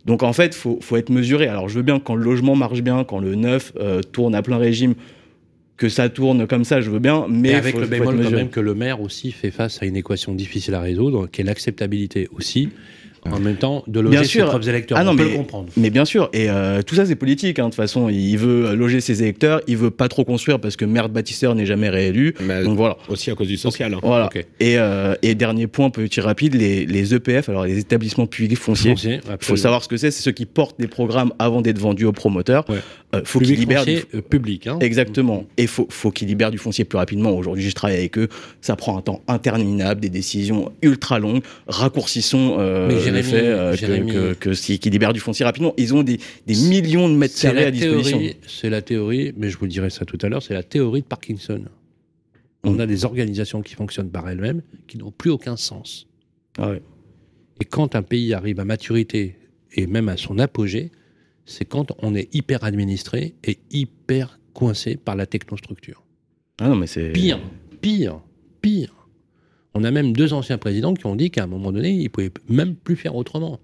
Donc 0.04 0.22
en 0.22 0.32
fait, 0.32 0.54
faut, 0.54 0.78
faut 0.80 0.96
être 0.96 1.10
mesuré. 1.10 1.48
Alors 1.48 1.68
je 1.68 1.74
veux 1.74 1.82
bien 1.82 1.98
quand 1.98 2.14
le 2.14 2.24
logement 2.24 2.54
marche 2.54 2.82
bien, 2.82 3.02
quand 3.02 3.18
le 3.18 3.34
neuf 3.34 3.72
tourne 4.12 4.36
à 4.36 4.42
plein 4.42 4.56
régime, 4.56 4.94
que 5.76 5.88
ça 5.88 6.08
tourne 6.08 6.46
comme 6.46 6.64
ça, 6.64 6.80
je 6.80 6.90
veux 6.90 6.98
bien, 6.98 7.26
mais 7.28 7.50
Et 7.50 7.54
avec 7.54 7.74
faut, 7.74 7.80
le 7.80 7.86
bémol 7.86 8.22
quand 8.22 8.30
même 8.30 8.50
que 8.50 8.60
le 8.60 8.74
maire 8.74 9.00
aussi 9.00 9.32
fait 9.32 9.50
face 9.50 9.82
à 9.82 9.86
une 9.86 9.96
équation 9.96 10.34
difficile 10.34 10.74
à 10.74 10.80
résoudre, 10.80 11.26
qui 11.26 11.42
est 11.42 11.44
l'acceptabilité 11.44 12.28
aussi. 12.32 12.70
En 13.24 13.40
même 13.40 13.56
temps, 13.56 13.82
de 13.86 14.00
loger 14.00 14.16
bien 14.16 14.22
ses 14.22 14.28
sûr. 14.28 14.46
propres 14.46 14.68
électeurs, 14.68 14.98
ah 14.98 15.04
non, 15.04 15.10
on 15.10 15.14
mais, 15.14 15.24
peut 15.24 15.30
le 15.30 15.36
comprendre. 15.36 15.68
Mais 15.76 15.90
bien 15.90 16.04
sûr, 16.04 16.28
et 16.32 16.48
euh, 16.48 16.82
tout 16.82 16.94
ça 16.94 17.06
c'est 17.06 17.16
politique, 17.16 17.58
hein, 17.58 17.64
de 17.64 17.70
toute 17.70 17.76
façon. 17.76 18.08
Il 18.08 18.36
veut 18.36 18.74
loger 18.74 19.00
ses 19.00 19.22
électeurs, 19.22 19.60
il 19.66 19.76
veut 19.76 19.90
pas 19.90 20.08
trop 20.08 20.24
construire 20.24 20.60
parce 20.60 20.76
que 20.76 20.84
maire 20.84 21.08
de 21.08 21.14
bâtisseur 21.14 21.54
n'est 21.54 21.66
jamais 21.66 21.88
réélu. 21.88 22.34
Mais 22.40 22.62
donc 22.62 22.76
voilà. 22.76 22.96
Aussi 23.08 23.30
à 23.30 23.34
cause 23.34 23.48
du 23.48 23.56
social. 23.56 23.94
Hein. 23.94 23.98
Voilà. 24.02 24.26
Okay. 24.26 24.46
Et, 24.60 24.78
euh, 24.78 25.14
et, 25.22 25.34
dernier 25.34 25.66
point, 25.66 25.90
petit 25.90 26.20
rapide, 26.20 26.54
les, 26.54 26.86
les, 26.86 27.14
EPF, 27.14 27.48
alors 27.48 27.64
les 27.64 27.78
établissements 27.78 28.26
publics 28.26 28.58
fonciers. 28.58 28.90
Foncier, 28.92 29.20
il 29.28 29.44
faut 29.44 29.56
savoir 29.56 29.82
ce 29.82 29.88
que 29.88 29.96
c'est. 29.96 30.10
C'est 30.10 30.22
ceux 30.22 30.32
qui 30.32 30.46
portent 30.46 30.78
des 30.78 30.88
programmes 30.88 31.32
avant 31.38 31.62
d'être 31.62 31.78
vendus 31.78 32.04
aux 32.04 32.12
promoteurs. 32.12 32.68
Ouais. 32.68 32.78
Euh, 33.14 33.22
faut 33.24 33.38
qu'ils 33.38 33.58
libèrent 33.58 33.84
du... 33.84 33.98
euh, 34.14 34.20
public. 34.20 34.66
Hein. 34.66 34.78
Exactement. 34.80 35.44
Et 35.56 35.66
faut, 35.66 35.86
faut 35.90 36.10
qu'ils 36.10 36.28
libèrent 36.28 36.50
du 36.50 36.58
foncier 36.58 36.84
plus 36.84 36.98
rapidement. 36.98 37.30
Aujourd'hui, 37.30 37.68
je 37.68 37.74
travaille 37.74 37.96
avec 37.96 38.18
eux. 38.18 38.28
Ça 38.60 38.76
prend 38.76 38.98
un 38.98 39.00
temps 39.00 39.22
interminable, 39.28 40.00
des 40.00 40.08
décisions 40.08 40.72
ultra 40.82 41.18
longues. 41.18 41.42
Raccourcissons 41.68 42.56
euh, 42.58 42.88
Mais 42.88 43.00
Jérémy, 43.06 43.22
le 43.22 43.38
fait 43.38 43.46
euh, 43.46 43.76
Jérémy, 43.76 44.12
que, 44.12 44.32
que, 44.34 44.34
que 44.34 44.54
si, 44.54 44.78
qui 44.78 44.90
du 44.90 45.20
foncier 45.20 45.44
rapidement. 45.44 45.74
Ils 45.76 45.94
ont 45.94 46.02
des, 46.02 46.18
des 46.46 46.54
millions 46.54 47.08
de 47.08 47.14
mètres 47.14 47.40
carrés 47.40 47.64
à 47.64 47.70
disposition. 47.70 48.20
C'est 48.46 48.70
la 48.70 48.82
théorie, 48.82 49.32
mais 49.36 49.50
je 49.50 49.58
vous 49.58 49.66
dirai 49.66 49.90
ça 49.90 50.04
tout 50.04 50.18
à 50.22 50.28
l'heure, 50.28 50.42
c'est 50.42 50.54
la 50.54 50.62
théorie 50.62 51.02
de 51.02 51.06
Parkinson. 51.06 51.64
On 52.64 52.72
mmh. 52.72 52.80
a 52.80 52.86
des 52.86 53.04
organisations 53.04 53.62
qui 53.62 53.74
fonctionnent 53.74 54.10
par 54.10 54.28
elles-mêmes, 54.28 54.62
qui 54.88 54.98
n'ont 54.98 55.12
plus 55.12 55.30
aucun 55.30 55.56
sens. 55.56 56.08
Ah 56.58 56.70
ouais. 56.70 56.82
Et 57.60 57.64
quand 57.64 57.94
un 57.94 58.02
pays 58.02 58.34
arrive 58.34 58.60
à 58.60 58.64
maturité 58.64 59.36
et 59.72 59.86
même 59.86 60.08
à 60.08 60.16
son 60.16 60.38
apogée, 60.38 60.90
c'est 61.44 61.64
quand 61.64 61.92
on 62.00 62.14
est 62.14 62.34
hyper 62.34 62.64
administré 62.64 63.34
et 63.44 63.58
hyper 63.70 64.40
coincé 64.52 64.96
par 64.96 65.14
la 65.14 65.26
technostructure. 65.26 66.02
Ah 66.58 66.68
non, 66.68 66.76
mais 66.76 66.86
c'est. 66.86 67.10
Pire, 67.12 67.40
pire, 67.80 68.20
pire. 68.60 68.95
On 69.76 69.84
a 69.84 69.90
même 69.90 70.12
deux 70.12 70.32
anciens 70.32 70.58
présidents 70.58 70.94
qui 70.94 71.06
ont 71.06 71.16
dit 71.16 71.30
qu'à 71.30 71.44
un 71.44 71.46
moment 71.46 71.70
donné, 71.72 71.90
ils 71.90 72.04
ne 72.04 72.08
pouvaient 72.08 72.30
même 72.48 72.74
plus 72.74 72.96
faire 72.96 73.14
autrement. 73.14 73.58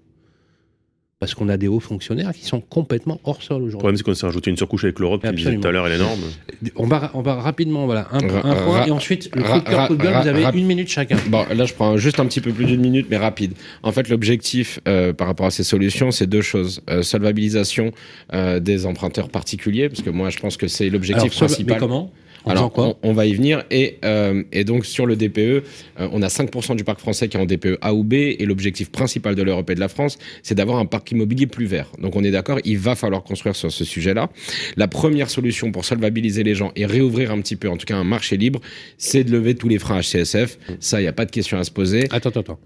parce 1.19 1.35
qu'on 1.35 1.47
a 1.47 1.55
des 1.55 1.69
hauts 1.69 1.79
fonctionnaires 1.79 2.33
qui 2.33 2.43
sont 2.45 2.59
complètement 2.59 3.17
hors 3.23 3.41
sol 3.41 3.59
Le 3.61 3.67
aujourd'hui. 3.67 3.77
problème, 3.79 3.95
c'est 3.97 4.03
qu'on 4.03 4.13
s'est 4.13 4.25
rajouté 4.25 4.49
une 4.51 4.57
surcouche 4.57 4.83
avec 4.83 4.99
l'Europe, 4.99 5.23
qui 5.25 5.33
disait 5.33 5.55
tout 5.55 5.65
à 5.65 5.71
l'heure, 5.71 5.87
elle 5.87 5.93
est 5.93 5.95
énorme. 5.95 6.19
On 6.75 6.85
va, 6.85 7.11
on 7.13 7.21
va 7.21 7.35
rapidement, 7.35 7.85
voilà, 7.85 8.09
un, 8.11 8.19
Ra- 8.27 8.41
un 8.45 8.55
point, 8.65 8.85
et 8.85 8.91
ensuite, 8.91 9.33
le 9.33 9.41
coup 9.41 9.59
de 9.59 9.63
cœur, 9.63 9.87
coup 9.87 9.95
de 9.95 10.03
gueule, 10.03 10.21
vous 10.21 10.27
avez 10.27 10.43
une 10.59 10.65
minute 10.67 10.89
chacun. 10.89 11.15
Bon, 11.29 11.45
là, 11.55 11.63
je 11.63 11.73
prends 11.73 11.95
juste 11.95 12.19
un 12.19 12.25
petit 12.25 12.41
peu 12.41 12.51
plus 12.51 12.65
d'une 12.65 12.81
minute, 12.81 13.07
mais 13.09 13.15
rapide. 13.15 13.53
En 13.83 13.93
fait, 13.93 14.09
l'objectif 14.09 14.81
euh, 14.85 15.13
par 15.13 15.27
rapport 15.27 15.45
à 15.45 15.51
ces 15.51 15.63
solutions, 15.63 16.11
c'est 16.11 16.27
deux 16.27 16.41
choses. 16.41 16.81
Euh, 16.89 17.03
solvabilisation 17.03 17.91
euh, 18.33 18.59
des 18.59 18.85
emprunteurs 18.85 19.29
particuliers, 19.29 19.87
parce 19.87 20.01
que 20.01 20.09
moi, 20.09 20.29
je 20.29 20.39
pense 20.39 20.57
que 20.57 20.67
c'est 20.67 20.89
l'objectif 20.89 21.33
principal. 21.33 21.75
mais 21.75 21.79
comment? 21.79 22.11
En 22.45 22.51
Alors, 22.51 22.71
quoi 22.71 22.97
on, 23.03 23.09
on 23.09 23.13
va 23.13 23.25
y 23.25 23.33
venir. 23.33 23.63
Et, 23.71 23.97
euh, 24.03 24.43
et 24.51 24.63
donc, 24.63 24.85
sur 24.85 25.05
le 25.05 25.15
DPE, 25.15 25.39
euh, 25.39 25.61
on 26.11 26.21
a 26.21 26.27
5% 26.27 26.75
du 26.75 26.83
parc 26.83 26.99
français 26.99 27.27
qui 27.27 27.37
est 27.37 27.39
en 27.39 27.45
DPE 27.45 27.77
A 27.81 27.93
ou 27.93 28.03
B. 28.03 28.13
Et 28.13 28.45
l'objectif 28.45 28.91
principal 28.91 29.35
de 29.35 29.41
l'Europe 29.41 29.69
et 29.69 29.75
de 29.75 29.79
la 29.79 29.87
France, 29.87 30.17
c'est 30.41 30.55
d'avoir 30.55 30.79
un 30.79 30.85
parc 30.85 31.11
immobilier 31.11 31.47
plus 31.47 31.65
vert. 31.65 31.89
Donc, 31.99 32.15
on 32.15 32.23
est 32.23 32.31
d'accord, 32.31 32.59
il 32.63 32.77
va 32.77 32.95
falloir 32.95 33.23
construire 33.23 33.55
sur 33.55 33.71
ce 33.71 33.85
sujet-là. 33.85 34.29
La 34.77 34.87
première 34.87 35.29
solution 35.29 35.71
pour 35.71 35.85
solvabiliser 35.85 36.43
les 36.43 36.55
gens 36.55 36.71
et 36.75 36.85
réouvrir 36.85 37.31
un 37.31 37.39
petit 37.41 37.55
peu, 37.55 37.69
en 37.69 37.77
tout 37.77 37.85
cas 37.85 37.95
un 37.95 38.03
marché 38.03 38.37
libre, 38.37 38.59
c'est 38.97 39.23
de 39.23 39.31
lever 39.31 39.55
tous 39.55 39.67
les 39.67 39.79
freins 39.79 40.01
HCSF. 40.01 40.57
Ça, 40.79 40.99
il 40.99 41.03
n'y 41.03 41.09
a 41.09 41.13
pas 41.13 41.25
de 41.25 41.31
question 41.31 41.57
à 41.57 41.63
se 41.63 41.71
poser. 41.71 42.05
Attends, 42.11 42.29
attends, 42.29 42.41
attends. 42.41 42.59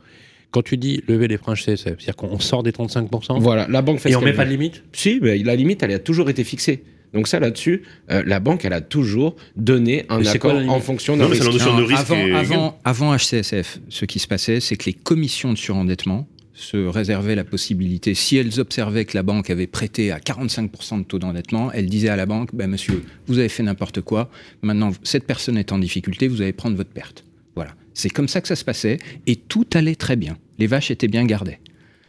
Quand 0.52 0.62
tu 0.62 0.78
dis 0.78 1.04
lever 1.08 1.28
les 1.28 1.38
freins 1.38 1.56
CSF, 1.56 1.78
c'est-à-dire 1.84 2.16
qu'on 2.16 2.40
sort 2.40 2.64
des 2.64 2.72
35% 2.72 3.40
Voilà, 3.40 3.68
la 3.70 3.82
banque 3.82 4.00
fait 4.00 4.12
et 4.12 4.16
on 4.16 4.22
met 4.22 4.34
pas 4.34 4.46
de 4.46 4.50
limite? 4.50 4.84
Si, 4.94 5.20
mais 5.22 5.38
la 5.40 5.56
limite, 5.56 5.84
elle 5.84 5.92
a 5.92 6.00
toujours 6.00 6.30
été 6.30 6.44
fixée. 6.44 6.84
Donc 7.18 7.28
ça, 7.28 7.40
là-dessus, 7.40 7.82
euh, 8.12 8.22
la 8.28 8.40
banque, 8.40 8.64
elle 8.64 8.74
a 8.74 8.82
toujours 8.82 9.36
donné 9.56 10.06
un 10.08 10.20
Mais 10.20 10.28
accord 10.28 10.54
la 10.54 10.72
en 10.72 10.80
fonction 10.80 11.18
d'un 11.18 11.24
la 11.24 11.32
risque. 11.32 11.46
notion 11.46 11.76
de 11.76 11.82
risque. 11.82 12.00
avant, 12.00 12.16
est- 12.16 12.32
avant, 12.32 12.80
avant 12.86 13.14
HCSF, 13.18 13.80
ce 13.90 14.06
qui 14.06 14.20
se 14.20 14.28
passait, 14.28 14.60
c'est 14.60 14.76
que 14.78 14.86
les 14.86 14.94
commissions 14.94 15.52
de 15.52 15.58
surendettement 15.58 16.28
se 16.54 16.78
réservaient 16.78 17.34
la 17.34 17.44
possibilité, 17.44 18.14
si 18.14 18.38
elles 18.38 18.60
observaient 18.60 19.06
que 19.06 19.18
la 19.18 19.24
banque 19.24 19.50
avait 19.50 19.66
prêté 19.66 20.12
à 20.12 20.20
45% 20.20 21.00
de 21.00 21.04
taux 21.06 21.18
d'endettement, 21.18 21.72
elles 21.72 21.88
disaient 21.88 22.10
à 22.10 22.16
la 22.16 22.28
banque, 22.28 22.50
ben 22.54 22.68
monsieur, 22.70 23.04
vous 23.26 23.40
avez 23.40 23.50
fait 23.50 23.64
n'importe 23.64 24.02
quoi, 24.02 24.30
maintenant 24.62 24.92
cette 25.02 25.26
personne 25.26 25.58
est 25.58 25.72
en 25.72 25.80
difficulté, 25.80 26.28
vous 26.28 26.44
allez 26.44 26.54
prendre 26.54 26.76
votre 26.78 26.92
perte. 26.92 27.26
Voilà. 27.56 27.72
C'est 27.96 28.10
comme 28.12 28.28
ça 28.28 28.42
que 28.42 28.48
ça 28.48 28.56
se 28.56 28.64
passait, 28.64 29.00
et 29.26 29.36
tout 29.38 29.66
allait 29.74 29.96
très 29.96 30.16
bien. 30.16 30.38
Les 30.60 30.68
vaches 30.68 30.92
étaient 30.92 31.08
bien 31.08 31.26
gardées. 31.26 31.58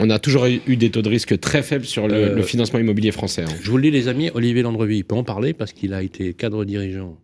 On 0.00 0.10
a 0.10 0.18
toujours 0.18 0.46
eu 0.46 0.76
des 0.76 0.90
taux 0.90 1.02
de 1.02 1.08
risque 1.08 1.38
très 1.40 1.62
faibles 1.62 1.84
sur 1.84 2.06
le, 2.06 2.14
Euh, 2.14 2.34
le 2.36 2.42
financement 2.42 2.78
immobilier 2.78 3.10
français. 3.10 3.42
hein. 3.42 3.54
Je 3.60 3.70
vous 3.70 3.76
le 3.76 3.82
dis, 3.82 3.90
les 3.90 4.06
amis, 4.08 4.30
Olivier 4.34 4.62
Landrevi, 4.62 4.98
il 4.98 5.04
peut 5.04 5.16
en 5.16 5.24
parler 5.24 5.52
parce 5.54 5.72
qu'il 5.72 5.92
a 5.92 6.02
été 6.02 6.34
cadre 6.34 6.64
dirigeant 6.64 7.16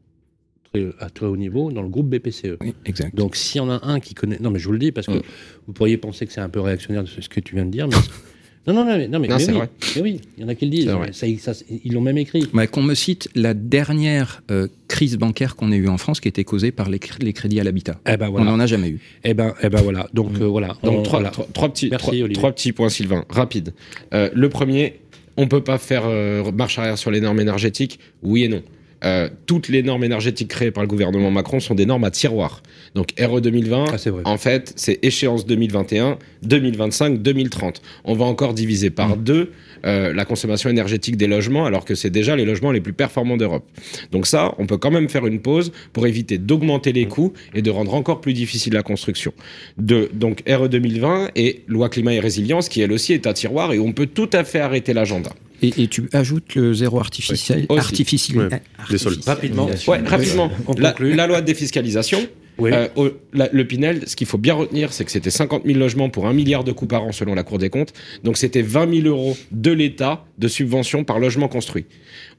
très- 0.73 0.89
à 0.99 1.09
très 1.09 1.27
haut 1.27 1.37
niveau 1.37 1.71
dans 1.71 1.83
le 1.83 1.89
groupe 1.89 2.09
BPCE. 2.09 2.57
Oui, 2.61 2.75
exact. 2.85 3.15
Donc, 3.15 3.37
s'il 3.37 3.59
y 3.59 3.61
en 3.61 3.71
a 3.71 3.81
un 3.87 4.01
qui 4.01 4.15
connaît. 4.15 4.39
Non, 4.41 4.51
mais 4.51 4.59
je 4.59 4.67
vous 4.67 4.73
le 4.73 4.81
dis 4.81 4.91
parce 4.91 5.07
que 5.07 5.13
Mm. 5.19 5.23
vous 5.69 5.73
pourriez 5.73 5.97
penser 5.99 6.27
que 6.27 6.33
c'est 6.33 6.41
un 6.41 6.49
peu 6.49 6.61
réactionnaire 6.61 7.05
de 7.05 7.09
ce 7.09 7.21
ce 7.21 7.29
que 7.29 7.39
tu 7.41 7.55
viens 7.55 7.65
de 7.65 7.71
dire. 7.71 7.87
Mais... 7.87 7.95
non, 8.67 8.73
non, 8.75 8.85
non, 8.85 8.97
mais, 8.97 9.09
non, 9.09 9.19
mais, 9.19 9.29
Non, 9.29 9.37
mais 9.37 9.43
c'est 9.43 9.53
oui. 9.53 9.59
vrai. 9.59 9.69
Mais 9.97 10.03
oui, 10.03 10.21
il 10.39 10.43
y 10.43 10.45
en 10.47 10.49
a 10.49 10.55
qui 10.55 10.65
le 10.65 10.71
disent. 10.71 10.91
Ça, 11.13 11.53
ça, 11.53 11.65
ils 11.85 11.93
l'ont 11.93 12.01
même 12.01 12.17
écrit. 12.19 12.47
Ouais, 12.55 12.67
qu'on 12.67 12.83
me 12.83 12.95
cite 12.95 13.29
la 13.35 13.53
dernière 13.55 14.43
euh, 14.51 14.69
crise 14.89 15.17
bancaire 15.19 15.55
qu'on 15.57 15.71
ait 15.73 15.77
eue 15.77 15.89
en 15.89 15.99
France 15.99 16.21
qui 16.21 16.29
était 16.29 16.45
causée 16.45 16.73
par 16.73 16.89
les, 16.89 16.99
cr- 16.99 17.23
les 17.23 17.33
crédits 17.33 17.61
à 17.61 17.65
l'habitat. 17.65 18.01
Eh 18.11 18.17
ben 18.17 18.31
On 18.33 18.45
n'en 18.45 18.59
a 18.61 18.67
jamais 18.67 18.89
eu. 18.89 19.01
Eh 19.25 19.35
ben, 19.35 19.55
eh 19.63 19.69
ben 19.69 19.83
voilà. 19.83 20.09
Donc 20.15 20.31
euh, 20.41 20.45
voilà. 20.47 20.77
Donc 20.83 20.99
On- 20.99 21.03
trois, 21.03 21.19
voilà. 21.21 21.31
trois- 21.31 21.47
trois 21.53 21.69
petits, 21.73 21.89
Merci, 21.91 22.03
trois, 22.07 22.15
Olivier. 22.15 22.33
trois 22.35 22.53
petits 22.53 22.73
points, 22.73 22.89
Sylvain, 22.89 23.25
rapide. 23.29 23.75
Euh, 24.15 24.31
le 24.35 24.49
premier, 24.49 25.01
on 25.37 25.47
peut 25.49 25.63
pas 25.63 25.79
faire 25.79 26.05
euh, 26.07 26.51
marche 26.53 26.79
arrière 26.79 26.97
sur 26.97 27.11
les 27.11 27.21
normes 27.21 27.41
énergétiques, 27.41 27.99
oui 28.23 28.45
et 28.45 28.49
non. 28.49 28.63
Euh, 29.05 29.29
toutes 29.47 29.69
les 29.69 29.83
normes 29.83 30.05
énergétiques 30.05 30.49
créées 30.49 30.71
par 30.71 30.83
le 30.83 30.89
gouvernement 30.89 31.31
Macron 31.31 31.61
sont 31.61 31.75
des 31.75 31.87
normes 31.87 32.05
à 32.05 32.11
tiroir. 32.11 32.63
Donc 32.95 33.09
RE 33.21 33.41
2020, 33.41 33.85
Ah, 33.93 34.11
en 34.25 34.39
fait, 34.39 34.73
c'est 34.77 34.99
échéance 35.03 35.47
2021, 35.47 36.19
2025, 36.43 37.21
2030. 37.23 37.83
On 38.05 38.15
va 38.15 38.25
encore 38.25 38.55
diviser 38.55 38.91
par 38.91 39.17
deux 39.17 39.53
euh, 39.85 40.15
la 40.15 40.25
consommation 40.25 40.71
énergétique 40.71 41.17
des 41.17 41.27
logements, 41.27 41.67
alors 41.67 41.85
que 41.85 41.95
c'est 41.95 42.11
déjà 42.11 42.37
les 42.37 42.45
logements 42.47 42.73
les 42.73 42.81
plus 42.81 42.95
performants 42.95 43.37
d'Europe. 43.37 43.65
Donc 44.13 44.27
ça, 44.27 44.55
on 44.59 44.67
peut 44.67 44.79
quand 44.79 44.91
même 44.91 45.09
faire 45.11 45.27
une 45.27 45.41
pause 45.41 45.73
pour 45.93 46.07
éviter 46.07 46.39
d'augmenter 46.39 46.93
les 46.93 47.07
coûts 47.07 47.35
et 47.55 47.61
de 47.61 47.71
rendre 47.71 47.95
encore 47.95 48.21
plus 48.21 48.33
difficile 48.33 48.73
la 48.73 48.83
construction. 48.83 49.35
De, 49.77 50.09
donc 50.15 50.43
RE 50.49 50.69
2020 50.69 51.31
et 51.37 51.63
loi 51.67 51.91
climat 51.91 52.15
et 52.15 52.21
résilience, 52.21 52.69
qui 52.71 52.81
elle 52.81 52.93
aussi 52.93 53.13
est 53.13 53.27
à 53.27 53.35
tiroir, 53.35 53.73
et 53.73 53.79
on 53.79 53.93
peut 53.93 54.07
tout 54.07 54.31
à 54.33 54.45
fait 54.45 54.61
arrêter 54.61 54.95
l'agenda. 54.95 55.31
Et, 55.65 55.83
et 55.85 55.89
tu 55.89 56.09
ajoutes 56.13 56.55
le 56.55 56.75
zéro 56.75 56.99
artificiel, 57.01 57.67
artificiel, 57.71 58.39
Ouais, 58.51 58.63
les 58.91 58.99
sols. 58.99 59.17
Rapidement. 59.27 59.67
Ouais, 59.89 60.01
rapidement. 60.05 60.51
On 60.67 60.75
La, 60.75 61.27
loi 61.27 61.41
de 61.41 61.47
défiscalisation, 61.47 62.27
Oui. 62.59 62.71
Euh, 62.73 62.87
au- 62.95 63.11
la- 63.33 63.49
le 63.53 63.65
Pinel, 63.67 64.03
ce 64.07 64.15
qu'il 64.15 64.29
faut 64.29 64.39
bien 64.39 64.55
retenir, 64.55 64.93
c'est 64.93 65.05
que 65.05 65.11
c'était 65.11 65.31
50 65.31 65.65
000 65.67 65.77
logements 65.77 66.09
pour 66.09 66.27
un 66.29 66.33
milliard 66.33 66.63
de 66.63 66.71
coûts 66.71 66.87
par 66.87 67.03
an 67.03 67.11
selon 67.11 67.35
la 67.35 67.43
Cour 67.43 67.59
des 67.59 67.69
comptes. 67.69 67.93
Donc 68.23 68.37
c'était 68.37 68.63
20 68.63 69.03
000 69.03 69.09
euros 69.09 69.37
de 69.51 69.73
l'État 69.73 70.25
de 70.39 70.47
subvention 70.47 71.03
par 71.03 71.19
logement 71.19 71.49
construit. 71.49 71.87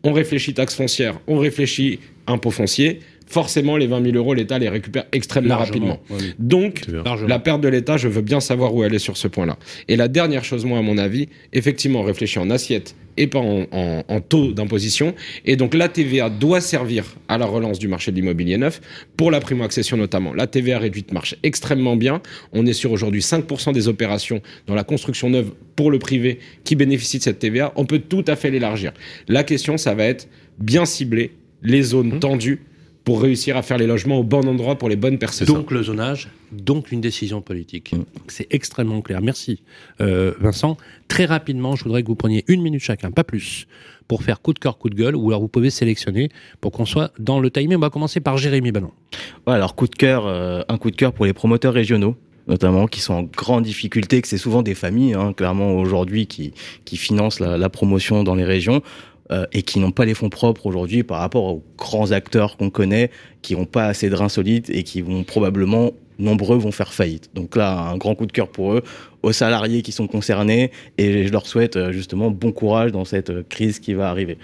On 0.05 0.13
réfléchit 0.13 0.53
taxe 0.53 0.73
foncière, 0.75 1.19
on 1.27 1.37
réfléchit 1.37 1.99
impôt 2.27 2.51
foncier. 2.51 3.01
Forcément, 3.27 3.75
les 3.75 3.87
20 3.87 4.03
000 4.03 4.15
euros, 4.17 4.33
l'État 4.33 4.59
les 4.59 4.69
récupère 4.69 5.05
extrêmement 5.11 5.49
Largement. 5.57 5.99
rapidement. 5.99 5.99
Oui. 6.11 6.33
Donc, 6.39 6.81
la 7.27 7.39
perte 7.39 7.61
de 7.61 7.67
l'État, 7.67 7.97
je 7.97 8.07
veux 8.07 8.21
bien 8.21 8.39
savoir 8.39 8.73
où 8.75 8.83
elle 8.83 8.93
est 8.93 8.99
sur 8.99 9.17
ce 9.17 9.27
point-là. 9.27 9.57
Et 9.87 9.95
la 9.95 10.07
dernière 10.07 10.43
chose, 10.43 10.63
moi, 10.63 10.77
à 10.77 10.81
mon 10.81 10.97
avis, 10.97 11.27
effectivement, 11.51 12.01
on 12.01 12.03
réfléchit 12.03 12.37
en 12.39 12.49
assiette 12.51 12.95
et 13.17 13.27
pas 13.27 13.39
en, 13.39 13.65
en- 13.71 14.03
en 14.07 14.21
taux 14.21 14.51
d'imposition. 14.51 15.15
Et 15.45 15.55
donc, 15.55 15.73
la 15.73 15.89
TVA 15.89 16.29
doit 16.29 16.61
servir 16.61 17.05
à 17.27 17.37
la 17.37 17.45
relance 17.45 17.79
du 17.79 17.87
marché 17.87 18.11
de 18.11 18.17
l'immobilier 18.17 18.57
neuf, 18.57 18.79
pour 19.17 19.31
la 19.31 19.39
primo-accession 19.39 19.97
notamment. 19.97 20.33
La 20.33 20.45
TVA 20.47 20.77
réduite 20.79 21.11
marche 21.11 21.35
extrêmement 21.41 21.95
bien. 21.95 22.21
On 22.53 22.65
est 22.65 22.73
sur 22.73 22.91
aujourd'hui 22.91 23.21
5% 23.21 23.73
des 23.73 23.87
opérations 23.87 24.41
dans 24.67 24.75
la 24.75 24.83
construction 24.83 25.29
neuve 25.29 25.51
pour 25.75 25.89
le 25.91 25.97
privé 25.99 26.39
qui 26.63 26.75
bénéficient 26.75 27.17
de 27.19 27.23
cette 27.23 27.39
TVA. 27.39 27.73
On 27.75 27.85
peut 27.85 27.99
tout 27.99 28.25
à 28.27 28.35
fait 28.35 28.51
l'élargir. 28.51 28.91
La 29.27 29.43
question, 29.43 29.77
ça 29.77 29.95
va 29.95 30.03
être 30.05 30.27
bien 30.59 30.85
cibler 30.85 31.31
les 31.63 31.81
zones 31.81 32.19
tendues 32.19 32.59
pour 33.05 33.21
réussir 33.21 33.55
à 33.55 33.61
faire 33.61 33.77
les 33.77 33.87
logements 33.87 34.17
au 34.17 34.23
bon 34.23 34.45
endroit 34.47 34.75
pour 34.75 34.89
les 34.89 34.95
bonnes 34.95 35.19
personnes. 35.19 35.47
Donc 35.47 35.71
le 35.71 35.83
zonage, 35.83 36.27
donc 36.51 36.91
une 36.91 37.01
décision 37.01 37.39
politique. 37.39 37.93
C'est 38.27 38.47
extrêmement 38.49 39.01
clair. 39.01 39.21
Merci 39.21 39.61
euh, 40.01 40.33
Vincent. 40.39 40.75
Très 41.07 41.25
rapidement, 41.25 41.75
je 41.75 41.83
voudrais 41.83 42.01
que 42.01 42.07
vous 42.07 42.15
preniez 42.15 42.43
une 42.47 42.61
minute 42.61 42.81
chacun, 42.81 43.11
pas 43.11 43.23
plus, 43.23 43.67
pour 44.07 44.23
faire 44.23 44.41
coup 44.41 44.53
de 44.53 44.59
cœur, 44.59 44.79
coup 44.79 44.89
de 44.89 44.95
gueule, 44.95 45.15
ou 45.15 45.29
alors 45.29 45.39
vous 45.41 45.47
pouvez 45.47 45.69
sélectionner 45.69 46.29
pour 46.61 46.71
qu'on 46.71 46.85
soit 46.85 47.11
dans 47.19 47.39
le 47.39 47.51
timing. 47.51 47.77
On 47.77 47.79
va 47.79 47.91
commencer 47.91 48.19
par 48.19 48.37
Jérémy. 48.37 48.71
Ouais, 48.71 49.53
alors 49.53 49.75
coup 49.75 49.87
de 49.87 49.95
cœur, 49.95 50.25
euh, 50.25 50.63
un 50.67 50.77
coup 50.79 50.89
de 50.89 50.95
cœur 50.95 51.13
pour 51.13 51.25
les 51.25 51.33
promoteurs 51.33 51.73
régionaux 51.73 52.17
notamment 52.47 52.85
qui 52.85 53.01
sont 53.01 53.13
en 53.15 53.23
grande 53.23 53.63
difficulté, 53.63 54.21
que 54.21 54.27
c'est 54.27 54.37
souvent 54.37 54.61
des 54.61 54.75
familles, 54.75 55.15
hein, 55.15 55.33
clairement 55.33 55.73
aujourd'hui, 55.77 56.27
qui, 56.27 56.53
qui 56.85 56.95
financent 56.95 57.39
la, 57.39 57.57
la 57.57 57.69
promotion 57.69 58.23
dans 58.23 58.35
les 58.35 58.43
régions 58.43 58.83
euh, 59.31 59.47
et 59.53 59.63
qui 59.63 59.79
n'ont 59.79 59.89
pas 59.89 60.05
les 60.05 60.13
fonds 60.13 60.29
propres 60.29 60.67
aujourd'hui 60.67 61.01
par 61.01 61.17
rapport 61.17 61.45
aux 61.45 61.63
grands 61.79 62.11
acteurs 62.11 62.57
qu'on 62.57 62.69
connaît, 62.69 63.09
qui 63.41 63.55
n'ont 63.55 63.65
pas 63.65 63.85
assez 63.85 64.07
de 64.07 64.13
reins 64.13 64.29
solides 64.29 64.69
et 64.69 64.83
qui 64.83 65.01
vont 65.01 65.23
probablement, 65.23 65.93
nombreux, 66.19 66.57
vont 66.57 66.71
faire 66.71 66.93
faillite. 66.93 67.31
Donc 67.33 67.55
là, 67.55 67.89
un 67.89 67.97
grand 67.97 68.13
coup 68.13 68.27
de 68.27 68.31
cœur 68.31 68.49
pour 68.49 68.73
eux, 68.73 68.83
aux 69.23 69.31
salariés 69.31 69.81
qui 69.81 69.91
sont 69.91 70.05
concernés 70.05 70.69
et 70.99 71.25
je 71.25 71.31
leur 71.31 71.47
souhaite 71.47 71.75
euh, 71.75 71.91
justement 71.91 72.29
bon 72.29 72.51
courage 72.51 72.91
dans 72.91 73.03
cette 73.03 73.31
euh, 73.31 73.43
crise 73.49 73.79
qui 73.79 73.95
va 73.95 74.09
arriver. 74.09 74.37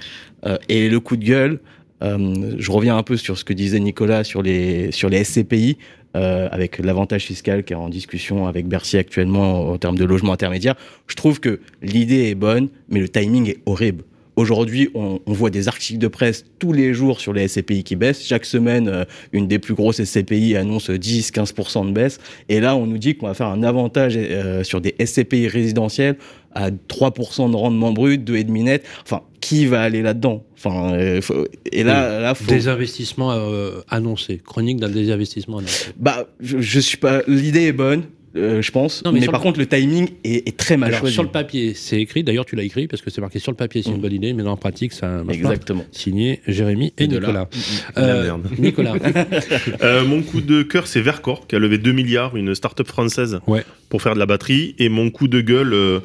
Et 0.67 0.89
le 0.89 0.99
coup 0.99 1.15
de 1.17 1.23
gueule, 1.23 1.59
je 2.01 2.71
reviens 2.71 2.97
un 2.97 3.03
peu 3.03 3.15
sur 3.15 3.38
ce 3.38 3.45
que 3.45 3.53
disait 3.53 3.79
Nicolas 3.79 4.23
sur 4.23 4.41
les, 4.41 4.91
sur 4.91 5.07
les 5.07 5.23
SCPI, 5.23 5.77
avec 6.15 6.79
l'avantage 6.79 7.25
fiscal 7.25 7.63
qui 7.63 7.73
est 7.73 7.75
en 7.75 7.89
discussion 7.89 8.47
avec 8.47 8.67
Bercy 8.67 8.97
actuellement 8.97 9.69
en 9.69 9.77
termes 9.77 9.99
de 9.99 10.05
logement 10.05 10.34
intermédiaire. 10.34 10.73
Je 11.05 11.15
trouve 11.15 11.39
que 11.39 11.59
l'idée 11.84 12.29
est 12.29 12.36
bonne, 12.36 12.69
mais 12.89 12.99
le 12.99 13.07
timing 13.07 13.47
est 13.47 13.59
horrible. 13.67 14.03
Aujourd'hui, 14.38 14.89
on, 14.95 15.19
on 15.25 15.34
voit 15.34 15.49
des 15.49 15.67
articles 15.67 15.99
de 15.99 16.07
presse 16.07 16.45
tous 16.57 16.71
les 16.73 16.93
jours 16.93 17.19
sur 17.19 17.34
les 17.34 17.47
SCPI 17.47 17.84
qui 17.84 17.95
baissent. 17.95 18.23
Chaque 18.25 18.45
semaine, 18.45 18.88
euh, 18.88 19.03
une 19.34 19.47
des 19.47 19.59
plus 19.59 19.73
grosses 19.73 20.01
SCPI 20.03 20.55
annonce 20.55 20.89
10-15% 20.89 21.88
de 21.88 21.91
baisse. 21.91 22.17
Et 22.49 22.59
là, 22.59 22.75
on 22.75 22.86
nous 22.88 22.97
dit 22.97 23.15
qu'on 23.15 23.27
va 23.27 23.34
faire 23.34 23.47
un 23.47 23.61
avantage 23.63 24.13
euh, 24.17 24.63
sur 24.63 24.79
des 24.82 24.95
SCPI 25.05 25.47
résidentiels 25.47 26.17
à 26.53 26.69
3% 26.71 27.51
de 27.51 27.55
rendement 27.55 27.91
brut, 27.91 28.21
2,5 28.29 28.63
net. 28.63 28.86
Enfin, 29.03 29.21
qui 29.41 29.65
va 29.65 29.82
aller 29.82 30.01
là-dedans? 30.01 30.43
Enfin, 30.57 30.93
euh, 30.93 31.21
faut- 31.21 31.45
et 31.71 31.84
là, 31.84 32.19
là, 32.19 32.34
faut... 32.36 32.49
Des 32.49 32.67
investissements 32.67 33.32
euh, 33.34 33.82
annoncés. 33.89 34.41
Chronique 34.45 34.79
d'un 34.79 34.89
désinvestissement 34.89 35.57
annoncé. 35.59 35.88
Bah, 35.97 36.27
je, 36.39 36.59
je 36.59 36.79
suis 36.79 36.97
pas. 36.97 37.21
L'idée 37.27 37.63
est 37.67 37.71
bonne, 37.73 38.03
euh, 38.36 38.61
je 38.61 38.71
pense. 38.71 39.03
Non, 39.03 39.11
mais 39.11 39.25
par 39.27 39.41
contre, 39.41 39.59
le 39.59 39.65
timing 39.67 40.09
est, 40.23 40.47
est 40.47 40.57
très 40.57 40.77
mal 40.77 40.89
Alors, 40.89 40.99
choisi. 41.01 41.13
sur 41.13 41.23
le 41.23 41.29
papier, 41.29 41.73
c'est 41.73 41.99
écrit. 41.99 42.23
D'ailleurs, 42.23 42.45
tu 42.45 42.55
l'as 42.55 42.63
écrit 42.63 42.88
parce 42.88 43.01
que 43.01 43.09
c'est 43.09 43.21
marqué 43.21 43.39
sur 43.39 43.51
le 43.51 43.57
papier, 43.57 43.82
c'est 43.84 43.89
une 43.89 43.97
Mm. 43.97 44.01
bonne 44.01 44.13
idée, 44.13 44.34
mais 44.34 44.43
dans 44.43 44.51
la 44.51 44.55
pratique, 44.57 44.93
ça. 44.93 45.23
Exactement. 45.29 45.84
Signé 45.91 46.41
Jérémy 46.47 46.93
et, 46.97 47.03
Et. 47.03 47.07
Nicolas. 47.07 47.49
La 47.95 48.01
Euh, 48.03 48.23
merde. 48.23 48.47
Nicolas. 48.59 48.93
Euh, 49.84 50.05
mon 50.05 50.21
coup 50.21 50.41
de 50.41 50.63
cœur, 50.63 50.88
c'est 50.88 51.01
Vercor, 51.01 51.47
qui 51.47 51.55
a 51.55 51.59
levé 51.59 51.77
2 51.77 51.91
milliards, 51.91 52.36
une 52.36 52.53
start-up 52.55 52.88
française, 52.88 53.39
Ouais. 53.47 53.63
pour 53.89 54.01
faire 54.01 54.13
de 54.13 54.19
la 54.19 54.25
batterie. 54.25 54.75
Et 54.79 54.89
mon 54.89 55.09
coup 55.09 55.27
de 55.27 55.41
gueule, 55.41 55.73
euh, 55.73 55.99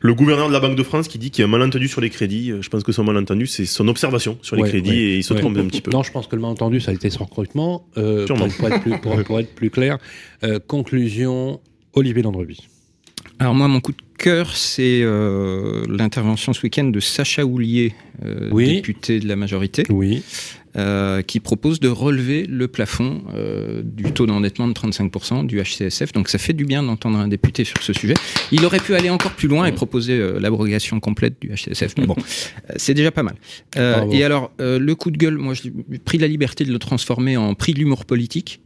le 0.00 0.14
gouverneur 0.14 0.48
de 0.48 0.52
la 0.52 0.60
Banque 0.60 0.76
de 0.76 0.82
France 0.82 1.08
qui 1.08 1.18
dit 1.18 1.30
qu'il 1.30 1.42
y 1.42 1.44
a 1.44 1.48
un 1.48 1.50
malentendu 1.50 1.88
sur 1.88 2.00
les 2.00 2.10
crédits. 2.10 2.50
Euh, 2.52 2.62
Je 2.62 2.68
pense 2.68 2.82
que 2.84 2.92
son 2.92 3.04
malentendu, 3.04 3.46
c'est 3.46 3.64
son 3.66 3.88
observation 3.88 4.38
sur 4.42 4.56
les 4.56 4.62
Ouais, 4.62 4.68
crédits 4.68 4.90
ouais, 4.90 4.96
et 4.96 5.16
il 5.18 5.24
se 5.24 5.34
trompe 5.34 5.56
un 5.56 5.66
petit 5.66 5.80
peu. 5.80 5.90
Non, 5.90 6.02
je 6.02 6.12
pense 6.12 6.26
que 6.26 6.36
le 6.36 6.42
malentendu, 6.42 6.80
ça 6.80 6.90
a 6.90 6.94
été 6.94 7.08
son 7.10 7.24
recrutement. 7.24 7.86
Euh, 7.96 8.26
pour, 8.26 8.36
pour 8.36 8.68
être 8.68 8.80
plus, 8.82 8.98
pour- 8.98 9.22
pour 9.24 9.40
être 9.40 9.54
plus 9.54 9.70
clair, 9.70 9.98
Euh, 10.44 10.60
conclusion, 10.64 11.47
Olivier 11.98 12.22
Landrevi. 12.22 12.58
Alors 13.40 13.54
moi, 13.54 13.68
mon 13.68 13.80
coup 13.80 13.92
de 13.92 14.02
cœur, 14.18 14.56
c'est 14.56 15.00
euh, 15.02 15.84
l'intervention 15.88 16.52
ce 16.52 16.62
week-end 16.62 16.84
de 16.84 16.98
Sacha 17.00 17.44
Houlier, 17.44 17.94
euh, 18.24 18.48
Oui. 18.52 18.76
député 18.76 19.20
de 19.20 19.28
la 19.28 19.36
majorité, 19.36 19.84
Oui. 19.90 20.22
euh, 20.76 21.22
qui 21.22 21.38
propose 21.38 21.78
de 21.78 21.88
relever 21.88 22.46
le 22.46 22.66
plafond 22.66 23.22
du 23.84 24.12
taux 24.12 24.26
d'endettement 24.26 24.66
de 24.66 24.72
35% 24.72 25.46
du 25.46 25.60
HCSF. 25.62 26.12
Donc 26.12 26.28
ça 26.28 26.38
fait 26.38 26.52
du 26.52 26.64
bien 26.64 26.82
d'entendre 26.82 27.18
un 27.18 27.28
député 27.28 27.62
sur 27.64 27.80
ce 27.80 27.92
sujet. 27.92 28.14
Il 28.50 28.64
aurait 28.64 28.80
pu 28.80 28.94
aller 28.94 29.10
encore 29.10 29.32
plus 29.32 29.48
loin 29.48 29.66
et 29.66 29.72
proposer 29.72 30.18
l'abrogation 30.40 30.98
complète 30.98 31.34
du 31.40 31.48
HCSF. 31.50 31.94
Mais 31.98 32.06
bon, 32.06 32.16
c'est 32.76 32.94
déjà 32.94 33.12
pas 33.12 33.22
mal. 33.22 33.36
Et 34.12 34.24
alors, 34.24 34.50
le 34.58 34.92
coup 34.94 35.10
de 35.12 35.16
gueule, 35.16 35.38
moi 35.38 35.54
j'ai 35.54 35.72
pris 36.04 36.18
la 36.18 36.26
liberté 36.26 36.64
de 36.64 36.72
le 36.72 36.78
transformer 36.80 37.36
en 37.36 37.54
prix 37.54 37.72
de 37.72 37.78
l'humour 37.78 38.04
politique. 38.04 38.60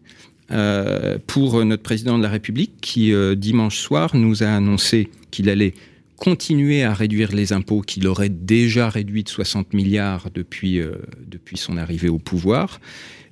Euh, 0.52 1.18
pour 1.26 1.64
notre 1.64 1.82
président 1.82 2.18
de 2.18 2.22
la 2.22 2.28
République 2.28 2.72
qui, 2.80 3.12
euh, 3.12 3.34
dimanche 3.34 3.78
soir, 3.78 4.14
nous 4.14 4.42
a 4.42 4.48
annoncé 4.48 5.08
qu'il 5.30 5.48
allait 5.48 5.74
continuer 6.16 6.84
à 6.84 6.94
réduire 6.94 7.32
les 7.32 7.52
impôts 7.52 7.80
qu'il 7.80 8.06
aurait 8.06 8.28
déjà 8.28 8.88
réduits 8.88 9.24
de 9.24 9.28
60 9.28 9.72
milliards 9.72 10.28
depuis, 10.32 10.78
euh, 10.78 10.92
depuis 11.26 11.56
son 11.56 11.76
arrivée 11.76 12.08
au 12.08 12.18
pouvoir. 12.18 12.80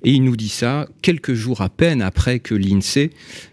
Et 0.03 0.11
il 0.11 0.23
nous 0.23 0.35
dit 0.35 0.49
ça 0.49 0.89
quelques 1.01 1.33
jours 1.33 1.61
à 1.61 1.69
peine 1.69 2.01
après 2.01 2.39
que 2.39 2.55
l'INSEE 2.55 3.11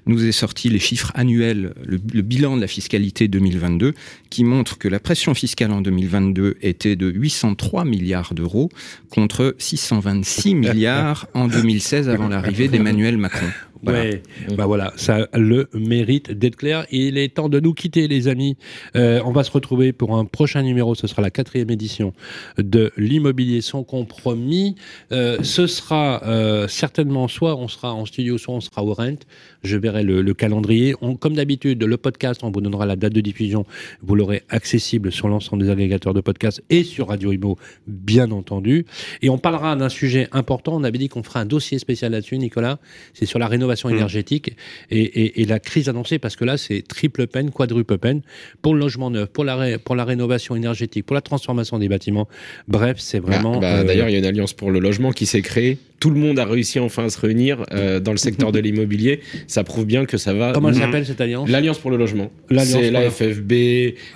nous 0.08 0.26
ait 0.26 0.32
sorti 0.32 0.68
les 0.68 0.78
chiffres 0.78 1.12
annuels, 1.14 1.74
le, 1.84 1.98
le 2.12 2.22
bilan 2.22 2.56
de 2.56 2.60
la 2.60 2.66
fiscalité 2.66 3.28
2022, 3.28 3.94
qui 4.30 4.44
montre 4.44 4.78
que 4.78 4.88
la 4.88 5.00
pression 5.00 5.34
fiscale 5.34 5.72
en 5.72 5.80
2022 5.80 6.56
était 6.62 6.96
de 6.96 7.08
803 7.08 7.84
milliards 7.84 8.34
d'euros 8.34 8.70
contre 9.10 9.54
626 9.58 10.54
milliards 10.54 11.26
en 11.34 11.48
2016 11.48 12.08
avant 12.08 12.28
l'arrivée 12.28 12.68
d'Emmanuel 12.68 13.18
Macron. 13.18 13.46
Voilà. 13.82 14.00
Ouais, 14.00 14.22
bah 14.56 14.66
voilà, 14.66 14.92
ça 14.96 15.28
a 15.32 15.38
le 15.38 15.68
mérite 15.72 16.32
d'être 16.32 16.56
clair. 16.56 16.84
Il 16.90 17.16
est 17.16 17.34
temps 17.34 17.48
de 17.48 17.60
nous 17.60 17.74
quitter, 17.74 18.08
les 18.08 18.26
amis. 18.26 18.56
Euh, 18.96 19.20
on 19.24 19.30
va 19.30 19.44
se 19.44 19.50
retrouver 19.50 19.92
pour 19.92 20.16
un 20.16 20.24
prochain 20.24 20.62
numéro. 20.62 20.94
Ce 20.94 21.06
sera 21.06 21.22
la 21.22 21.30
quatrième 21.30 21.70
édition 21.70 22.12
de 22.56 22.92
l'immobilier 22.96 23.60
sans 23.60 23.84
compromis. 23.84 24.74
Euh, 25.12 25.38
ce 25.42 25.66
sera 25.66 26.22
euh, 26.24 26.66
certainement 26.66 27.28
soit 27.28 27.56
on 27.56 27.68
sera 27.68 27.94
en 27.94 28.04
studio, 28.04 28.36
soit 28.36 28.54
on 28.54 28.60
sera 28.60 28.82
au 28.82 28.94
rent. 28.94 29.18
Je 29.62 29.76
verrai 29.76 29.97
le, 30.02 30.22
le 30.22 30.34
calendrier. 30.34 30.94
On- 31.00 31.16
comme 31.16 31.34
d'habitude, 31.34 31.82
le 31.82 31.96
podcast, 31.96 32.40
on 32.44 32.50
vous 32.50 32.60
donnera 32.60 32.86
la 32.86 32.96
date 32.96 33.12
de 33.12 33.20
diffusion. 33.20 33.66
Vous 34.02 34.14
l'aurez 34.14 34.42
accessible 34.48 35.10
sur 35.12 35.28
l'ensemble 35.28 35.62
des 35.64 35.70
agrégateurs 35.70 36.14
de 36.14 36.20
podcasts 36.20 36.62
et 36.70 36.84
sur 36.84 37.08
Radio 37.08 37.32
Imo, 37.32 37.56
bien 37.86 38.30
entendu. 38.30 38.86
Et 39.22 39.28
on 39.30 39.38
parlera 39.38 39.74
d'un 39.76 39.88
sujet 39.88 40.28
important. 40.32 40.76
On 40.76 40.84
avait 40.84 40.98
dit 40.98 41.08
qu'on 41.08 41.22
ferait 41.22 41.40
un 41.40 41.46
dossier 41.46 41.78
spécial 41.78 42.12
là-dessus, 42.12 42.38
Nicolas. 42.38 42.78
C'est 43.14 43.26
sur 43.26 43.38
la 43.38 43.46
rénovation 43.48 43.88
énergétique 43.96 44.52
et, 44.90 45.00
et- 45.00 45.42
et 45.42 45.44
la 45.44 45.58
crise 45.58 45.88
annoncée, 45.88 46.18
parce 46.18 46.36
que 46.36 46.44
là, 46.44 46.56
c'est 46.56 46.82
triple 46.86 47.26
peine, 47.26 47.50
quadruple 47.50 47.98
peine 47.98 48.22
pour 48.62 48.74
le 48.74 48.80
logement 48.80 49.10
neuf, 49.10 49.28
pour 49.28 49.44
la, 49.44 49.56
ré- 49.56 49.78
pour 49.78 49.96
la 49.96 50.04
rénovation 50.04 50.56
énergétique, 50.56 51.04
pour 51.06 51.14
la 51.14 51.20
transformation 51.20 51.78
des 51.78 51.88
bâtiments. 51.88 52.28
Bref, 52.68 52.96
c'est 52.98 53.18
vraiment. 53.18 53.54
Ah, 53.56 53.60
bah, 53.60 53.74
euh, 53.78 53.84
D'ailleurs, 53.84 54.08
il 54.08 54.12
y 54.12 54.16
a 54.16 54.18
une 54.18 54.24
alliance 54.24 54.52
pour 54.52 54.70
le 54.70 54.78
logement 54.78 55.12
qui 55.12 55.26
s'est 55.26 55.42
créée. 55.42 55.78
Tout 56.00 56.10
le 56.10 56.16
monde 56.20 56.38
a 56.38 56.44
réussi 56.44 56.78
enfin 56.78 57.04
à 57.06 57.08
se 57.10 57.18
réunir 57.20 57.64
euh, 57.72 57.98
dans 58.00 58.12
le 58.12 58.18
secteur 58.18 58.52
de 58.52 58.58
l'immobilier. 58.60 59.20
Ça 59.46 59.64
prouve 59.64 59.84
bien 59.84 60.04
que 60.04 60.16
ça 60.16 60.32
va. 60.32 60.52
comment 60.52 60.68
elle 60.68 60.76
s'appelle 60.76 61.04
cette 61.06 61.20
alliance? 61.20 61.48
L'Alliance 61.48 61.78
pour 61.78 61.90
le 61.90 61.96
logement. 61.96 62.30
L'Alliance 62.50 62.80
C'est 62.80 62.90
pour 62.92 63.00
la 63.00 63.10
FFB, 63.10 63.52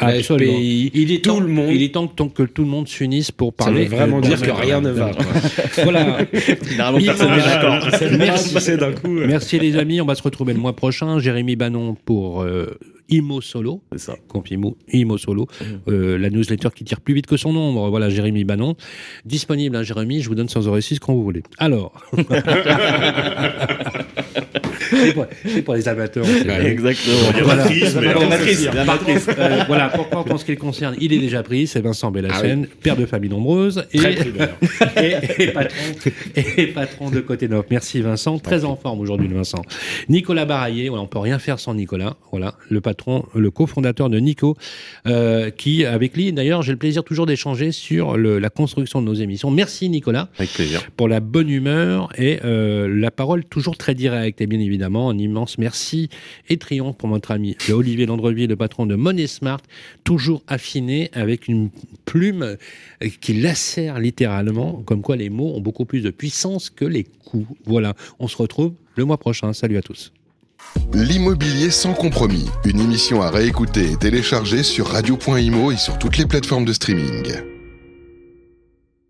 la. 0.01 0.22
FPI. 0.22 0.91
Il 0.95 1.12
est 1.12 1.24
tout 1.24 1.30
temps, 1.33 1.41
le 1.41 1.49
monde. 1.49 1.70
Il 1.72 1.83
est 1.83 1.93
temps 1.93 2.07
que, 2.09 2.22
que 2.22 2.43
tout 2.45 2.62
le 2.62 2.68
monde 2.68 2.87
s'unisse 2.89 3.30
pour 3.33 3.49
Ça 3.59 3.64
parler. 3.66 3.85
veut 3.87 3.97
vraiment 3.97 4.18
euh, 4.18 4.20
dire 4.20 4.41
que 4.41 4.51
rien 4.51 4.80
ne 4.80 4.91
va. 4.91 5.11
Voilà. 5.83 6.18
Personne 6.33 7.30
n'est 7.30 7.43
d'accord. 7.43 7.89
Merci. 8.18 8.55
C'est 8.61 8.76
d'un 8.76 8.93
coup. 8.93 9.18
euh. 9.18 9.26
Merci 9.26 9.59
les 9.59 9.76
amis, 9.76 10.01
on 10.01 10.07
va 10.07 10.14
se 10.14 10.22
retrouver 10.22 10.53
le 10.53 10.61
mois 10.61 10.74
prochain. 10.76 11.18
Jérémy 11.18 11.57
Banon 11.57 11.97
pour 12.05 12.43
euh, 12.43 12.78
Imo 13.13 13.41
Solo. 13.41 13.83
C'est 13.93 13.99
ça. 13.99 14.17
Imo 14.93 15.19
Solo, 15.19 15.47
euh, 15.89 16.17
la 16.19 16.31
newsletter 16.31 16.69
qui 16.75 16.85
tire 16.85 17.01
plus 17.01 17.15
vite 17.15 17.27
que 17.27 17.37
son 17.37 17.53
nombre. 17.53 17.91
Voilà, 17.91 18.09
Jérémy 18.09 18.45
Banon. 18.45 18.75
Disponible, 19.25 19.77
hein, 19.77 19.83
Jérémy, 19.83 20.23
je 20.23 20.29
vous 20.29 20.35
donne 20.35 20.49
sans 20.49 20.67
oreille 20.67 20.83
6 20.83 20.99
quand 20.99 21.13
vous 21.13 21.23
voulez. 21.23 21.43
Alors. 21.59 21.93
c'est 25.45 25.62
pour, 25.62 25.74
les 25.74 25.88
amateurs. 25.88 26.24
Exactement. 26.64 27.16
Voilà. 27.43 27.62
matrice, 27.64 27.95
mais 27.97 28.03
La 28.05 28.11
alors, 28.11 28.28
matrice, 28.28 28.64
la 28.66 28.72
Par 28.72 28.86
matrice. 28.86 29.24
contre, 29.26 29.38
euh, 29.40 29.61
voilà, 29.66 29.88
pour, 29.88 30.38
ce 30.40 30.45
qui 30.45 30.51
le 30.53 30.57
concerne, 30.59 30.95
il 31.01 31.12
est 31.12 31.18
déjà 31.18 31.43
pris, 31.43 31.66
c'est 31.66 31.80
Vincent 31.80 32.11
Bellassène, 32.11 32.66
père 32.82 32.97
de 32.97 33.07
famille 33.07 33.30
nombreuse 33.30 33.84
et, 33.93 33.99
Très 33.99 34.14
primeur. 34.14 34.51
et, 34.97 35.43
et 35.43 35.47
patron, 35.49 35.76
et 36.36 36.66
patron 36.68 37.11
de 37.11 37.20
Côté 37.20 37.49
Neuf. 37.49 37.64
Merci 37.70 38.01
Vincent, 38.03 38.38
très 38.38 38.64
en 38.64 38.76
forme 38.76 39.01
aujourd'hui 39.01 39.28
Vincent. 39.28 39.62
Nicolas 40.09 40.45
Baraillé, 40.45 40.90
on 40.90 41.07
peut 41.07 41.18
rien 41.18 41.38
faire 41.38 41.59
sans 41.59 41.74
Nicolas, 41.74 42.16
voilà, 42.30 42.55
le 42.68 42.80
patron, 42.80 43.24
le 43.34 43.51
cofondateur 43.51 44.11
de 44.11 44.18
Nico, 44.18 44.57
euh, 45.07 45.51
qui 45.51 45.84
avec 45.84 46.16
lui 46.16 46.32
d'ailleurs 46.32 46.62
j'ai 46.62 46.72
le 46.72 46.78
plaisir 46.78 47.05
toujours 47.05 47.26
d'échanger 47.26 47.72
sur 47.72 48.16
le- 48.16 48.38
la 48.38 48.51
construction 48.51 49.01
de 49.01 49.07
nos 49.07 49.14
émissions. 49.14 49.51
Merci 49.51 49.88
Nicolas 49.88 50.28
Avec 50.38 50.53
plaisir. 50.53 50.82
pour 50.97 51.09
la 51.09 51.20
bonne 51.20 51.49
humeur 51.49 52.09
et 52.18 52.40
euh, 52.45 52.88
la 52.93 53.11
parole 53.11 53.45
toujours 53.45 53.76
très 53.76 53.95
directe. 53.95 54.40
Et 54.40 54.47
bien 54.47 54.61
évidemment, 54.61 54.82
un 54.85 55.18
immense 55.18 55.59
merci 55.59 56.09
et 56.49 56.57
triomphe 56.57 56.97
pour 56.97 57.09
notre 57.09 57.30
ami 57.30 57.57
Olivier 57.70 58.07
Landrevier, 58.07 58.47
le 58.47 58.57
patron 58.57 58.87
de 58.87 58.95
Money 58.95 59.26
Smart, 59.26 59.61
toujours 60.05 60.43
affiné 60.47 61.11
avec 61.12 61.49
une 61.49 61.70
plume 62.05 62.57
qui 63.20 63.35
lacère 63.35 63.99
littéralement, 63.99 64.83
comme 64.85 65.03
quoi 65.03 65.16
les 65.16 65.30
mots 65.30 65.55
ont 65.55 65.61
beaucoup 65.61 65.85
plus 65.85 66.01
de 66.01 66.11
puissance 66.11 66.70
que 66.70 66.85
les 66.85 67.05
coups. 67.05 67.47
Voilà, 67.64 67.95
on 68.18 68.28
se 68.28 68.37
retrouve 68.37 68.74
le 68.97 69.05
mois 69.05 69.18
prochain. 69.18 69.53
Salut 69.53 69.76
à 69.76 69.83
tous. 69.83 70.12
L'immobilier 70.95 71.70
sans 71.70 71.93
compromis, 71.93 72.47
une 72.64 72.80
émission 72.80 73.20
à 73.20 73.30
réécouter 73.30 73.93
et 73.93 73.97
télécharger 73.97 74.62
sur 74.62 74.87
radio.imo 74.89 75.72
et 75.72 75.76
sur 75.76 75.99
toutes 75.99 76.18
les 76.18 76.26
plateformes 76.26 76.64
de 76.64 76.72
streaming. 76.72 77.52